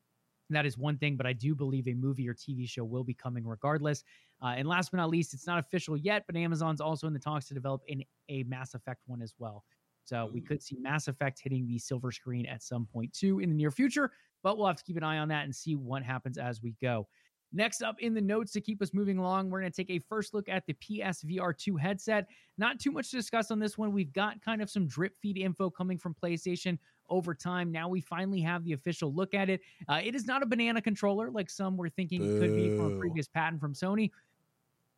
that 0.52 0.68
is 0.68 0.78
one 0.78 1.00
thing, 1.00 1.16
but 1.18 1.26
I 1.26 1.34
do 1.34 1.56
believe 1.56 1.88
a 1.88 1.96
movie 1.96 2.30
or 2.30 2.36
TV 2.36 2.70
show 2.70 2.84
will 2.84 3.04
be 3.04 3.16
coming 3.16 3.48
regardless. 3.48 4.04
Uh, 4.44 4.54
and 4.56 4.68
last 4.68 4.92
but 4.92 4.98
not 4.98 5.10
least, 5.10 5.34
it's 5.34 5.48
not 5.48 5.58
official 5.58 5.98
yet, 5.98 6.26
but 6.28 6.36
Amazon's 6.36 6.80
also 6.80 7.08
in 7.08 7.14
the 7.14 7.20
talks 7.20 7.48
to 7.48 7.56
develop 7.56 7.82
in 7.88 8.04
a 8.30 8.44
Mass 8.44 8.76
Effect 8.76 9.02
one 9.08 9.24
as 9.24 9.34
well. 9.40 9.64
So 10.04 10.30
we 10.32 10.40
could 10.40 10.62
see 10.62 10.78
Mass 10.80 11.08
Effect 11.08 11.42
hitting 11.44 11.68
the 11.68 11.80
silver 11.80 12.12
screen 12.12 12.46
at 12.46 12.62
some 12.62 12.86
point 12.86 13.12
too 13.12 13.40
in 13.40 13.50
the 13.50 13.56
near 13.56 13.72
future, 13.72 14.12
but 14.44 14.56
we'll 14.56 14.68
have 14.68 14.78
to 14.78 14.84
keep 14.84 14.98
an 14.98 15.04
eye 15.04 15.18
on 15.18 15.30
that 15.30 15.46
and 15.46 15.56
see 15.56 15.74
what 15.74 16.04
happens 16.04 16.38
as 16.38 16.62
we 16.62 16.76
go. 16.80 17.08
Next 17.54 17.82
up 17.82 18.00
in 18.00 18.14
the 18.14 18.22
notes 18.22 18.52
to 18.54 18.62
keep 18.62 18.82
us 18.82 18.94
moving 18.94 19.18
along, 19.18 19.50
we're 19.50 19.62
going 19.62 19.72
to 19.72 19.76
take 19.76 19.90
a 19.90 20.00
first 20.00 20.34
look 20.34 20.50
at 20.50 20.66
the 20.66 20.74
PSVR 20.74 21.58
2 21.58 21.78
headset. 21.78 22.28
Not 22.58 22.80
too 22.80 22.92
much 22.92 23.12
to 23.12 23.18
discuss 23.18 23.52
on 23.52 23.60
this 23.60 23.78
one. 23.78 23.94
We've 23.94 24.12
got 24.12 24.42
kind 24.42 24.62
of 24.62 24.70
some 24.70 24.88
drip 24.88 25.16
feed 25.16 25.38
info 25.38 25.70
coming 25.70 25.98
from 25.98 26.16
PlayStation 26.22 26.78
over 27.10 27.34
time. 27.34 27.72
Now 27.72 27.88
we 27.88 28.02
finally 28.02 28.42
have 28.42 28.64
the 28.64 28.74
official 28.74 29.14
look 29.14 29.34
at 29.34 29.50
it. 29.50 29.62
Uh, 29.88 30.02
it 30.04 30.16
is 30.16 30.26
not 30.26 30.44
a 30.44 30.46
banana 30.46 30.82
controller 30.82 31.32
like 31.32 31.50
some 31.50 31.78
were 31.78 31.90
thinking 31.90 32.22
Boo. 32.22 32.36
it 32.36 32.40
could 32.40 32.56
be 32.56 32.76
from 32.76 32.96
a 32.96 33.00
previous 33.00 33.28
patent 33.28 33.62
from 33.62 33.74
Sony 33.74 34.12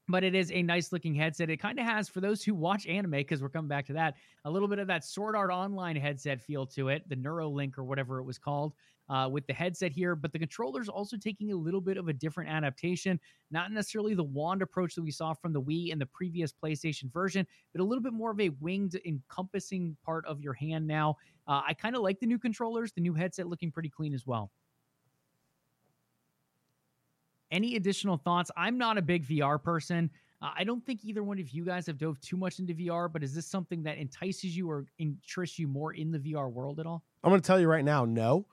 but 0.09 0.23
it 0.23 0.33
is 0.33 0.51
a 0.51 0.63
nice 0.63 0.91
looking 0.91 1.13
headset. 1.13 1.51
It 1.51 1.57
kind 1.57 1.79
of 1.79 1.85
has, 1.85 2.09
for 2.09 2.19
those 2.19 2.43
who 2.43 2.55
watch 2.55 2.87
anime, 2.87 3.11
because 3.11 3.41
we're 3.41 3.49
coming 3.49 3.69
back 3.69 3.85
to 3.85 3.93
that, 3.93 4.15
a 4.43 4.49
little 4.49 4.67
bit 4.67 4.79
of 4.79 4.87
that 4.87 5.05
Sword 5.05 5.35
Art 5.35 5.51
Online 5.51 5.95
headset 5.95 6.41
feel 6.41 6.65
to 6.67 6.89
it, 6.89 7.07
the 7.07 7.15
Neuralink 7.15 7.77
or 7.77 7.83
whatever 7.83 8.19
it 8.19 8.23
was 8.23 8.39
called 8.39 8.73
uh, 9.09 9.29
with 9.31 9.45
the 9.47 9.53
headset 9.53 9.91
here, 9.91 10.15
but 10.15 10.31
the 10.31 10.39
controller's 10.39 10.89
also 10.89 11.15
taking 11.15 11.51
a 11.51 11.55
little 11.55 11.81
bit 11.81 11.97
of 11.97 12.07
a 12.07 12.13
different 12.13 12.49
adaptation. 12.49 13.19
Not 13.51 13.71
necessarily 13.71 14.13
the 14.15 14.23
wand 14.23 14.61
approach 14.61 14.95
that 14.95 15.03
we 15.03 15.11
saw 15.11 15.33
from 15.33 15.53
the 15.53 15.61
Wii 15.61 15.91
and 15.91 16.01
the 16.01 16.07
previous 16.07 16.51
PlayStation 16.51 17.11
version, 17.11 17.45
but 17.73 17.81
a 17.81 17.83
little 17.83 18.03
bit 18.03 18.13
more 18.13 18.31
of 18.31 18.39
a 18.39 18.49
winged, 18.59 18.99
encompassing 19.05 19.95
part 20.03 20.25
of 20.25 20.41
your 20.41 20.53
hand 20.53 20.87
now. 20.87 21.17
Uh, 21.47 21.61
I 21.67 21.73
kind 21.73 21.95
of 21.95 22.01
like 22.01 22.19
the 22.19 22.27
new 22.27 22.39
controllers, 22.39 22.91
the 22.91 23.01
new 23.01 23.13
headset 23.13 23.47
looking 23.47 23.71
pretty 23.71 23.89
clean 23.89 24.13
as 24.13 24.25
well. 24.25 24.51
Any 27.51 27.75
additional 27.75 28.17
thoughts? 28.17 28.51
I'm 28.55 28.77
not 28.77 28.97
a 28.97 29.01
big 29.01 29.25
VR 29.25 29.61
person. 29.61 30.09
Uh, 30.41 30.51
I 30.57 30.63
don't 30.63 30.85
think 30.85 31.03
either 31.03 31.23
one 31.23 31.39
of 31.39 31.49
you 31.49 31.65
guys 31.65 31.87
have 31.87 31.97
dove 31.97 32.19
too 32.21 32.37
much 32.37 32.59
into 32.59 32.73
VR, 32.73 33.11
but 33.11 33.23
is 33.23 33.33
this 33.33 33.45
something 33.45 33.83
that 33.83 33.97
entices 33.97 34.55
you 34.55 34.69
or 34.69 34.85
interests 34.97 35.59
you 35.59 35.67
more 35.67 35.93
in 35.93 36.11
the 36.11 36.19
VR 36.19 36.51
world 36.51 36.79
at 36.79 36.85
all? 36.85 37.03
I'm 37.23 37.31
going 37.31 37.41
to 37.41 37.45
tell 37.45 37.59
you 37.59 37.67
right 37.67 37.83
now, 37.83 38.05
no 38.05 38.45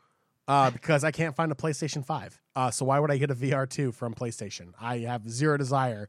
uh, 0.49 0.71
because 0.71 1.05
I 1.05 1.11
can't 1.11 1.35
find 1.35 1.51
a 1.51 1.55
PlayStation 1.55 2.05
5. 2.05 2.41
Uh, 2.55 2.71
so 2.71 2.85
why 2.85 2.99
would 2.99 3.11
I 3.11 3.19
get 3.19 3.31
a 3.31 3.35
VR 3.35 3.69
2 3.69 3.93
from 3.93 4.15
PlayStation? 4.15 4.73
I 4.81 4.99
have 4.99 5.29
zero 5.29 5.57
desire 5.57 6.09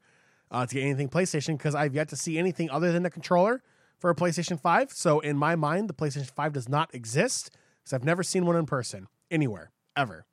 uh, 0.51 0.65
to 0.65 0.75
get 0.75 0.83
anything 0.83 1.09
PlayStation 1.09 1.57
because 1.57 1.75
I've 1.75 1.95
yet 1.95 2.09
to 2.09 2.15
see 2.15 2.37
anything 2.37 2.69
other 2.69 2.91
than 2.91 3.05
a 3.05 3.09
controller 3.09 3.63
for 3.97 4.09
a 4.09 4.15
PlayStation 4.15 4.59
5. 4.59 4.91
So 4.91 5.19
in 5.19 5.37
my 5.37 5.55
mind, 5.55 5.89
the 5.89 5.93
PlayStation 5.93 6.29
5 6.29 6.53
does 6.53 6.69
not 6.69 6.93
exist 6.93 7.51
because 7.83 7.93
I've 7.93 8.05
never 8.05 8.23
seen 8.23 8.45
one 8.45 8.55
in 8.55 8.65
person 8.65 9.07
anywhere, 9.31 9.71
ever. 9.95 10.25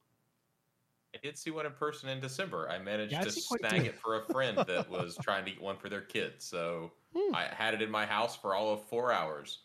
I 1.25 1.29
did 1.29 1.39
see 1.39 1.51
one 1.51 1.64
in 1.64 1.72
person 1.72 2.11
in 2.11 2.20
December. 2.20 2.68
I 2.68 2.79
managed 2.79 3.12
yeah, 3.12 3.25
to 3.25 3.31
snag 3.31 3.87
it 3.87 3.99
for 3.99 4.20
a 4.20 4.25
friend 4.27 4.59
that 4.66 4.91
was 4.91 5.16
trying 5.22 5.47
to 5.47 5.53
get 5.53 5.62
one 5.62 5.79
for 5.79 5.89
their 5.89 6.03
kids. 6.03 6.45
So 6.45 6.93
hmm. 7.16 7.35
I 7.35 7.45
had 7.45 7.72
it 7.72 7.81
in 7.81 7.91
my 7.91 8.05
house 8.05 8.37
for 8.37 8.55
all 8.55 8.75
of 8.75 8.83
four 8.83 9.11
hours. 9.11 9.61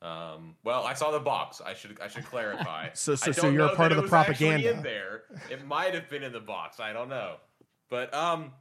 Um, 0.00 0.56
well, 0.64 0.84
I 0.84 0.94
saw 0.94 1.10
the 1.10 1.20
box. 1.20 1.60
I 1.60 1.74
should 1.74 2.00
I 2.00 2.08
should 2.08 2.24
clarify. 2.24 2.88
so 2.94 3.14
so, 3.14 3.30
so 3.30 3.50
you're 3.50 3.66
a 3.66 3.76
part 3.76 3.92
of 3.92 4.02
the 4.02 4.08
propaganda. 4.08 4.70
In 4.70 4.82
there, 4.82 5.24
it 5.50 5.66
might 5.66 5.94
have 5.94 6.08
been 6.08 6.22
in 6.22 6.32
the 6.32 6.40
box. 6.40 6.80
I 6.80 6.92
don't 6.92 7.10
know, 7.10 7.36
but 7.90 8.12
um, 8.14 8.52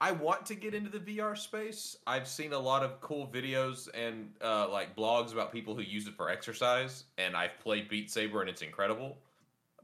I 0.00 0.12
want 0.12 0.46
to 0.46 0.54
get 0.54 0.74
into 0.74 0.90
the 0.90 0.98
VR 0.98 1.38
space. 1.38 1.96
I've 2.06 2.26
seen 2.26 2.52
a 2.54 2.58
lot 2.58 2.82
of 2.82 3.00
cool 3.00 3.28
videos 3.28 3.88
and 3.94 4.30
uh, 4.42 4.68
like 4.70 4.96
blogs 4.96 5.32
about 5.32 5.52
people 5.52 5.76
who 5.76 5.82
use 5.82 6.08
it 6.08 6.14
for 6.14 6.30
exercise, 6.30 7.04
and 7.18 7.36
I've 7.36 7.56
played 7.60 7.88
Beat 7.88 8.10
Saber 8.10 8.40
and 8.40 8.50
it's 8.50 8.62
incredible. 8.62 9.18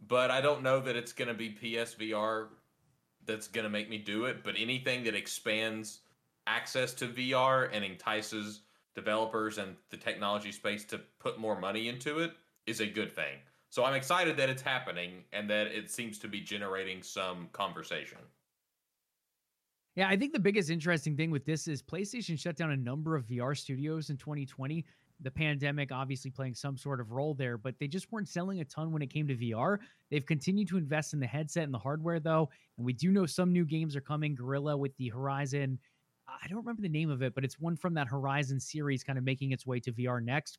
But 0.07 0.31
I 0.31 0.41
don't 0.41 0.63
know 0.63 0.81
that 0.81 0.97
it's 0.97 1.13
going 1.13 1.29
to 1.29 1.35
be 1.35 1.51
PSVR 1.51 2.49
that's 3.27 3.49
going 3.49 3.65
to 3.65 3.71
make 3.71 3.91
me 3.91 3.99
do 3.99 4.25
it. 4.25 4.43
But 4.43 4.55
anything 4.57 5.05
that 5.05 5.15
expands 5.15 6.01
access 6.47 6.95
to 6.95 7.09
VR 7.09 7.69
and 7.73 7.85
entices 7.85 8.61
developers 8.95 9.59
and 9.59 9.77
the 9.91 9.97
technology 9.97 10.51
space 10.51 10.85
to 10.87 11.01
put 11.19 11.39
more 11.39 11.59
money 11.59 11.89
into 11.89 12.21
it 12.21 12.33
is 12.67 12.81
a 12.81 12.87
good 12.87 13.13
thing. 13.13 13.37
So 13.71 13.85
I'm 13.85 13.95
excited 13.95 14.37
that 14.39 14.49
it's 14.49 14.63
happening 14.63 15.25
and 15.33 15.49
that 15.51 15.69
it 15.69 15.91
seems 15.91 16.19
to 16.21 16.29
be 16.29 16.41
generating 16.41 17.03
some 17.03 17.49
conversation. 17.53 18.19
Yeah, 19.95 20.09
I 20.09 20.17
think 20.17 20.33
the 20.33 20.39
biggest 20.39 20.71
interesting 20.71 21.17
thing 21.17 21.31
with 21.31 21.45
this 21.45 21.69
is 21.69 21.83
PlayStation 21.83 22.39
shut 22.39 22.57
down 22.57 22.71
a 22.71 22.77
number 22.77 23.17
of 23.17 23.27
VR 23.27 23.57
studios 23.57 24.11
in 24.11 24.17
2020. 24.17 24.85
The 25.21 25.31
pandemic 25.31 25.91
obviously 25.91 26.31
playing 26.31 26.55
some 26.55 26.77
sort 26.77 27.01
of 27.01 27.11
role 27.11 27.35
there, 27.35 27.59
but 27.59 27.79
they 27.79 27.89
just 27.89 28.11
weren't 28.13 28.29
selling 28.29 28.61
a 28.61 28.65
ton 28.65 28.93
when 28.93 29.03
it 29.03 29.11
came 29.11 29.27
to 29.27 29.35
VR. 29.35 29.79
They've 30.11 30.25
continued 30.25 30.69
to 30.69 30.77
invest 30.77 31.13
in 31.13 31.19
the 31.21 31.27
headset 31.27 31.65
and 31.65 31.75
the 31.75 31.79
hardware, 31.79 32.21
though. 32.21 32.49
And 32.77 32.87
we 32.87 32.93
do 32.93 33.11
know 33.11 33.27
some 33.27 33.53
new 33.53 33.65
games 33.65 33.97
are 33.97 34.01
coming. 34.01 34.37
Guerrilla 34.37 34.77
with 34.77 34.97
the 34.97 35.09
Horizon 35.09 35.79
I 36.43 36.47
don't 36.47 36.59
remember 36.59 36.83
the 36.83 36.89
name 36.89 37.11
of 37.11 37.23
it, 37.23 37.35
but 37.35 37.45
it's 37.45 37.59
one 37.59 37.77
from 37.77 37.95
that 37.95 38.07
Horizon 38.07 38.61
series 38.61 39.03
kind 39.03 39.19
of 39.19 39.25
making 39.25 39.53
its 39.53 39.67
way 39.67 39.81
to 39.81 39.93
VR 39.93 40.23
next. 40.23 40.59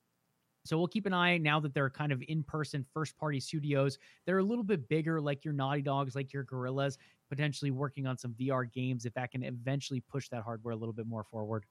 So 0.66 0.78
we'll 0.78 0.88
keep 0.88 1.06
an 1.06 1.14
eye 1.14 1.38
now 1.38 1.60
that 1.60 1.74
they're 1.74 1.90
kind 1.90 2.12
of 2.12 2.22
in 2.28 2.44
person 2.44 2.86
first 2.94 3.18
party 3.18 3.40
studios. 3.40 3.98
They're 4.26 4.40
a 4.40 4.44
little 4.44 4.64
bit 4.64 4.90
bigger, 4.90 5.22
like 5.22 5.46
your 5.46 5.54
Naughty 5.54 5.82
Dogs, 5.82 6.16
like 6.16 6.34
your 6.34 6.44
Guerrillas, 6.44 6.98
potentially 7.30 7.72
working 7.72 8.08
on 8.08 8.18
some 8.18 8.34
VR 8.34 8.72
games 8.72 9.06
if 9.06 9.14
that 9.14 9.32
can 9.32 9.44
eventually 9.44 10.02
push 10.02 10.28
that 10.30 10.44
hardware 10.44 10.74
a 10.74 10.78
little 10.78 10.94
bit 10.94 11.08
more 11.08 11.24
forward. 11.24 11.66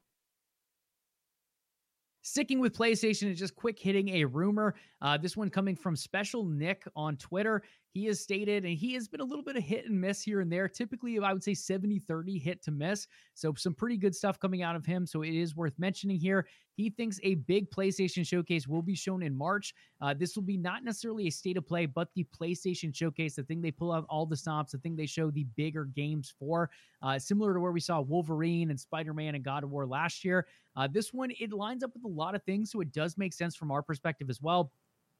Sticking 2.28 2.60
with 2.60 2.76
PlayStation 2.76 3.32
is 3.32 3.38
just 3.38 3.56
quick 3.56 3.78
hitting 3.78 4.10
a 4.10 4.26
rumor. 4.26 4.74
Uh, 5.00 5.16
this 5.16 5.34
one 5.34 5.48
coming 5.48 5.74
from 5.74 5.96
Special 5.96 6.44
Nick 6.44 6.84
on 6.94 7.16
Twitter. 7.16 7.62
He 7.98 8.04
has 8.04 8.20
stated, 8.20 8.64
and 8.64 8.74
he 8.74 8.94
has 8.94 9.08
been 9.08 9.20
a 9.20 9.24
little 9.24 9.42
bit 9.42 9.56
of 9.56 9.64
hit 9.64 9.86
and 9.86 10.00
miss 10.00 10.22
here 10.22 10.40
and 10.40 10.52
there. 10.52 10.68
Typically, 10.68 11.18
I 11.18 11.32
would 11.32 11.42
say 11.42 11.52
70 11.52 11.98
30 11.98 12.38
hit 12.38 12.62
to 12.62 12.70
miss. 12.70 13.08
So, 13.34 13.52
some 13.54 13.74
pretty 13.74 13.96
good 13.96 14.14
stuff 14.14 14.38
coming 14.38 14.62
out 14.62 14.76
of 14.76 14.86
him. 14.86 15.04
So, 15.04 15.22
it 15.22 15.34
is 15.34 15.56
worth 15.56 15.76
mentioning 15.78 16.16
here. 16.16 16.46
He 16.74 16.90
thinks 16.90 17.18
a 17.24 17.34
big 17.34 17.68
PlayStation 17.72 18.24
showcase 18.24 18.68
will 18.68 18.82
be 18.82 18.94
shown 18.94 19.24
in 19.24 19.34
March. 19.34 19.74
Uh, 20.00 20.14
this 20.14 20.36
will 20.36 20.44
be 20.44 20.56
not 20.56 20.84
necessarily 20.84 21.26
a 21.26 21.30
state 21.30 21.56
of 21.56 21.66
play, 21.66 21.86
but 21.86 22.08
the 22.14 22.24
PlayStation 22.40 22.94
showcase, 22.94 23.34
the 23.34 23.42
thing 23.42 23.60
they 23.60 23.72
pull 23.72 23.90
out 23.90 24.06
all 24.08 24.26
the 24.26 24.36
stops, 24.36 24.70
the 24.70 24.78
thing 24.78 24.94
they 24.94 25.04
show 25.04 25.32
the 25.32 25.48
bigger 25.56 25.86
games 25.86 26.32
for, 26.38 26.70
uh, 27.02 27.18
similar 27.18 27.52
to 27.52 27.58
where 27.58 27.72
we 27.72 27.80
saw 27.80 28.00
Wolverine 28.00 28.70
and 28.70 28.78
Spider 28.78 29.12
Man 29.12 29.34
and 29.34 29.42
God 29.42 29.64
of 29.64 29.70
War 29.70 29.86
last 29.86 30.24
year. 30.24 30.46
Uh, 30.76 30.86
this 30.86 31.12
one, 31.12 31.32
it 31.40 31.52
lines 31.52 31.82
up 31.82 31.90
with 31.94 32.04
a 32.04 32.08
lot 32.08 32.36
of 32.36 32.44
things, 32.44 32.70
so 32.70 32.80
it 32.80 32.92
does 32.92 33.18
make 33.18 33.32
sense 33.32 33.56
from 33.56 33.72
our 33.72 33.82
perspective 33.82 34.30
as 34.30 34.40
well. 34.40 34.70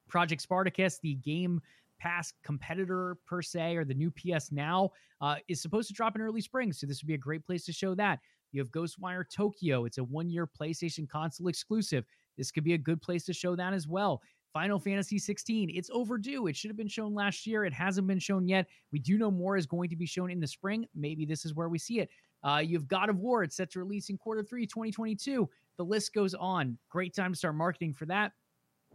Project 0.07 0.41
Spartacus, 0.41 0.99
the 0.99 1.15
game 1.15 1.61
Pass 1.99 2.33
competitor 2.43 3.17
per 3.25 3.41
se, 3.41 3.75
or 3.75 3.85
the 3.85 3.93
new 3.93 4.11
PS 4.11 4.51
Now, 4.51 4.91
uh, 5.21 5.35
is 5.47 5.61
supposed 5.61 5.87
to 5.89 5.93
drop 5.93 6.15
in 6.15 6.21
early 6.21 6.41
spring. 6.41 6.71
So 6.73 6.87
this 6.87 7.01
would 7.01 7.07
be 7.07 7.13
a 7.13 7.17
great 7.17 7.45
place 7.45 7.65
to 7.65 7.73
show 7.73 7.95
that. 7.95 8.19
You 8.51 8.61
have 8.61 8.71
Ghostwire 8.71 9.25
Tokyo. 9.29 9.85
It's 9.85 9.97
a 9.97 10.03
one 10.03 10.29
year 10.29 10.47
PlayStation 10.47 11.07
console 11.07 11.47
exclusive. 11.47 12.05
This 12.37 12.51
could 12.51 12.63
be 12.63 12.73
a 12.73 12.77
good 12.77 13.01
place 13.01 13.25
to 13.25 13.33
show 13.33 13.55
that 13.55 13.73
as 13.73 13.87
well. 13.87 14.21
Final 14.53 14.79
Fantasy 14.79 15.19
16, 15.19 15.69
it's 15.71 15.91
overdue. 15.93 16.47
It 16.47 16.55
should 16.55 16.69
have 16.69 16.77
been 16.77 16.87
shown 16.87 17.13
last 17.13 17.45
year. 17.45 17.65
It 17.65 17.73
hasn't 17.73 18.07
been 18.07 18.19
shown 18.19 18.47
yet. 18.47 18.65
We 18.91 18.97
do 18.97 19.17
know 19.17 19.29
more 19.29 19.57
is 19.57 19.67
going 19.67 19.89
to 19.89 19.95
be 19.95 20.07
shown 20.07 20.31
in 20.31 20.39
the 20.39 20.47
spring. 20.47 20.87
Maybe 20.95 21.25
this 21.25 21.45
is 21.45 21.53
where 21.53 21.69
we 21.69 21.77
see 21.77 21.99
it. 21.99 22.09
Uh, 22.43 22.61
you 22.65 22.77
have 22.77 22.87
God 22.87 23.09
of 23.09 23.19
War. 23.19 23.43
It's 23.43 23.55
set 23.55 23.71
to 23.71 23.79
release 23.79 24.09
in 24.09 24.17
quarter 24.17 24.41
three, 24.41 24.65
2022. 24.65 25.47
The 25.77 25.85
list 25.85 26.13
goes 26.13 26.33
on. 26.33 26.77
Great 26.89 27.13
time 27.13 27.33
to 27.33 27.37
start 27.37 27.55
marketing 27.55 27.93
for 27.93 28.05
that. 28.07 28.31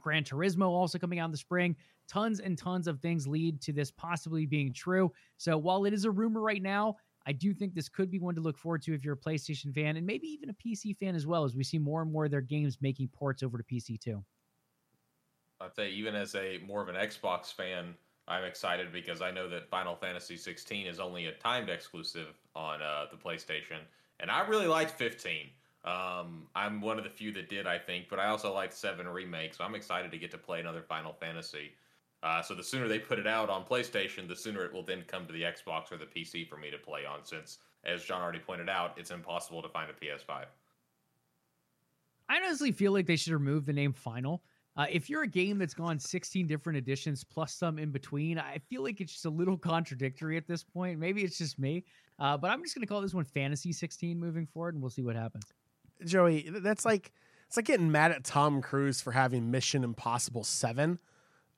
Gran 0.00 0.24
Turismo 0.24 0.66
also 0.66 0.98
coming 0.98 1.18
out 1.18 1.26
in 1.26 1.30
the 1.30 1.36
spring. 1.36 1.76
Tons 2.08 2.40
and 2.40 2.56
tons 2.58 2.86
of 2.86 3.00
things 3.00 3.26
lead 3.26 3.60
to 3.62 3.72
this 3.72 3.90
possibly 3.90 4.46
being 4.46 4.72
true. 4.72 5.12
So 5.36 5.56
while 5.56 5.84
it 5.84 5.92
is 5.92 6.04
a 6.04 6.10
rumor 6.10 6.40
right 6.40 6.62
now, 6.62 6.96
I 7.26 7.32
do 7.32 7.54
think 7.54 7.74
this 7.74 7.88
could 7.88 8.10
be 8.10 8.18
one 8.18 8.34
to 8.34 8.40
look 8.40 8.58
forward 8.58 8.82
to 8.82 8.94
if 8.94 9.04
you're 9.04 9.14
a 9.14 9.16
PlayStation 9.16 9.74
fan 9.74 9.96
and 9.96 10.06
maybe 10.06 10.26
even 10.28 10.50
a 10.50 10.54
PC 10.54 10.96
fan 10.96 11.14
as 11.14 11.26
well, 11.26 11.44
as 11.44 11.56
we 11.56 11.64
see 11.64 11.78
more 11.78 12.02
and 12.02 12.12
more 12.12 12.26
of 12.26 12.30
their 12.30 12.42
games 12.42 12.78
making 12.80 13.08
ports 13.08 13.42
over 13.42 13.56
to 13.56 13.64
PC 13.64 13.98
too. 13.98 14.22
I'd 15.60 15.74
say 15.74 15.90
even 15.90 16.14
as 16.14 16.34
a 16.34 16.58
more 16.66 16.82
of 16.82 16.88
an 16.88 16.96
Xbox 16.96 17.52
fan, 17.52 17.94
I'm 18.26 18.44
excited 18.44 18.92
because 18.92 19.22
I 19.22 19.30
know 19.30 19.48
that 19.48 19.68
Final 19.68 19.94
Fantasy 19.94 20.36
16 20.36 20.86
is 20.86 21.00
only 21.00 21.26
a 21.26 21.32
timed 21.32 21.68
exclusive 21.68 22.38
on 22.54 22.82
uh, 22.82 23.06
the 23.10 23.16
PlayStation, 23.16 23.80
and 24.20 24.30
I 24.30 24.46
really 24.46 24.66
liked 24.66 24.92
15. 24.92 25.48
Um, 25.84 26.46
I'm 26.54 26.80
one 26.80 26.96
of 26.96 27.04
the 27.04 27.10
few 27.10 27.30
that 27.32 27.50
did, 27.50 27.66
I 27.66 27.78
think, 27.78 28.08
but 28.08 28.18
I 28.18 28.26
also 28.26 28.52
liked 28.52 28.72
Seven 28.72 29.06
Remake, 29.06 29.54
so 29.54 29.64
I'm 29.64 29.74
excited 29.74 30.10
to 30.10 30.18
get 30.18 30.30
to 30.30 30.38
play 30.38 30.60
another 30.60 30.80
Final 30.80 31.12
Fantasy. 31.12 31.72
Uh, 32.24 32.40
so 32.40 32.54
the 32.54 32.64
sooner 32.64 32.88
they 32.88 32.98
put 32.98 33.18
it 33.18 33.26
out 33.26 33.50
on 33.50 33.64
PlayStation, 33.64 34.26
the 34.26 34.34
sooner 34.34 34.64
it 34.64 34.72
will 34.72 34.82
then 34.82 35.04
come 35.06 35.26
to 35.26 35.32
the 35.32 35.42
Xbox 35.42 35.92
or 35.92 35.98
the 35.98 36.06
PC 36.06 36.48
for 36.48 36.56
me 36.56 36.70
to 36.70 36.78
play 36.78 37.04
on. 37.04 37.22
Since, 37.22 37.58
as 37.84 38.02
John 38.02 38.22
already 38.22 38.38
pointed 38.38 38.70
out, 38.70 38.94
it's 38.96 39.10
impossible 39.10 39.60
to 39.60 39.68
find 39.68 39.90
a 39.90 39.92
PS5. 39.92 40.46
I 42.30 42.36
honestly 42.36 42.72
feel 42.72 42.92
like 42.92 43.06
they 43.06 43.16
should 43.16 43.34
remove 43.34 43.66
the 43.66 43.74
name 43.74 43.92
Final. 43.92 44.42
Uh, 44.74 44.86
if 44.90 45.10
you're 45.10 45.22
a 45.22 45.28
game 45.28 45.58
that's 45.58 45.74
gone 45.74 45.98
16 45.98 46.46
different 46.46 46.78
editions 46.78 47.22
plus 47.22 47.52
some 47.52 47.78
in 47.78 47.90
between, 47.90 48.38
I 48.38 48.58
feel 48.70 48.82
like 48.82 49.02
it's 49.02 49.12
just 49.12 49.26
a 49.26 49.30
little 49.30 49.58
contradictory 49.58 50.38
at 50.38 50.48
this 50.48 50.64
point. 50.64 50.98
Maybe 50.98 51.22
it's 51.22 51.36
just 51.36 51.58
me, 51.58 51.84
uh, 52.18 52.38
but 52.38 52.50
I'm 52.50 52.62
just 52.62 52.74
going 52.74 52.86
to 52.86 52.88
call 52.88 53.02
this 53.02 53.12
one 53.12 53.24
Fantasy 53.24 53.70
16 53.70 54.18
moving 54.18 54.46
forward, 54.46 54.74
and 54.74 54.82
we'll 54.82 54.90
see 54.90 55.02
what 55.02 55.14
happens. 55.14 55.44
Joey, 56.06 56.48
that's 56.48 56.86
like 56.86 57.12
it's 57.46 57.58
like 57.58 57.66
getting 57.66 57.92
mad 57.92 58.12
at 58.12 58.24
Tom 58.24 58.62
Cruise 58.62 59.02
for 59.02 59.12
having 59.12 59.50
Mission 59.50 59.84
Impossible 59.84 60.42
Seven. 60.42 60.98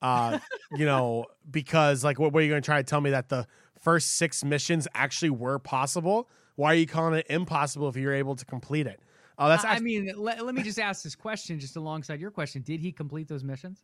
Uh, 0.01 0.39
you 0.71 0.85
know, 0.85 1.25
because 1.49 2.03
like, 2.03 2.19
what, 2.19 2.33
what 2.33 2.39
are 2.39 2.43
you 2.43 2.49
going 2.49 2.61
to 2.61 2.65
try 2.65 2.77
to 2.77 2.83
tell 2.83 3.01
me 3.01 3.09
that 3.11 3.29
the 3.29 3.47
first 3.79 4.15
six 4.15 4.43
missions 4.43 4.87
actually 4.93 5.29
were 5.29 5.59
possible? 5.59 6.29
Why 6.55 6.73
are 6.73 6.75
you 6.75 6.87
calling 6.87 7.19
it 7.19 7.27
impossible 7.29 7.87
if 7.89 7.95
you're 7.95 8.13
able 8.13 8.35
to 8.35 8.45
complete 8.45 8.87
it? 8.87 8.99
Oh, 9.39 9.47
that's. 9.47 9.63
I 9.63 9.79
mean, 9.79 10.11
let, 10.15 10.43
let 10.43 10.55
me 10.55 10.63
just 10.63 10.79
ask 10.79 11.03
this 11.03 11.15
question, 11.15 11.59
just 11.59 11.75
alongside 11.75 12.19
your 12.19 12.31
question. 12.31 12.63
Did 12.63 12.79
he 12.79 12.91
complete 12.91 13.27
those 13.27 13.43
missions? 13.43 13.83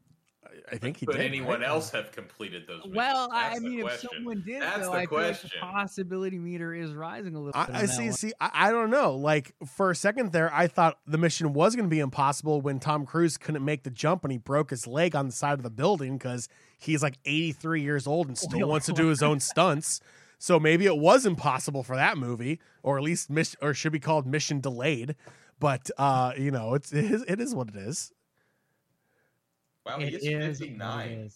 I 0.72 0.78
think 0.78 0.98
he 0.98 1.06
but 1.06 1.18
did. 1.18 1.26
anyone 1.26 1.60
right? 1.60 1.70
else 1.70 1.92
have 1.92 2.12
completed 2.12 2.64
those? 2.68 2.78
Missions? 2.78 2.96
Well, 2.96 3.30
That's 3.30 3.58
I 3.58 3.60
mean, 3.60 3.86
if 3.86 4.00
someone 4.00 4.44
did, 4.46 4.62
That's 4.62 4.80
though, 4.80 4.92
the 4.92 4.98
I 4.98 5.06
question. 5.06 5.50
Feel 5.50 5.62
like 5.62 5.72
the 5.72 5.74
possibility 5.74 6.40
meter 6.40 6.74
is 6.74 6.94
rising 6.94 7.36
a 7.36 7.40
little. 7.40 7.60
I, 7.60 7.82
I 7.82 7.86
see. 7.86 8.06
One. 8.06 8.14
See, 8.14 8.34
I, 8.40 8.50
I, 8.54 8.72
don't 8.72 8.90
know. 8.90 9.16
Like 9.16 9.54
for 9.66 9.92
a 9.92 9.96
second 9.96 10.32
there, 10.32 10.54
I 10.54 10.68
thought 10.68 10.98
the 11.06 11.18
mission 11.18 11.54
was 11.54 11.76
going 11.76 11.88
to 11.88 11.94
be 11.94 12.00
impossible 12.00 12.62
when 12.62 12.80
Tom 12.80 13.06
Cruise 13.06 13.38
couldn't 13.38 13.64
make 13.64 13.84
the 13.84 13.92
jump 13.92 14.24
and 14.24 14.32
he 14.32 14.38
broke 14.38 14.70
his 14.70 14.88
leg 14.88 15.16
on 15.16 15.28
the 15.28 15.34
side 15.34 15.54
of 15.54 15.64
the 15.64 15.70
building 15.70 16.18
because 16.18 16.48
he's 16.78 17.04
like 17.04 17.18
83 17.26 17.82
years 17.82 18.08
old 18.08 18.28
and 18.28 18.38
still 18.38 18.68
wants 18.68 18.86
to 18.88 18.94
do 18.94 19.08
his 19.08 19.22
own 19.22 19.40
stunts. 19.40 20.00
So 20.40 20.60
maybe 20.60 20.86
it 20.86 20.98
was 20.98 21.26
impossible 21.26 21.84
for 21.84 21.96
that 21.96 22.18
movie, 22.18 22.60
or 22.82 22.98
at 22.98 23.04
least 23.04 23.30
mission, 23.30 23.58
or 23.62 23.74
should 23.74 23.94
be 23.94 24.00
called 24.00 24.26
mission 24.28 24.60
delayed. 24.60 25.16
But 25.60 25.90
uh, 25.98 26.34
you 26.38 26.52
know, 26.52 26.74
it's 26.74 26.92
it 26.92 27.06
is, 27.06 27.24
it 27.28 27.40
is 27.40 27.56
what 27.56 27.70
it 27.70 27.76
is. 27.76 28.12
Wow, 29.86 30.00
he 30.00 30.08
is 30.08 30.24
59. 30.24 31.32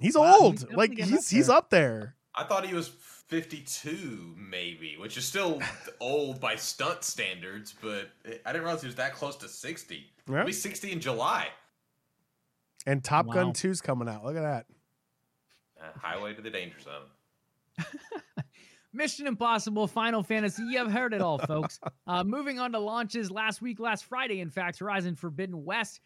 He's 0.00 0.16
wow, 0.16 0.34
old. 0.40 0.60
He's 0.60 0.76
like 0.76 0.96
he's 0.96 1.28
he's 1.28 1.48
up 1.48 1.70
there. 1.70 2.16
I 2.34 2.44
thought 2.44 2.64
he 2.66 2.74
was 2.74 2.88
52 2.88 4.34
maybe, 4.36 4.96
which 4.98 5.16
is 5.16 5.24
still 5.24 5.60
old 6.00 6.40
by 6.40 6.56
stunt 6.56 7.04
standards, 7.04 7.74
but 7.80 8.10
I 8.24 8.52
didn't 8.52 8.62
realize 8.62 8.82
he 8.82 8.86
was 8.86 8.96
that 8.96 9.14
close 9.14 9.36
to 9.36 9.48
60. 9.48 10.06
Yeah. 10.28 10.36
He'll 10.36 10.46
be 10.46 10.52
60 10.52 10.92
in 10.92 11.00
July. 11.00 11.48
And 12.86 13.02
Top 13.02 13.26
wow. 13.26 13.34
Gun 13.34 13.52
2's 13.52 13.80
coming 13.80 14.08
out. 14.08 14.24
Look 14.24 14.36
at 14.36 14.42
that. 14.42 14.66
Uh, 15.80 15.98
highway 15.98 16.34
to 16.34 16.42
the 16.42 16.50
danger 16.50 16.78
zone. 16.80 17.86
Mission 18.92 19.26
Impossible, 19.26 19.86
Final 19.86 20.22
Fantasy. 20.22 20.62
You've 20.62 20.90
heard 20.90 21.12
it 21.12 21.20
all, 21.20 21.38
folks. 21.38 21.80
Uh, 22.06 22.24
moving 22.24 22.58
on 22.58 22.72
to 22.72 22.78
launches 22.78 23.30
last 23.30 23.60
week, 23.60 23.78
last 23.78 24.06
Friday, 24.06 24.40
in 24.40 24.48
fact, 24.48 24.78
Horizon 24.78 25.14
Forbidden 25.14 25.62
West 25.62 26.00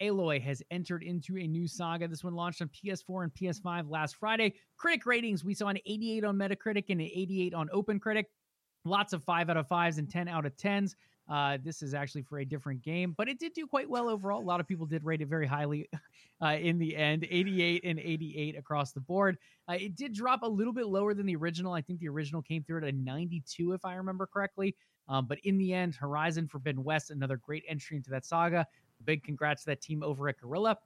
Aloy 0.00 0.40
has 0.42 0.62
entered 0.70 1.02
into 1.02 1.36
a 1.36 1.46
new 1.46 1.68
saga. 1.68 2.08
This 2.08 2.24
one 2.24 2.34
launched 2.34 2.62
on 2.62 2.68
PS4 2.68 3.24
and 3.24 3.34
PS5 3.34 3.90
last 3.90 4.16
Friday. 4.16 4.54
Critic 4.76 5.06
ratings 5.06 5.44
we 5.44 5.54
saw 5.54 5.68
an 5.68 5.78
88 5.86 6.24
on 6.24 6.36
Metacritic 6.36 6.84
and 6.88 7.00
an 7.00 7.10
88 7.12 7.54
on 7.54 7.68
OpenCritic. 7.68 8.24
Lots 8.84 9.12
of 9.12 9.22
5 9.24 9.50
out 9.50 9.56
of 9.56 9.68
5s 9.68 9.98
and 9.98 10.10
10 10.10 10.28
out 10.28 10.46
of 10.46 10.56
10s. 10.56 10.94
Uh, 11.30 11.58
this 11.62 11.80
is 11.80 11.94
actually 11.94 12.22
for 12.22 12.40
a 12.40 12.44
different 12.44 12.82
game, 12.82 13.14
but 13.16 13.28
it 13.28 13.38
did 13.38 13.52
do 13.52 13.64
quite 13.64 13.88
well 13.88 14.08
overall. 14.08 14.42
A 14.42 14.42
lot 14.42 14.58
of 14.58 14.66
people 14.66 14.84
did 14.84 15.04
rate 15.04 15.20
it 15.20 15.28
very 15.28 15.46
highly 15.46 15.88
uh, 16.42 16.56
in 16.60 16.76
the 16.76 16.96
end 16.96 17.24
88 17.30 17.84
and 17.84 18.00
88 18.00 18.56
across 18.58 18.92
the 18.92 19.00
board. 19.00 19.38
Uh, 19.68 19.74
it 19.74 19.94
did 19.94 20.12
drop 20.12 20.42
a 20.42 20.48
little 20.48 20.72
bit 20.72 20.86
lower 20.86 21.14
than 21.14 21.26
the 21.26 21.36
original. 21.36 21.72
I 21.72 21.82
think 21.82 22.00
the 22.00 22.08
original 22.08 22.42
came 22.42 22.64
through 22.64 22.78
at 22.78 22.84
a 22.84 22.92
92, 22.92 23.72
if 23.72 23.84
I 23.84 23.94
remember 23.94 24.26
correctly. 24.26 24.74
Um, 25.08 25.26
but 25.26 25.38
in 25.44 25.56
the 25.56 25.72
end, 25.72 25.94
Horizon 25.94 26.48
Forbidden 26.48 26.82
West, 26.82 27.10
another 27.10 27.36
great 27.36 27.64
entry 27.68 27.96
into 27.96 28.10
that 28.10 28.24
saga. 28.24 28.66
Big 29.04 29.22
congrats 29.24 29.62
to 29.62 29.70
that 29.70 29.80
team 29.80 30.02
over 30.02 30.28
at 30.28 30.40
Guerrilla. 30.40 30.78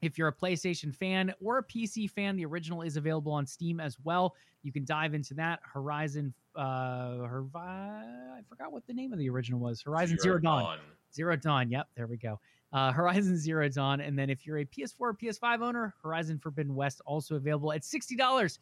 If 0.00 0.18
you're 0.18 0.28
a 0.28 0.32
PlayStation 0.34 0.94
fan 0.94 1.32
or 1.40 1.58
a 1.58 1.62
PC 1.64 2.10
fan, 2.10 2.36
the 2.36 2.44
original 2.44 2.82
is 2.82 2.96
available 2.96 3.32
on 3.32 3.46
Steam 3.46 3.78
as 3.78 3.98
well. 4.02 4.34
You 4.64 4.72
can 4.72 4.84
dive 4.84 5.14
into 5.14 5.34
that. 5.34 5.60
Horizon, 5.62 6.34
uh, 6.56 7.18
Her- 7.18 7.46
I 7.56 8.40
forgot 8.48 8.72
what 8.72 8.86
the 8.86 8.94
name 8.94 9.12
of 9.12 9.18
the 9.18 9.28
original 9.30 9.60
was. 9.60 9.80
Horizon 9.82 10.18
Zero, 10.18 10.34
Zero 10.34 10.38
Dawn. 10.40 10.62
Dawn. 10.62 10.78
Zero 11.14 11.36
Dawn. 11.36 11.70
Yep, 11.70 11.88
there 11.96 12.06
we 12.08 12.16
go. 12.16 12.40
Uh, 12.72 12.90
Horizon 12.90 13.36
Zero 13.36 13.68
Dawn. 13.68 14.00
And 14.00 14.18
then 14.18 14.28
if 14.28 14.44
you're 14.46 14.58
a 14.58 14.64
PS4 14.64 14.94
or 15.00 15.14
PS5 15.14 15.62
owner, 15.62 15.94
Horizon 16.02 16.38
Forbidden 16.38 16.74
West 16.74 17.00
also 17.06 17.36
available 17.36 17.72
at 17.72 17.82
$60. 17.82 18.58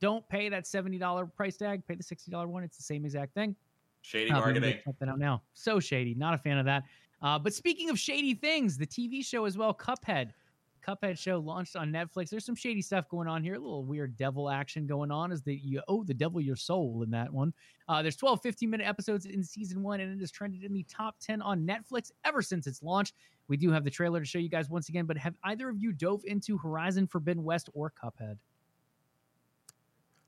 Don't 0.00 0.28
pay 0.28 0.48
that 0.48 0.64
$70 0.64 1.34
price 1.34 1.56
tag. 1.56 1.84
Pay 1.88 1.96
the 1.96 2.04
$60 2.04 2.46
one. 2.46 2.62
It's 2.62 2.76
the 2.76 2.82
same 2.84 3.04
exact 3.04 3.34
thing. 3.34 3.56
Shady 4.02 4.30
marketing. 4.30 4.78
Check 4.84 4.94
that 5.00 5.08
out 5.08 5.18
now. 5.18 5.42
So 5.54 5.80
shady. 5.80 6.14
Not 6.14 6.34
a 6.34 6.38
fan 6.38 6.58
of 6.58 6.66
that. 6.66 6.84
Uh, 7.22 7.38
but 7.38 7.52
speaking 7.52 7.90
of 7.90 7.98
shady 7.98 8.34
things, 8.34 8.76
the 8.76 8.86
TV 8.86 9.24
show 9.24 9.44
as 9.44 9.58
well, 9.58 9.74
Cuphead. 9.74 10.30
Cuphead 10.86 11.18
show 11.18 11.38
launched 11.38 11.76
on 11.76 11.92
Netflix. 11.92 12.30
There's 12.30 12.46
some 12.46 12.54
shady 12.54 12.80
stuff 12.80 13.08
going 13.08 13.28
on 13.28 13.42
here. 13.42 13.54
A 13.54 13.58
little 13.58 13.84
weird 13.84 14.16
devil 14.16 14.48
action 14.48 14.86
going 14.86 15.10
on 15.10 15.32
Is 15.32 15.42
that 15.42 15.64
you 15.64 15.82
owe 15.88 16.04
the 16.04 16.14
devil 16.14 16.40
your 16.40 16.56
soul 16.56 17.02
in 17.02 17.10
that 17.10 17.32
one. 17.32 17.52
Uh, 17.88 18.00
there's 18.02 18.16
12 18.16 18.40
15 18.40 18.70
minute 18.70 18.86
episodes 18.86 19.26
in 19.26 19.42
season 19.42 19.82
one, 19.82 20.00
and 20.00 20.16
it 20.16 20.20
has 20.20 20.30
trended 20.30 20.64
in 20.64 20.72
the 20.72 20.84
top 20.84 21.16
10 21.20 21.42
on 21.42 21.66
Netflix 21.66 22.10
ever 22.24 22.40
since 22.40 22.66
its 22.66 22.82
launch. 22.82 23.12
We 23.48 23.56
do 23.56 23.70
have 23.70 23.84
the 23.84 23.90
trailer 23.90 24.20
to 24.20 24.26
show 24.26 24.38
you 24.38 24.48
guys 24.48 24.70
once 24.70 24.88
again, 24.88 25.06
but 25.06 25.18
have 25.18 25.34
either 25.44 25.68
of 25.68 25.78
you 25.78 25.92
dove 25.92 26.22
into 26.24 26.56
Horizon 26.58 27.06
Forbidden 27.06 27.42
West 27.44 27.68
or 27.74 27.92
Cuphead? 28.02 28.36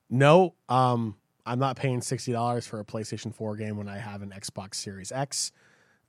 No, 0.09 0.55
um, 0.69 1.17
I'm 1.47 1.59
not 1.59 1.77
paying 1.77 2.01
sixty 2.01 2.33
dollars 2.33 2.67
for 2.67 2.81
a 2.81 2.85
PlayStation 2.85 3.35
4 3.35 3.57
game 3.57 3.77
when 3.77 3.89
I 3.89 3.99
have 3.99 4.23
an 4.23 4.33
Xbox 4.37 4.75
Series 4.75 5.13
X. 5.13 5.53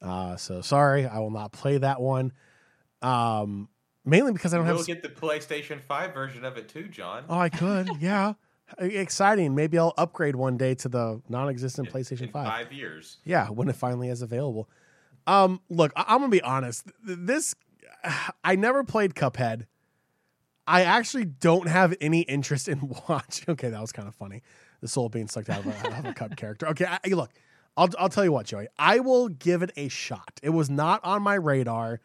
Uh, 0.02 0.36
so 0.36 0.62
sorry, 0.62 1.06
I 1.06 1.20
will 1.20 1.30
not 1.32 1.52
play 1.52 1.78
that 1.78 2.02
one. 2.02 2.34
Um, 3.02 3.70
mainly 4.06 4.34
because 4.34 4.54
I 4.54 4.58
don't 4.58 4.66
You'll 4.68 4.78
have. 4.78 4.88
get 4.88 5.04
the 5.04 5.10
PlayStation 5.10 5.80
Five 5.82 6.14
version 6.14 6.44
of 6.46 6.58
it 6.58 6.70
too, 6.70 6.88
John. 6.88 7.26
Oh, 7.30 7.38
I 7.38 7.50
could. 7.50 7.90
yeah, 8.00 8.34
exciting. 8.80 9.54
Maybe 9.56 9.78
I'll 9.78 9.94
upgrade 9.98 10.36
one 10.36 10.58
day 10.58 10.76
to 10.76 10.90
the 10.90 11.22
non-existent 11.30 11.88
in, 11.88 11.94
PlayStation 11.94 12.22
in 12.24 12.30
Five. 12.30 12.48
Five 12.48 12.74
years. 12.74 13.18
Yeah, 13.24 13.48
when 13.50 13.70
it 13.70 13.76
finally 13.76 14.10
is 14.10 14.22
available. 14.22 14.70
Um, 15.28 15.62
look, 15.70 15.92
I- 15.96 16.06
I'm 16.08 16.20
gonna 16.20 16.30
be 16.30 16.42
honest. 16.42 16.86
This, 17.04 17.56
I 18.44 18.56
never 18.56 18.84
played 18.84 19.14
Cuphead. 19.14 19.66
I 20.68 20.84
actually 20.84 21.26
don't 21.26 21.68
have 21.68 21.96
any 22.02 22.22
interest 22.22 22.68
in 22.68 22.94
watching. 23.10 23.46
Okay, 23.50 23.70
that 23.70 23.82
was 23.82 23.92
kind 23.92 24.08
of 24.08 24.16
funny. 24.16 24.42
The 24.82 24.88
soul 24.88 25.10
being 25.10 25.28
sucked 25.28 25.50
out 25.50 25.60
of 25.66 25.68
a, 25.68 25.98
of 26.00 26.06
a 26.06 26.14
cup 26.14 26.36
character. 26.38 26.68
Okay, 26.70 26.86
I, 26.86 27.00
look, 27.10 27.32
I'll 27.78 27.90
I'll 27.98 28.10
tell 28.10 28.24
you 28.24 28.32
what, 28.32 28.46
Joey. 28.46 28.68
I 28.78 29.00
will 29.00 29.30
give 29.30 29.62
it 29.64 29.72
a 29.78 29.88
shot. 29.88 30.40
It 30.44 30.50
was 30.50 30.70
not 30.70 31.04
on 31.04 31.22
my 31.22 31.36
radar. 31.36 32.02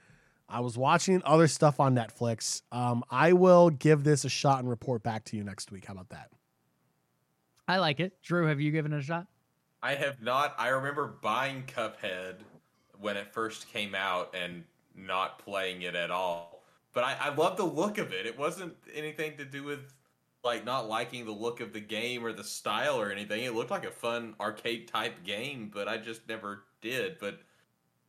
I 0.49 0.61
was 0.61 0.79
watching 0.79 1.23
other 1.25 1.49
stuff 1.49 1.81
on 1.81 1.95
Netflix. 1.97 2.63
Um, 2.71 3.03
I 3.11 3.33
will 3.33 3.71
give 3.71 4.05
this 4.05 4.25
a 4.25 4.29
shot 4.29 4.61
and 4.61 4.69
report 4.69 5.03
back 5.03 5.25
to 5.27 5.37
you 5.37 5.43
next 5.43 5.73
week. 5.73 5.87
How 5.87 5.95
about 5.95 6.11
that? 6.11 6.31
I 7.67 7.79
like 7.79 7.99
it. 7.99 8.23
Drew, 8.23 8.47
have 8.47 8.61
you 8.61 8.71
given 8.71 8.93
it 8.93 8.99
a 8.99 9.03
shot? 9.03 9.27
I 9.83 9.95
have 9.95 10.23
not. 10.23 10.55
I 10.57 10.69
remember 10.69 11.17
buying 11.21 11.65
Cuphead 11.67 12.37
when 13.01 13.17
it 13.17 13.33
first 13.33 13.69
came 13.73 13.95
out 13.95 14.35
and 14.41 14.63
not 14.95 15.41
playing 15.41 15.83
it 15.83 15.97
at 15.97 16.13
all. 16.13 16.63
but 16.95 17.03
I, 17.05 17.17
I 17.21 17.35
love 17.35 17.57
the 17.57 17.65
look 17.65 17.99
of 17.99 18.13
it. 18.13 18.25
It 18.25 18.39
wasn't 18.39 18.75
anything 18.95 19.37
to 19.39 19.45
do 19.45 19.65
with 19.65 19.93
like 20.47 20.65
not 20.65 20.89
liking 20.89 21.27
the 21.27 21.33
look 21.33 21.61
of 21.61 21.75
the 21.75 21.81
game 21.81 22.25
or 22.25 22.33
the 22.33 22.45
style 22.45 22.99
or 22.99 23.13
anything. 23.13 23.45
It 23.45 23.55
looked 23.55 23.71
like 23.71 23.85
a 23.85 23.91
fun 23.91 24.35
arcade 24.41 24.89
type 24.89 25.23
game, 25.25 25.71
but 25.75 25.89
I 25.89 25.99
just 25.99 26.27
never 26.29 26.65
did. 26.81 27.19
But 27.19 27.41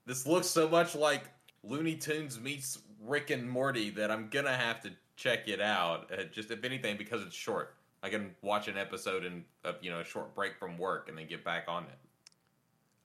this 0.06 0.26
looks 0.26 0.48
so 0.48 0.70
much 0.70 0.96
like 0.96 1.24
Looney 1.64 1.96
Tunes 1.96 2.40
meets 2.40 2.80
Rick 3.06 3.30
and 3.32 3.50
Morty 3.50 3.90
that 3.92 4.10
I'm 4.10 4.30
gonna 4.30 4.56
have 4.56 4.80
to 4.84 4.92
check 5.18 5.50
it 5.50 5.60
out. 5.60 6.10
Uh, 6.12 6.24
just 6.32 6.50
if 6.52 6.64
anything, 6.64 6.96
because 6.98 7.22
it's 7.22 7.36
short. 7.36 7.74
I 8.04 8.10
can 8.10 8.34
watch 8.42 8.68
an 8.70 8.78
episode 8.78 9.26
and 9.26 9.44
a 9.66 9.74
you 9.82 9.90
know 9.90 10.00
a 10.00 10.06
short 10.06 10.34
break 10.34 10.58
from 10.58 10.78
work 10.78 11.10
and 11.10 11.18
then 11.18 11.28
get 11.28 11.44
back 11.44 11.66
on 11.68 11.84
it. 11.84 11.98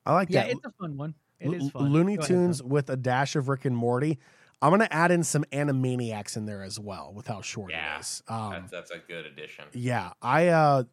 I 0.07 0.13
like 0.15 0.29
Yeah, 0.31 0.43
that. 0.45 0.51
it's 0.53 0.65
a 0.67 0.71
fun 0.81 0.97
one. 0.97 1.15
It 1.41 1.49
Lo- 1.49 1.55
is 1.55 1.71
fun. 1.71 1.93
Looney 1.93 2.17
Go 2.17 2.21
ahead, 2.21 2.29
Tunes 2.29 2.61
Phil. 2.61 2.69
with 2.69 2.91
a 2.91 2.97
dash 2.97 3.35
of 3.35 3.49
Rick 3.49 3.65
and 3.65 3.77
Morty. 3.77 4.19
I'm 4.63 4.71
gonna 4.71 4.89
add 4.91 5.11
in 5.11 5.25
some 5.25 5.45
Animaniacs 5.53 6.37
in 6.37 6.47
there 6.47 6.63
as 6.63 6.79
well 6.79 7.13
with 7.15 7.27
how 7.27 7.43
short 7.43 7.73
Yeah, 7.73 7.97
it 7.97 8.01
is. 8.01 8.23
Um, 8.29 8.53
That's, 8.53 8.71
that's 8.71 8.91
a 8.93 8.99
good 8.99 9.27
addition. 9.27 9.65
yeah, 9.73 10.13
I 10.23 10.49
uh, 10.49 10.85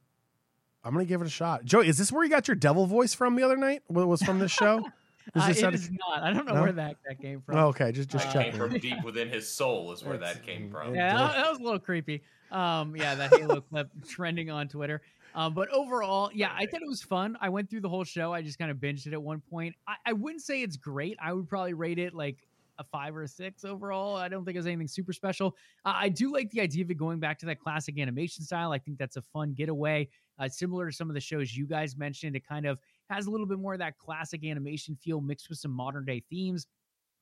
I'm 0.84 0.94
gonna 0.94 1.06
give 1.06 1.22
it 1.22 1.28
a 1.28 1.30
shot. 1.30 1.64
Joey, 1.66 1.88
is 1.88 1.98
this 1.98 2.12
where 2.12 2.24
you 2.24 2.30
got 2.30 2.48
your 2.48 2.56
devil 2.56 2.86
voice 2.88 3.14
from 3.14 3.36
the 3.36 3.44
other 3.44 3.58
night? 3.58 3.84
What 3.88 4.08
was 4.08 4.22
from 4.24 4.40
this 4.40 4.52
show? 4.52 4.80
Is 5.36 5.44
Uh, 5.44 5.48
this 5.50 5.58
it 5.60 5.64
out 5.66 5.74
of- 5.76 5.80
is 5.82 5.92
not. 5.92 6.24
I 6.24 6.34
don't 6.34 6.48
know 6.48 6.56
No? 6.56 6.62
where 6.64 6.72
that, 6.72 6.96
that 7.08 7.22
came 7.22 7.42
from. 7.42 7.56
Oh, 7.58 7.68
okay, 7.68 7.92
just 7.92 8.10
just 8.10 8.26
That 8.26 8.34
checking. 8.34 8.52
came 8.54 8.60
from 8.72 8.80
deep 8.80 9.04
within 9.04 9.30
his 9.30 9.48
soul 9.48 9.92
is 9.92 10.04
where 10.04 10.16
It's- 10.16 10.34
that 10.34 10.44
came 10.44 10.72
from. 10.72 10.96
yeah, 10.96 11.16
that, 11.16 11.36
that 11.36 11.50
was 11.52 11.60
a 11.60 11.62
little 11.64 11.78
creepy. 11.78 12.24
Um, 12.52 12.96
yeah, 12.96 13.14
that 13.14 13.36
Halo 13.36 13.62
clip 13.70 13.90
trending 14.08 14.50
on 14.50 14.68
Twitter. 14.70 15.04
Um, 15.36 15.54
but 15.54 15.70
overall, 15.70 16.32
yeah, 16.34 16.50
I 16.56 16.66
thought 16.66 16.82
it 16.82 16.88
was 16.88 17.04
fun. 17.04 17.38
I 17.40 17.50
went 17.50 17.70
through 17.70 17.82
the 17.82 17.90
whole 17.90 18.06
show. 18.06 18.34
I 18.34 18.42
just 18.42 18.58
kind 18.58 18.72
of 18.72 18.78
binged 18.78 19.06
it 19.06 19.14
at 19.14 19.22
one 19.22 19.42
point. 19.52 19.76
I, 19.88 19.98
I 20.08 20.14
wouldn't 20.14 20.42
say 20.42 20.64
it's 20.64 20.78
great. 20.78 21.16
I 21.22 21.32
would 21.32 21.48
probably 21.48 21.76
rate 21.76 22.00
it 22.00 22.16
like 22.16 22.38
a 22.80 22.84
five 22.86 23.16
or 23.16 23.24
a 23.24 23.28
six 23.28 23.64
overall. 23.64 24.16
I 24.16 24.28
don't 24.28 24.46
think 24.46 24.56
it 24.56 24.60
was 24.60 24.66
anything 24.66 24.88
super 24.88 25.14
special. 25.14 25.56
Uh, 25.86 25.94
I 25.96 26.10
do 26.10 26.34
like 26.34 26.50
the 26.50 26.62
idea 26.62 26.84
of 26.84 26.90
it 26.90 26.96
going 26.96 27.20
back 27.20 27.38
to 27.40 27.46
that 27.48 27.60
classic 27.60 28.00
animation 28.00 28.44
style. 28.44 28.72
I 28.72 28.80
think 28.80 28.98
that's 28.98 29.18
a 29.18 29.22
fun 29.22 29.54
getaway, 29.54 30.08
uh, 30.40 30.48
similar 30.50 30.90
to 30.90 30.96
some 30.96 31.10
of 31.10 31.14
the 31.14 31.20
shows 31.20 31.56
you 31.56 31.68
guys 31.68 31.98
mentioned. 31.98 32.36
It 32.36 32.48
kind 32.48 32.66
of 32.66 32.80
has 33.10 33.28
a 33.28 33.32
little 33.32 33.46
bit 33.46 33.60
more 33.60 33.74
of 33.74 33.80
that 33.80 33.98
classic 33.98 34.46
animation 34.46 34.96
feel 34.96 35.22
mixed 35.22 35.50
with 35.50 35.60
some 35.60 35.72
modern 35.72 36.06
day 36.06 36.24
themes. 36.30 36.66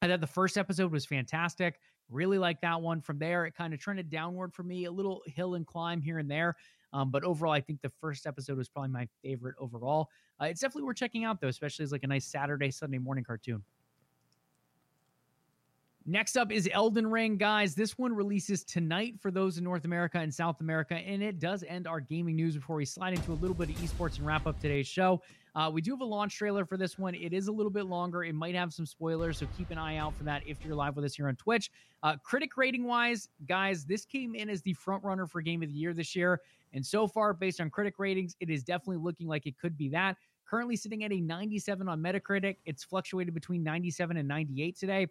I 0.01 0.07
thought 0.07 0.21
the 0.21 0.27
first 0.27 0.57
episode 0.57 0.91
was 0.91 1.05
fantastic. 1.05 1.79
Really 2.09 2.37
like 2.37 2.61
that 2.61 2.81
one. 2.81 3.01
From 3.01 3.17
there, 3.17 3.45
it 3.45 3.55
kind 3.55 3.73
of 3.73 3.79
trended 3.79 4.09
downward 4.09 4.53
for 4.53 4.63
me, 4.63 4.85
a 4.85 4.91
little 4.91 5.23
hill 5.25 5.55
and 5.55 5.65
climb 5.65 6.01
here 6.01 6.19
and 6.19 6.29
there. 6.29 6.55
Um, 6.93 7.11
but 7.11 7.23
overall, 7.23 7.51
I 7.51 7.59
think 7.59 7.81
the 7.81 7.91
first 7.99 8.25
episode 8.25 8.57
was 8.57 8.69
probably 8.69 8.91
my 8.91 9.07
favorite 9.21 9.55
overall. 9.59 10.07
Uh, 10.39 10.45
it's 10.45 10.61
definitely 10.61 10.83
worth 10.83 10.97
checking 10.97 11.25
out, 11.25 11.41
though, 11.41 11.47
especially 11.47 11.83
as 11.83 11.91
like 11.91 12.03
a 12.03 12.07
nice 12.07 12.25
Saturday, 12.25 12.71
Sunday 12.71 12.99
morning 12.99 13.23
cartoon. 13.23 13.63
Next 16.09 16.37
up 16.37 16.53
is 16.53 16.69
Elden 16.71 17.05
Ring, 17.05 17.35
guys. 17.35 17.75
This 17.75 17.97
one 17.97 18.13
releases 18.13 18.63
tonight 18.63 19.15
for 19.19 19.29
those 19.29 19.57
in 19.57 19.65
North 19.65 19.83
America 19.83 20.17
and 20.19 20.33
South 20.33 20.61
America, 20.61 20.95
and 20.95 21.21
it 21.21 21.37
does 21.37 21.65
end 21.67 21.85
our 21.85 21.99
gaming 21.99 22.37
news 22.37 22.55
before 22.55 22.77
we 22.77 22.85
slide 22.85 23.13
into 23.13 23.33
a 23.33 23.35
little 23.35 23.53
bit 23.53 23.69
of 23.71 23.75
esports 23.75 24.15
and 24.17 24.25
wrap 24.25 24.47
up 24.47 24.57
today's 24.57 24.87
show. 24.87 25.21
Uh, 25.53 25.69
we 25.69 25.81
do 25.81 25.91
have 25.91 25.99
a 25.99 26.05
launch 26.05 26.37
trailer 26.37 26.63
for 26.63 26.77
this 26.77 26.97
one. 26.97 27.13
It 27.13 27.33
is 27.33 27.49
a 27.49 27.51
little 27.51 27.69
bit 27.69 27.87
longer. 27.87 28.23
It 28.23 28.35
might 28.35 28.55
have 28.55 28.71
some 28.71 28.85
spoilers, 28.85 29.39
so 29.39 29.47
keep 29.57 29.69
an 29.69 29.77
eye 29.77 29.97
out 29.97 30.15
for 30.15 30.23
that 30.23 30.43
if 30.47 30.63
you're 30.63 30.75
live 30.75 30.95
with 30.95 31.03
us 31.03 31.13
here 31.13 31.27
on 31.27 31.35
Twitch. 31.35 31.69
Uh, 32.03 32.15
critic 32.23 32.55
rating 32.55 32.85
wise, 32.85 33.27
guys, 33.45 33.83
this 33.83 34.05
came 34.05 34.33
in 34.33 34.49
as 34.49 34.61
the 34.61 34.71
front 34.71 35.03
runner 35.03 35.27
for 35.27 35.41
Game 35.41 35.61
of 35.61 35.67
the 35.67 35.75
Year 35.75 35.93
this 35.93 36.15
year, 36.15 36.39
and 36.71 36.85
so 36.85 37.05
far, 37.05 37.33
based 37.33 37.59
on 37.59 37.69
critic 37.69 37.95
ratings, 37.97 38.33
it 38.39 38.49
is 38.49 38.63
definitely 38.63 39.03
looking 39.03 39.27
like 39.27 39.45
it 39.45 39.57
could 39.59 39.77
be 39.77 39.89
that. 39.89 40.15
Currently 40.45 40.77
sitting 40.77 41.03
at 41.03 41.11
a 41.11 41.19
97 41.19 41.89
on 41.89 42.01
Metacritic. 42.01 42.55
It's 42.65 42.81
fluctuated 42.81 43.33
between 43.33 43.61
97 43.61 44.15
and 44.15 44.25
98 44.25 44.77
today. 44.77 45.07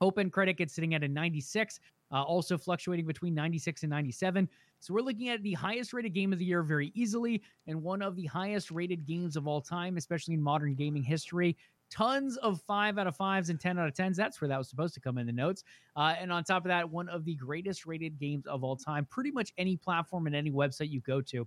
Open 0.00 0.30
Critic, 0.30 0.60
it's 0.60 0.74
sitting 0.74 0.94
at 0.94 1.02
a 1.02 1.08
96, 1.08 1.80
uh, 2.12 2.22
also 2.22 2.58
fluctuating 2.58 3.06
between 3.06 3.34
96 3.34 3.82
and 3.82 3.90
97. 3.90 4.48
So 4.80 4.94
we're 4.94 5.00
looking 5.00 5.30
at 5.30 5.42
the 5.42 5.54
highest 5.54 5.92
rated 5.92 6.12
game 6.14 6.32
of 6.32 6.38
the 6.38 6.44
year 6.44 6.62
very 6.62 6.92
easily, 6.94 7.42
and 7.66 7.82
one 7.82 8.02
of 8.02 8.14
the 8.16 8.26
highest 8.26 8.70
rated 8.70 9.06
games 9.06 9.36
of 9.36 9.46
all 9.46 9.60
time, 9.60 9.96
especially 9.96 10.34
in 10.34 10.42
modern 10.42 10.74
gaming 10.74 11.02
history. 11.02 11.56
Tons 11.88 12.36
of 12.38 12.60
five 12.62 12.98
out 12.98 13.06
of 13.06 13.16
fives 13.16 13.48
and 13.48 13.60
10 13.60 13.78
out 13.78 13.86
of 13.86 13.94
10s. 13.94 14.16
That's 14.16 14.40
where 14.40 14.48
that 14.48 14.58
was 14.58 14.68
supposed 14.68 14.92
to 14.94 15.00
come 15.00 15.18
in 15.18 15.26
the 15.26 15.32
notes. 15.32 15.62
Uh, 15.94 16.14
and 16.18 16.32
on 16.32 16.42
top 16.42 16.64
of 16.64 16.68
that, 16.68 16.88
one 16.90 17.08
of 17.08 17.24
the 17.24 17.36
greatest 17.36 17.86
rated 17.86 18.18
games 18.18 18.46
of 18.46 18.64
all 18.64 18.76
time, 18.76 19.06
pretty 19.06 19.30
much 19.30 19.52
any 19.56 19.76
platform 19.76 20.26
and 20.26 20.34
any 20.34 20.50
website 20.50 20.90
you 20.90 21.00
go 21.00 21.20
to. 21.20 21.46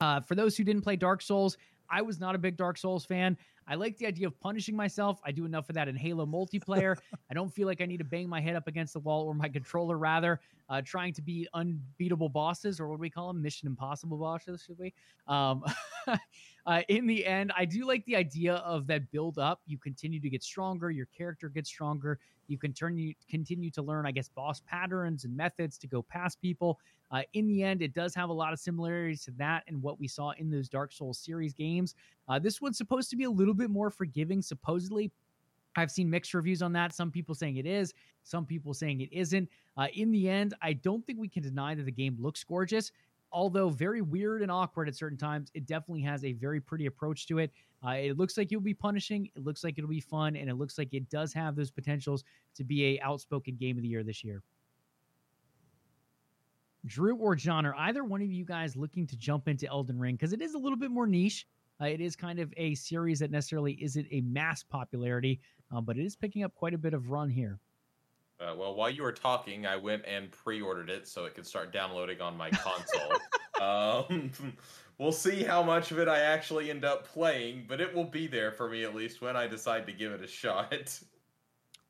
Uh, 0.00 0.20
for 0.20 0.34
those 0.34 0.56
who 0.56 0.62
didn't 0.62 0.82
play 0.82 0.94
Dark 0.94 1.20
Souls, 1.20 1.56
I 1.90 2.02
was 2.02 2.20
not 2.20 2.34
a 2.34 2.38
big 2.38 2.56
Dark 2.56 2.78
Souls 2.78 3.04
fan. 3.04 3.36
I 3.68 3.74
like 3.74 3.96
the 3.96 4.06
idea 4.06 4.26
of 4.26 4.38
punishing 4.40 4.76
myself. 4.76 5.20
I 5.24 5.32
do 5.32 5.44
enough 5.44 5.68
of 5.68 5.74
that 5.74 5.88
in 5.88 5.96
Halo 5.96 6.24
multiplayer. 6.26 6.96
I 7.30 7.34
don't 7.34 7.52
feel 7.52 7.66
like 7.66 7.80
I 7.80 7.86
need 7.86 7.98
to 7.98 8.04
bang 8.04 8.28
my 8.28 8.40
head 8.40 8.56
up 8.56 8.68
against 8.68 8.92
the 8.92 9.00
wall 9.00 9.26
or 9.26 9.34
my 9.34 9.48
controller, 9.48 9.98
rather, 9.98 10.40
uh, 10.68 10.82
trying 10.84 11.12
to 11.14 11.22
beat 11.22 11.48
unbeatable 11.54 12.28
bosses, 12.28 12.78
or 12.78 12.88
what 12.88 12.96
do 12.96 13.00
we 13.00 13.10
call 13.10 13.28
them? 13.28 13.42
Mission 13.42 13.66
Impossible 13.66 14.18
bosses, 14.18 14.62
should 14.64 14.78
we? 14.78 14.94
Um, 15.26 15.64
uh, 16.66 16.82
in 16.88 17.06
the 17.06 17.24
end, 17.24 17.52
I 17.56 17.64
do 17.64 17.86
like 17.86 18.04
the 18.06 18.16
idea 18.16 18.56
of 18.56 18.86
that 18.88 19.10
build 19.12 19.38
up. 19.38 19.60
You 19.66 19.78
continue 19.78 20.20
to 20.20 20.28
get 20.28 20.42
stronger, 20.42 20.90
your 20.90 21.06
character 21.06 21.48
gets 21.48 21.68
stronger. 21.68 22.18
You 22.48 22.58
can 22.58 22.72
turn 22.72 22.96
you 22.96 23.14
continue 23.28 23.70
to 23.72 23.82
learn, 23.82 24.06
I 24.06 24.12
guess, 24.12 24.28
boss 24.28 24.60
patterns 24.66 25.24
and 25.24 25.36
methods 25.36 25.78
to 25.78 25.86
go 25.86 26.02
past 26.02 26.40
people. 26.40 26.78
Uh, 27.10 27.22
in 27.34 27.46
the 27.46 27.62
end, 27.62 27.82
it 27.82 27.94
does 27.94 28.14
have 28.14 28.30
a 28.30 28.32
lot 28.32 28.52
of 28.52 28.58
similarities 28.58 29.24
to 29.24 29.30
that 29.32 29.64
and 29.68 29.80
what 29.82 29.98
we 30.00 30.08
saw 30.08 30.32
in 30.38 30.50
those 30.50 30.68
Dark 30.68 30.92
Souls 30.92 31.18
series 31.18 31.52
games. 31.52 31.94
Uh, 32.28 32.38
this 32.38 32.60
one's 32.60 32.78
supposed 32.78 33.10
to 33.10 33.16
be 33.16 33.24
a 33.24 33.30
little 33.30 33.54
bit 33.54 33.70
more 33.70 33.90
forgiving, 33.90 34.42
supposedly. 34.42 35.10
I've 35.76 35.90
seen 35.90 36.08
mixed 36.08 36.34
reviews 36.34 36.62
on 36.62 36.72
that. 36.72 36.94
Some 36.94 37.10
people 37.10 37.34
saying 37.34 37.58
it 37.58 37.66
is, 37.66 37.94
some 38.24 38.46
people 38.46 38.74
saying 38.74 39.02
it 39.02 39.12
isn't. 39.12 39.48
Uh, 39.76 39.88
in 39.94 40.10
the 40.10 40.28
end, 40.28 40.54
I 40.62 40.72
don't 40.72 41.04
think 41.06 41.18
we 41.18 41.28
can 41.28 41.42
deny 41.42 41.74
that 41.74 41.84
the 41.84 41.92
game 41.92 42.16
looks 42.18 42.42
gorgeous. 42.42 42.92
Although 43.36 43.68
very 43.68 44.00
weird 44.00 44.40
and 44.40 44.50
awkward 44.50 44.88
at 44.88 44.96
certain 44.96 45.18
times, 45.18 45.50
it 45.52 45.66
definitely 45.66 46.00
has 46.00 46.24
a 46.24 46.32
very 46.32 46.58
pretty 46.58 46.86
approach 46.86 47.26
to 47.26 47.36
it. 47.36 47.52
Uh, 47.86 47.90
it 47.90 48.16
looks 48.16 48.38
like 48.38 48.50
you'll 48.50 48.62
be 48.62 48.72
punishing. 48.72 49.28
It 49.36 49.44
looks 49.44 49.62
like 49.62 49.76
it'll 49.76 49.90
be 49.90 50.00
fun, 50.00 50.36
and 50.36 50.48
it 50.48 50.54
looks 50.54 50.78
like 50.78 50.94
it 50.94 51.10
does 51.10 51.34
have 51.34 51.54
those 51.54 51.70
potentials 51.70 52.24
to 52.54 52.64
be 52.64 52.96
a 52.96 53.00
outspoken 53.02 53.56
game 53.56 53.76
of 53.76 53.82
the 53.82 53.88
year 53.88 54.02
this 54.02 54.24
year. 54.24 54.42
Drew 56.86 57.14
or 57.16 57.36
John, 57.36 57.66
are 57.66 57.74
either 57.74 58.04
one 58.04 58.22
of 58.22 58.32
you 58.32 58.46
guys 58.46 58.74
looking 58.74 59.06
to 59.06 59.18
jump 59.18 59.48
into 59.48 59.68
Elden 59.68 59.98
Ring? 59.98 60.14
Because 60.14 60.32
it 60.32 60.40
is 60.40 60.54
a 60.54 60.58
little 60.58 60.78
bit 60.78 60.90
more 60.90 61.06
niche. 61.06 61.46
Uh, 61.78 61.88
it 61.88 62.00
is 62.00 62.16
kind 62.16 62.38
of 62.38 62.54
a 62.56 62.74
series 62.74 63.18
that 63.18 63.30
necessarily 63.30 63.74
isn't 63.82 64.06
a 64.10 64.22
mass 64.22 64.62
popularity, 64.62 65.40
um, 65.70 65.84
but 65.84 65.98
it 65.98 66.06
is 66.06 66.16
picking 66.16 66.42
up 66.42 66.54
quite 66.54 66.72
a 66.72 66.78
bit 66.78 66.94
of 66.94 67.10
run 67.10 67.28
here. 67.28 67.60
Uh, 68.38 68.54
well, 68.56 68.74
while 68.74 68.90
you 68.90 69.02
were 69.02 69.12
talking, 69.12 69.66
I 69.66 69.76
went 69.76 70.04
and 70.06 70.30
pre-ordered 70.30 70.90
it 70.90 71.08
so 71.08 71.24
it 71.24 71.34
could 71.34 71.46
start 71.46 71.72
downloading 71.72 72.20
on 72.20 72.36
my 72.36 72.50
console. 72.50 73.12
um, 73.62 74.30
we'll 74.98 75.12
see 75.12 75.42
how 75.42 75.62
much 75.62 75.90
of 75.90 75.98
it 75.98 76.06
I 76.06 76.20
actually 76.20 76.70
end 76.70 76.84
up 76.84 77.06
playing, 77.06 77.64
but 77.66 77.80
it 77.80 77.94
will 77.94 78.04
be 78.04 78.26
there 78.26 78.52
for 78.52 78.68
me 78.68 78.84
at 78.84 78.94
least 78.94 79.22
when 79.22 79.36
I 79.36 79.46
decide 79.46 79.86
to 79.86 79.92
give 79.92 80.12
it 80.12 80.22
a 80.22 80.26
shot. 80.28 81.00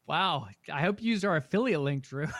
Wow. 0.07 0.47
I 0.73 0.83
hope 0.83 1.03
you 1.03 1.11
used 1.11 1.25
our 1.25 1.37
affiliate 1.37 1.81
link, 1.81 2.05
Drew. 2.05 2.29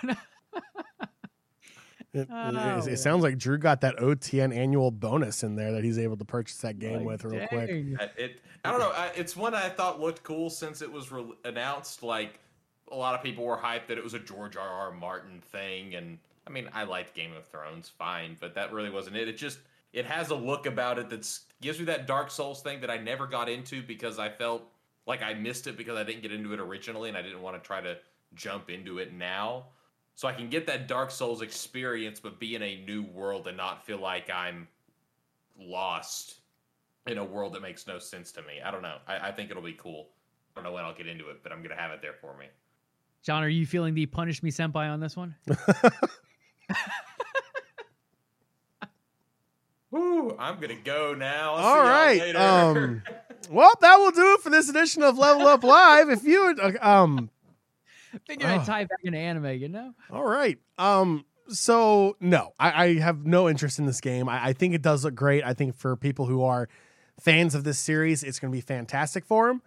It, 2.13 2.29
Oh, 2.31 2.79
it- 2.87 2.93
it 2.93 2.97
sounds 2.99 3.23
like 3.23 3.37
Drew 3.37 3.59
got 3.59 3.83
that 3.83 3.97
OTN 3.97 4.55
annual 4.57 4.91
bonus 4.91 5.43
in 5.43 5.55
there 5.55 5.73
that 5.73 5.85
he's 5.85 5.99
able 5.99 6.17
to 6.17 6.25
purchase 6.25 6.57
that 6.59 6.79
game 6.79 6.99
Like, 6.99 7.07
with 7.07 7.25
real 7.25 7.47
quick. 7.47 7.69
dang. 7.69 7.97
I- 8.01 8.05
it, 8.19 8.41
I 8.65 8.71
don't 8.71 8.81
know. 8.81 8.91
I, 8.91 9.09
it's 9.15 9.37
one 9.37 9.53
I 9.55 9.69
thought 9.69 10.01
looked 10.01 10.23
cool 10.23 10.49
since 10.49 10.81
it 10.81 10.91
was 10.91 11.13
re- 11.13 11.35
announced. 11.45 12.03
Like 12.03 12.41
a 12.91 12.97
lot 12.97 13.15
of 13.15 13.23
people 13.23 13.45
were 13.45 13.57
hyped 13.57 13.89
that 13.89 13.99
it 13.99 14.05
was 14.05 14.15
a 14.15 14.19
George 14.19 14.57
R. 14.57 14.69
R. 14.69 14.93
Martin 14.93 15.43
thing, 15.53 15.95
and 15.95 16.19
I 16.47 16.51
mean, 16.51 16.69
I 16.73 16.85
liked 16.85 17.15
Game 17.15 17.33
of 17.35 17.47
Thrones, 17.47 17.89
fine, 17.89 18.37
but 18.41 18.55
that 18.55 18.73
really 18.73 18.91
wasn't 18.91 19.17
it. 19.17 19.29
It 19.29 19.37
just 19.37 19.59
it 19.93 20.05
has 20.07 20.31
a 20.31 20.35
look 20.35 20.67
about 20.67 20.99
it 20.99 21.09
that 21.11 21.29
gives 21.61 21.79
me 21.79 21.87
that 21.87 22.07
Dark 22.07 22.31
Souls 22.31 22.63
thing 22.63 22.81
that 22.81 22.91
I 22.91 22.99
never 22.99 23.27
got 23.27 23.49
into 23.49 23.83
because 23.83 24.19
I 24.19 24.29
felt 24.29 24.63
like 25.07 25.23
I 25.23 25.35
missed 25.35 25.67
it 25.67 25.77
because 25.77 25.97
I 25.97 26.05
didn't 26.05 26.23
get 26.23 26.33
into 26.33 26.53
it 26.53 26.61
originally, 26.61 27.09
and 27.09 27.19
I 27.19 27.23
didn't 27.23 27.43
want 27.43 27.61
to 27.61 27.67
try 27.67 27.81
to 27.81 27.97
jump 28.35 28.71
into 28.71 28.99
it 28.99 29.13
now. 29.13 29.67
So 30.15 30.27
I 30.27 30.33
can 30.33 30.49
get 30.49 30.67
that 30.67 30.89
Dark 30.89 31.11
Souls 31.11 31.43
experience, 31.43 32.21
but 32.21 32.41
be 32.41 32.55
in 32.55 32.63
a 32.63 32.83
new 32.87 33.03
world 33.03 33.47
and 33.49 33.57
not 33.57 33.85
feel 33.85 33.99
like 33.99 34.31
I'm 34.31 34.67
lost 35.59 36.37
in 37.07 37.19
a 37.19 37.25
world 37.25 37.53
that 37.55 37.63
makes 37.63 37.87
no 37.87 37.99
sense 37.99 38.33
to 38.33 38.43
me. 38.43 38.61
I 38.65 38.71
don't 38.71 38.83
know. 38.83 38.97
I, 39.07 39.29
I 39.29 39.33
think 39.33 39.51
it'll 39.51 39.63
be 39.63 39.75
cool. 39.75 40.09
I 40.57 40.61
don't 40.61 40.65
know 40.65 40.73
when 40.73 40.85
I'll 40.85 40.95
get 40.95 41.07
into 41.07 41.29
it, 41.29 41.43
but 41.43 41.53
I'm 41.53 41.63
gonna 41.63 41.77
have 41.77 41.91
it 41.91 42.01
there 42.01 42.15
for 42.21 42.37
me. 42.37 42.47
John, 43.23 43.43
are 43.43 43.49
you 43.49 43.67
feeling 43.67 43.95
the 43.95 44.07
punish 44.07 44.43
me 44.43 44.51
senpai 44.51 44.91
on 44.91 45.01
this 45.01 45.17
one? 45.17 45.35
Woo! 49.91 50.37
I'm 50.39 50.59
gonna 50.61 50.75
go 50.85 51.15
now. 51.15 51.55
I'll 51.55 51.65
All 51.65 51.75
see 51.75 51.79
y'all 51.79 51.89
right, 51.89 52.21
later. 52.21 52.39
um, 52.39 53.03
Well, 53.51 53.73
that 53.81 53.97
will 53.99 54.11
do 54.11 54.35
it 54.35 54.41
for 54.41 54.51
this 54.51 54.69
edition 54.69 55.03
of 55.05 55.17
Level 55.17 55.47
Up 55.47 55.63
Live. 55.63 56.11
If 56.11 56.25
you 56.25 56.47
would, 56.47 56.59
uh, 56.61 56.73
um, 56.81 57.31
Figured 58.27 58.49
I'd 58.51 58.61
Oh. 58.63 58.65
tie 58.65 58.85
back 58.85 58.99
into 59.05 59.19
anime, 59.19 59.47
you 59.61 59.69
know? 59.69 59.93
all 60.11 60.25
right, 60.25 60.59
um, 60.79 61.25
so 61.49 62.17
no, 62.19 62.55
I, 62.59 62.85
I 62.85 62.95
have 62.99 63.25
no 63.25 63.49
interest 63.49 63.79
in 63.79 63.87
this 63.87 64.01
game. 64.01 64.29
I, 64.29 64.47
I 64.49 64.53
think 64.53 64.75
it 64.75 64.83
does 64.83 65.05
look 65.05 65.15
great. 65.15 65.45
I 65.45 65.55
think 65.55 65.77
for 65.77 65.95
people 65.97 66.27
who 66.27 66.43
are 66.43 66.69
fans 67.21 67.55
of 67.55 67.63
this 67.65 67.79
series, 67.79 68.23
it's 68.25 68.41
going 68.41 68.51
to 68.53 68.57
be 68.57 68.61
fantastic 68.63 69.25
for 69.25 69.47
them. 69.49 69.63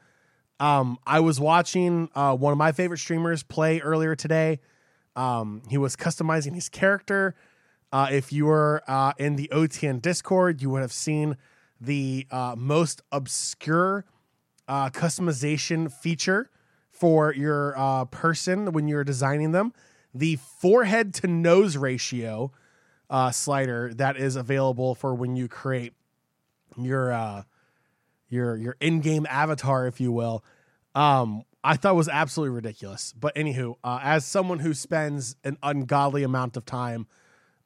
Um, 0.59 0.99
I 1.05 1.21
was 1.21 1.39
watching 1.39 2.09
uh, 2.15 2.35
one 2.35 2.51
of 2.51 2.57
my 2.57 2.71
favorite 2.71 2.97
streamers 2.97 3.43
play 3.43 3.79
earlier 3.79 4.15
today. 4.15 4.59
Um, 5.15 5.63
he 5.69 5.77
was 5.77 5.95
customizing 5.95 6.53
his 6.53 6.69
character. 6.69 7.35
Uh, 7.91 8.07
if 8.11 8.31
you 8.31 8.45
were 8.45 8.83
uh, 8.87 9.13
in 9.17 9.35
the 9.35 9.49
OTN 9.51 10.01
Discord, 10.01 10.61
you 10.61 10.69
would 10.69 10.81
have 10.81 10.91
seen 10.93 11.37
the 11.79 12.27
uh, 12.29 12.55
most 12.57 13.01
obscure 13.11 14.05
uh, 14.67 14.89
customization 14.89 15.91
feature 15.91 16.49
for 16.91 17.33
your 17.33 17.73
uh, 17.77 18.05
person 18.05 18.73
when 18.73 18.87
you're 18.87 19.05
designing 19.05 19.53
them. 19.53 19.73
The 20.13 20.35
forehead 20.35 21.13
to 21.15 21.27
nose 21.27 21.77
ratio 21.77 22.51
slider 23.31 23.93
that 23.93 24.17
is 24.17 24.35
available 24.35 24.93
for 24.93 25.15
when 25.15 25.35
you 25.35 25.47
create 25.47 25.93
your 26.77 27.43
your 28.29 28.55
your 28.55 28.75
in-game 28.79 29.25
avatar, 29.29 29.87
if 29.87 29.99
you 29.99 30.11
will. 30.11 30.43
Um, 30.95 31.43
I 31.63 31.75
thought 31.75 31.95
was 31.95 32.09
absolutely 32.09 32.55
ridiculous. 32.55 33.13
But 33.13 33.35
anywho, 33.35 33.75
uh, 33.83 33.99
as 34.01 34.25
someone 34.25 34.59
who 34.59 34.73
spends 34.73 35.35
an 35.43 35.57
ungodly 35.61 36.23
amount 36.23 36.57
of 36.57 36.65
time 36.65 37.07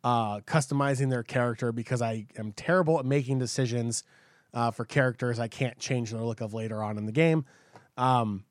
uh, 0.03 0.39
customizing 0.41 1.09
their 1.09 1.23
character 1.23 1.71
because 1.71 2.01
I 2.01 2.27
am 2.37 2.51
terrible 2.51 2.99
at 2.99 3.05
making 3.05 3.39
decisions 3.39 4.03
uh, 4.53 4.71
for 4.71 4.85
characters 4.85 5.39
I 5.39 5.47
can't 5.47 5.77
change 5.79 6.11
their 6.11 6.21
look 6.21 6.41
of 6.41 6.53
later 6.53 6.83
on 6.83 6.97
in 6.97 7.05
the 7.05 7.11
game. 7.11 7.45
Um, 7.97 8.43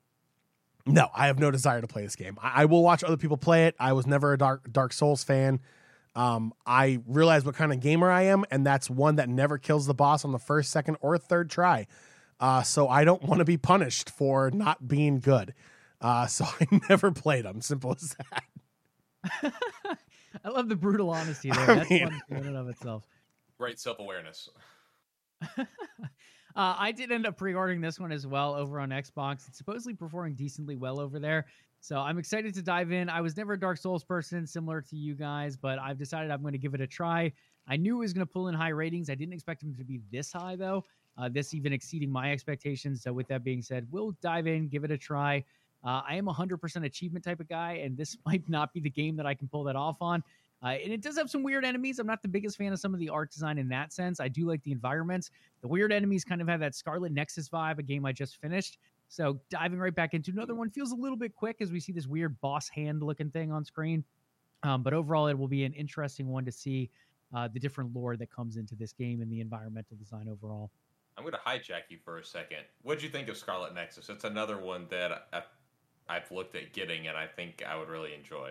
no, 0.85 1.07
I 1.15 1.27
have 1.27 1.39
no 1.39 1.51
desire 1.51 1.81
to 1.81 1.87
play 1.87 2.03
this 2.03 2.15
game. 2.15 2.37
I, 2.41 2.63
I, 2.63 2.65
will 2.65 2.83
watch 2.83 3.03
other 3.03 3.17
people 3.17 3.37
play 3.37 3.67
it. 3.67 3.75
I 3.79 3.93
was 3.93 4.05
never 4.05 4.33
a 4.33 4.37
Dark 4.37 4.71
Dark 4.71 4.93
Souls 4.93 5.23
fan. 5.23 5.59
Um, 6.15 6.53
I 6.65 6.99
realize 7.07 7.43
what 7.43 7.55
kind 7.55 7.73
of 7.73 7.79
gamer 7.79 8.11
I 8.11 8.23
am, 8.23 8.45
and 8.51 8.65
that's 8.65 8.89
one 8.89 9.15
that 9.15 9.29
never 9.29 9.57
kills 9.57 9.87
the 9.87 9.93
boss 9.93 10.23
on 10.23 10.31
the 10.31 10.39
first, 10.39 10.71
second, 10.71 10.97
or 11.01 11.17
third 11.17 11.49
try. 11.49 11.87
Uh, 12.39 12.61
so 12.61 12.87
I 12.87 13.03
don't 13.03 13.23
want 13.23 13.39
to 13.39 13.45
be 13.45 13.57
punished 13.57 14.09
for 14.09 14.51
not 14.51 14.87
being 14.87 15.19
good. 15.19 15.53
Uh, 16.01 16.27
so 16.27 16.45
I 16.45 16.81
never 16.89 17.11
played 17.11 17.45
them. 17.45 17.61
Simple 17.61 17.95
as 17.95 18.15
that. 18.31 19.53
I 20.43 20.49
love 20.49 20.67
the 20.67 20.75
brutal 20.75 21.09
honesty 21.09 21.49
there. 21.51 21.61
I 21.61 21.75
That's 21.75 21.89
mean, 21.89 22.09
fun 22.09 22.21
in 22.29 22.47
and 22.47 22.57
of 22.57 22.67
itself. 22.67 23.07
Great 23.57 23.79
self 23.79 23.99
awareness. 23.99 24.49
uh, 25.57 25.65
I 26.55 26.91
did 26.91 27.11
end 27.11 27.25
up 27.25 27.37
pre-ordering 27.37 27.81
this 27.81 27.99
one 27.99 28.11
as 28.11 28.27
well 28.27 28.55
over 28.55 28.79
on 28.79 28.89
Xbox. 28.89 29.47
It's 29.47 29.57
supposedly 29.57 29.93
performing 29.93 30.33
decently 30.35 30.75
well 30.75 30.99
over 30.99 31.19
there. 31.19 31.45
So 31.83 31.97
I'm 31.97 32.17
excited 32.17 32.53
to 32.53 32.61
dive 32.61 32.93
in. 32.93 33.09
I 33.09 33.19
was 33.19 33.35
never 33.35 33.53
a 33.53 33.59
Dark 33.59 33.77
Souls 33.77 34.05
person, 34.05 34.47
similar 34.47 34.79
to 34.79 34.95
you 34.95 35.15
guys, 35.15 35.57
but 35.57 35.77
I've 35.79 35.97
decided 35.97 36.31
I'm 36.31 36.41
going 36.41 36.53
to 36.53 36.57
give 36.57 36.73
it 36.73 36.79
a 36.79 36.87
try. 36.87 37.29
I 37.67 37.75
knew 37.75 37.97
it 37.97 37.99
was 37.99 38.13
going 38.13 38.25
to 38.25 38.31
pull 38.31 38.47
in 38.47 38.55
high 38.55 38.69
ratings. 38.69 39.09
I 39.09 39.15
didn't 39.15 39.33
expect 39.33 39.59
them 39.59 39.75
to 39.75 39.83
be 39.83 39.99
this 40.09 40.31
high, 40.31 40.55
though. 40.55 40.85
Uh, 41.17 41.27
this 41.27 41.53
even 41.53 41.73
exceeding 41.73 42.09
my 42.09 42.31
expectations. 42.31 43.03
So 43.03 43.11
with 43.11 43.27
that 43.27 43.43
being 43.43 43.61
said, 43.61 43.85
we'll 43.91 44.15
dive 44.21 44.47
in, 44.47 44.69
give 44.69 44.85
it 44.85 44.91
a 44.91 44.97
try. 44.97 45.43
Uh, 45.83 45.99
I 46.07 46.15
am 46.15 46.25
100% 46.25 46.85
achievement 46.85 47.25
type 47.25 47.41
of 47.41 47.49
guy, 47.49 47.73
and 47.83 47.97
this 47.97 48.15
might 48.25 48.47
not 48.47 48.71
be 48.71 48.79
the 48.79 48.89
game 48.89 49.17
that 49.17 49.25
I 49.25 49.33
can 49.33 49.49
pull 49.49 49.65
that 49.65 49.75
off 49.75 49.97
on. 49.99 50.23
Uh, 50.63 50.77
and 50.81 50.93
it 50.93 51.01
does 51.01 51.17
have 51.17 51.29
some 51.29 51.43
weird 51.43 51.65
enemies. 51.65 51.99
I'm 51.99 52.07
not 52.07 52.21
the 52.21 52.29
biggest 52.29 52.57
fan 52.57 52.71
of 52.71 52.79
some 52.79 52.93
of 52.93 52.99
the 53.01 53.09
art 53.09 53.29
design 53.29 53.57
in 53.57 53.67
that 53.67 53.91
sense. 53.91 54.21
I 54.21 54.29
do 54.29 54.47
like 54.47 54.63
the 54.63 54.71
environments. 54.71 55.31
The 55.61 55.67
weird 55.67 55.91
enemies 55.91 56.23
kind 56.23 56.41
of 56.41 56.47
have 56.47 56.61
that 56.61 56.75
Scarlet 56.75 57.11
Nexus 57.11 57.49
vibe, 57.49 57.79
a 57.79 57.83
game 57.83 58.05
I 58.05 58.13
just 58.13 58.39
finished. 58.39 58.77
So 59.13 59.39
diving 59.51 59.77
right 59.77 59.93
back 59.93 60.15
into 60.15 60.31
another 60.31 60.55
one 60.55 60.71
feels 60.71 60.91
a 60.91 60.95
little 60.95 61.17
bit 61.17 61.35
quick 61.35 61.57
as 61.61 61.71
we 61.71 61.79
see 61.79 61.91
this 61.91 62.07
weird 62.07 62.41
boss 62.41 62.67
hand 62.67 63.03
looking 63.03 63.29
thing 63.29 63.51
on 63.51 63.63
screen. 63.63 64.03
Um, 64.63 64.81
but 64.81 64.91
overall, 64.91 65.27
it 65.27 65.37
will 65.37 65.47
be 65.47 65.65
an 65.65 65.73
interesting 65.73 66.29
one 66.29 66.45
to 66.45 66.51
see 66.51 66.89
uh, 67.31 67.47
the 67.47 67.59
different 67.59 67.93
lore 67.93 68.17
that 68.17 68.31
comes 68.31 68.57
into 68.57 68.73
this 68.73 68.91
game 68.91 69.21
and 69.21 69.31
the 69.31 69.39
environmental 69.39 69.95
design 69.97 70.27
overall. 70.27 70.71
I'm 71.15 71.23
going 71.23 71.33
to 71.33 71.39
hijack 71.47 71.83
you 71.89 71.99
for 72.03 72.17
a 72.17 72.25
second. 72.25 72.63
What 72.81 72.95
did 72.95 73.03
you 73.03 73.09
think 73.09 73.27
of 73.27 73.37
Scarlet 73.37 73.75
Nexus? 73.75 74.09
It's 74.09 74.23
another 74.23 74.59
one 74.59 74.87
that 74.89 75.27
I, 75.31 75.43
I've 76.09 76.31
looked 76.31 76.55
at 76.55 76.73
getting, 76.73 77.07
and 77.07 77.15
I 77.15 77.27
think 77.27 77.63
I 77.67 77.77
would 77.77 77.89
really 77.89 78.15
enjoy. 78.15 78.49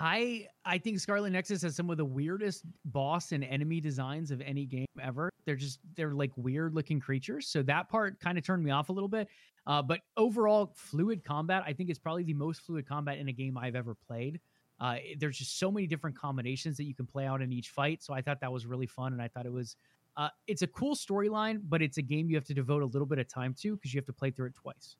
I 0.00 0.48
I 0.64 0.78
think 0.78 0.98
Scarlet 0.98 1.30
Nexus 1.30 1.62
has 1.62 1.76
some 1.76 1.88
of 1.88 1.98
the 1.98 2.04
weirdest 2.04 2.64
boss 2.86 3.30
and 3.30 3.44
enemy 3.44 3.80
designs 3.80 4.32
of 4.32 4.40
any 4.40 4.64
game 4.66 4.86
ever. 5.00 5.29
They're 5.44 5.56
just 5.56 5.78
they're 5.96 6.14
like 6.14 6.32
weird 6.36 6.74
looking 6.74 7.00
creatures. 7.00 7.46
So 7.48 7.62
that 7.62 7.88
part 7.88 8.20
kind 8.20 8.38
of 8.38 8.44
turned 8.44 8.64
me 8.64 8.70
off 8.70 8.88
a 8.88 8.92
little 8.92 9.08
bit. 9.08 9.28
Uh, 9.66 9.82
but 9.82 10.00
overall, 10.16 10.72
fluid 10.74 11.24
combat 11.24 11.62
I 11.66 11.72
think 11.72 11.90
is 11.90 11.98
probably 11.98 12.24
the 12.24 12.34
most 12.34 12.62
fluid 12.62 12.86
combat 12.86 13.18
in 13.18 13.28
a 13.28 13.32
game 13.32 13.58
I've 13.58 13.76
ever 13.76 13.94
played. 13.94 14.40
Uh, 14.80 14.96
there's 15.18 15.36
just 15.36 15.58
so 15.58 15.70
many 15.70 15.86
different 15.86 16.16
combinations 16.16 16.76
that 16.78 16.84
you 16.84 16.94
can 16.94 17.06
play 17.06 17.26
out 17.26 17.42
in 17.42 17.52
each 17.52 17.68
fight. 17.68 18.02
So 18.02 18.14
I 18.14 18.22
thought 18.22 18.40
that 18.40 18.50
was 18.50 18.64
really 18.64 18.86
fun, 18.86 19.12
and 19.12 19.20
I 19.20 19.28
thought 19.28 19.44
it 19.44 19.52
was 19.52 19.76
uh, 20.16 20.28
it's 20.46 20.62
a 20.62 20.66
cool 20.66 20.94
storyline, 20.94 21.60
but 21.68 21.82
it's 21.82 21.98
a 21.98 22.02
game 22.02 22.28
you 22.28 22.36
have 22.36 22.44
to 22.44 22.54
devote 22.54 22.82
a 22.82 22.86
little 22.86 23.06
bit 23.06 23.18
of 23.18 23.28
time 23.28 23.54
to 23.60 23.76
because 23.76 23.92
you 23.92 23.98
have 23.98 24.06
to 24.06 24.12
play 24.12 24.30
through 24.30 24.46
it 24.46 24.54
twice. 24.54 24.96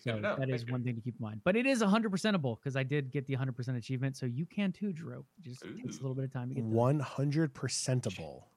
So 0.00 0.20
that 0.20 0.50
is 0.50 0.66
one 0.66 0.82
thing 0.82 0.96
to 0.96 1.00
keep 1.00 1.14
in 1.18 1.22
mind. 1.22 1.40
But 1.44 1.56
it 1.56 1.66
is 1.66 1.80
100%able 1.80 2.56
because 2.56 2.76
I 2.76 2.82
did 2.82 3.12
get 3.12 3.26
the 3.26 3.36
100% 3.36 3.76
achievement. 3.76 4.16
So 4.16 4.26
you 4.26 4.44
can 4.46 4.72
too, 4.72 4.92
Drew. 4.92 5.24
It 5.38 5.44
just 5.44 5.64
Ooh. 5.64 5.76
takes 5.76 5.98
a 5.98 6.02
little 6.02 6.14
bit 6.14 6.24
of 6.24 6.32
time 6.32 6.48
to 6.48 6.54
get 6.54 6.64
100%able. 6.64 8.48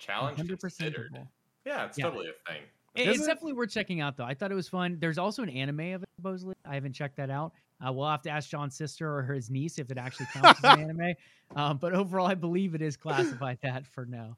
Challenge 0.00 0.38
100%able. 0.38 1.28
Yeah, 1.64 1.84
it's 1.84 1.98
yeah. 1.98 2.04
totally 2.04 2.28
a 2.28 2.50
thing. 2.50 2.62
It's 2.96 3.22
it? 3.22 3.26
definitely 3.26 3.52
worth 3.52 3.70
checking 3.70 4.00
out, 4.00 4.16
though. 4.16 4.24
I 4.24 4.34
thought 4.34 4.50
it 4.50 4.56
was 4.56 4.68
fun. 4.68 4.96
There's 4.98 5.18
also 5.18 5.42
an 5.42 5.50
anime 5.50 5.94
of 5.94 6.02
it, 6.02 6.08
supposedly. 6.16 6.54
I 6.64 6.74
haven't 6.74 6.94
checked 6.94 7.16
that 7.18 7.30
out. 7.30 7.52
Uh, 7.86 7.92
we'll 7.92 8.08
have 8.08 8.22
to 8.22 8.30
ask 8.30 8.48
John's 8.50 8.74
sister 8.76 9.14
or 9.14 9.22
his 9.22 9.50
niece 9.50 9.78
if 9.78 9.90
it 9.90 9.98
actually 9.98 10.26
counts 10.32 10.64
as 10.64 10.74
an 10.74 10.80
anime. 10.90 11.14
Um, 11.54 11.78
but 11.78 11.94
overall, 11.94 12.26
I 12.26 12.34
believe 12.34 12.74
it 12.74 12.82
is 12.82 12.96
classified 12.96 13.58
that 13.62 13.86
for 13.86 14.06
now. 14.06 14.36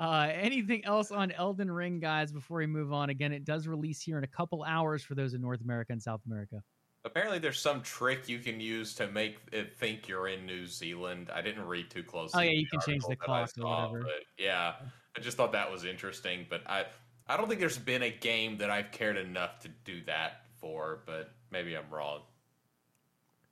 uh, 0.00 0.28
anything 0.32 0.84
else 0.84 1.10
on 1.10 1.30
Elden 1.30 1.70
Ring, 1.70 2.00
guys, 2.00 2.32
before 2.32 2.58
we 2.58 2.66
move 2.66 2.92
on? 2.92 3.10
Again, 3.10 3.32
it 3.32 3.44
does 3.44 3.68
release 3.68 4.00
here 4.00 4.18
in 4.18 4.24
a 4.24 4.28
couple 4.28 4.64
hours 4.64 5.04
for 5.04 5.14
those 5.14 5.34
in 5.34 5.40
North 5.40 5.60
America 5.60 5.92
and 5.92 6.02
South 6.02 6.22
America. 6.26 6.62
Apparently, 7.04 7.38
there's 7.38 7.58
some 7.58 7.80
trick 7.80 8.28
you 8.28 8.38
can 8.38 8.60
use 8.60 8.94
to 8.94 9.10
make 9.10 9.38
it 9.52 9.78
think 9.78 10.06
you're 10.06 10.28
in 10.28 10.44
New 10.44 10.66
Zealand. 10.66 11.30
I 11.34 11.40
didn't 11.40 11.66
read 11.66 11.90
too 11.90 12.02
closely. 12.02 12.38
Oh 12.38 12.42
yeah, 12.42 12.52
you 12.52 12.66
can 12.66 12.80
change 12.80 13.04
the 13.08 13.16
clock 13.16 13.50
or 13.58 13.64
whatever. 13.64 14.06
yeah, 14.38 14.74
I 15.16 15.20
just 15.20 15.36
thought 15.38 15.52
that 15.52 15.70
was 15.70 15.84
interesting. 15.84 16.46
But 16.50 16.60
I, 16.66 16.84
I 17.26 17.38
don't 17.38 17.48
think 17.48 17.58
there's 17.58 17.78
been 17.78 18.02
a 18.02 18.10
game 18.10 18.58
that 18.58 18.68
I've 18.70 18.92
cared 18.92 19.16
enough 19.16 19.60
to 19.60 19.68
do 19.84 20.02
that 20.06 20.42
for. 20.58 21.00
But 21.06 21.32
maybe 21.50 21.74
I'm 21.74 21.88
wrong. 21.90 22.20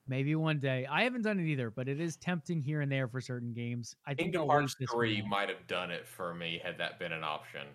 Maybe 0.07 0.35
one 0.35 0.59
day. 0.59 0.87
I 0.91 1.05
haven't 1.05 1.23
done 1.23 1.39
it 1.39 1.47
either, 1.47 1.71
but 1.71 1.89
it 1.89 2.01
is 2.01 2.17
tempting 2.17 2.61
here 2.61 2.83
and 2.83 2.91
there 2.93 3.09
for 3.09 3.21
certain 3.21 3.53
games. 3.53 3.95
I 4.07 4.11
think 4.11 4.33
Kingdom 4.33 4.49
Hearts 4.49 4.75
three 4.91 5.23
might 5.23 5.49
have 5.49 5.67
done 5.67 5.91
it 5.91 6.07
for 6.07 6.35
me 6.35 6.61
had 6.63 6.77
that 6.79 6.99
been 6.99 7.13
an 7.13 7.25
option. 7.25 7.67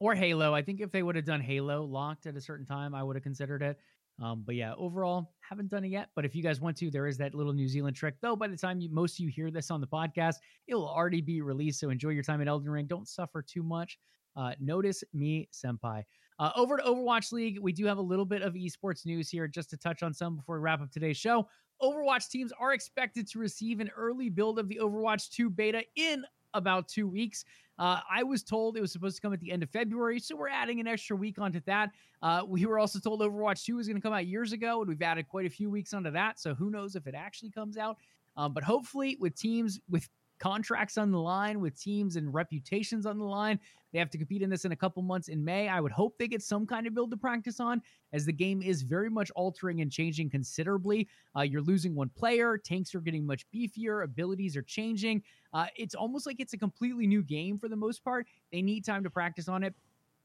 Or 0.00 0.14
Halo. 0.14 0.54
I 0.54 0.62
think 0.62 0.80
if 0.80 0.90
they 0.90 1.02
would 1.02 1.16
have 1.16 1.24
done 1.24 1.40
Halo 1.40 1.82
locked 1.82 2.26
at 2.26 2.36
a 2.36 2.40
certain 2.40 2.66
time, 2.66 2.94
I 2.94 3.02
would 3.02 3.16
have 3.16 3.22
considered 3.22 3.62
it. 3.62 3.78
Um, 4.22 4.44
but 4.46 4.54
yeah, 4.54 4.74
overall, 4.76 5.32
haven't 5.40 5.70
done 5.70 5.84
it 5.84 5.88
yet. 5.88 6.10
But 6.14 6.24
if 6.24 6.34
you 6.34 6.42
guys 6.42 6.60
want 6.60 6.76
to, 6.78 6.90
there 6.90 7.06
is 7.06 7.18
that 7.18 7.34
little 7.34 7.52
New 7.52 7.68
Zealand 7.68 7.96
trick. 7.96 8.14
Though 8.20 8.36
by 8.36 8.48
the 8.48 8.56
time 8.56 8.80
you, 8.80 8.88
most 8.90 9.14
of 9.14 9.20
you 9.20 9.28
hear 9.28 9.50
this 9.50 9.70
on 9.70 9.80
the 9.80 9.86
podcast, 9.86 10.36
it 10.68 10.74
will 10.74 10.88
already 10.88 11.20
be 11.20 11.40
released. 11.40 11.80
So 11.80 11.90
enjoy 11.90 12.10
your 12.10 12.22
time 12.22 12.40
at 12.40 12.48
Elden 12.48 12.70
Ring. 12.70 12.86
Don't 12.86 13.08
suffer 13.08 13.42
too 13.42 13.62
much. 13.62 13.98
Uh, 14.36 14.52
notice 14.60 15.02
me, 15.12 15.48
senpai. 15.52 16.04
Uh, 16.38 16.50
over 16.56 16.76
to 16.76 16.82
Overwatch 16.82 17.32
League, 17.32 17.58
we 17.60 17.72
do 17.72 17.86
have 17.86 17.98
a 17.98 18.02
little 18.02 18.24
bit 18.24 18.42
of 18.42 18.54
esports 18.54 19.06
news 19.06 19.28
here 19.28 19.46
just 19.46 19.70
to 19.70 19.76
touch 19.76 20.02
on 20.02 20.12
some 20.12 20.36
before 20.36 20.56
we 20.58 20.62
wrap 20.62 20.80
up 20.80 20.90
today's 20.90 21.16
show. 21.16 21.46
Overwatch 21.80 22.28
teams 22.28 22.52
are 22.58 22.72
expected 22.72 23.28
to 23.28 23.38
receive 23.38 23.80
an 23.80 23.90
early 23.96 24.30
build 24.30 24.58
of 24.58 24.68
the 24.68 24.80
Overwatch 24.82 25.30
2 25.30 25.50
beta 25.50 25.82
in 25.96 26.24
about 26.54 26.88
two 26.88 27.06
weeks. 27.06 27.44
Uh, 27.78 28.00
I 28.10 28.22
was 28.22 28.42
told 28.42 28.76
it 28.76 28.80
was 28.80 28.92
supposed 28.92 29.16
to 29.16 29.22
come 29.22 29.32
at 29.32 29.40
the 29.40 29.50
end 29.50 29.62
of 29.62 29.70
February, 29.70 30.20
so 30.20 30.36
we're 30.36 30.48
adding 30.48 30.80
an 30.80 30.86
extra 30.86 31.16
week 31.16 31.38
onto 31.38 31.60
that. 31.66 31.90
Uh, 32.22 32.42
we 32.46 32.64
were 32.66 32.78
also 32.78 32.98
told 32.98 33.20
Overwatch 33.20 33.64
2 33.64 33.76
was 33.76 33.88
going 33.88 33.96
to 33.96 34.02
come 34.02 34.12
out 34.12 34.26
years 34.26 34.52
ago, 34.52 34.80
and 34.80 34.88
we've 34.88 35.02
added 35.02 35.28
quite 35.28 35.46
a 35.46 35.50
few 35.50 35.70
weeks 35.70 35.92
onto 35.92 36.10
that. 36.12 36.38
So 36.38 36.54
who 36.54 36.70
knows 36.70 36.94
if 36.94 37.06
it 37.06 37.14
actually 37.14 37.50
comes 37.50 37.76
out? 37.76 37.96
Um, 38.36 38.52
but 38.52 38.64
hopefully, 38.64 39.16
with 39.20 39.34
teams 39.34 39.80
with 39.88 40.08
contracts 40.38 40.98
on 40.98 41.10
the 41.10 41.18
line, 41.18 41.60
with 41.60 41.80
teams 41.80 42.16
and 42.16 42.32
reputations 42.32 43.06
on 43.06 43.18
the 43.18 43.24
line. 43.24 43.58
They 43.92 44.00
have 44.00 44.10
to 44.10 44.18
compete 44.18 44.42
in 44.42 44.50
this 44.50 44.64
in 44.64 44.72
a 44.72 44.76
couple 44.76 45.02
months 45.02 45.28
in 45.28 45.44
May. 45.44 45.68
I 45.68 45.80
would 45.80 45.92
hope 45.92 46.18
they 46.18 46.26
get 46.26 46.42
some 46.42 46.66
kind 46.66 46.86
of 46.86 46.94
build 46.94 47.12
to 47.12 47.16
practice 47.16 47.60
on, 47.60 47.80
as 48.12 48.26
the 48.26 48.32
game 48.32 48.60
is 48.60 48.82
very 48.82 49.08
much 49.08 49.30
altering 49.36 49.82
and 49.82 49.90
changing 49.90 50.30
considerably. 50.30 51.06
Uh, 51.36 51.42
you're 51.42 51.62
losing 51.62 51.94
one 51.94 52.08
player, 52.08 52.58
tanks 52.58 52.94
are 52.94 53.00
getting 53.00 53.24
much 53.24 53.46
beefier, 53.54 54.02
abilities 54.02 54.56
are 54.56 54.62
changing. 54.62 55.22
Uh, 55.52 55.66
it's 55.76 55.94
almost 55.94 56.26
like 56.26 56.40
it's 56.40 56.54
a 56.54 56.58
completely 56.58 57.06
new 57.06 57.22
game 57.22 57.56
for 57.56 57.68
the 57.68 57.76
most 57.76 58.02
part. 58.02 58.26
They 58.50 58.62
need 58.62 58.84
time 58.84 59.04
to 59.04 59.10
practice 59.10 59.48
on 59.48 59.62
it 59.62 59.74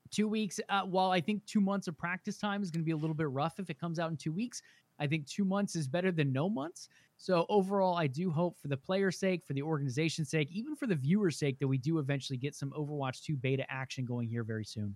two 0.10 0.28
weeks. 0.28 0.60
Uh, 0.70 0.82
while 0.82 1.12
I 1.12 1.22
think 1.22 1.46
two 1.46 1.62
months 1.62 1.88
of 1.88 1.96
practice 1.96 2.38
time 2.38 2.64
is 2.64 2.72
going 2.72 2.82
to 2.82 2.86
be 2.86 2.92
a 2.92 2.98
little 2.98 3.16
bit 3.16 3.30
rough 3.30 3.60
if 3.60 3.70
it 3.70 3.80
comes 3.80 4.00
out 4.00 4.10
in 4.10 4.18
two 4.18 4.32
weeks, 4.32 4.64
I 5.00 5.08
think 5.08 5.28
two 5.28 5.46
months 5.46 5.76
is 5.76 5.88
better 5.88 6.12
than 6.12 6.34
no 6.34 6.50
months. 6.50 6.90
So 7.22 7.46
overall, 7.50 7.98
I 7.98 8.08
do 8.08 8.32
hope 8.32 8.58
for 8.62 8.70
the 8.70 8.78
player's 8.78 9.20
sake, 9.20 9.44
for 9.46 9.52
the 9.52 9.62
organization's 9.62 10.30
sake, 10.30 10.48
even 10.54 10.74
for 10.74 10.88
the 10.88 10.96
viewer's 10.96 11.38
sake, 11.38 11.60
that 11.60 11.68
we 11.68 11.78
do 11.78 12.00
eventually 12.00 12.38
get 12.38 12.56
some 12.56 12.72
Overwatch 12.72 13.24
2 13.24 13.36
beta 13.36 13.66
action 13.70 14.06
going 14.06 14.30
here 14.30 14.46
very 14.46 14.64
soon. 14.64 14.96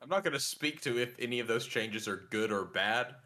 I'm 0.00 0.08
not 0.08 0.22
going 0.22 0.32
to 0.32 0.40
speak 0.40 0.80
to 0.82 0.96
if 0.96 1.18
any 1.18 1.40
of 1.40 1.48
those 1.48 1.66
changes 1.66 2.06
are 2.06 2.28
good 2.30 2.52
or 2.52 2.66
bad, 2.66 3.16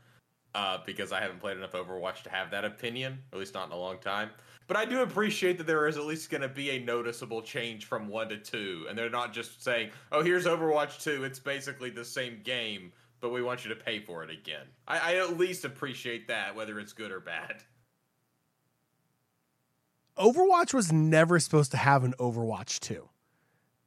uh, 0.54 0.78
because 0.86 1.12
I 1.12 1.20
haven't 1.20 1.40
played 1.40 1.58
enough 1.58 1.72
Overwatch 1.72 2.22
to 2.22 2.30
have 2.30 2.50
that 2.52 2.64
opinion, 2.64 3.18
at 3.30 3.38
least 3.38 3.52
not 3.52 3.66
in 3.66 3.72
a 3.72 3.78
long 3.78 3.98
time. 3.98 4.30
But 4.66 4.78
I 4.78 4.86
do 4.86 5.02
appreciate 5.02 5.58
that 5.58 5.66
there 5.66 5.86
is 5.86 5.98
at 5.98 6.06
least 6.06 6.30
going 6.30 6.40
to 6.40 6.48
be 6.48 6.70
a 6.70 6.82
noticeable 6.82 7.42
change 7.42 7.84
from 7.84 8.08
one 8.08 8.30
to 8.30 8.38
two, 8.38 8.86
and 8.88 8.96
they're 8.96 9.10
not 9.10 9.34
just 9.34 9.62
saying, 9.62 9.90
"Oh, 10.12 10.22
here's 10.22 10.46
Overwatch 10.46 11.02
2. 11.02 11.24
It's 11.24 11.38
basically 11.38 11.90
the 11.90 12.06
same 12.06 12.40
game, 12.42 12.90
but 13.20 13.32
we 13.32 13.42
want 13.42 13.66
you 13.66 13.68
to 13.68 13.76
pay 13.76 14.00
for 14.00 14.24
it 14.24 14.30
again. 14.30 14.66
I, 14.88 15.12
I 15.12 15.16
at 15.16 15.36
least 15.36 15.66
appreciate 15.66 16.26
that, 16.28 16.56
whether 16.56 16.80
it's 16.80 16.94
good 16.94 17.12
or 17.12 17.20
bad. 17.20 17.62
Overwatch 20.18 20.74
was 20.74 20.92
never 20.92 21.38
supposed 21.38 21.70
to 21.72 21.76
have 21.76 22.04
an 22.04 22.14
Overwatch 22.18 22.78
2. 22.80 23.08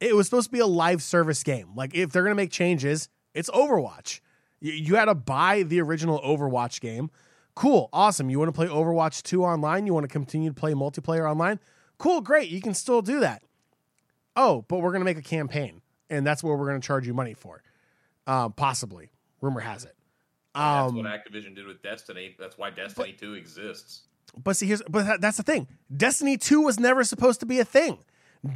It 0.00 0.14
was 0.16 0.26
supposed 0.26 0.46
to 0.46 0.52
be 0.52 0.58
a 0.60 0.66
live 0.66 1.02
service 1.02 1.42
game. 1.42 1.70
Like, 1.76 1.94
if 1.94 2.10
they're 2.12 2.22
going 2.22 2.32
to 2.32 2.42
make 2.42 2.50
changes, 2.50 3.08
it's 3.34 3.48
Overwatch. 3.50 4.20
You, 4.60 4.72
you 4.72 4.94
had 4.96 5.04
to 5.06 5.14
buy 5.14 5.62
the 5.62 5.80
original 5.80 6.20
Overwatch 6.20 6.80
game. 6.80 7.10
Cool, 7.54 7.88
awesome. 7.92 8.28
You 8.30 8.38
want 8.38 8.48
to 8.48 8.52
play 8.52 8.66
Overwatch 8.66 9.22
2 9.22 9.44
online? 9.44 9.86
You 9.86 9.94
want 9.94 10.04
to 10.04 10.08
continue 10.12 10.50
to 10.50 10.54
play 10.54 10.72
multiplayer 10.74 11.30
online? 11.30 11.60
Cool, 11.98 12.20
great. 12.20 12.50
You 12.50 12.60
can 12.60 12.74
still 12.74 13.00
do 13.00 13.20
that. 13.20 13.42
Oh, 14.34 14.64
but 14.68 14.78
we're 14.80 14.90
going 14.90 15.00
to 15.00 15.04
make 15.04 15.18
a 15.18 15.22
campaign, 15.22 15.80
and 16.10 16.26
that's 16.26 16.42
what 16.42 16.58
we're 16.58 16.66
going 16.66 16.80
to 16.80 16.86
charge 16.86 17.06
you 17.06 17.14
money 17.14 17.34
for. 17.34 17.62
Um, 18.26 18.52
possibly. 18.52 19.10
Rumor 19.40 19.60
has 19.60 19.84
it. 19.84 19.94
That's 20.54 20.90
Um, 20.90 20.96
what 20.96 21.06
Activision 21.06 21.54
did 21.54 21.66
with 21.66 21.82
Destiny. 21.82 22.34
That's 22.38 22.58
why 22.58 22.70
Destiny 22.70 23.12
2 23.12 23.34
exists. 23.34 24.02
But 24.42 24.56
see, 24.56 24.66
here's 24.66 24.82
but 24.88 25.20
that's 25.20 25.36
the 25.36 25.42
thing. 25.42 25.68
Destiny 25.94 26.36
two 26.36 26.60
was 26.60 26.78
never 26.78 27.04
supposed 27.04 27.40
to 27.40 27.46
be 27.46 27.60
a 27.60 27.64
thing. 27.64 27.98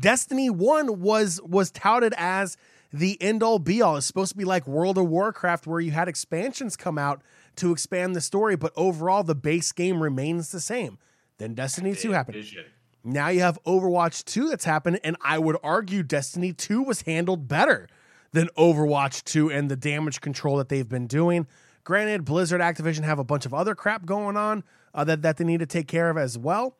Destiny 0.00 0.50
one 0.50 1.00
was 1.00 1.40
was 1.42 1.70
touted 1.70 2.14
as 2.16 2.56
the 2.92 3.20
end 3.20 3.42
all 3.42 3.58
be 3.58 3.82
all. 3.82 3.96
It's 3.96 4.06
supposed 4.06 4.32
to 4.32 4.38
be 4.38 4.44
like 4.44 4.66
World 4.66 4.98
of 4.98 5.08
Warcraft, 5.08 5.66
where 5.66 5.80
you 5.80 5.92
had 5.92 6.08
expansions 6.08 6.76
come 6.76 6.98
out 6.98 7.22
to 7.56 7.72
expand 7.72 8.16
the 8.16 8.20
story, 8.20 8.56
but 8.56 8.72
overall 8.76 9.22
the 9.22 9.34
base 9.34 9.72
game 9.72 10.02
remains 10.02 10.52
the 10.52 10.60
same. 10.60 10.98
Then 11.38 11.54
Destiny 11.54 11.94
two 11.94 12.12
happened. 12.12 12.36
Vision. 12.36 12.64
Now 13.04 13.28
you 13.28 13.40
have 13.40 13.62
Overwatch 13.64 14.24
2 14.24 14.50
that's 14.50 14.64
happened, 14.64 15.00
and 15.04 15.16
I 15.22 15.38
would 15.38 15.56
argue 15.62 16.02
Destiny 16.02 16.52
2 16.52 16.82
was 16.82 17.02
handled 17.02 17.48
better 17.48 17.88
than 18.32 18.48
Overwatch 18.58 19.24
2 19.24 19.50
and 19.50 19.70
the 19.70 19.76
damage 19.76 20.20
control 20.20 20.56
that 20.56 20.68
they've 20.68 20.88
been 20.88 21.06
doing. 21.06 21.46
Granted, 21.84 22.24
Blizzard 22.24 22.60
Activision 22.60 23.04
have 23.04 23.18
a 23.18 23.24
bunch 23.24 23.46
of 23.46 23.54
other 23.54 23.74
crap 23.74 24.04
going 24.04 24.36
on 24.36 24.62
uh, 24.94 25.04
that, 25.04 25.22
that 25.22 25.36
they 25.36 25.44
need 25.44 25.60
to 25.60 25.66
take 25.66 25.88
care 25.88 26.10
of 26.10 26.16
as 26.16 26.38
well. 26.38 26.76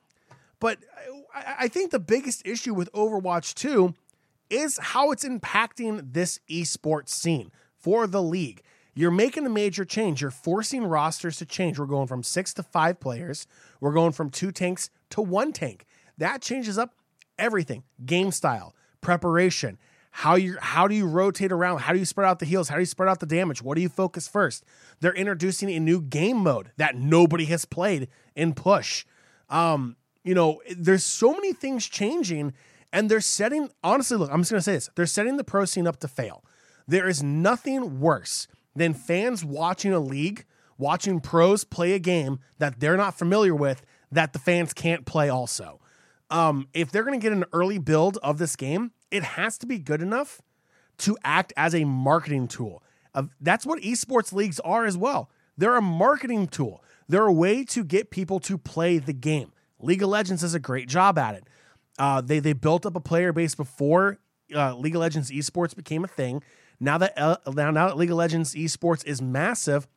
But 0.61 0.79
I, 1.35 1.55
I 1.61 1.69
think 1.69 1.91
the 1.91 1.99
biggest 1.99 2.47
issue 2.47 2.75
with 2.75 2.93
Overwatch 2.93 3.55
2 3.55 3.95
is 4.51 4.79
how 4.79 5.11
it's 5.11 5.25
impacting 5.25 6.13
this 6.13 6.41
esports 6.51 7.11
scene 7.11 7.51
for 7.77 8.07
the 8.07 8.23
league. 8.23 8.63
You're 8.95 9.11
making 9.13 9.47
a 9.47 9.51
major 9.51 9.85
change. 9.85 10.21
You're 10.21 10.33
forcing 10.33 10.85
rosters 10.85 11.37
to 11.37 11.47
change. 11.47 11.79
We're 11.79 11.87
going 11.87 12.09
from 12.09 12.25
six 12.25 12.53
to 12.55 12.65
five 12.65 12.99
players. 12.99 13.47
We're 13.81 13.93
going 13.93 14.13
from 14.13 14.31
two 14.31 14.51
tanks 14.51 14.91
to 15.11 15.23
one 15.23 15.53
tank. 15.53 15.87
That 16.17 16.43
changes 16.43 16.79
up 16.79 16.95
everything 17.39 17.85
game 18.05 18.33
style, 18.33 18.75
preparation. 19.01 19.79
How 20.11 20.35
you 20.35 20.57
how 20.61 20.89
do 20.89 20.95
you 20.95 21.07
rotate 21.07 21.53
around? 21.53 21.79
How 21.81 21.93
do 21.93 21.99
you 21.99 22.05
spread 22.05 22.29
out 22.29 22.39
the 22.39 22.47
heals? 22.47 22.69
How 22.69 22.77
do 22.77 22.83
you 22.83 22.87
spread 22.87 23.09
out 23.09 23.21
the 23.21 23.27
damage? 23.27 23.63
What 23.63 23.77
do 23.77 23.83
you 23.83 23.89
focus 23.89 24.27
first? 24.27 24.65
They're 25.01 25.15
introducing 25.15 25.71
a 25.71 25.79
new 25.79 26.01
game 26.01 26.39
mode 26.39 26.73
that 26.77 26.97
nobody 26.97 27.45
has 27.47 27.65
played 27.65 28.09
in 28.35 28.55
push. 28.55 29.05
Um, 29.49 29.97
you 30.25 30.35
know, 30.35 30.61
there's 30.77 31.05
so 31.05 31.33
many 31.33 31.53
things 31.53 31.87
changing, 31.87 32.53
and 32.93 33.11
they're 33.11 33.21
setting. 33.21 33.71
Honestly, 33.85 34.17
look, 34.17 34.31
I'm 34.33 34.41
just 34.41 34.51
gonna 34.51 34.63
say 34.63 34.73
this: 34.73 34.91
they're 34.97 35.07
setting 35.07 35.37
the 35.37 35.45
pro 35.45 35.65
scene 35.65 35.87
up 35.87 36.01
to 36.01 36.09
fail. 36.09 36.45
There 36.87 37.09
is 37.09 37.23
nothing 37.23 38.01
worse 38.01 38.49
than 38.75 38.95
fans 38.95 39.45
watching 39.45 39.93
a 39.93 40.01
league, 40.01 40.45
watching 40.79 41.21
pros 41.21 41.65
play 41.65 41.93
a 41.93 41.99
game 41.99 42.41
that 42.59 42.81
they're 42.81 42.97
not 42.97 43.17
familiar 43.19 43.55
with, 43.55 43.85
that 44.11 44.33
the 44.33 44.39
fans 44.39 44.73
can't 44.73 45.05
play. 45.07 45.29
Also, 45.29 45.81
um, 46.31 46.69
if 46.75 46.91
they're 46.91 47.05
gonna 47.05 47.19
get 47.19 47.33
an 47.33 47.45
early 47.53 47.79
build 47.79 48.19
of 48.23 48.39
this 48.39 48.57
game, 48.57 48.93
it 49.11 49.23
has 49.23 49.59
to 49.59 49.67
be 49.67 49.79
good 49.79 50.03
enough 50.03 50.41
to 50.99 51.17
act 51.25 51.53
as 51.57 51.75
a 51.75 51.85
marketing 51.85 52.49
tool. 52.49 52.83
That's 53.41 53.67
what 53.67 53.83
esports 53.83 54.33
leagues 54.33 54.61
are 54.61 54.85
as 54.85 54.97
well. 54.97 55.31
They're 55.57 55.77
a 55.77 55.83
marketing 55.83 56.49
tool. 56.49 56.83
They're 57.09 57.27
a 57.27 57.33
way 57.33 57.65
to 57.65 57.83
get 57.83 58.11
people 58.11 58.39
to 58.41 58.59
play 58.59 58.99
the 58.99 59.13
game. 59.13 59.53
League 59.81 60.03
of 60.03 60.09
Legends 60.09 60.43
does 60.43 60.55
a 60.55 60.61
great 60.61 60.89
job 60.89 61.19
at 61.19 61.35
it. 61.35 61.45
Uh, 61.99 62.21
they 62.21 62.39
they 62.39 62.53
built 62.53 62.87
up 62.87 62.95
a 62.95 63.01
player 63.01 63.33
base 63.33 63.55
before 63.55 64.19
uh, 64.55 64.77
League 64.77 64.95
of 64.95 65.01
Legends 65.01 65.31
esports 65.31 65.75
became 65.75 66.05
a 66.05 66.09
thing. 66.09 66.43
Now 66.79 66.99
that 66.99 67.15
uh, 67.17 67.37
now, 67.53 67.71
now 67.71 67.89
that 67.89 67.97
League 67.97 68.11
of 68.11 68.17
Legends 68.17 68.55
esports 68.55 69.05
is 69.05 69.21
massive, 69.21 69.89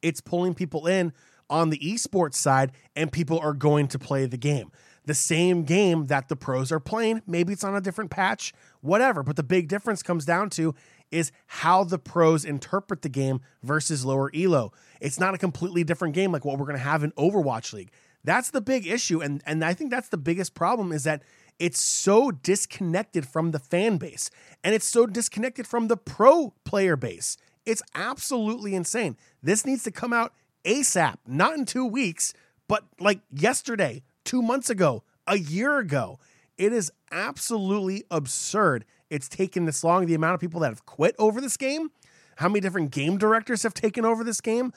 it's 0.00 0.20
pulling 0.20 0.54
people 0.54 0.86
in 0.86 1.12
on 1.50 1.70
the 1.70 1.78
esports 1.78 2.34
side, 2.34 2.72
and 2.94 3.12
people 3.12 3.38
are 3.38 3.52
going 3.52 3.86
to 3.88 3.98
play 3.98 4.26
the 4.26 4.38
game. 4.38 4.70
The 5.06 5.14
same 5.14 5.62
game 5.62 6.06
that 6.06 6.28
the 6.28 6.36
pros 6.36 6.70
are 6.70 6.80
playing. 6.80 7.22
Maybe 7.26 7.52
it's 7.52 7.64
on 7.64 7.74
a 7.74 7.80
different 7.80 8.10
patch, 8.10 8.52
whatever. 8.80 9.22
But 9.22 9.36
the 9.36 9.42
big 9.42 9.68
difference 9.68 10.02
comes 10.02 10.24
down 10.24 10.50
to 10.50 10.74
is 11.10 11.32
how 11.46 11.84
the 11.84 11.98
pros 11.98 12.44
interpret 12.44 13.02
the 13.02 13.08
game 13.08 13.40
versus 13.62 14.04
lower 14.04 14.30
elo. 14.34 14.72
It's 15.00 15.20
not 15.20 15.34
a 15.34 15.38
completely 15.38 15.84
different 15.84 16.14
game 16.14 16.32
like 16.32 16.44
what 16.44 16.58
we're 16.58 16.66
going 16.66 16.78
to 16.78 16.84
have 16.84 17.04
in 17.04 17.12
Overwatch 17.12 17.72
League. 17.72 17.92
That's 18.24 18.50
the 18.50 18.60
big 18.60 18.86
issue, 18.88 19.22
and 19.22 19.40
and 19.46 19.64
I 19.64 19.72
think 19.72 19.92
that's 19.92 20.08
the 20.08 20.16
biggest 20.16 20.54
problem 20.54 20.90
is 20.90 21.04
that 21.04 21.22
it's 21.60 21.80
so 21.80 22.32
disconnected 22.32 23.26
from 23.26 23.52
the 23.52 23.60
fan 23.60 23.98
base, 23.98 24.30
and 24.64 24.74
it's 24.74 24.86
so 24.86 25.06
disconnected 25.06 25.66
from 25.66 25.86
the 25.86 25.96
pro 25.96 26.52
player 26.64 26.96
base. 26.96 27.36
It's 27.64 27.82
absolutely 27.94 28.74
insane. 28.74 29.16
This 29.42 29.64
needs 29.64 29.84
to 29.84 29.92
come 29.92 30.12
out 30.12 30.32
ASAP, 30.64 31.18
not 31.26 31.54
in 31.54 31.64
two 31.64 31.86
weeks, 31.86 32.34
but 32.68 32.84
like 32.98 33.20
yesterday, 33.32 34.02
two 34.26 34.42
months 34.42 34.68
ago, 34.68 35.04
a 35.26 35.38
year 35.38 35.78
ago. 35.78 36.18
It 36.58 36.72
is 36.72 36.92
absolutely 37.10 38.04
absurd. 38.10 38.84
It's 39.08 39.28
taken 39.28 39.64
this 39.64 39.82
long. 39.82 40.06
The 40.06 40.14
amount 40.14 40.34
of 40.34 40.40
people 40.40 40.60
that 40.60 40.68
have 40.68 40.84
quit 40.84 41.14
over 41.18 41.40
this 41.40 41.56
game, 41.56 41.90
how 42.36 42.48
many 42.48 42.60
different 42.60 42.90
game 42.90 43.16
directors 43.16 43.62
have 43.62 43.72
taken 43.72 44.04
over 44.04 44.24
this 44.24 44.40
game. 44.40 44.72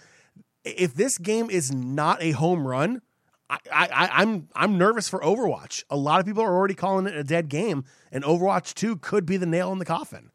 If 0.63 0.93
this 0.93 1.17
game 1.17 1.49
is 1.49 1.73
not 1.73 2.21
a 2.21 2.31
home 2.31 2.67
run, 2.67 3.01
I, 3.49 3.57
I, 3.73 4.09
I'm 4.11 4.47
I'm 4.53 4.77
nervous 4.77 5.09
for 5.09 5.19
Overwatch. 5.21 5.83
A 5.89 5.97
lot 5.97 6.19
of 6.19 6.25
people 6.25 6.43
are 6.43 6.53
already 6.55 6.75
calling 6.75 7.07
it 7.07 7.15
a 7.15 7.23
dead 7.23 7.49
game, 7.49 7.85
and 8.11 8.23
Overwatch 8.23 8.75
2 8.75 8.97
could 8.97 9.25
be 9.25 9.37
the 9.37 9.47
nail 9.47 9.71
in 9.71 9.79
the 9.79 9.85
coffin. 9.85 10.29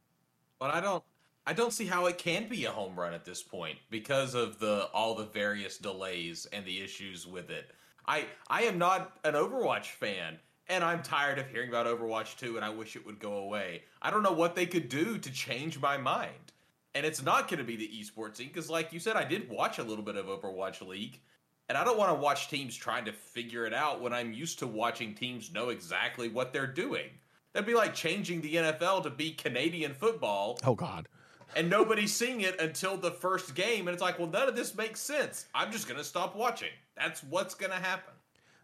But 0.58 0.74
I 0.74 0.80
don't 0.80 1.04
I 1.46 1.52
don't 1.52 1.72
see 1.72 1.86
how 1.86 2.06
it 2.06 2.18
can 2.18 2.48
be 2.48 2.64
a 2.64 2.70
home 2.70 2.98
run 2.98 3.14
at 3.14 3.24
this 3.24 3.42
point 3.42 3.78
because 3.90 4.34
of 4.34 4.58
the 4.58 4.88
all 4.94 5.14
the 5.14 5.26
various 5.26 5.78
delays 5.78 6.46
and 6.52 6.64
the 6.64 6.80
issues 6.80 7.26
with 7.26 7.50
it. 7.50 7.70
I 8.06 8.26
I 8.48 8.62
am 8.62 8.78
not 8.78 9.18
an 9.24 9.34
Overwatch 9.34 9.86
fan 9.86 10.38
and 10.68 10.82
I'm 10.82 11.02
tired 11.02 11.38
of 11.38 11.48
hearing 11.48 11.68
about 11.68 11.86
Overwatch 11.86 12.36
2 12.38 12.56
and 12.56 12.64
I 12.64 12.70
wish 12.70 12.96
it 12.96 13.04
would 13.04 13.18
go 13.18 13.38
away. 13.38 13.82
I 14.00 14.10
don't 14.10 14.22
know 14.22 14.32
what 14.32 14.54
they 14.54 14.66
could 14.66 14.88
do 14.88 15.18
to 15.18 15.32
change 15.32 15.80
my 15.80 15.96
mind. 15.96 16.52
And 16.94 17.04
it's 17.04 17.22
not 17.22 17.48
going 17.48 17.58
to 17.58 17.64
be 17.64 17.76
the 17.76 17.88
esports 17.88 18.36
scene 18.36 18.48
because 18.48 18.70
like 18.70 18.92
you 18.92 19.00
said 19.00 19.16
I 19.16 19.24
did 19.24 19.50
watch 19.50 19.78
a 19.78 19.82
little 19.82 20.04
bit 20.04 20.16
of 20.16 20.26
Overwatch 20.26 20.86
League 20.86 21.20
and 21.68 21.78
I 21.78 21.84
don't 21.84 21.98
want 21.98 22.10
to 22.10 22.22
watch 22.22 22.48
teams 22.48 22.76
trying 22.76 23.06
to 23.06 23.12
figure 23.12 23.66
it 23.66 23.74
out 23.74 24.00
when 24.00 24.12
I'm 24.12 24.32
used 24.32 24.58
to 24.60 24.66
watching 24.66 25.14
teams 25.14 25.52
know 25.52 25.70
exactly 25.70 26.28
what 26.28 26.52
they're 26.52 26.66
doing. 26.66 27.08
That'd 27.52 27.66
be 27.66 27.74
like 27.74 27.94
changing 27.94 28.40
the 28.40 28.56
NFL 28.56 29.04
to 29.04 29.10
be 29.10 29.32
Canadian 29.32 29.94
football 29.94 30.58
Oh 30.64 30.74
God. 30.74 31.08
And 31.56 31.70
nobody's 31.70 32.14
seeing 32.14 32.40
it 32.40 32.60
until 32.60 32.96
the 32.96 33.10
first 33.10 33.54
game, 33.54 33.88
and 33.88 33.94
it's 33.94 34.02
like, 34.02 34.18
well, 34.18 34.28
none 34.28 34.48
of 34.48 34.56
this 34.56 34.74
makes 34.74 35.00
sense. 35.00 35.46
I'm 35.54 35.72
just 35.72 35.88
gonna 35.88 36.04
stop 36.04 36.36
watching. 36.36 36.70
That's 36.96 37.22
what's 37.22 37.54
gonna 37.54 37.74
happen. 37.74 38.14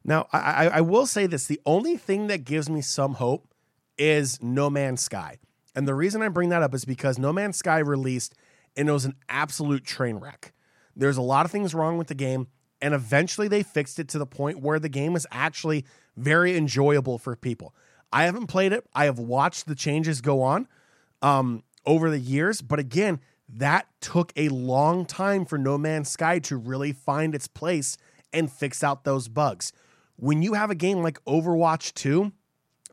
Now, 0.05 0.29
I, 0.33 0.39
I, 0.39 0.67
I 0.67 0.81
will 0.81 1.07
say 1.07 1.27
this: 1.27 1.47
the 1.47 1.61
only 1.67 1.97
thing 1.97 2.27
that 2.29 2.45
gives 2.45 2.69
me 2.69 2.81
some 2.81 3.15
hope 3.15 3.49
is 3.99 4.43
No 4.43 4.71
Man's 4.71 5.03
Sky, 5.03 5.39
and 5.75 5.87
the 5.87 5.95
reason 5.95 6.23
I 6.23 6.29
bring 6.29 6.49
that 6.51 6.63
up 6.63 6.75
is 6.75 6.85
because 6.85 7.19
No 7.19 7.33
Man's 7.33 7.57
Sky 7.57 7.79
released 7.79 8.35
and 8.77 8.89
it 8.89 8.93
was 8.93 9.05
an 9.05 9.15
absolute 9.29 9.85
train 9.85 10.17
wreck. 10.17 10.53
There's 10.97 11.17
a 11.17 11.23
lot 11.23 11.45
of 11.45 11.53
things 11.53 11.75
wrong 11.75 11.99
with 11.99 12.09
the 12.09 12.15
game, 12.15 12.49
and 12.81 12.95
eventually 12.95 13.49
they 13.49 13.63
fixed 13.63 13.99
it 13.99 14.09
to 14.09 14.19
the 14.19 14.27
point 14.27 14.61
where 14.61 14.79
the 14.79 14.89
game 14.89 15.17
is 15.17 15.27
actually 15.31 15.85
very 16.17 16.57
enjoyable 16.57 17.19
for 17.19 17.37
people. 17.37 17.75
I 18.13 18.25
haven't 18.25 18.49
played 18.49 18.73
it. 18.73 18.87
I 18.95 19.05
have 19.05 19.19
watched 19.19 19.67
the 19.67 19.75
changes 19.75 20.21
go 20.21 20.43
on 20.43 20.67
um, 21.23 21.63
over 21.87 22.11
the 22.11 22.19
years, 22.19 22.63
but 22.63 22.79
again, 22.79 23.21
that 23.49 23.87
took 24.01 24.33
a 24.37 24.49
long 24.49 25.05
time 25.05 25.45
for 25.45 25.59
No 25.59 25.77
Man's 25.77 26.09
Sky 26.09 26.39
to 26.41 26.57
really 26.57 26.93
find 26.93 27.35
its 27.35 27.49
place 27.49 27.97
and 28.33 28.51
fix 28.51 28.85
out 28.85 29.05
those 29.05 29.29
bugs. 29.29 29.73
When 30.17 30.43
you 30.43 30.55
have 30.55 30.71
a 30.71 30.75
game 30.75 31.03
like 31.03 31.23
Overwatch 31.25 31.95
2 31.95 32.33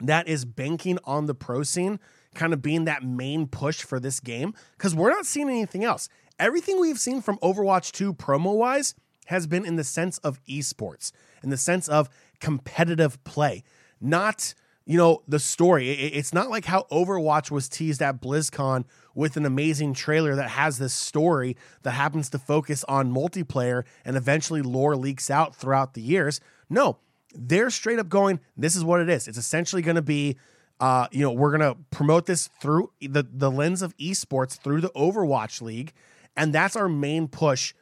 that 0.01 0.27
is 0.27 0.45
banking 0.45 0.97
on 1.03 1.26
the 1.26 1.35
pro 1.35 1.64
scene, 1.64 1.99
kind 2.34 2.53
of 2.53 2.61
being 2.61 2.85
that 2.85 3.03
main 3.03 3.47
push 3.47 3.81
for 3.81 3.99
this 3.99 4.19
game, 4.19 4.53
because 4.77 4.95
we're 4.95 5.09
not 5.09 5.26
seeing 5.26 5.49
anything 5.49 5.84
else. 5.84 6.07
Everything 6.39 6.80
we've 6.80 6.99
seen 6.99 7.22
from 7.22 7.38
Overwatch 7.39 7.91
2 7.91 8.14
promo 8.14 8.55
wise 8.55 8.95
has 9.26 9.47
been 9.47 9.65
in 9.65 9.76
the 9.76 9.84
sense 9.84 10.19
of 10.19 10.39
esports, 10.45 11.11
in 11.43 11.49
the 11.49 11.57
sense 11.57 11.88
of 11.88 12.09
competitive 12.39 13.22
play, 13.23 13.64
not 13.99 14.53
you 14.88 14.97
know 14.97 15.22
the 15.27 15.38
story. 15.39 15.89
It- 15.91 16.14
It's 16.18 16.34
not 16.34 16.49
like 16.49 16.65
how 16.65 16.88
Overwatch 16.91 17.51
was 17.51 17.68
teased 17.69 18.01
at 18.01 18.22
BlizzCon 18.22 18.85
with 19.14 19.35
an 19.38 19.45
amazing 19.45 19.93
trailer 19.93 20.34
that 20.35 20.49
has 20.51 20.77
this 20.77 20.93
story 20.93 21.57
that 21.84 21.91
happens 21.91 22.30
to 22.30 22.39
focus 22.39 22.84
on 22.88 23.14
multiplayer 23.14 23.84
and 24.05 24.15
eventually 24.15 24.61
lore 24.61 24.95
leaks 24.95 25.30
out 25.30 25.55
throughout 25.55 25.93
the 25.93 26.01
years. 26.01 26.39
No, 26.69 26.97
they're 27.35 27.69
straight 27.69 27.99
up 27.99 28.09
going, 28.09 28.39
this 28.55 28.76
is 28.76 28.84
what 28.84 29.01
it 29.01 29.09
is. 29.09 29.27
It's 29.27 29.38
essentially 29.38 29.81
going 29.81 29.95
to 29.95 30.01
be, 30.01 30.38
uh, 30.80 31.07
you 31.11 31.22
know, 31.22 31.31
we're 31.31 31.55
going 31.57 31.73
to 31.76 31.80
promote 31.91 32.26
this 32.27 32.47
through 32.61 32.91
the, 33.01 33.27
the 33.30 33.51
lens 33.51 33.81
of 33.81 33.95
esports 33.97 34.57
through 34.61 34.81
the 34.81 34.89
Overwatch 34.91 35.61
League. 35.61 35.93
And 36.35 36.53
that's 36.53 36.76
our 36.76 36.88
main 36.88 37.27
push 37.27 37.73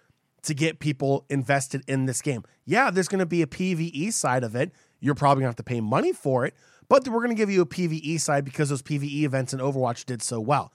to 0.43 0.53
get 0.53 0.79
people 0.79 1.25
invested 1.29 1.83
in 1.87 2.05
this 2.05 2.21
game. 2.21 2.43
Yeah, 2.65 2.89
there's 2.91 3.07
going 3.09 3.19
to 3.19 3.25
be 3.25 3.41
a 3.41 3.47
PvE 3.47 4.13
side 4.13 4.43
of 4.43 4.55
it. 4.55 4.71
You're 5.01 5.15
probably 5.15 5.41
going 5.41 5.47
to 5.47 5.49
have 5.49 5.55
to 5.57 5.63
pay 5.63 5.81
money 5.81 6.13
for 6.13 6.45
it, 6.45 6.53
but 6.87 7.07
we're 7.07 7.19
going 7.19 7.29
to 7.29 7.35
give 7.35 7.49
you 7.49 7.61
a 7.61 7.65
PvE 7.65 8.19
side 8.19 8.45
because 8.45 8.69
those 8.69 8.81
PvE 8.81 9.23
events 9.23 9.53
in 9.53 9.59
Overwatch 9.59 10.05
did 10.05 10.21
so 10.21 10.39
well. 10.39 10.71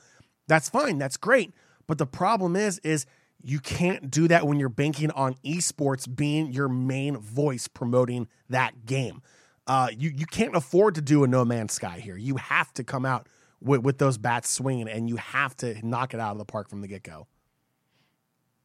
That's 0.47 0.69
fine. 0.69 0.99
That's 0.99 1.16
great. 1.16 1.53
But 1.87 1.99
the 1.99 2.07
problem 2.07 2.57
is 2.57 2.78
is 2.81 3.07
you 3.43 3.59
can't 3.59 4.11
do 4.11 4.28
that 4.28 4.47
when 4.47 4.61
you're 4.61 4.69
banking 4.69 5.11
on 5.12 5.35
esports 5.45 6.12
being 6.15 6.53
your 6.53 6.69
main 6.69 7.16
voice 7.16 7.69
promoting 7.69 8.28
that 8.49 8.87
game. 8.87 9.23
Uh, 9.66 9.89
you 9.97 10.11
you 10.11 10.27
can't 10.27 10.57
afford 10.57 10.97
to 10.97 11.01
do 11.01 11.24
a 11.24 11.28
No 11.28 11.45
Man's 11.45 11.73
Sky 11.73 12.01
here. 12.01 12.16
You 12.16 12.37
have 12.37 12.73
to 12.74 12.85
come 12.85 13.05
out 13.05 13.28
with, 13.61 13.82
with 13.82 13.99
those 13.99 14.19
bats 14.19 14.49
swinging, 14.51 14.89
and 14.89 15.09
you 15.09 15.16
have 15.16 15.57
to 15.59 15.85
knock 15.87 16.15
it 16.15 16.20
out 16.20 16.32
of 16.32 16.39
the 16.39 16.45
park 16.45 16.69
from 16.69 16.81
the 16.81 16.89
get 16.89 17.03
go. 17.03 17.27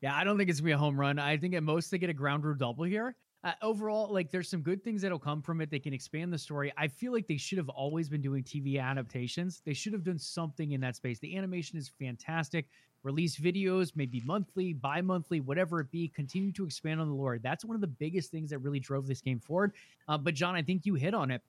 Yeah, 0.02 0.16
I 0.16 0.24
don't 0.24 0.38
think 0.38 0.50
it's 0.50 0.60
gonna 0.60 0.68
be 0.68 0.72
a 0.74 0.78
home 0.78 1.00
run. 1.00 1.20
I 1.20 1.38
think 1.38 1.54
at 1.54 1.64
most 1.64 1.92
they 1.92 1.98
get 1.98 2.10
a 2.10 2.14
ground 2.14 2.44
rule 2.44 2.56
double 2.56 2.84
here. 2.86 3.16
Uh, 3.46 3.52
overall, 3.62 4.12
like 4.12 4.32
there's 4.32 4.50
some 4.50 4.62
good 4.62 4.84
things 4.84 5.04
that'll 5.04 5.20
come 5.20 5.40
from 5.40 5.62
it. 5.62 5.70
They 5.70 5.78
can 5.78 5.94
expand 5.94 6.34
the 6.34 6.38
story. 6.38 6.74
I 6.78 6.88
feel 6.88 7.14
like 7.14 7.28
they 7.28 7.38
should 7.38 7.60
have 7.60 7.70
always 7.70 8.10
been 8.10 8.22
doing 8.22 8.44
TV 8.44 8.82
adaptations. 8.82 9.62
They 9.64 9.74
should 9.74 9.94
have 9.94 10.04
done 10.04 10.18
something 10.18 10.72
in 10.72 10.82
that 10.82 10.96
space. 10.96 11.20
The 11.20 11.38
animation 11.38 11.78
is 11.78 11.88
fantastic. 11.88 12.68
Release 13.04 13.38
videos, 13.38 13.92
maybe 13.96 14.20
monthly, 14.26 14.74
bi 14.74 15.00
monthly, 15.00 15.42
whatever 15.42 15.80
it 15.80 15.92
be. 15.92 16.08
Continue 16.08 16.52
to 16.54 16.66
expand 16.66 17.00
on 17.00 17.08
the 17.08 17.14
lore. 17.14 17.38
That's 17.38 17.64
one 17.64 17.76
of 17.76 17.82
the 17.82 17.88
biggest 17.88 18.32
things 18.32 18.50
that 18.50 18.58
really 18.60 18.80
drove 18.80 19.06
this 19.06 19.22
game 19.22 19.40
forward. 19.40 19.74
Uh, 20.08 20.18
but, 20.18 20.34
John, 20.34 20.56
I 20.56 20.64
think 20.64 20.88
you 20.88 20.96
hit 20.96 21.14
on 21.14 21.30
it. 21.30 21.44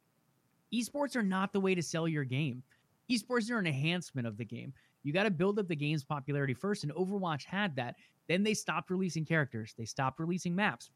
Esports 0.74 1.16
are 1.16 1.23
not 1.23 1.55
the 1.55 1.60
way 1.60 1.74
to 1.74 1.82
sell 1.82 2.06
your 2.06 2.24
game, 2.24 2.62
esports 3.10 3.51
are 3.51 3.59
an 3.59 3.66
enhancement 3.66 4.27
of 4.27 4.36
the 4.36 4.44
game. 4.44 4.74
You 5.02 5.14
got 5.14 5.23
to 5.23 5.31
build 5.31 5.59
up 5.59 5.68
the 5.68 5.77
game's 5.77 6.05
popularity 6.05 6.52
first, 6.52 6.82
and 6.82 6.93
Overwatch 6.93 7.44
had 7.44 7.74
that. 7.77 7.94
Then 8.28 8.43
they 8.43 8.52
stopped 8.52 8.90
releasing 8.90 9.24
characters, 9.24 9.74
they 9.78 9.86
stopped 9.86 10.20
releasing 10.20 10.55
maps 10.55 10.90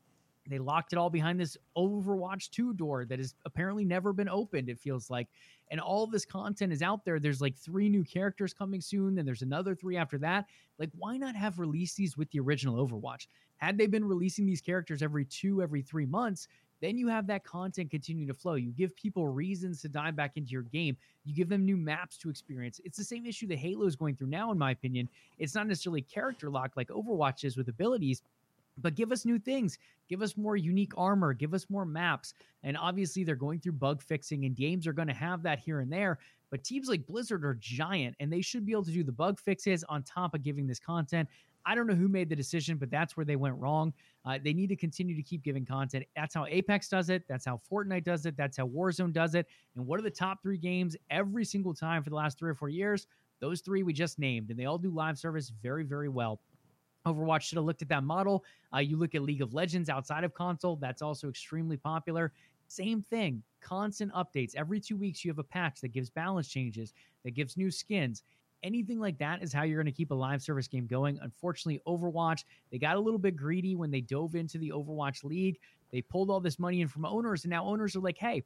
they 0.51 0.59
locked 0.59 0.93
it 0.93 0.99
all 0.99 1.11
behind 1.11 1.39
this 1.39 1.57
Overwatch 1.77 2.51
2 2.51 2.75
door 2.75 3.05
that 3.05 3.19
has 3.19 3.35
apparently 3.45 3.85
never 3.85 4.13
been 4.13 4.29
opened, 4.29 4.69
it 4.69 4.79
feels 4.79 5.11
like. 5.11 5.29
And 5.71 5.81
all 5.81 6.07
this 6.07 6.25
content 6.25 6.73
is 6.73 6.83
out 6.83 7.05
there. 7.05 7.21
There's 7.21 7.41
like 7.41 7.57
three 7.57 7.89
new 7.89 8.05
characters 8.05 8.53
coming 8.53 8.81
soon, 8.81 9.19
and 9.19 9.27
there's 9.27 9.43
another 9.43 9.75
three 9.75 9.97
after 9.97 10.19
that. 10.19 10.47
Like, 10.79 10.91
why 10.97 11.17
not 11.17 11.37
have 11.37 11.59
released 11.59 11.97
these 11.97 12.17
with 12.17 12.31
the 12.31 12.41
original 12.41 12.85
Overwatch? 12.85 13.29
Had 13.59 13.79
they 13.79 13.87
been 13.87 14.05
releasing 14.05 14.47
these 14.47 14.61
characters 14.61 15.03
every 15.03 15.25
two, 15.25 15.63
every 15.63 15.83
three 15.83 16.07
months, 16.07 16.49
then 16.81 16.97
you 16.97 17.09
have 17.09 17.27
that 17.27 17.45
content 17.45 17.91
continue 17.91 18.27
to 18.27 18.35
flow. 18.35 18.55
You 18.55 18.73
give 18.73 18.97
people 18.97 19.29
reasons 19.29 19.83
to 19.83 19.89
dive 19.89 20.17
back 20.17 20.37
into 20.37 20.51
your 20.51 20.63
game. 20.63 20.97
You 21.25 21.35
give 21.35 21.49
them 21.49 21.65
new 21.65 21.77
maps 21.77 22.17
to 22.19 22.31
experience. 22.31 22.81
It's 22.85 22.97
the 22.97 23.05
same 23.05 23.27
issue 23.27 23.47
that 23.49 23.59
Halo 23.59 23.87
is 23.87 23.97
going 23.97 24.17
through 24.17 24.29
now, 24.29 24.51
in 24.51 24.59
my 24.59 24.71
opinion. 24.71 25.09
It's 25.39 25.55
not 25.55 25.67
necessarily 25.67 26.03
character 26.03 26.51
lock 26.51 26.73
like 26.77 26.89
Overwatch 26.89 27.45
is 27.45 27.57
with 27.57 27.69
abilities, 27.69 28.23
but 28.81 28.95
give 28.95 29.13
us 29.13 29.25
new 29.25 29.39
things. 29.39 29.79
Give 30.09 30.23
us 30.23 30.37
more 30.37 30.57
unique 30.57 30.93
armor. 30.97 31.33
Give 31.33 31.55
us 31.55 31.69
more 31.71 31.85
maps. 31.85 32.35
And 32.63 32.77
obviously 32.77 33.25
they're 33.25 33.37
going 33.37 33.61
through 33.61 33.73
bug 33.73 34.03
fixing 34.03 34.45
and 34.45 34.55
games 34.55 34.87
are 34.87 34.93
going 34.93 35.09
to 35.09 35.15
have 35.15 35.43
that 35.43 35.59
here 35.59 35.81
and 35.81 35.93
there 35.93 36.19
but 36.51 36.65
teams 36.65 36.89
like 36.89 37.07
blizzard 37.07 37.45
are 37.45 37.55
giant 37.55 38.17
and 38.21 38.33
they 38.33 38.41
should 38.41 38.67
be 38.67 38.73
able 38.73 38.85
to 38.85 38.91
do 38.91 39.05
the 39.05 39.13
bug 39.13 39.39
fixes 39.39 39.85
on 39.89 40.03
top 40.03 40.35
of 40.35 40.43
giving 40.43 40.67
this 40.67 40.81
content. 40.81 41.29
I 41.67 41.75
don't 41.75 41.87
know 41.87 41.95
who 41.95 42.09
made 42.09 42.29
the 42.29 42.37
decision 42.37 42.77
but 42.77 42.91
that's 42.91 43.17
where 43.17 43.25
they 43.25 43.37
went 43.37 43.57
wrong. 43.57 43.93
Uh, 44.25 44.39
they 44.43 44.53
need 44.53 44.69
to 44.69 44.77
continue 44.77 45.15
to 45.15 45.23
keep 45.23 45.43
giving 45.43 45.65
content. 45.65 46.05
That's 46.17 46.35
how 46.35 46.47
apex 46.47 46.89
does 46.89 47.09
it. 47.09 47.23
That's 47.29 47.47
how 47.47 47.61
fortnite 47.71 48.05
does 48.05 48.27
it. 48.27 48.37
That's 48.37 48.57
how 48.57 48.67
warzone 48.67 49.13
does 49.13 49.35
it. 49.35 49.47
And 49.77 49.87
what 49.87 49.99
are 49.99 50.03
the 50.03 50.11
top 50.11 50.43
three 50.43 50.59
games 50.59 50.97
every 51.11 51.45
single 51.45 51.75
time 51.75 52.03
for 52.03 52.11
the 52.11 52.17
last 52.17 52.39
three 52.39 52.51
or 52.51 52.55
four 52.55 52.69
years? 52.69 53.07
Those 53.41 53.61
three 53.61 53.83
we 53.83 53.93
just 53.93 54.19
named 54.19 54.51
and 54.51 54.59
they 54.59 54.67
all 54.67 54.79
do 54.79 54.91
live 54.91 55.19
service 55.19 55.51
very 55.63 55.85
very 55.85 56.09
well 56.09 56.41
Overwatch 57.07 57.43
should 57.43 57.57
have 57.57 57.65
looked 57.65 57.83
at 57.83 57.89
that 57.89 58.05
model. 58.05 58.45
Uh, 58.75 58.79
you 58.79 58.97
look 58.97 59.15
at 59.15 59.23
League 59.23 59.43
of 59.43 59.55
Legends 59.55 59.89
outside 59.89 60.25
of 60.25 60.35
console, 60.35 60.77
that's 60.77 61.03
also 61.03 61.29
extremely 61.29 61.77
popular. 61.77 62.33
Same 62.69 63.03
thing, 63.03 63.43
constant 63.61 64.13
updates. 64.13 64.55
Every 64.55 64.81
two 64.81 64.97
weeks, 64.97 65.25
you 65.25 65.31
have 65.31 65.39
a 65.39 65.45
patch 65.45 65.81
that 65.81 65.89
gives 65.89 66.11
balance 66.11 66.49
changes, 66.49 66.93
that 67.25 67.33
gives 67.33 67.57
new 67.57 67.71
skins. 67.71 68.23
Anything 68.63 69.01
like 69.01 69.17
that 69.19 69.43
is 69.43 69.53
how 69.53 69.63
you're 69.63 69.83
going 69.83 69.93
to 69.93 69.97
keep 69.97 70.11
a 70.11 70.15
live 70.15 70.43
service 70.43 70.69
game 70.69 70.87
going. 70.87 71.19
Unfortunately, 71.23 71.81
Overwatch, 71.87 72.45
they 72.71 72.79
got 72.79 72.97
a 72.97 73.01
little 73.01 73.19
bit 73.19 73.35
greedy 73.35 73.75
when 73.75 73.91
they 73.91 74.03
dove 74.03 74.35
into 74.35 74.59
the 74.59 74.71
Overwatch 74.71 75.25
League. 75.25 75.59
They 75.91 76.03
pulled 76.03 76.31
all 76.31 76.41
this 76.41 76.59
money 76.59 76.83
in 76.83 76.89
from 76.89 77.07
owners, 77.07 77.45
and 77.45 77.51
now 77.51 77.65
owners 77.65 77.97
are 77.97 78.01
like, 78.01 78.19
hey, 78.19 78.45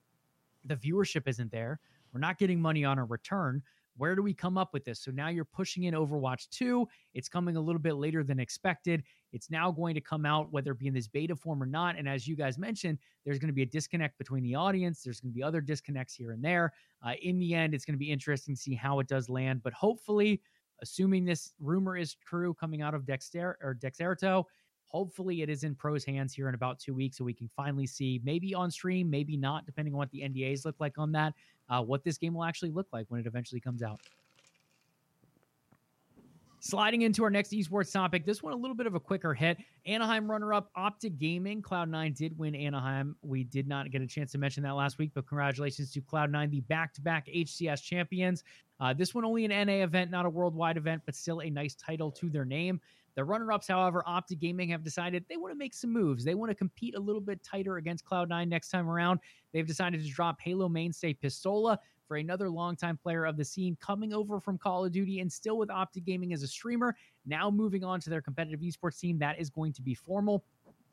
the 0.64 0.76
viewership 0.76 1.26
isn't 1.26 1.50
there. 1.50 1.80
We're 2.12 2.20
not 2.20 2.38
getting 2.38 2.60
money 2.60 2.84
on 2.84 2.98
a 2.98 3.04
return. 3.04 3.60
Where 3.96 4.16
do 4.16 4.22
we 4.22 4.34
come 4.34 4.58
up 4.58 4.72
with 4.72 4.84
this? 4.84 5.00
So 5.00 5.10
now 5.10 5.28
you're 5.28 5.44
pushing 5.44 5.84
in 5.84 5.94
Overwatch 5.94 6.48
2. 6.50 6.86
It's 7.14 7.28
coming 7.28 7.56
a 7.56 7.60
little 7.60 7.80
bit 7.80 7.94
later 7.94 8.24
than 8.24 8.40
expected. 8.40 9.02
It's 9.32 9.50
now 9.50 9.70
going 9.70 9.94
to 9.94 10.00
come 10.00 10.26
out, 10.26 10.52
whether 10.52 10.72
it 10.72 10.78
be 10.78 10.88
in 10.88 10.94
this 10.94 11.08
beta 11.08 11.36
form 11.36 11.62
or 11.62 11.66
not. 11.66 11.96
And 11.96 12.08
as 12.08 12.26
you 12.26 12.36
guys 12.36 12.58
mentioned, 12.58 12.98
there's 13.24 13.38
going 13.38 13.48
to 13.48 13.54
be 13.54 13.62
a 13.62 13.66
disconnect 13.66 14.18
between 14.18 14.42
the 14.42 14.54
audience. 14.54 15.02
There's 15.02 15.20
going 15.20 15.32
to 15.32 15.36
be 15.36 15.42
other 15.42 15.60
disconnects 15.60 16.14
here 16.14 16.32
and 16.32 16.44
there. 16.44 16.72
Uh, 17.06 17.12
in 17.22 17.38
the 17.38 17.54
end, 17.54 17.74
it's 17.74 17.84
going 17.84 17.94
to 17.94 17.98
be 17.98 18.10
interesting 18.10 18.54
to 18.54 18.60
see 18.60 18.74
how 18.74 18.98
it 19.00 19.06
does 19.06 19.28
land. 19.28 19.62
But 19.62 19.72
hopefully, 19.72 20.40
assuming 20.82 21.24
this 21.24 21.52
rumor 21.60 21.96
is 21.96 22.14
true 22.14 22.54
coming 22.54 22.82
out 22.82 22.94
of 22.94 23.06
Dexter 23.06 23.58
or 23.62 23.74
Dexerto, 23.74 24.44
hopefully 24.94 25.42
it 25.42 25.50
is 25.50 25.64
in 25.64 25.74
pros 25.74 26.04
hands 26.04 26.32
here 26.32 26.48
in 26.48 26.54
about 26.54 26.78
two 26.78 26.94
weeks 26.94 27.18
so 27.18 27.24
we 27.24 27.34
can 27.34 27.50
finally 27.56 27.86
see 27.86 28.20
maybe 28.22 28.54
on 28.54 28.70
stream 28.70 29.10
maybe 29.10 29.36
not 29.36 29.66
depending 29.66 29.92
on 29.92 29.98
what 29.98 30.10
the 30.12 30.20
ndas 30.20 30.64
look 30.64 30.76
like 30.78 30.98
on 30.98 31.10
that 31.10 31.34
uh, 31.68 31.82
what 31.82 32.04
this 32.04 32.18
game 32.18 32.34
will 32.34 32.44
actually 32.44 32.70
look 32.70 32.86
like 32.92 33.06
when 33.08 33.20
it 33.20 33.26
eventually 33.26 33.60
comes 33.60 33.82
out. 33.82 34.00
Sliding 36.60 37.02
into 37.02 37.22
our 37.22 37.28
next 37.28 37.52
esports 37.52 37.92
topic, 37.92 38.24
this 38.24 38.42
one 38.42 38.54
a 38.54 38.56
little 38.56 38.74
bit 38.74 38.86
of 38.86 38.94
a 38.94 39.00
quicker 39.00 39.34
hit. 39.34 39.58
Anaheim 39.84 40.30
runner-up 40.30 40.70
Optic 40.74 41.18
Gaming. 41.18 41.60
Cloud9 41.60 42.16
did 42.16 42.38
win 42.38 42.54
Anaheim. 42.54 43.16
We 43.20 43.44
did 43.44 43.68
not 43.68 43.90
get 43.90 44.00
a 44.00 44.06
chance 44.06 44.32
to 44.32 44.38
mention 44.38 44.62
that 44.62 44.74
last 44.74 44.96
week, 44.96 45.10
but 45.14 45.26
congratulations 45.26 45.92
to 45.92 46.00
Cloud9, 46.00 46.50
the 46.50 46.60
back-to-back 46.60 47.26
HCS 47.26 47.82
champions. 47.82 48.44
Uh, 48.80 48.94
this 48.94 49.14
one 49.14 49.26
only 49.26 49.44
an 49.44 49.66
NA 49.66 49.84
event, 49.84 50.10
not 50.10 50.24
a 50.24 50.30
worldwide 50.30 50.78
event, 50.78 51.02
but 51.04 51.14
still 51.14 51.42
a 51.42 51.50
nice 51.50 51.74
title 51.74 52.10
to 52.12 52.30
their 52.30 52.46
name. 52.46 52.80
The 53.16 53.24
runner 53.24 53.52
ups, 53.52 53.68
however, 53.68 54.02
Optic 54.06 54.40
Gaming 54.40 54.68
have 54.70 54.82
decided 54.82 55.24
they 55.28 55.36
want 55.36 55.52
to 55.52 55.58
make 55.58 55.72
some 55.72 55.92
moves. 55.92 56.24
They 56.24 56.34
want 56.34 56.50
to 56.50 56.54
compete 56.54 56.96
a 56.96 57.00
little 57.00 57.20
bit 57.20 57.42
tighter 57.44 57.76
against 57.76 58.04
Cloud9 58.04 58.48
next 58.48 58.70
time 58.70 58.88
around. 58.90 59.20
They've 59.52 59.66
decided 59.66 60.02
to 60.02 60.08
drop 60.08 60.40
Halo 60.40 60.68
mainstay 60.68 61.14
Pistola 61.14 61.78
for 62.08 62.16
another 62.16 62.50
longtime 62.50 62.96
player 62.96 63.24
of 63.24 63.36
the 63.36 63.44
scene 63.44 63.76
coming 63.80 64.12
over 64.12 64.40
from 64.40 64.58
Call 64.58 64.84
of 64.84 64.92
Duty 64.92 65.20
and 65.20 65.32
still 65.32 65.56
with 65.56 65.70
Optic 65.70 66.04
Gaming 66.04 66.32
as 66.32 66.42
a 66.42 66.48
streamer. 66.48 66.94
Now 67.24 67.50
moving 67.50 67.84
on 67.84 68.00
to 68.00 68.10
their 68.10 68.20
competitive 68.20 68.60
esports 68.60 68.98
team, 68.98 69.18
that 69.18 69.38
is 69.38 69.48
going 69.48 69.72
to 69.74 69.82
be 69.82 69.94
formal. 69.94 70.44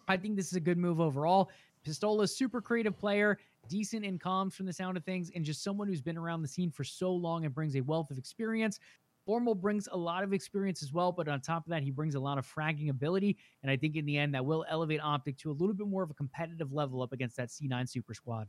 I 0.08 0.18
think 0.18 0.36
this 0.36 0.48
is 0.48 0.56
a 0.56 0.62
good 0.62 0.78
move 0.78 1.02
overall. 1.02 1.50
Pistola, 1.86 2.30
super 2.30 2.62
creative 2.62 2.98
player, 2.98 3.40
decent 3.68 4.06
in 4.06 4.20
comms 4.20 4.54
from 4.54 4.68
the 4.68 4.74
sound 4.74 4.98
of 4.98 5.04
things, 5.04 5.32
and 5.36 5.44
just 5.44 5.64
someone 5.64 5.88
who's 5.88 6.02
been 6.02 6.18
around 6.18 6.42
the 6.42 6.48
scene 6.48 6.70
for 6.70 6.84
so 6.84 7.12
long 7.12 7.46
and 7.46 7.54
brings 7.54 7.76
a 7.76 7.82
wealth 7.82 8.12
of 8.12 8.18
experience. 8.18 8.80
Formal 9.26 9.54
brings 9.54 9.88
a 9.92 9.98
lot 9.98 10.24
of 10.24 10.34
experience 10.34 10.82
as 10.82 10.92
well, 10.92 11.12
but 11.12 11.28
on 11.28 11.42
top 11.42 11.66
of 11.66 11.70
that, 11.70 11.84
he 11.84 11.92
brings 11.92 12.16
a 12.16 12.20
lot 12.20 12.38
of 12.38 12.46
fragging 12.46 12.90
ability. 12.90 13.38
And 13.62 13.72
I 13.72 13.78
think 13.78 13.96
in 13.96 14.06
the 14.06 14.18
end, 14.18 14.34
that 14.34 14.44
will 14.44 14.66
elevate 14.70 15.00
Optic 15.02 15.38
to 15.40 15.52
a 15.52 15.54
little 15.54 15.76
bit 15.76 15.88
more 15.88 16.02
of 16.02 16.10
a 16.10 16.16
competitive 16.16 16.74
level 16.74 17.02
up 17.02 17.14
against 17.14 17.38
that 17.38 17.50
C9 17.50 17.88
Super 17.88 18.14
Squad. 18.14 18.48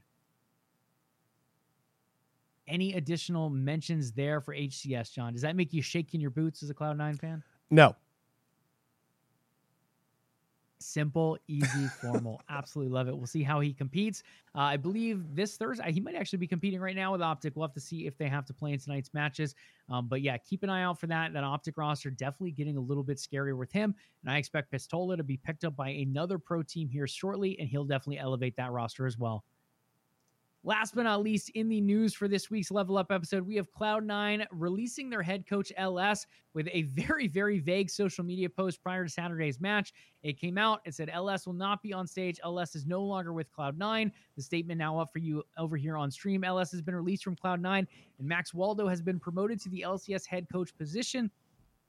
Any 2.69 2.95
additional 2.95 3.51
mentions 3.51 4.13
there 4.13 4.41
for 4.41 4.55
HCS, 4.55 5.13
John? 5.13 5.33
Does 5.33 5.43
that 5.43 5.57
make 5.57 5.73
you 5.73 5.83
shake 5.83 6.15
in 6.15 6.21
your 6.21 6.31
boots 6.31 6.63
as 6.63 6.71
a 6.71 6.75
Cloud9 6.75 7.21
fan? 7.21 7.43
No. 7.71 7.95
Simple, 10.83 11.39
easy, 11.49 11.87
formal. 12.01 12.41
Absolutely 12.51 12.93
love 12.93 13.09
it. 13.09 13.17
We'll 13.17 13.27
see 13.27 13.43
how 13.43 13.61
he 13.61 13.73
competes. 13.73 14.23
Uh, 14.55 14.61
I 14.61 14.77
believe 14.77 15.35
this 15.35 15.57
Thursday, 15.57 15.91
he 15.93 16.01
might 16.01 16.15
actually 16.15 16.39
be 16.39 16.47
competing 16.47 16.81
right 16.81 16.97
now 16.97 17.13
with 17.13 17.23
Optic. 17.23 17.55
We'll 17.57 17.67
have 17.67 17.75
to 17.75 17.81
see 17.81 18.07
if 18.07 18.19
they 18.19 18.29
have 18.29 18.45
to 18.47 18.53
play 18.53 18.73
in 18.73 18.79
tonight's 18.79 19.15
matches. 19.15 19.55
Um, 19.89 20.09
but 20.09 20.21
yeah, 20.21 20.37
keep 20.37 20.63
an 20.63 20.71
eye 20.71 20.83
out 20.83 21.01
for 21.01 21.07
that. 21.07 21.33
That 21.33 21.45
Optic 21.45 21.77
roster 21.79 22.11
definitely 22.11 22.53
getting 22.53 22.77
a 22.77 22.81
little 22.81 23.05
bit 23.05 23.19
scarier 23.19 23.57
with 23.57 23.73
him. 23.73 23.95
And 24.23 24.33
I 24.33 24.39
expect 24.39 24.73
Pistola 24.73 25.17
to 25.17 25.23
be 25.23 25.37
picked 25.37 25.65
up 25.65 25.77
by 25.77 25.91
another 25.91 26.39
pro 26.39 26.63
team 26.63 26.89
here 26.89 27.07
shortly, 27.07 27.59
and 27.59 27.69
he'll 27.69 27.85
definitely 27.85 28.19
elevate 28.19 28.57
that 28.57 28.73
roster 28.73 29.07
as 29.07 29.19
well. 29.19 29.45
Last 30.65 30.95
but 30.95 31.03
not 31.03 31.25
least, 31.25 31.51
in 31.51 31.69
the 31.69 31.81
news 31.81 32.15
for 32.15 32.29
this 32.29 32.49
week's 32.49 32.71
Level 32.71 32.97
Up 32.97 33.11
episode, 33.11 33.45
we 33.45 33.57
have 33.57 33.67
Cloud9 33.73 34.47
releasing 34.53 35.11
their 35.11 35.21
head 35.21 35.45
coach 35.45 35.73
LS 35.77 36.25
with 36.55 36.69
a 36.71 36.83
very, 36.83 37.27
very 37.27 37.59
vague 37.59 37.91
social 37.91 38.25
media 38.25 38.49
post 38.49 38.81
prior 38.81 39.03
to 39.03 39.11
Saturday's 39.11 39.61
match. 39.61 39.93
It 40.23 40.39
came 40.39 40.59
out, 40.59 40.81
it 40.85 40.95
said 40.95 41.11
LS 41.13 41.47
will 41.47 41.55
not 41.55 41.83
be 41.83 41.93
on 41.93 42.07
stage. 42.07 42.39
LS 42.45 42.77
is 42.77 42.87
no 42.87 43.03
longer 43.03 43.33
with 43.33 43.53
Cloud9. 43.53 44.13
The 44.37 44.43
statement 44.43 44.79
now 44.79 45.01
up 45.01 45.09
for 45.13 45.19
you 45.19 45.43
over 45.59 45.77
here 45.77 45.97
on 45.97 46.13
stream. 46.13 46.45
LS 46.45 46.71
has 46.71 46.81
been 46.81 46.95
released 46.95 47.25
from 47.25 47.35
Cloud9, 47.35 47.85
and 48.19 48.29
Max 48.29 48.55
Waldo 48.55 48.87
has 48.87 49.03
been 49.03 49.19
promoted 49.19 49.61
to 49.63 49.69
the 49.69 49.85
LCS 49.85 50.27
head 50.27 50.47
coach 50.53 50.77
position. 50.79 51.29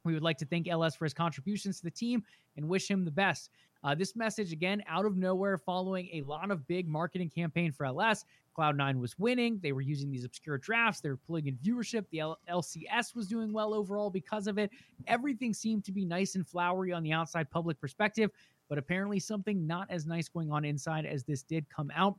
We 0.05 0.13
would 0.13 0.23
like 0.23 0.37
to 0.39 0.45
thank 0.45 0.67
LS 0.67 0.95
for 0.95 1.05
his 1.05 1.13
contributions 1.13 1.77
to 1.77 1.83
the 1.83 1.91
team 1.91 2.23
and 2.57 2.67
wish 2.67 2.89
him 2.89 3.05
the 3.05 3.11
best. 3.11 3.49
Uh, 3.83 3.93
this 3.93 4.15
message, 4.15 4.51
again, 4.51 4.81
out 4.87 5.05
of 5.05 5.17
nowhere, 5.17 5.57
following 5.57 6.09
a 6.13 6.21
lot 6.21 6.51
of 6.51 6.65
big 6.67 6.87
marketing 6.87 7.29
campaign 7.29 7.71
for 7.71 7.85
LS. 7.85 8.23
Cloud9 8.57 8.99
was 8.99 9.17
winning. 9.17 9.59
They 9.61 9.71
were 9.71 9.81
using 9.81 10.09
these 10.09 10.23
obscure 10.23 10.57
drafts. 10.57 11.01
They 11.01 11.09
were 11.09 11.17
pulling 11.17 11.47
in 11.47 11.55
viewership. 11.57 12.05
The 12.11 12.19
L- 12.19 12.39
LCS 12.49 13.15
was 13.15 13.27
doing 13.27 13.51
well 13.51 13.73
overall 13.73 14.09
because 14.09 14.47
of 14.47 14.57
it. 14.57 14.71
Everything 15.07 15.53
seemed 15.53 15.83
to 15.85 15.91
be 15.91 16.05
nice 16.05 16.35
and 16.35 16.47
flowery 16.47 16.93
on 16.93 17.03
the 17.03 17.11
outside 17.11 17.49
public 17.49 17.79
perspective, 17.79 18.29
but 18.69 18.77
apparently 18.77 19.19
something 19.19 19.65
not 19.65 19.87
as 19.89 20.05
nice 20.05 20.29
going 20.29 20.51
on 20.51 20.63
inside 20.63 21.05
as 21.05 21.23
this 21.23 21.43
did 21.43 21.67
come 21.69 21.91
out. 21.95 22.15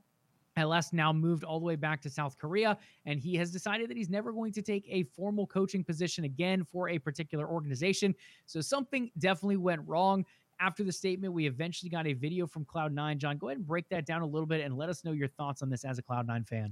LS 0.57 0.93
now 0.93 1.11
moved 1.11 1.43
all 1.43 1.59
the 1.59 1.65
way 1.65 1.75
back 1.75 2.01
to 2.01 2.09
South 2.09 2.37
Korea, 2.37 2.77
and 3.05 3.19
he 3.19 3.35
has 3.35 3.51
decided 3.51 3.89
that 3.89 3.97
he's 3.97 4.09
never 4.09 4.31
going 4.31 4.53
to 4.53 4.61
take 4.61 4.85
a 4.89 5.03
formal 5.15 5.45
coaching 5.45 5.83
position 5.83 6.23
again 6.23 6.65
for 6.71 6.89
a 6.89 6.99
particular 6.99 7.47
organization. 7.47 8.15
So 8.45 8.61
something 8.61 9.11
definitely 9.17 9.57
went 9.57 9.81
wrong. 9.85 10.25
After 10.59 10.83
the 10.83 10.91
statement, 10.91 11.33
we 11.33 11.47
eventually 11.47 11.89
got 11.89 12.07
a 12.07 12.13
video 12.13 12.47
from 12.47 12.63
Cloud9. 12.63 13.17
John, 13.17 13.37
go 13.37 13.49
ahead 13.49 13.57
and 13.57 13.67
break 13.67 13.89
that 13.89 14.05
down 14.05 14.21
a 14.21 14.25
little 14.25 14.47
bit 14.47 14.61
and 14.61 14.77
let 14.77 14.87
us 14.87 15.03
know 15.03 15.11
your 15.11 15.27
thoughts 15.27 15.61
on 15.61 15.69
this 15.69 15.83
as 15.83 15.99
a 15.99 16.01
Cloud9 16.01 16.47
fan. 16.47 16.71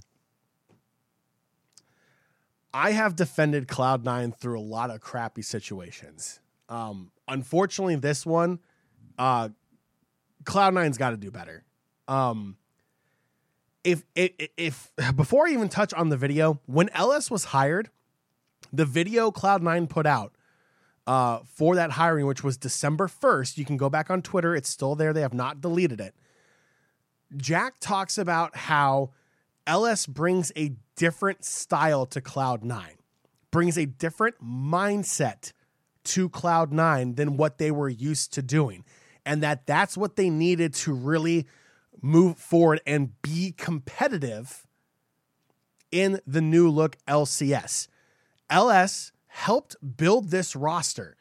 I 2.74 2.92
have 2.92 3.16
defended 3.16 3.68
Cloud9 3.68 4.36
through 4.38 4.60
a 4.60 4.62
lot 4.62 4.90
of 4.90 5.02
crappy 5.02 5.42
situations. 5.42 6.40
Um, 6.70 7.12
unfortunately, 7.28 7.98
this 7.98 8.26
one, 8.26 8.60
uh, 9.20 9.50
Cloud9's 10.46 10.98
got 10.98 11.12
to 11.12 11.18
do 11.18 11.30
better. 11.30 11.66
Um, 12.08 12.58
if, 13.84 14.04
if 14.16 14.50
if 14.58 14.92
before 15.16 15.48
I 15.48 15.52
even 15.52 15.70
touch 15.70 15.94
on 15.94 16.10
the 16.10 16.18
video, 16.18 16.62
when 16.66 16.90
LS 16.90 17.30
was 17.30 17.46
hired, 17.46 17.90
the 18.72 18.86
video 18.86 19.32
Cloud9 19.32 19.90
put 19.90 20.06
out 20.06 20.34
uh, 21.06 21.40
for 21.46 21.76
that 21.76 21.92
hiring, 21.92 22.26
which 22.26 22.44
was 22.44 22.58
December 22.58 23.08
1st, 23.08 23.58
you 23.58 23.66
can 23.66 23.78
go 23.78 23.90
back 23.90 24.10
on 24.10 24.22
Twitter. 24.22 24.56
It's 24.56 24.70
still 24.70 24.96
there. 24.96 25.14
They 25.14 25.22
have 25.22 25.34
not 25.34 25.62
deleted 25.62 26.00
it. 26.00 26.16
Jack 27.36 27.76
talks 27.80 28.18
about 28.18 28.56
how 28.56 29.12
LS 29.68 30.06
brings 30.06 30.52
a 30.56 30.74
different 30.96 31.44
style 31.44 32.06
to 32.08 32.22
Cloud9, 32.22 32.84
brings 33.52 33.78
a 33.78 33.86
different 33.86 34.36
mindset 34.44 35.52
to 36.06 36.30
Cloud9 36.30 37.16
than 37.16 37.38
what 37.38 37.58
they 37.58 37.72
were 37.72 37.90
used 37.90 38.34
to 38.34 38.42
doing. 38.42 38.86
And 39.26 39.42
that 39.42 39.66
that's 39.66 39.98
what 39.98 40.16
they 40.16 40.30
needed 40.30 40.74
to 40.76 40.94
really 40.94 41.48
move 42.04 42.38
forward 42.38 42.82
and 42.86 43.20
be 43.22 43.54
competitive 43.58 44.68
in 45.90 46.20
the 46.28 46.42
new 46.42 46.70
look 46.70 46.98
LCS. 47.08 47.88
LS 48.50 49.12
helped 49.28 49.76
build 49.98 50.30
this 50.30 50.56
roster. 50.56 51.16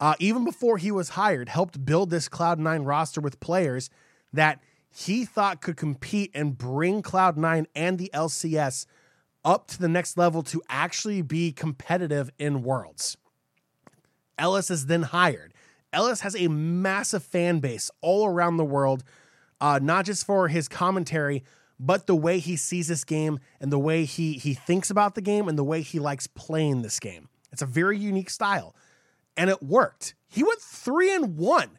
Uh, 0.00 0.14
even 0.18 0.44
before 0.44 0.78
he 0.78 0.90
was 0.90 1.10
hired, 1.10 1.48
helped 1.48 1.84
build 1.84 2.10
this 2.10 2.28
Cloud9 2.28 2.86
roster 2.86 3.20
with 3.20 3.40
players 3.40 3.90
that 4.32 4.60
he 4.88 5.24
thought 5.24 5.60
could 5.60 5.76
compete 5.76 6.30
and 6.32 6.56
bring 6.56 7.02
Cloud9 7.02 7.66
and 7.74 7.98
the 7.98 8.10
LCS 8.14 8.86
up 9.44 9.66
to 9.68 9.78
the 9.78 9.88
next 9.88 10.16
level 10.16 10.42
to 10.44 10.62
actually 10.68 11.22
be 11.22 11.52
competitive 11.52 12.30
in 12.38 12.62
Worlds. 12.62 13.16
LS 14.38 14.70
is 14.70 14.86
then 14.86 15.02
hired. 15.02 15.52
LS 15.92 16.20
has 16.20 16.36
a 16.36 16.48
massive 16.48 17.22
fan 17.22 17.60
base 17.60 17.90
all 18.00 18.26
around 18.26 18.56
the 18.56 18.64
world, 18.64 19.04
uh, 19.64 19.78
not 19.82 20.04
just 20.04 20.26
for 20.26 20.48
his 20.48 20.68
commentary, 20.68 21.42
but 21.80 22.06
the 22.06 22.14
way 22.14 22.38
he 22.38 22.54
sees 22.54 22.88
this 22.88 23.02
game 23.02 23.38
and 23.62 23.72
the 23.72 23.78
way 23.78 24.04
he 24.04 24.34
he 24.34 24.52
thinks 24.52 24.90
about 24.90 25.14
the 25.14 25.22
game 25.22 25.48
and 25.48 25.56
the 25.56 25.64
way 25.64 25.80
he 25.80 25.98
likes 25.98 26.26
playing 26.26 26.82
this 26.82 27.00
game. 27.00 27.30
It's 27.50 27.62
a 27.62 27.66
very 27.66 27.96
unique 27.96 28.28
style, 28.28 28.76
and 29.38 29.48
it 29.48 29.62
worked. 29.62 30.14
He 30.28 30.42
went 30.42 30.60
three 30.60 31.14
and 31.14 31.38
one 31.38 31.78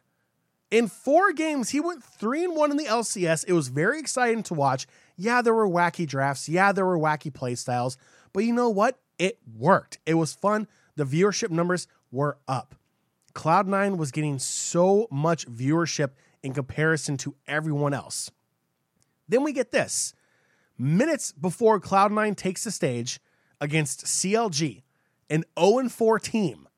in 0.68 0.88
four 0.88 1.32
games. 1.32 1.68
He 1.68 1.78
went 1.78 2.02
three 2.02 2.42
and 2.42 2.56
one 2.56 2.72
in 2.72 2.76
the 2.76 2.86
LCS. 2.86 3.44
It 3.46 3.52
was 3.52 3.68
very 3.68 4.00
exciting 4.00 4.42
to 4.44 4.54
watch. 4.54 4.88
Yeah, 5.16 5.40
there 5.40 5.54
were 5.54 5.68
wacky 5.68 6.08
drafts. 6.08 6.48
Yeah, 6.48 6.72
there 6.72 6.86
were 6.86 6.98
wacky 6.98 7.32
play 7.32 7.54
styles, 7.54 7.96
but 8.32 8.42
you 8.42 8.52
know 8.52 8.68
what? 8.68 8.98
It 9.16 9.38
worked. 9.56 10.00
It 10.06 10.14
was 10.14 10.34
fun. 10.34 10.66
The 10.96 11.04
viewership 11.04 11.50
numbers 11.50 11.86
were 12.10 12.38
up. 12.48 12.74
Cloud9 13.32 13.96
was 13.96 14.10
getting 14.10 14.40
so 14.40 15.06
much 15.08 15.46
viewership 15.46 16.10
in 16.46 16.54
comparison 16.54 17.16
to 17.18 17.34
everyone 17.46 17.92
else. 17.92 18.30
Then 19.28 19.42
we 19.42 19.52
get 19.52 19.72
this. 19.72 20.14
Minutes 20.78 21.32
before 21.32 21.80
Cloud9 21.80 22.36
takes 22.36 22.64
the 22.64 22.70
stage 22.70 23.20
against 23.60 24.04
CLG, 24.04 24.82
an 25.28 25.44
0 25.58 25.88
4 25.88 26.18
team, 26.18 26.68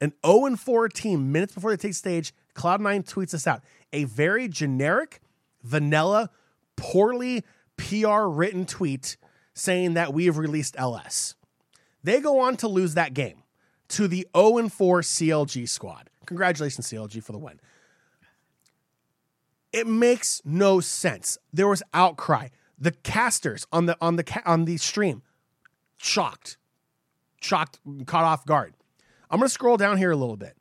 an 0.00 0.12
0 0.24 0.56
4 0.56 0.88
team, 0.88 1.32
minutes 1.32 1.54
before 1.54 1.70
they 1.70 1.76
take 1.76 1.94
stage, 1.94 2.34
Cloud9 2.54 3.04
tweets 3.04 3.34
us 3.34 3.46
out 3.46 3.62
a 3.92 4.04
very 4.04 4.48
generic, 4.48 5.20
vanilla, 5.62 6.30
poorly 6.76 7.44
PR 7.76 8.22
written 8.22 8.66
tweet 8.66 9.16
saying 9.54 9.94
that 9.94 10.12
we 10.12 10.26
have 10.26 10.36
released 10.36 10.74
LS. 10.78 11.34
They 12.02 12.20
go 12.20 12.40
on 12.40 12.56
to 12.58 12.68
lose 12.68 12.94
that 12.94 13.14
game 13.14 13.42
to 13.88 14.08
the 14.08 14.26
0 14.36 14.68
4 14.68 15.00
CLG 15.00 15.68
squad. 15.68 16.10
Congratulations, 16.26 16.88
CLG, 16.88 17.22
for 17.22 17.32
the 17.32 17.38
win. 17.38 17.60
It 19.76 19.86
makes 19.86 20.40
no 20.42 20.80
sense. 20.80 21.36
There 21.52 21.68
was 21.68 21.82
outcry. 21.92 22.48
The 22.78 22.92
casters 22.92 23.66
on 23.70 23.84
the 23.84 23.94
on 24.00 24.16
the 24.16 24.42
on 24.46 24.64
the 24.64 24.78
stream 24.78 25.22
shocked, 25.98 26.56
shocked, 27.42 27.78
caught 28.06 28.24
off 28.24 28.46
guard. 28.46 28.72
I'm 29.30 29.38
gonna 29.38 29.50
scroll 29.50 29.76
down 29.76 29.98
here 29.98 30.10
a 30.10 30.16
little 30.16 30.38
bit. 30.38 30.56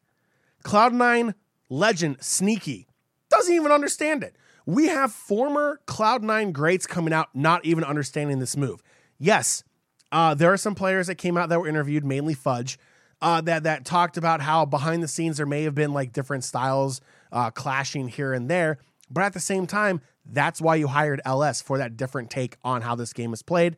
Cloud9 0.66 1.34
legend 1.70 2.18
Sneaky 2.20 2.88
doesn't 3.30 3.54
even 3.54 3.72
understand 3.72 4.22
it. 4.22 4.36
We 4.66 4.88
have 4.88 5.14
former 5.14 5.80
Cloud9 5.88 6.52
greats 6.52 6.86
coming 6.86 7.14
out 7.14 7.30
not 7.34 7.64
even 7.64 7.86
understanding 7.86 8.40
this 8.40 8.58
move. 8.58 8.84
Yes, 9.18 9.64
uh, 10.12 10.36
there 10.36 10.52
are 10.52 10.58
some 10.58 10.76
players 10.76 11.08
that 11.08 11.16
came 11.16 11.38
out 11.38 11.48
that 11.48 11.62
were 11.62 11.70
interviewed, 11.70 12.04
mainly 12.04 12.34
Fudge, 12.34 12.78
uh, 13.22 13.40
that 13.42 13.64
that 13.64 13.86
talked 13.86 14.18
about 14.18 14.42
how 14.42 14.66
behind 14.66 15.02
the 15.02 15.08
scenes 15.08 15.38
there 15.38 15.46
may 15.46 15.64
have 15.64 15.74
been 15.74 15.94
like 15.94 16.12
different 16.12 16.44
styles 16.44 17.00
uh, 17.32 17.50
clashing 17.52 18.10
here 18.10 18.34
and 18.34 18.50
there. 18.50 18.78
But 19.10 19.24
at 19.24 19.34
the 19.34 19.40
same 19.40 19.68
time, 19.68 20.02
that's 20.26 20.60
why 20.60 20.76
you 20.76 20.88
hired 20.88 21.22
LS 21.26 21.62
for 21.62 21.78
that 21.78 21.98
different 21.98 22.30
take 22.30 22.58
on 22.64 22.82
how 22.82 22.96
this 22.96 23.14
game 23.14 23.34
is 23.34 23.42
played. 23.42 23.78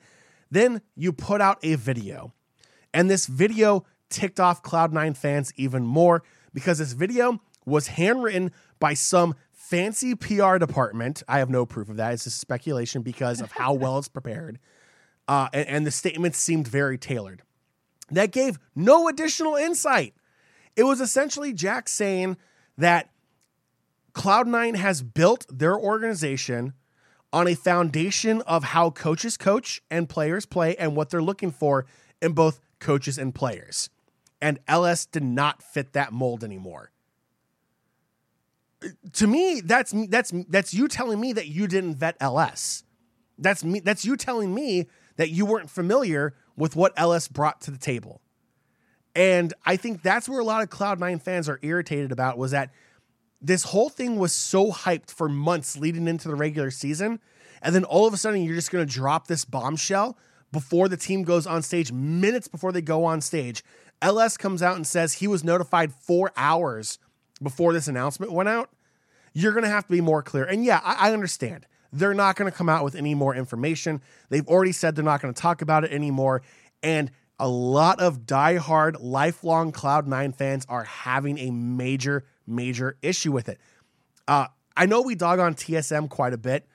Then 0.50 0.82
you 0.96 1.12
put 1.12 1.42
out 1.42 1.60
a 1.64 1.76
video, 1.76 2.34
and 2.94 3.10
this 3.10 3.26
video 3.26 3.86
ticked 4.10 4.40
off 4.40 4.64
Cloud9 4.64 5.18
fans 5.18 5.52
even 5.58 5.86
more 5.86 6.24
because 6.54 6.78
this 6.78 6.94
video 6.94 7.42
was 7.66 7.88
handwritten 7.88 8.52
by 8.80 8.94
some 8.94 9.36
fancy 9.52 10.16
PR 10.16 10.58
department. 10.58 11.22
I 11.28 11.40
have 11.40 11.50
no 11.50 11.66
proof 11.66 11.90
of 11.90 11.98
that. 11.98 12.14
It's 12.14 12.24
just 12.24 12.40
speculation 12.40 13.02
because 13.02 13.42
of 13.42 13.52
how 13.52 13.74
well 13.74 13.98
it's 13.98 14.08
prepared. 14.08 14.60
Uh, 15.28 15.50
and, 15.52 15.68
and 15.68 15.86
the 15.86 15.92
statements 15.92 16.38
seemed 16.38 16.68
very 16.68 16.98
tailored. 16.98 17.42
That 18.10 18.32
gave 18.32 18.58
no 18.74 19.10
additional 19.10 19.56
insight. 19.56 20.14
It 20.78 20.84
was 20.84 21.02
essentially 21.02 21.52
Jack 21.52 21.90
saying 21.90 22.38
that 22.78 23.10
Cloud9 24.18 24.76
has 24.76 25.04
built 25.04 25.46
their 25.48 25.78
organization 25.78 26.74
on 27.32 27.48
a 27.48 27.54
foundation 27.54 28.42
of 28.42 28.64
how 28.64 28.90
coaches 28.90 29.38
coach 29.38 29.80
and 29.92 30.10
players 30.10 30.46
play 30.46 30.76
and 30.78 30.96
what 30.96 31.12
they're 31.12 31.22
looking 31.22 31.52
for 31.52 31.86
in 32.20 32.34
both 32.34 32.60
coaches 32.80 33.20
and 33.20 33.36
players. 33.36 33.92
And 34.42 34.60
LS 34.68 35.06
did 35.06 35.24
not 35.24 35.62
fit 35.62 35.94
that 35.94 36.14
mold 36.14 36.44
anymore. 36.44 36.92
To 39.14 39.28
me, 39.28 39.62
that's 39.62 39.94
that's 40.10 40.32
that's 40.50 40.74
you 40.74 40.88
telling 40.88 41.20
me 41.20 41.34
that 41.34 41.48
you 41.48 41.68
didn't 41.68 41.96
vet 41.96 42.16
LS. 42.20 42.84
That's 43.38 43.64
me 43.64 43.82
that's 43.82 44.04
you 44.04 44.16
telling 44.18 44.54
me 44.54 44.88
that 45.18 45.30
you 45.30 45.46
weren't 45.46 45.70
familiar 45.70 46.36
with 46.56 46.76
what 46.76 46.94
LS 46.96 47.28
brought 47.28 47.62
to 47.62 47.72
the 47.72 47.78
table. 47.78 48.22
And 49.16 49.54
I 49.66 49.78
think 49.78 50.02
that's 50.04 50.30
where 50.30 50.40
a 50.40 50.44
lot 50.44 50.62
of 50.62 50.70
Cloud9 50.70 51.22
fans 51.22 51.50
are 51.50 51.60
irritated 51.64 52.12
about 52.12 52.38
was 52.38 52.52
that 52.52 52.72
this 53.42 53.64
whole 53.64 53.90
thing 53.90 54.18
was 54.18 54.34
so 54.34 54.72
hyped 54.72 55.12
for 55.12 55.30
months 55.30 55.78
leading 55.78 56.08
into 56.08 56.28
the 56.28 56.36
regular 56.36 56.72
season. 56.72 57.20
And 57.62 57.74
then 57.74 57.84
all 57.84 58.08
of 58.08 58.14
a 58.14 58.18
sudden, 58.18 58.44
you're 58.44 58.56
just 58.56 58.72
going 58.72 58.86
to 58.86 58.92
drop 58.92 59.28
this 59.28 59.46
bombshell 59.46 60.18
before 60.52 60.88
the 60.88 60.98
team 60.98 61.24
goes 61.24 61.46
on 61.46 61.62
stage, 61.62 61.92
minutes 61.92 62.48
before 62.48 62.72
they 62.72 62.82
go 62.82 63.04
on 63.06 63.22
stage. 63.22 63.64
LS 64.02 64.38
comes 64.38 64.62
out 64.62 64.76
and 64.76 64.86
says 64.86 65.14
he 65.14 65.28
was 65.28 65.44
notified 65.44 65.94
four 65.94 66.32
hours 66.38 67.00
before 67.42 67.74
this 67.74 67.88
announcement 67.88 68.32
went 68.32 68.50
out. 68.50 68.70
You're 69.34 69.52
going 69.52 69.64
to 69.64 69.70
have 69.70 69.86
to 69.86 69.92
be 69.92 70.02
more 70.02 70.24
clear. 70.24 70.46
And 70.46 70.64
yeah, 70.64 70.82
I, 70.84 71.10
I 71.10 71.14
understand. 71.14 71.66
They're 71.92 72.14
not 72.14 72.36
going 72.36 72.52
to 72.52 72.58
come 72.58 72.70
out 72.70 72.84
with 72.84 72.96
any 72.96 73.16
more 73.16 73.36
information. 73.36 74.02
They've 74.30 74.48
already 74.48 74.72
said 74.72 74.96
they're 74.96 75.06
not 75.06 75.22
going 75.22 75.34
to 75.34 75.42
talk 75.42 75.62
about 75.62 75.84
it 75.84 75.92
anymore. 75.92 76.42
And 76.84 77.12
a 77.40 77.48
lot 77.48 78.00
of 78.00 78.22
diehard, 78.22 78.98
lifelong 79.00 79.72
Cloud9 79.72 80.36
fans 80.36 80.66
are 80.68 80.84
having 80.84 81.38
a 81.38 81.52
major, 81.52 82.26
major 82.48 82.98
issue 83.02 83.32
with 83.32 83.50
it. 83.50 83.60
Uh, 84.28 84.48
I 84.76 84.86
know 84.86 85.02
we 85.02 85.16
dog 85.16 85.40
on 85.40 85.56
TSM 85.56 86.10
quite 86.10 86.34
a 86.34 86.38
bit, 86.38 86.68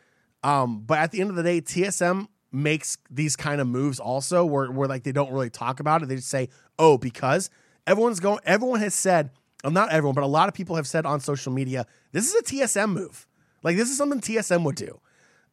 um, 0.42 0.80
but 0.80 0.98
at 0.98 1.10
the 1.12 1.20
end 1.20 1.30
of 1.30 1.36
the 1.36 1.42
day, 1.42 1.60
TSM 1.60 2.26
makes 2.50 2.98
these 3.10 3.36
kind 3.36 3.60
of 3.60 3.66
moves 3.66 3.98
also 3.98 4.44
where, 4.44 4.70
where 4.70 4.88
like 4.88 5.04
they 5.04 5.12
don't 5.12 5.32
really 5.32 5.50
talk 5.50 5.80
about 5.80 6.02
it. 6.02 6.08
They 6.08 6.16
just 6.16 6.28
say, 6.28 6.48
oh, 6.78 6.98
because. 6.98 7.50
Everyone's 7.84 8.20
going. 8.20 8.38
Everyone 8.44 8.78
has 8.78 8.94
said, 8.94 9.30
not 9.64 9.90
everyone, 9.90 10.14
but 10.14 10.24
a 10.24 10.28
lot 10.28 10.48
of 10.48 10.54
people 10.54 10.76
have 10.76 10.86
said 10.86 11.06
on 11.06 11.20
social 11.20 11.52
media, 11.52 11.86
this 12.12 12.28
is 12.28 12.34
a 12.34 12.42
TSM 12.42 12.92
move. 12.92 13.26
Like 13.62 13.76
this 13.76 13.90
is 13.90 13.96
something 13.96 14.20
TSM 14.20 14.64
would 14.64 14.76
do. 14.76 15.00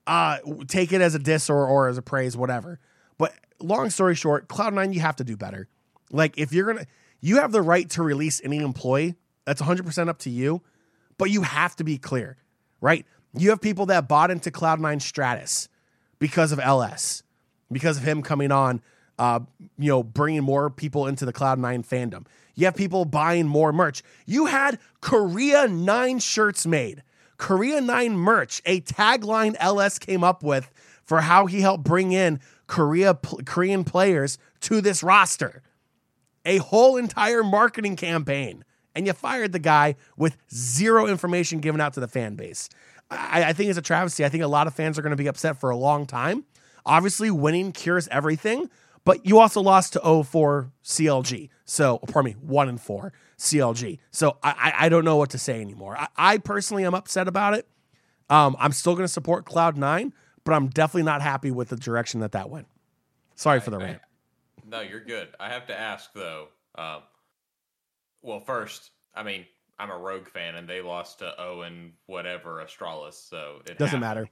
Uh, 0.08 0.38
take 0.68 0.92
it 0.92 1.02
as 1.02 1.16
a 1.16 1.20
diss 1.20 1.50
or 1.50 1.68
or 1.68 1.88
as 1.88 1.98
a 1.98 2.02
praise, 2.02 2.36
whatever. 2.36 2.80
But 3.18 3.34
long 3.60 3.90
story 3.90 4.16
short, 4.16 4.48
Cloud9, 4.48 4.94
you 4.94 5.02
have 5.02 5.16
to 5.18 5.24
do 5.24 5.38
better. 5.38 5.68
Like 6.12 6.38
if 6.38 6.52
you're 6.52 6.74
gonna, 6.74 6.88
you 7.22 7.38
have 7.38 7.52
the 7.52 7.62
right 7.62 7.90
to 7.92 8.04
release 8.04 8.42
any 8.44 8.58
employee. 8.58 9.16
That's 9.50 9.62
100 9.62 9.84
percent 9.84 10.12
up 10.12 10.20
to 10.20 10.30
you, 10.30 10.62
but 11.18 11.32
you 11.32 11.42
have 11.42 11.76
to 11.78 11.84
be 11.84 11.98
clear, 11.98 12.38
right? 12.82 13.04
You 13.34 13.50
have 13.50 13.60
people 13.60 13.88
that 13.88 14.08
bought 14.08 14.30
into 14.30 14.52
Cloud9 14.52 15.02
Stratus 15.02 15.70
because 16.20 16.52
of 16.52 16.60
LS, 16.60 17.24
because 17.72 17.98
of 17.98 18.04
him 18.04 18.22
coming 18.22 18.52
on, 18.52 18.80
uh, 19.18 19.40
you 19.80 19.90
know, 19.90 20.04
bringing 20.04 20.44
more 20.44 20.70
people 20.70 21.08
into 21.08 21.26
the 21.26 21.34
Cloud9 21.34 21.84
fandom. 21.84 22.28
You 22.54 22.66
have 22.66 22.76
people 22.76 23.06
buying 23.06 23.48
more 23.48 23.74
merch. 23.74 24.04
You 24.28 24.46
had 24.46 24.78
Korea 25.02 25.68
9 25.68 26.20
shirts 26.20 26.68
made. 26.68 27.02
Korea 27.38 27.82
9 27.82 28.16
merch, 28.16 28.62
a 28.68 28.82
tagline 28.82 29.56
LS 29.60 29.98
came 29.98 30.24
up 30.24 30.44
with 30.44 30.70
for 31.04 31.22
how 31.22 31.48
he 31.48 31.62
helped 31.62 31.84
bring 31.84 32.12
in 32.12 32.40
Korea 32.68 33.18
Korean 33.48 33.84
players 33.84 34.38
to 34.62 34.80
this 34.80 35.02
roster. 35.02 35.64
A 36.46 36.58
whole 36.58 36.98
entire 36.98 37.44
marketing 37.44 37.96
campaign. 37.96 38.64
And 38.96 39.06
you 39.06 39.14
fired 39.14 39.52
the 39.52 39.60
guy 39.60 39.96
with 40.18 40.38
zero 40.54 41.08
information 41.08 41.60
given 41.60 41.80
out 41.80 41.94
to 41.94 42.00
the 42.00 42.08
fan 42.08 42.36
base. 42.36 42.70
I, 43.12 43.46
I 43.46 43.54
think 43.54 43.70
it's 43.70 43.80
a 43.80 43.84
travesty. 43.84 44.26
I 44.26 44.30
think 44.30 44.44
a 44.44 44.48
lot 44.48 44.68
of 44.68 44.74
fans 44.74 44.98
are 44.98 45.02
going 45.02 45.12
to 45.12 45.18
be 45.18 45.28
upset 45.28 45.60
for 45.60 45.70
a 45.70 45.78
long 45.78 46.06
time. 46.06 46.46
Obviously, 46.86 47.30
winning 47.32 47.72
cures 47.72 48.08
everything, 48.10 48.70
but 49.06 49.26
you 49.26 49.40
also 49.40 49.62
lost 49.62 49.94
to 49.94 50.24
04 50.24 50.72
CLG. 50.84 51.50
So, 51.66 52.00
pardon 52.00 52.34
me, 52.34 52.38
1 52.42 52.70
and 52.70 52.82
4 52.82 53.14
CLG. 53.38 54.00
So, 54.12 54.38
I, 54.44 54.74
I 54.78 54.90
don't 54.90 55.06
know 55.06 55.18
what 55.18 55.30
to 55.32 55.38
say 55.38 55.62
anymore. 55.62 55.98
I, 55.98 56.08
I 56.18 56.38
personally 56.38 56.86
am 56.86 56.96
upset 56.96 57.28
about 57.28 57.54
it. 57.54 57.68
Um, 58.30 58.56
I'm 58.60 58.72
still 58.72 58.94
going 58.94 59.06
to 59.06 59.12
support 59.12 59.46
Cloud9, 59.46 60.12
but 60.44 60.54
I'm 60.54 60.68
definitely 60.68 61.04
not 61.04 61.22
happy 61.22 61.52
with 61.52 61.70
the 61.70 61.76
direction 61.76 62.20
that 62.22 62.32
that 62.34 62.50
went. 62.50 62.68
Sorry 63.36 63.60
for 63.60 63.72
the 63.72 63.78
rant. 63.78 64.02
No, 64.68 64.82
you're 64.82 65.04
good. 65.04 65.30
I 65.40 65.50
have 65.50 65.68
to 65.68 65.80
ask, 65.80 66.12
though. 66.14 66.50
Um, 66.76 67.02
well, 68.22 68.40
first, 68.40 68.92
I 69.16 69.24
mean, 69.24 69.46
I'm 69.80 69.92
a 69.92 69.98
Rogue 69.98 70.28
fan, 70.28 70.56
and 70.56 70.68
they 70.68 70.82
lost 70.82 71.20
to 71.20 71.40
Owen 71.42 71.94
whatever 72.06 72.64
Astralis, 72.64 73.14
so 73.14 73.62
it 73.66 73.78
doesn't 73.78 74.02
happens. 74.02 74.02
matter. 74.02 74.30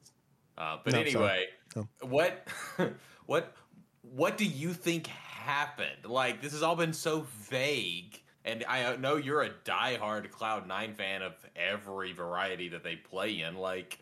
Uh, 0.58 0.78
but 0.84 0.94
no, 0.94 1.00
anyway, 1.00 1.46
so. 1.74 1.88
what 2.02 2.48
what 3.26 3.56
what 4.02 4.38
do 4.38 4.46
you 4.46 4.74
think 4.74 5.08
happened? 5.08 6.06
Like 6.06 6.42
this 6.42 6.52
has 6.52 6.64
all 6.64 6.76
been 6.76 6.94
so 6.94 7.26
vague, 7.50 8.22
and 8.44 8.66
I 8.68 8.96
know 8.98 9.16
you're 9.16 9.44
a 9.44 9.52
diehard 9.66 10.30
Cloud 10.32 10.68
Nine 10.68 10.94
fan 10.94 11.22
of 11.22 11.34
every 11.56 12.12
variety 12.12 12.70
that 12.70 12.84
they 12.84 12.96
play 12.96 13.42
in. 13.42 13.56
Like, 13.56 14.00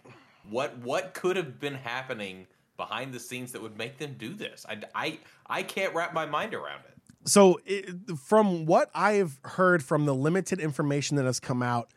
what 0.50 0.78
what 0.80 1.14
could 1.14 1.36
have 1.36 1.60
been 1.60 1.76
happening 1.76 2.48
behind 2.78 3.14
the 3.14 3.20
scenes 3.20 3.52
that 3.52 3.62
would 3.62 3.78
make 3.78 3.98
them 3.98 4.16
do 4.18 4.34
this? 4.34 4.66
I 4.68 4.80
I 4.96 5.20
I 5.46 5.64
can't 5.64 5.94
wrap 5.94 6.14
my 6.14 6.26
mind 6.26 6.56
around 6.56 6.82
it 6.88 6.95
so 7.26 7.60
it, 7.66 7.90
from 8.18 8.66
what 8.66 8.90
I've 8.94 9.40
heard 9.44 9.84
from 9.84 10.06
the 10.06 10.14
limited 10.14 10.60
information 10.60 11.18
that 11.18 11.26
has 11.26 11.40
come 11.40 11.64
out, 11.64 11.90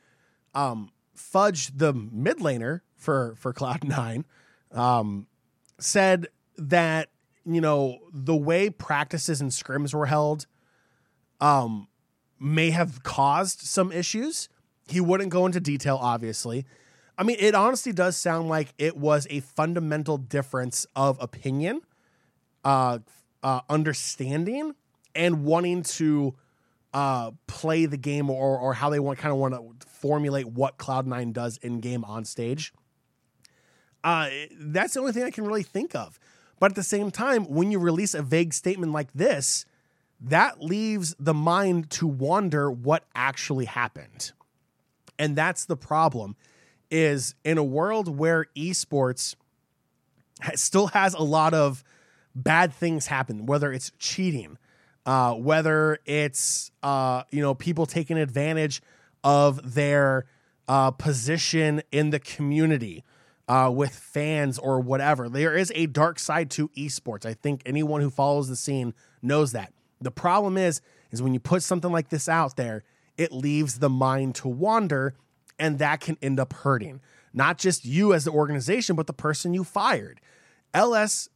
um, 0.55 0.91
Fudge, 1.15 1.77
the 1.77 1.93
mid 1.93 2.39
laner 2.39 2.81
for 2.97 3.35
for 3.37 3.53
Cloud 3.53 3.85
Nine, 3.89 4.25
um, 4.73 5.27
said 5.79 6.29
that 6.57 7.11
you 7.45 7.61
know 7.61 7.99
the 8.13 8.37
way 8.37 8.71
practices 8.71 9.41
and 9.41 9.51
scrims 9.51 9.93
were 9.93 10.07
held, 10.07 10.47
um, 11.41 11.89
may 12.41 12.71
have 12.71 13.03
caused 13.03 13.61
some 13.61 13.93
issues. 13.93 14.49
He 14.89 15.01
wouldn't 15.01 15.31
go 15.31 15.45
into 15.45 15.61
detail, 15.61 15.99
obviously. 16.01 16.65
I 17.19 17.25
mean, 17.25 17.37
it 17.41 17.55
honestly 17.55 17.93
does 17.93 18.17
sound 18.17 18.49
like 18.49 18.73
it 18.79 18.97
was 18.97 19.27
a 19.29 19.41
fundamental 19.41 20.17
difference 20.17 20.87
of 20.97 21.21
opinion, 21.21 21.83
uh, 22.65 23.01
uh, 23.43 23.61
understanding 23.69 24.75
and 25.15 25.45
wanting 25.45 25.83
to 25.83 26.35
uh, 26.95 27.33
play 27.47 27.87
the 27.87 27.97
game 27.97 28.31
or 28.31 28.59
or 28.59 28.75
how 28.75 28.91
they 28.91 28.99
want 28.99 29.19
kind 29.19 29.33
of 29.33 29.39
want 29.39 29.55
to 29.55 29.87
formulate 29.87 30.47
what 30.47 30.79
Cloud9 30.79 31.33
does 31.33 31.59
in 31.59 31.81
game 31.81 32.05
on 32.05 32.25
stage. 32.25 32.73
Uh, 34.05 34.29
that's 34.59 34.95
the 34.95 35.01
only 35.01 35.13
thing 35.13 35.25
I 35.25 35.31
can 35.31 35.45
really 35.45 35.63
think 35.63 35.95
of. 35.95 36.19
But 36.61 36.73
at 36.73 36.77
the 36.77 36.83
same 36.83 37.11
time, 37.11 37.45
when 37.45 37.71
you 37.71 37.79
release 37.79 38.15
a 38.15 38.23
vague 38.23 38.53
statement 38.53 38.93
like 38.93 39.13
this, 39.13 39.65
that 40.21 40.63
leaves 40.63 41.15
the 41.19 41.35
mind 41.35 41.91
to 41.91 42.07
wonder 42.07 42.71
what 42.71 43.05
actually 43.15 43.67
happened. 43.67 44.33
And 45.19 45.37
that's 45.37 45.65
the 45.65 45.77
problem 45.77 46.37
is 46.91 47.35
in 47.45 47.59
a 47.59 47.65
world 47.65 48.17
where 48.17 48.47
esports 48.57 49.37
still 50.55 50.89
has 50.89 51.15
a 51.15 51.23
lot 51.23 51.55
of 51.55 51.85
bad 52.35 52.73
things 52.73 53.07
happen, 53.07 53.47
whether 53.47 53.73
it's 53.73 53.93
cheating, 53.99 54.59
uh, 55.09 55.33
whether 55.33 55.99
it's 56.05 56.71
uh, 56.83 57.23
you 57.31 57.41
know 57.41 57.55
people 57.55 57.87
taking 57.87 58.19
advantage 58.19 58.83
of 59.25 59.75
their 59.75 60.27
uh, 60.69 60.91
position 60.91 61.83
in 61.91 62.11
the 62.11 62.21
community 62.21 63.03
uh, 63.49 63.73
with 63.75 63.95
fans 63.95 64.59
or 64.59 64.81
whatever. 64.81 65.31
There 65.31 65.57
is 65.57 65.73
a 65.75 65.87
dark 65.87 66.19
side 66.19 66.51
to 66.51 66.69
esports. 66.77 67.25
I 67.25 67.33
think 67.33 67.63
anyone 67.65 68.03
who 68.03 68.11
follows 68.11 68.49
the 68.49 68.57
scene 68.57 68.93
knows 69.23 69.53
that. 69.53 69.73
The 69.99 70.11
problem 70.11 70.59
is, 70.59 70.83
is 71.11 71.23
when 71.23 71.33
you 71.33 71.41
put 71.41 71.63
something 71.63 71.91
like 71.91 72.11
this 72.11 72.29
out 72.29 72.57
there, 72.57 72.85
it 73.17 73.33
leaves 73.33 73.79
the 73.79 73.89
mind 73.89 74.35
to 74.37 74.49
wander, 74.49 75.15
and 75.59 75.79
that 75.79 76.01
can 76.01 76.19
end 76.21 76.39
up 76.39 76.53
hurting 76.53 77.01
not 77.33 77.59
just 77.59 77.85
you 77.85 78.13
as 78.13 78.25
the 78.25 78.31
organization, 78.31 78.97
but 78.97 79.07
the 79.07 79.13
person 79.13 79.55
you 79.55 79.65
fired. 79.65 80.21
LS 80.75 81.29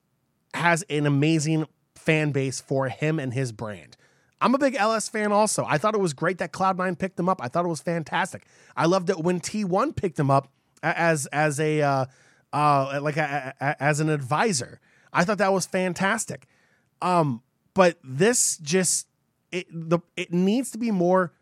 has 0.55 0.83
an 0.91 1.07
amazing 1.07 1.67
fan 2.03 2.33
base 2.33 2.61
for 2.61 2.89
him 2.89 3.19
and 3.19 3.33
his 3.33 3.53
brand. 3.53 3.97
I'm 4.43 4.55
a 4.55 4.59
big 4.59 4.75
LS 4.75 5.09
fan 5.09 5.31
also. 5.31 5.65
I 5.69 5.79
thought 5.79 5.95
it 5.95 6.01
was 6.01 6.13
great 6.13 6.39
that 6.39 6.53
Cloud9 6.53 6.99
picked 6.99 7.19
him 7.19 7.29
up. 7.29 7.41
I 7.41 7.47
thought 7.47 7.65
it 7.65 7.69
was 7.69 7.81
fantastic. 7.81 8.45
I 8.77 8.87
loved 8.87 9.09
it 9.09 9.19
when 9.19 9.41
T1 9.41 9.95
picked 9.95 10.19
him 10.19 10.31
up 10.31 10.49
as 10.83 11.27
as 11.27 11.61
a 11.61 11.81
uh, 11.81 12.07
uh, 12.53 12.99
like 13.01 13.17
a, 13.17 13.55
a, 13.61 13.81
as 13.81 14.01
an 14.01 14.11
advisor. 14.11 14.81
I 15.13 15.25
thought 15.25 15.39
that 15.39 15.53
was 15.53 15.67
fantastic. 15.67 16.49
Um, 17.01 17.43
but 17.73 17.99
this 18.03 18.59
just 18.59 19.07
it 19.53 19.67
the 19.71 20.01
it 20.17 20.33
needs 20.33 20.73
to 20.73 20.79
be 20.79 20.91
more 20.91 21.33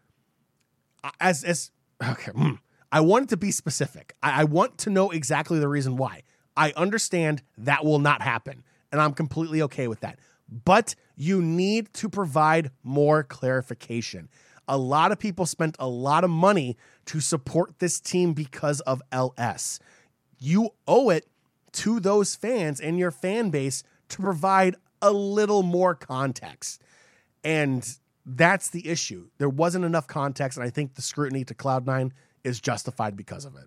as 1.21 1.43
as 1.43 1.71
okay. 2.07 2.33
Mm, 2.33 2.59
I 2.93 3.01
want 3.01 3.25
it 3.25 3.29
to 3.31 3.37
be 3.39 3.51
specific. 3.51 4.15
I, 4.23 4.43
I 4.43 4.45
want 4.45 4.77
to 4.79 4.91
know 4.91 5.11
exactly 5.11 5.59
the 5.59 5.69
reason 5.69 5.97
why. 5.97 6.23
I 6.55 6.73
understand 6.77 7.43
that 7.57 7.83
will 7.83 7.99
not 7.99 8.21
happen, 8.21 8.63
and 8.93 9.01
I'm 9.01 9.15
completely 9.15 9.63
okay 9.63 9.89
with 9.89 10.01
that 10.01 10.19
but 10.51 10.95
you 11.17 11.41
need 11.41 11.93
to 11.95 12.09
provide 12.09 12.71
more 12.83 13.23
clarification. 13.23 14.29
A 14.67 14.79
lot 14.79 15.13
of 15.13 15.19
people 15.19 15.47
spent 15.47 15.77
a 15.79 15.89
lot 15.89 16.25
of 16.25 16.31
money 16.31 16.77
to 17.07 17.21
support 17.21 17.79
this 17.79 18.01
team 18.01 18.33
because 18.33 18.81
of 18.81 19.03
LS. 19.11 19.81
You 20.39 20.71
owe 20.87 21.11
it 21.11 21.27
to 21.73 22.01
those 22.01 22.35
fans 22.35 22.81
and 22.81 22.99
your 22.99 23.11
fan 23.11 23.51
base 23.51 23.83
to 24.09 24.19
provide 24.23 24.77
a 25.03 25.13
little 25.13 25.63
more 25.63 25.95
context. 25.95 26.83
And 27.43 27.89
that's 28.27 28.71
the 28.71 28.89
issue. 28.89 29.29
There 29.39 29.49
wasn't 29.49 29.85
enough 29.85 30.07
context, 30.07 30.59
and 30.59 30.67
I 30.67 30.71
think 30.71 30.95
the 30.95 31.03
scrutiny 31.03 31.45
to 31.45 31.55
Cloud9 31.55 32.13
is 32.45 32.61
justified 32.61 33.17
because 33.17 33.45
of 33.45 33.57
it. 33.57 33.67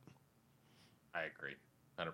I 1.14 1.24
agree, 1.24 1.56
100%. 2.00 2.10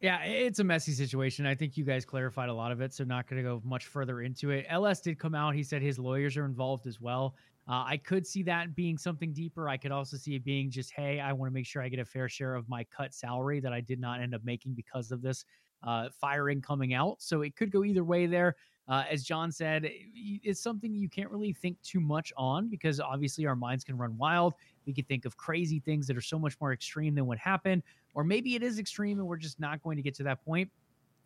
Yeah, 0.00 0.22
it's 0.22 0.60
a 0.60 0.64
messy 0.64 0.92
situation. 0.92 1.44
I 1.44 1.56
think 1.56 1.76
you 1.76 1.84
guys 1.84 2.04
clarified 2.04 2.48
a 2.48 2.54
lot 2.54 2.70
of 2.70 2.80
it, 2.80 2.92
so 2.92 3.02
not 3.02 3.26
going 3.26 3.42
to 3.42 3.48
go 3.48 3.60
much 3.64 3.86
further 3.86 4.22
into 4.22 4.50
it. 4.50 4.64
LS 4.68 5.00
did 5.00 5.18
come 5.18 5.34
out. 5.34 5.56
He 5.56 5.64
said 5.64 5.82
his 5.82 5.98
lawyers 5.98 6.36
are 6.36 6.44
involved 6.44 6.86
as 6.86 7.00
well. 7.00 7.34
Uh, 7.68 7.84
I 7.84 7.96
could 7.96 8.24
see 8.24 8.44
that 8.44 8.76
being 8.76 8.96
something 8.96 9.32
deeper. 9.32 9.68
I 9.68 9.76
could 9.76 9.90
also 9.90 10.16
see 10.16 10.36
it 10.36 10.44
being 10.44 10.70
just, 10.70 10.92
hey, 10.92 11.18
I 11.18 11.32
want 11.32 11.50
to 11.50 11.54
make 11.54 11.66
sure 11.66 11.82
I 11.82 11.88
get 11.88 11.98
a 11.98 12.04
fair 12.04 12.28
share 12.28 12.54
of 12.54 12.68
my 12.68 12.84
cut 12.84 13.12
salary 13.12 13.58
that 13.60 13.72
I 13.72 13.80
did 13.80 13.98
not 13.98 14.20
end 14.20 14.34
up 14.36 14.44
making 14.44 14.74
because 14.74 15.10
of 15.10 15.20
this 15.20 15.44
uh, 15.82 16.08
firing 16.10 16.62
coming 16.62 16.94
out. 16.94 17.20
So 17.20 17.42
it 17.42 17.56
could 17.56 17.72
go 17.72 17.82
either 17.84 18.04
way 18.04 18.26
there. 18.26 18.54
Uh, 18.88 19.04
as 19.10 19.22
John 19.22 19.52
said, 19.52 19.90
it's 20.14 20.62
something 20.62 20.94
you 20.94 21.10
can't 21.10 21.30
really 21.30 21.52
think 21.52 21.80
too 21.82 22.00
much 22.00 22.32
on 22.38 22.68
because 22.68 23.00
obviously 23.00 23.44
our 23.46 23.56
minds 23.56 23.84
can 23.84 23.98
run 23.98 24.16
wild. 24.16 24.54
We 24.86 24.94
can 24.94 25.04
think 25.04 25.26
of 25.26 25.36
crazy 25.36 25.78
things 25.78 26.06
that 26.06 26.16
are 26.16 26.22
so 26.22 26.38
much 26.38 26.58
more 26.58 26.72
extreme 26.72 27.14
than 27.14 27.26
what 27.26 27.36
happened, 27.36 27.82
or 28.14 28.24
maybe 28.24 28.54
it 28.54 28.62
is 28.62 28.78
extreme 28.78 29.18
and 29.18 29.26
we're 29.26 29.36
just 29.36 29.60
not 29.60 29.82
going 29.82 29.96
to 29.96 30.02
get 30.02 30.14
to 30.14 30.22
that 30.24 30.44
point. 30.44 30.70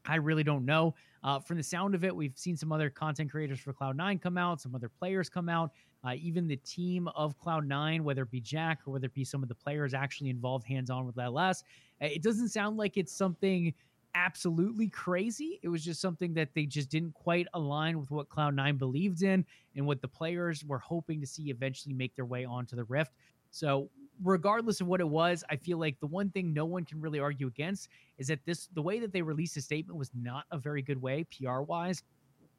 I 0.06 0.16
really 0.16 0.42
don't 0.42 0.64
know. 0.64 0.94
Uh, 1.22 1.38
from 1.38 1.56
the 1.56 1.62
sound 1.62 1.94
of 1.94 2.04
it, 2.04 2.14
we've 2.14 2.36
seen 2.36 2.56
some 2.56 2.72
other 2.72 2.90
content 2.90 3.30
creators 3.30 3.60
for 3.60 3.72
Cloud9 3.72 4.20
come 4.20 4.36
out, 4.36 4.60
some 4.60 4.74
other 4.74 4.88
players 4.88 5.28
come 5.28 5.48
out, 5.48 5.70
uh, 6.04 6.14
even 6.20 6.48
the 6.48 6.56
team 6.56 7.08
of 7.14 7.38
Cloud9, 7.38 8.00
whether 8.00 8.22
it 8.22 8.30
be 8.30 8.40
Jack 8.40 8.80
or 8.86 8.92
whether 8.92 9.06
it 9.06 9.14
be 9.14 9.24
some 9.24 9.42
of 9.42 9.48
the 9.48 9.54
players 9.54 9.94
actually 9.94 10.30
involved 10.30 10.66
hands 10.66 10.90
on 10.90 11.06
with 11.06 11.18
LS. 11.18 11.62
It 12.00 12.22
doesn't 12.22 12.48
sound 12.48 12.76
like 12.76 12.96
it's 12.96 13.12
something 13.12 13.72
absolutely 14.14 14.88
crazy. 14.88 15.60
It 15.62 15.68
was 15.68 15.84
just 15.84 16.00
something 16.00 16.34
that 16.34 16.48
they 16.54 16.66
just 16.66 16.90
didn't 16.90 17.14
quite 17.14 17.46
align 17.54 17.98
with 17.98 18.10
what 18.10 18.28
Cloud9 18.28 18.78
believed 18.78 19.22
in 19.22 19.44
and 19.76 19.86
what 19.86 20.02
the 20.02 20.08
players 20.08 20.64
were 20.64 20.78
hoping 20.78 21.20
to 21.20 21.26
see 21.26 21.50
eventually 21.50 21.94
make 21.94 22.14
their 22.14 22.24
way 22.24 22.44
onto 22.44 22.76
the 22.76 22.84
Rift. 22.84 23.12
So, 23.50 23.88
regardless 24.22 24.80
of 24.80 24.86
what 24.86 25.00
it 25.00 25.08
was, 25.08 25.44
I 25.50 25.56
feel 25.56 25.78
like 25.78 25.98
the 26.00 26.06
one 26.06 26.30
thing 26.30 26.52
no 26.52 26.64
one 26.64 26.84
can 26.84 27.00
really 27.00 27.18
argue 27.18 27.46
against 27.46 27.88
is 28.18 28.26
that 28.28 28.40
this 28.44 28.68
the 28.74 28.82
way 28.82 28.98
that 29.00 29.12
they 29.12 29.22
released 29.22 29.56
a 29.56 29.60
statement 29.60 29.98
was 29.98 30.10
not 30.14 30.44
a 30.50 30.58
very 30.58 30.82
good 30.82 31.00
way 31.00 31.24
PR 31.36 31.60
wise. 31.60 32.02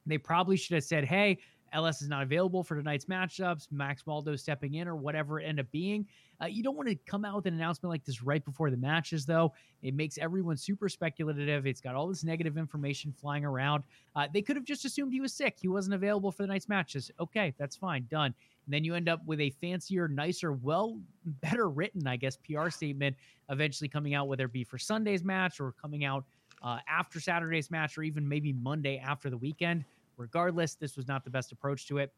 They 0.05 0.17
probably 0.17 0.57
should 0.57 0.75
have 0.75 0.83
said, 0.83 1.05
"Hey, 1.05 1.39
LS 1.73 2.01
is 2.01 2.09
not 2.09 2.23
available 2.23 2.63
for 2.63 2.75
tonight's 2.75 3.05
matchups. 3.05 3.71
Max 3.71 4.05
Waldo 4.05 4.35
stepping 4.35 4.75
in, 4.75 4.87
or 4.87 4.95
whatever 4.95 5.39
it 5.39 5.45
ended 5.45 5.65
up 5.65 5.71
being." 5.71 6.07
Uh, 6.41 6.47
you 6.47 6.63
don't 6.63 6.75
want 6.75 6.89
to 6.89 6.95
come 7.05 7.23
out 7.23 7.35
with 7.35 7.45
an 7.45 7.53
announcement 7.53 7.89
like 7.89 8.03
this 8.03 8.21
right 8.21 8.43
before 8.43 8.69
the 8.69 8.77
matches, 8.77 9.25
though. 9.25 9.53
It 9.81 9.93
makes 9.93 10.17
everyone 10.17 10.57
super 10.57 10.89
speculative. 10.89 11.65
It's 11.65 11.79
got 11.79 11.95
all 11.95 12.07
this 12.07 12.23
negative 12.23 12.57
information 12.57 13.13
flying 13.13 13.45
around. 13.45 13.83
Uh, 14.15 14.27
they 14.33 14.41
could 14.41 14.55
have 14.55 14.65
just 14.65 14.83
assumed 14.83 15.13
he 15.13 15.21
was 15.21 15.33
sick. 15.33 15.57
He 15.59 15.67
wasn't 15.67 15.95
available 15.95 16.31
for 16.31 16.43
the 16.43 16.47
night's 16.47 16.67
matches. 16.67 17.11
Okay, 17.19 17.53
that's 17.57 17.75
fine, 17.75 18.07
done. 18.09 18.33
And 18.65 18.73
then 18.73 18.83
you 18.83 18.95
end 18.95 19.09
up 19.09 19.25
with 19.25 19.39
a 19.39 19.51
fancier, 19.61 20.07
nicer, 20.07 20.53
well, 20.53 20.99
better 21.25 21.69
written, 21.69 22.07
I 22.07 22.15
guess, 22.17 22.37
PR 22.37 22.69
statement 22.69 23.15
eventually 23.49 23.87
coming 23.87 24.13
out, 24.13 24.27
whether 24.27 24.45
it 24.45 24.53
be 24.53 24.63
for 24.63 24.77
Sunday's 24.77 25.23
match 25.23 25.59
or 25.59 25.73
coming 25.73 26.05
out 26.05 26.25
uh, 26.61 26.79
after 26.87 27.19
Saturday's 27.19 27.69
match 27.69 27.97
or 27.97 28.03
even 28.03 28.27
maybe 28.27 28.53
Monday 28.53 28.97
after 28.97 29.29
the 29.29 29.37
weekend. 29.37 29.83
Regardless, 30.17 30.75
this 30.75 30.95
was 30.95 31.07
not 31.07 31.23
the 31.23 31.29
best 31.29 31.51
approach 31.51 31.87
to 31.87 31.97
it. 31.97 32.13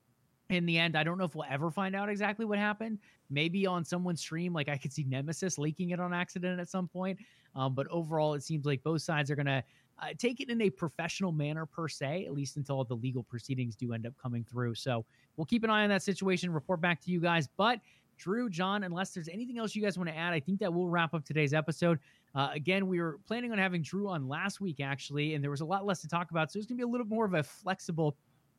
In 0.50 0.66
the 0.66 0.78
end, 0.78 0.96
I 0.96 1.04
don't 1.04 1.18
know 1.18 1.24
if 1.24 1.34
we'll 1.34 1.48
ever 1.50 1.72
find 1.72 1.96
out 1.96 2.08
exactly 2.08 2.46
what 2.46 2.60
happened. 2.60 3.00
Maybe 3.30 3.66
on 3.66 3.84
someone's 3.84 4.22
stream, 4.22 4.54
like 4.54 4.70
I 4.70 4.78
could 4.78 4.94
see 4.94 5.04
Nemesis 5.04 5.58
leaking 5.58 5.90
it 5.90 6.00
on 6.00 6.14
accident 6.14 6.60
at 6.60 6.70
some 6.70 6.88
point. 6.88 7.18
Um, 7.56 7.74
but 7.74 7.88
overall, 7.88 8.36
it 8.36 8.44
seems 8.44 8.66
like 8.66 8.84
both 8.84 9.02
sides 9.02 9.32
are 9.32 9.36
going 9.36 9.48
to 9.48 9.64
uh, 10.02 10.08
take 10.18 10.42
it 10.42 10.50
in 10.50 10.62
a 10.62 10.70
professional 10.70 11.32
manner 11.32 11.66
per 11.66 11.88
se, 11.88 12.26
at 12.26 12.34
least 12.34 12.58
until 12.58 12.84
the 12.84 12.96
legal 12.96 13.24
proceedings 13.24 13.76
do 13.76 13.94
end 13.94 14.06
up 14.06 14.14
coming 14.22 14.44
through. 14.44 14.76
So 14.76 15.06
we'll 15.38 15.46
keep 15.46 15.64
an 15.64 15.70
eye 15.70 15.84
on 15.84 15.90
that 15.90 16.04
situation, 16.04 16.52
report 16.52 16.82
back 16.82 17.02
to 17.02 17.12
you 17.12 17.20
guys. 17.20 17.48
But 17.58 17.80
Drew, 18.18 18.50
John, 18.50 18.84
unless 18.84 19.12
there's 19.12 19.30
anything 19.30 19.58
else 19.58 19.76
you 19.76 19.82
guys 19.82 19.98
want 19.98 20.10
to 20.10 20.16
add, 20.16 20.34
I 20.34 20.40
think 20.40 20.60
that 20.60 20.74
will 20.74 20.90
wrap 20.90 21.14
up 21.14 21.26
today's 21.26 21.54
episode. 21.54 22.00
Uh, 22.34 22.50
again, 22.54 22.88
we 22.88 23.00
were 23.00 23.20
planning 23.28 23.52
on 23.52 23.58
having 23.58 23.82
Drew 23.82 24.10
on 24.10 24.28
last 24.28 24.60
week, 24.60 24.80
actually, 24.80 25.36
and 25.36 25.44
there 25.44 25.52
was 25.52 25.62
a 25.62 25.66
lot 25.66 25.86
less 25.86 26.02
to 26.02 26.08
talk 26.08 26.32
about. 26.32 26.52
So 26.52 26.60
it's 26.60 26.68
going 26.68 26.78
to 26.78 26.82
be 26.86 26.88
a 26.88 26.92
little 26.92 27.08
more 27.08 27.26
of 27.26 27.34
a 27.34 27.44
flexible, 27.44 28.18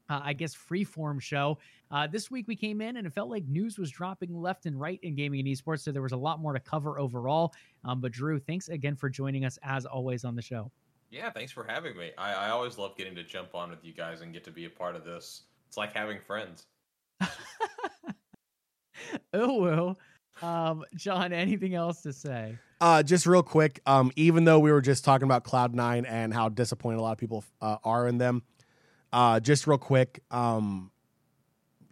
uh, 0.08 0.20
I 0.22 0.32
guess, 0.32 0.54
free-form 0.54 1.20
show. 1.20 1.58
Uh, 1.90 2.06
this 2.06 2.30
week 2.30 2.48
we 2.48 2.56
came 2.56 2.80
in 2.80 2.96
and 2.96 3.06
it 3.06 3.12
felt 3.12 3.28
like 3.28 3.44
news 3.46 3.78
was 3.78 3.90
dropping 3.90 4.34
left 4.34 4.66
and 4.66 4.80
right 4.80 4.98
in 5.02 5.14
gaming 5.14 5.40
and 5.40 5.48
esports. 5.48 5.80
So 5.80 5.92
there 5.92 6.02
was 6.02 6.12
a 6.12 6.16
lot 6.16 6.40
more 6.40 6.52
to 6.52 6.60
cover 6.60 6.98
overall. 6.98 7.52
Um, 7.84 8.00
but 8.00 8.12
Drew, 8.12 8.38
thanks 8.38 8.68
again 8.68 8.96
for 8.96 9.10
joining 9.10 9.44
us 9.44 9.58
as 9.62 9.84
always 9.84 10.24
on 10.24 10.34
the 10.34 10.42
show. 10.42 10.70
Yeah, 11.10 11.30
thanks 11.30 11.52
for 11.52 11.64
having 11.64 11.96
me. 11.96 12.10
I, 12.18 12.32
I 12.32 12.48
always 12.50 12.78
love 12.78 12.96
getting 12.96 13.14
to 13.14 13.22
jump 13.22 13.54
on 13.54 13.70
with 13.70 13.84
you 13.84 13.92
guys 13.92 14.22
and 14.22 14.32
get 14.32 14.42
to 14.44 14.50
be 14.50 14.64
a 14.64 14.70
part 14.70 14.96
of 14.96 15.04
this. 15.04 15.42
It's 15.68 15.76
like 15.76 15.92
having 15.92 16.18
friends. 16.20 16.66
oh 19.34 19.60
well. 19.60 19.98
Um, 20.42 20.84
John, 20.94 21.32
anything 21.32 21.74
else 21.74 22.02
to 22.02 22.12
say? 22.12 22.58
Uh, 22.80 23.02
just 23.02 23.26
real 23.26 23.42
quick. 23.42 23.80
Um, 23.86 24.12
even 24.16 24.44
though 24.44 24.58
we 24.58 24.70
were 24.70 24.82
just 24.82 25.04
talking 25.04 25.24
about 25.24 25.44
Cloud 25.44 25.74
Nine 25.74 26.04
and 26.04 26.32
how 26.32 26.48
disappointed 26.48 26.98
a 26.98 27.02
lot 27.02 27.12
of 27.12 27.18
people 27.18 27.44
uh, 27.60 27.78
are 27.84 28.06
in 28.06 28.18
them, 28.18 28.42
uh, 29.12 29.40
just 29.40 29.66
real 29.66 29.78
quick. 29.78 30.22
Um, 30.30 30.90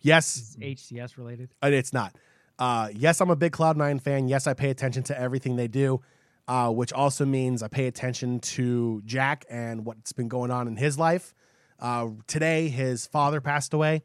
yes, 0.03 0.57
HCS 0.61 1.17
related. 1.17 1.55
Uh, 1.63 1.69
it's 1.73 1.93
not. 1.93 2.15
Uh, 2.59 2.89
yes, 2.95 3.21
I'm 3.21 3.31
a 3.31 3.37
big 3.37 3.53
Cloud 3.53 3.77
Nine 3.77 3.99
fan. 3.99 4.29
Yes, 4.29 4.47
I 4.47 4.55
pay 4.55 4.71
attention 4.71 5.03
to 5.05 5.19
everything 5.19 5.57
they 5.57 5.69
do, 5.69 6.03
uh, 6.47 6.71
which 6.71 6.93
also 6.93 7.25
means 7.25 7.63
I 7.63 7.69
pay 7.69 7.87
attention 7.87 8.41
to 8.41 9.03
Jack 9.07 9.47
and 9.49 9.87
what's 9.87 10.13
been 10.13 10.29
going 10.29 10.51
on 10.51 10.69
in 10.69 10.77
his 10.77 10.99
life. 10.99 11.35
Uh, 11.81 12.11
today, 12.27 12.69
his 12.69 13.07
father 13.07 13.41
passed 13.41 13.73
away. 13.75 14.03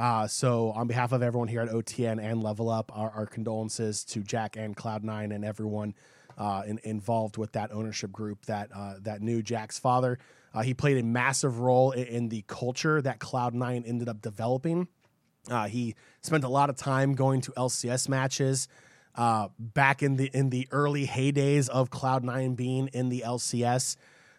Uh, 0.00 0.26
so, 0.26 0.70
on 0.70 0.86
behalf 0.86 1.12
of 1.12 1.22
everyone 1.22 1.46
here 1.46 1.60
at 1.60 1.68
OTN 1.68 2.24
and 2.24 2.42
Level 2.42 2.70
Up, 2.70 2.90
our, 2.96 3.10
our 3.10 3.26
condolences 3.26 4.02
to 4.04 4.20
Jack 4.20 4.56
and 4.56 4.74
Cloud9 4.74 5.34
and 5.34 5.44
everyone 5.44 5.94
uh, 6.38 6.62
in, 6.66 6.80
involved 6.84 7.36
with 7.36 7.52
that 7.52 7.70
ownership 7.70 8.10
group 8.10 8.46
that 8.46 8.70
uh, 8.74 8.94
that 9.02 9.20
knew 9.20 9.42
Jack's 9.42 9.78
father. 9.78 10.18
Uh, 10.54 10.62
he 10.62 10.72
played 10.72 10.96
a 10.96 11.02
massive 11.02 11.60
role 11.60 11.90
in, 11.90 12.06
in 12.06 12.28
the 12.30 12.42
culture 12.46 13.02
that 13.02 13.18
Cloud9 13.18 13.86
ended 13.86 14.08
up 14.08 14.22
developing. 14.22 14.88
Uh, 15.50 15.68
he 15.68 15.94
spent 16.22 16.44
a 16.44 16.48
lot 16.48 16.70
of 16.70 16.76
time 16.76 17.14
going 17.14 17.42
to 17.42 17.50
LCS 17.52 18.08
matches 18.08 18.68
uh, 19.16 19.48
back 19.58 20.02
in 20.02 20.16
the 20.16 20.30
in 20.32 20.48
the 20.48 20.66
early 20.70 21.06
heydays 21.06 21.68
of 21.68 21.90
Cloud9 21.90 22.56
being 22.56 22.88
in 22.94 23.10
the 23.10 23.22
LCS. 23.26 23.96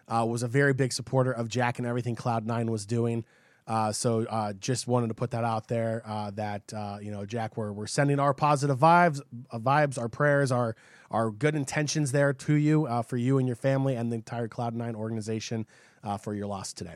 was 0.09 0.41
a 0.41 0.47
very 0.47 0.73
big 0.73 0.91
supporter 0.91 1.31
of 1.31 1.49
Jack 1.49 1.77
and 1.77 1.85
everything 1.85 2.15
Cloud9 2.15 2.71
was 2.71 2.87
doing. 2.87 3.25
Uh, 3.71 3.89
so 3.89 4.25
uh, 4.25 4.51
just 4.51 4.85
wanted 4.85 5.07
to 5.07 5.13
put 5.13 5.31
that 5.31 5.45
out 5.45 5.69
there 5.69 6.03
uh, 6.05 6.29
that 6.31 6.61
uh, 6.73 6.97
you 7.01 7.09
know 7.09 7.25
Jack 7.25 7.55
we're, 7.55 7.71
we're 7.71 7.87
sending 7.87 8.19
our 8.19 8.33
positive 8.33 8.77
vibes 8.77 9.21
uh, 9.49 9.59
vibes 9.59 9.97
our 9.97 10.09
prayers 10.09 10.51
our 10.51 10.75
our 11.09 11.31
good 11.31 11.55
intentions 11.55 12.11
there 12.11 12.33
to 12.33 12.55
you 12.55 12.85
uh, 12.85 13.01
for 13.01 13.15
you 13.15 13.37
and 13.37 13.47
your 13.47 13.55
family 13.55 13.95
and 13.95 14.11
the 14.11 14.15
entire 14.17 14.49
Cloud9 14.49 14.93
organization 14.95 15.65
for 16.19 16.33
your 16.33 16.47
loss 16.47 16.73
today. 16.73 16.95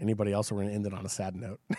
Anybody 0.00 0.32
else? 0.32 0.50
We're 0.50 0.58
going 0.58 0.68
to 0.68 0.74
end 0.74 0.86
it 0.86 0.94
on 0.94 1.06
a 1.06 1.08
sad 1.08 1.36
note. 1.36 1.60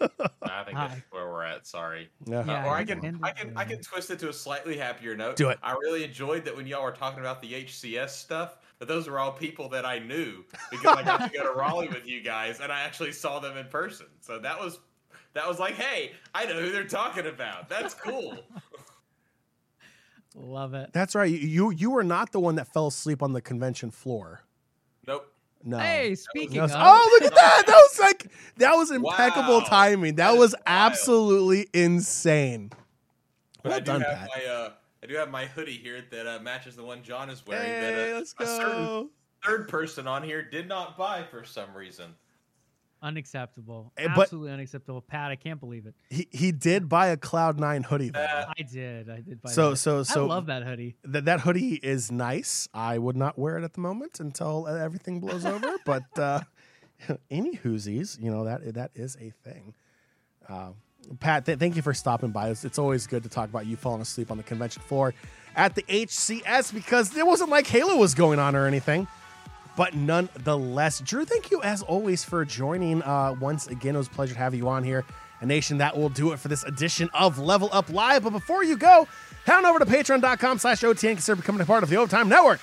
I 0.00 0.64
think 0.64 0.76
that's 0.76 1.00
where 1.10 1.28
we're 1.28 1.44
at. 1.44 1.66
Sorry. 1.66 2.08
Yeah. 2.26 2.44
Yeah, 2.44 2.66
or 2.66 2.74
I 2.74 2.84
can, 2.84 3.00
can 3.00 3.20
I 3.22 3.30
can, 3.30 3.52
I 3.56 3.64
can 3.64 3.80
twist 3.80 4.10
it 4.10 4.18
to 4.20 4.28
a 4.28 4.32
slightly 4.32 4.76
happier 4.76 5.16
note. 5.16 5.36
Do 5.36 5.48
it. 5.48 5.58
I 5.62 5.72
really 5.72 6.04
enjoyed 6.04 6.44
that 6.44 6.56
when 6.56 6.66
y'all 6.66 6.82
were 6.82 6.92
talking 6.92 7.20
about 7.20 7.40
the 7.40 7.52
HCS 7.52 8.10
stuff. 8.10 8.56
But 8.78 8.88
those 8.88 9.08
were 9.08 9.20
all 9.20 9.30
people 9.30 9.68
that 9.68 9.86
I 9.86 10.00
knew 10.00 10.44
because 10.70 10.96
I 10.96 11.04
got 11.04 11.32
to 11.32 11.38
go 11.38 11.44
to 11.44 11.56
Raleigh 11.56 11.86
with 11.86 12.04
you 12.04 12.20
guys, 12.20 12.58
and 12.58 12.72
I 12.72 12.80
actually 12.80 13.12
saw 13.12 13.38
them 13.38 13.56
in 13.56 13.66
person. 13.66 14.06
So 14.20 14.40
that 14.40 14.58
was, 14.58 14.80
that 15.34 15.46
was 15.46 15.60
like, 15.60 15.74
hey, 15.74 16.10
I 16.34 16.46
know 16.46 16.60
who 16.60 16.72
they're 16.72 16.82
talking 16.82 17.26
about. 17.26 17.68
That's 17.68 17.94
cool. 17.94 18.38
Love 20.34 20.74
it. 20.74 20.90
That's 20.92 21.14
right. 21.14 21.30
You 21.30 21.70
you 21.70 21.90
were 21.90 22.02
not 22.02 22.32
the 22.32 22.40
one 22.40 22.56
that 22.56 22.72
fell 22.72 22.88
asleep 22.88 23.22
on 23.22 23.32
the 23.32 23.40
convention 23.40 23.90
floor. 23.90 24.42
Nope. 25.64 25.78
No. 25.80 25.84
Hey, 25.84 26.14
speaking 26.14 26.56
That 26.56 26.62
was- 26.62 26.72
of, 26.72 26.80
oh, 26.82 27.18
look 27.20 27.30
at 27.30 27.34
that! 27.34 27.62
That 27.66 27.74
was 27.74 27.98
like 28.00 28.26
that 28.56 28.74
was 28.74 28.90
impeccable 28.90 29.58
Wow. 29.60 29.64
timing. 29.68 30.16
That, 30.16 30.28
That 30.28 30.34
is 30.34 30.38
was 30.40 30.52
wild. 30.54 30.62
absolutely 30.66 31.68
insane. 31.72 32.70
But 33.62 33.68
Well 33.70 33.74
I 33.74 33.78
do 33.80 33.84
done, 33.84 34.00
have 34.02 34.18
Pat. 34.18 34.28
my, 34.36 34.44
uh, 34.50 34.70
I 35.02 35.06
do 35.06 35.14
have 35.16 35.30
my 35.30 35.46
hoodie 35.46 35.72
here 35.78 36.04
that 36.10 36.26
uh, 36.26 36.38
matches 36.40 36.76
the 36.76 36.84
one 36.84 37.02
John 37.02 37.30
is 37.30 37.44
wearing. 37.46 37.64
Hey, 37.66 37.80
that 37.80 38.10
uh, 38.12 38.18
let's 38.18 38.34
a 38.38 38.46
certain 38.46 38.84
go. 38.86 39.10
third 39.44 39.68
person 39.68 40.06
on 40.06 40.22
here 40.22 40.42
did 40.42 40.68
not 40.68 40.96
buy 40.98 41.24
for 41.30 41.44
some 41.44 41.72
reason. 41.74 42.14
Unacceptable. 43.02 43.92
Eh, 43.96 44.08
but- 44.14 44.22
Absolutely 44.22 44.52
unacceptable. 44.52 45.00
Pat, 45.00 45.30
I 45.30 45.36
can't 45.36 45.60
believe 45.60 45.86
it. 45.86 45.94
He 46.10 46.28
he 46.30 46.52
did 46.52 46.88
buy 46.88 47.08
a 47.08 47.16
Cloud 47.16 47.58
Nine 47.58 47.82
hoodie 47.82 48.10
though. 48.10 48.20
Uh, 48.20 48.52
I 48.58 48.62
did. 48.62 49.10
I 49.10 49.20
did. 49.20 49.42
Buy 49.42 49.50
so 49.50 49.70
that. 49.70 49.76
so 49.76 50.02
so 50.02 50.24
I 50.24 50.28
love 50.28 50.46
that 50.46 50.62
hoodie. 50.62 50.96
that 51.04 51.24
that 51.26 51.40
hoodie 51.40 51.74
is 51.74 52.10
nice. 52.12 52.68
I 52.72 52.98
would 52.98 53.16
not 53.16 53.38
wear 53.38 53.58
it 53.58 53.64
at 53.64 53.74
the 53.74 53.80
moment 53.80 54.20
until 54.20 54.66
uh, 54.68 54.74
everything 54.76 55.20
blows 55.20 55.44
over. 55.44 55.76
But 55.84 56.18
uh, 56.18 56.40
any 57.30 57.56
whoosies, 57.56 58.20
you 58.22 58.30
know 58.30 58.44
that 58.44 58.74
that 58.74 58.90
is 58.94 59.16
a 59.20 59.30
thing. 59.44 59.74
Uh, 60.48 60.70
Pat, 61.18 61.44
th- 61.46 61.58
thank 61.58 61.74
you 61.74 61.82
for 61.82 61.94
stopping 61.94 62.30
by. 62.30 62.50
It's, 62.50 62.64
it's 62.64 62.78
always 62.78 63.06
good 63.06 63.24
to 63.24 63.28
talk 63.28 63.48
about 63.48 63.66
you 63.66 63.76
falling 63.76 64.00
asleep 64.02 64.30
on 64.30 64.36
the 64.36 64.42
convention 64.44 64.82
floor 64.82 65.14
at 65.56 65.74
the 65.74 65.82
HCS 65.82 66.72
because 66.72 67.16
it 67.16 67.26
wasn't 67.26 67.50
like 67.50 67.66
Halo 67.66 67.96
was 67.96 68.14
going 68.14 68.38
on 68.38 68.54
or 68.54 68.66
anything. 68.66 69.08
But 69.76 69.94
nonetheless, 69.94 71.00
Drew, 71.00 71.24
thank 71.24 71.50
you 71.50 71.62
as 71.62 71.82
always 71.82 72.24
for 72.24 72.44
joining. 72.44 73.02
Uh, 73.02 73.34
once 73.40 73.66
again, 73.66 73.94
it 73.94 73.98
was 73.98 74.06
a 74.06 74.10
pleasure 74.10 74.34
to 74.34 74.38
have 74.38 74.54
you 74.54 74.68
on 74.68 74.84
here. 74.84 75.04
A 75.40 75.46
nation 75.46 75.78
that 75.78 75.96
will 75.96 76.08
do 76.08 76.32
it 76.32 76.38
for 76.38 76.48
this 76.48 76.62
edition 76.64 77.10
of 77.14 77.38
Level 77.38 77.68
Up 77.72 77.90
Live. 77.90 78.22
But 78.24 78.30
before 78.30 78.62
you 78.62 78.76
go, 78.76 79.08
head 79.44 79.56
on 79.56 79.66
over 79.66 79.78
to 79.78 79.86
patreon.com 79.86 80.58
slash 80.58 80.82
OTN. 80.82 81.12
Consider 81.12 81.36
becoming 81.36 81.62
a 81.62 81.66
part 81.66 81.82
of 81.82 81.88
the 81.88 81.96
Overtime 81.96 82.28
Network. 82.28 82.60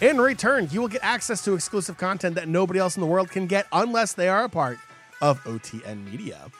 In 0.00 0.20
return, 0.20 0.68
you 0.70 0.80
will 0.80 0.88
get 0.88 1.04
access 1.04 1.44
to 1.44 1.54
exclusive 1.54 1.98
content 1.98 2.36
that 2.36 2.48
nobody 2.48 2.78
else 2.80 2.96
in 2.96 3.00
the 3.00 3.06
world 3.06 3.30
can 3.30 3.46
get 3.46 3.66
unless 3.72 4.14
they 4.14 4.28
are 4.28 4.44
a 4.44 4.48
part 4.48 4.78
of 5.20 5.42
OTN 5.44 6.10
Media. 6.10 6.50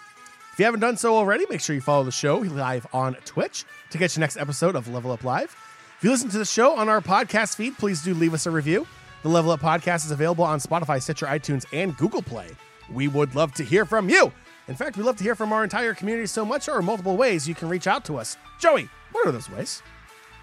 If 0.52 0.58
you 0.58 0.66
haven't 0.66 0.80
done 0.80 0.98
so 0.98 1.16
already, 1.16 1.46
make 1.48 1.60
sure 1.62 1.74
you 1.74 1.80
follow 1.80 2.04
the 2.04 2.12
show 2.12 2.38
live 2.38 2.86
on 2.92 3.14
Twitch 3.24 3.64
to 3.90 3.98
catch 3.98 4.14
the 4.14 4.20
next 4.20 4.36
episode 4.36 4.76
of 4.76 4.86
Level 4.88 5.10
Up 5.10 5.24
Live. 5.24 5.56
If 5.96 6.04
you 6.04 6.10
listen 6.10 6.28
to 6.30 6.38
the 6.38 6.44
show 6.44 6.76
on 6.76 6.90
our 6.90 7.00
podcast 7.00 7.56
feed, 7.56 7.78
please 7.78 8.02
do 8.02 8.12
leave 8.12 8.34
us 8.34 8.44
a 8.44 8.50
review. 8.50 8.86
The 9.22 9.28
Level 9.28 9.52
Up 9.52 9.60
podcast 9.60 10.04
is 10.04 10.10
available 10.10 10.42
on 10.42 10.58
Spotify, 10.58 11.00
Stitcher, 11.00 11.26
iTunes, 11.26 11.64
and 11.72 11.96
Google 11.96 12.22
Play. 12.22 12.48
We 12.90 13.06
would 13.06 13.36
love 13.36 13.52
to 13.54 13.62
hear 13.62 13.86
from 13.86 14.08
you. 14.08 14.32
In 14.66 14.74
fact, 14.74 14.96
we 14.96 15.04
love 15.04 15.16
to 15.18 15.22
hear 15.22 15.36
from 15.36 15.52
our 15.52 15.62
entire 15.62 15.94
community 15.94 16.26
so 16.26 16.44
much 16.44 16.66
there 16.66 16.74
are 16.74 16.82
multiple 16.82 17.16
ways 17.16 17.48
you 17.48 17.54
can 17.54 17.68
reach 17.68 17.86
out 17.86 18.04
to 18.06 18.16
us. 18.18 18.36
Joey, 18.58 18.88
what 19.12 19.24
are 19.24 19.30
those 19.30 19.48
ways? 19.48 19.80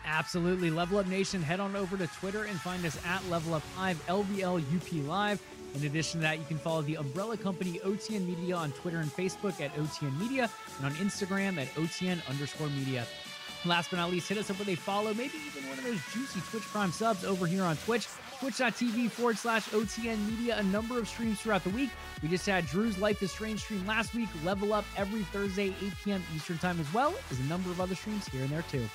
Absolutely. 0.05 0.69
Level 0.69 0.97
Up 0.97 1.07
Nation, 1.07 1.41
head 1.41 1.59
on 1.59 1.75
over 1.75 1.97
to 1.97 2.07
Twitter 2.07 2.45
and 2.45 2.57
find 2.61 2.85
us 2.85 2.97
at 3.05 3.27
Level 3.29 3.53
Up 3.53 3.63
Live, 3.77 4.01
LVLUP 4.07 5.05
Live. 5.05 5.41
In 5.75 5.83
addition 5.83 6.21
to 6.21 6.23
that, 6.23 6.39
you 6.39 6.45
can 6.45 6.57
follow 6.57 6.81
the 6.81 6.95
umbrella 6.95 7.35
company 7.35 7.79
OTN 7.83 8.25
Media 8.25 8.55
on 8.55 8.71
Twitter 8.71 8.99
and 8.99 9.11
Facebook 9.11 9.59
at 9.59 9.75
OTN 9.75 10.17
Media 10.17 10.49
and 10.77 10.85
on 10.85 10.93
Instagram 10.93 11.61
at 11.61 11.67
OTN 11.75 12.25
underscore 12.29 12.69
media. 12.69 13.05
Last 13.65 13.91
but 13.91 13.97
not 13.97 14.09
least, 14.09 14.29
hit 14.29 14.37
us 14.37 14.49
up 14.49 14.57
with 14.57 14.69
a 14.69 14.75
follow, 14.75 15.13
maybe 15.13 15.33
even 15.45 15.67
one 15.69 15.77
of 15.77 15.83
those 15.83 15.99
juicy 16.13 16.39
Twitch 16.49 16.63
Prime 16.63 16.93
subs 16.93 17.25
over 17.25 17.45
here 17.45 17.63
on 17.63 17.75
Twitch, 17.77 18.07
twitch.tv 18.39 19.11
forward 19.11 19.37
slash 19.37 19.67
OTN 19.69 20.17
Media, 20.29 20.57
a 20.57 20.63
number 20.63 20.97
of 20.97 21.07
streams 21.07 21.41
throughout 21.41 21.63
the 21.63 21.69
week. 21.71 21.89
We 22.23 22.29
just 22.29 22.45
had 22.45 22.65
Drew's 22.65 22.97
Life 22.97 23.21
is 23.21 23.31
Strange 23.31 23.61
stream 23.61 23.85
last 23.85 24.13
week, 24.13 24.29
Level 24.43 24.73
Up 24.73 24.85
every 24.95 25.23
Thursday, 25.23 25.73
8 25.81 25.93
p.m. 26.03 26.23
Eastern 26.35 26.57
Time 26.57 26.79
as 26.79 26.91
well 26.93 27.13
as 27.31 27.39
a 27.39 27.43
number 27.43 27.69
of 27.69 27.81
other 27.81 27.95
streams 27.95 28.27
here 28.27 28.41
and 28.41 28.49
there 28.49 28.63
too. 28.63 28.87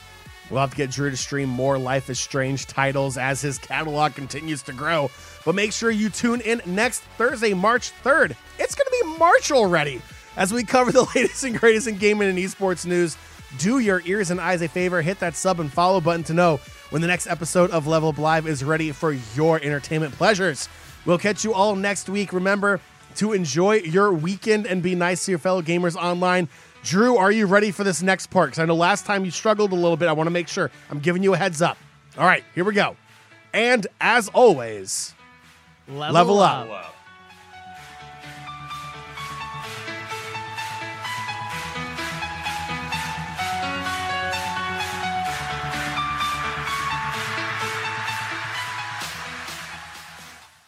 We'll 0.50 0.60
have 0.60 0.70
to 0.70 0.76
get 0.76 0.90
Drew 0.90 1.10
to 1.10 1.16
stream 1.16 1.48
more 1.48 1.78
Life 1.78 2.10
is 2.10 2.18
Strange 2.18 2.66
titles 2.66 3.16
as 3.16 3.40
his 3.40 3.58
catalog 3.58 4.14
continues 4.14 4.62
to 4.62 4.72
grow. 4.72 5.10
But 5.44 5.54
make 5.54 5.72
sure 5.72 5.90
you 5.90 6.10
tune 6.10 6.40
in 6.40 6.60
next 6.66 7.00
Thursday, 7.16 7.54
March 7.54 7.92
3rd. 8.02 8.36
It's 8.58 8.74
going 8.74 8.86
to 8.86 9.04
be 9.04 9.18
March 9.18 9.50
already 9.52 10.02
as 10.36 10.52
we 10.52 10.64
cover 10.64 10.92
the 10.92 11.06
latest 11.14 11.44
and 11.44 11.58
greatest 11.58 11.86
in 11.86 11.96
gaming 11.96 12.28
and 12.28 12.38
esports 12.38 12.84
news 12.84 13.16
do 13.58 13.78
your 13.78 14.02
ears 14.04 14.30
and 14.30 14.40
eyes 14.40 14.62
a 14.62 14.68
favor, 14.68 15.00
hit 15.00 15.20
that 15.20 15.36
sub 15.36 15.60
and 15.60 15.72
follow 15.72 16.00
button 16.00 16.24
to 16.24 16.34
know 16.34 16.60
when 16.94 17.00
the 17.02 17.08
next 17.08 17.26
episode 17.26 17.72
of 17.72 17.88
Level 17.88 18.10
Up 18.10 18.18
Live 18.18 18.46
is 18.46 18.62
ready 18.62 18.92
for 18.92 19.10
your 19.34 19.60
entertainment 19.60 20.14
pleasures. 20.14 20.68
We'll 21.04 21.18
catch 21.18 21.42
you 21.42 21.52
all 21.52 21.74
next 21.74 22.08
week. 22.08 22.32
Remember 22.32 22.80
to 23.16 23.32
enjoy 23.32 23.78
your 23.78 24.12
weekend 24.12 24.68
and 24.68 24.80
be 24.80 24.94
nice 24.94 25.24
to 25.24 25.32
your 25.32 25.40
fellow 25.40 25.60
gamers 25.60 25.96
online. 25.96 26.48
Drew, 26.84 27.16
are 27.16 27.32
you 27.32 27.46
ready 27.46 27.72
for 27.72 27.82
this 27.82 28.00
next 28.00 28.28
part? 28.28 28.50
Because 28.50 28.60
I 28.60 28.66
know 28.66 28.76
last 28.76 29.06
time 29.06 29.24
you 29.24 29.32
struggled 29.32 29.72
a 29.72 29.74
little 29.74 29.96
bit. 29.96 30.08
I 30.08 30.12
want 30.12 30.28
to 30.28 30.30
make 30.30 30.46
sure 30.46 30.70
I'm 30.88 31.00
giving 31.00 31.24
you 31.24 31.34
a 31.34 31.36
heads 31.36 31.60
up. 31.60 31.78
All 32.16 32.26
right, 32.26 32.44
here 32.54 32.62
we 32.62 32.74
go. 32.74 32.94
And 33.52 33.88
as 34.00 34.28
always, 34.28 35.14
Level, 35.88 36.14
Level 36.14 36.38
up. 36.38 36.68
Wow. 36.68 36.93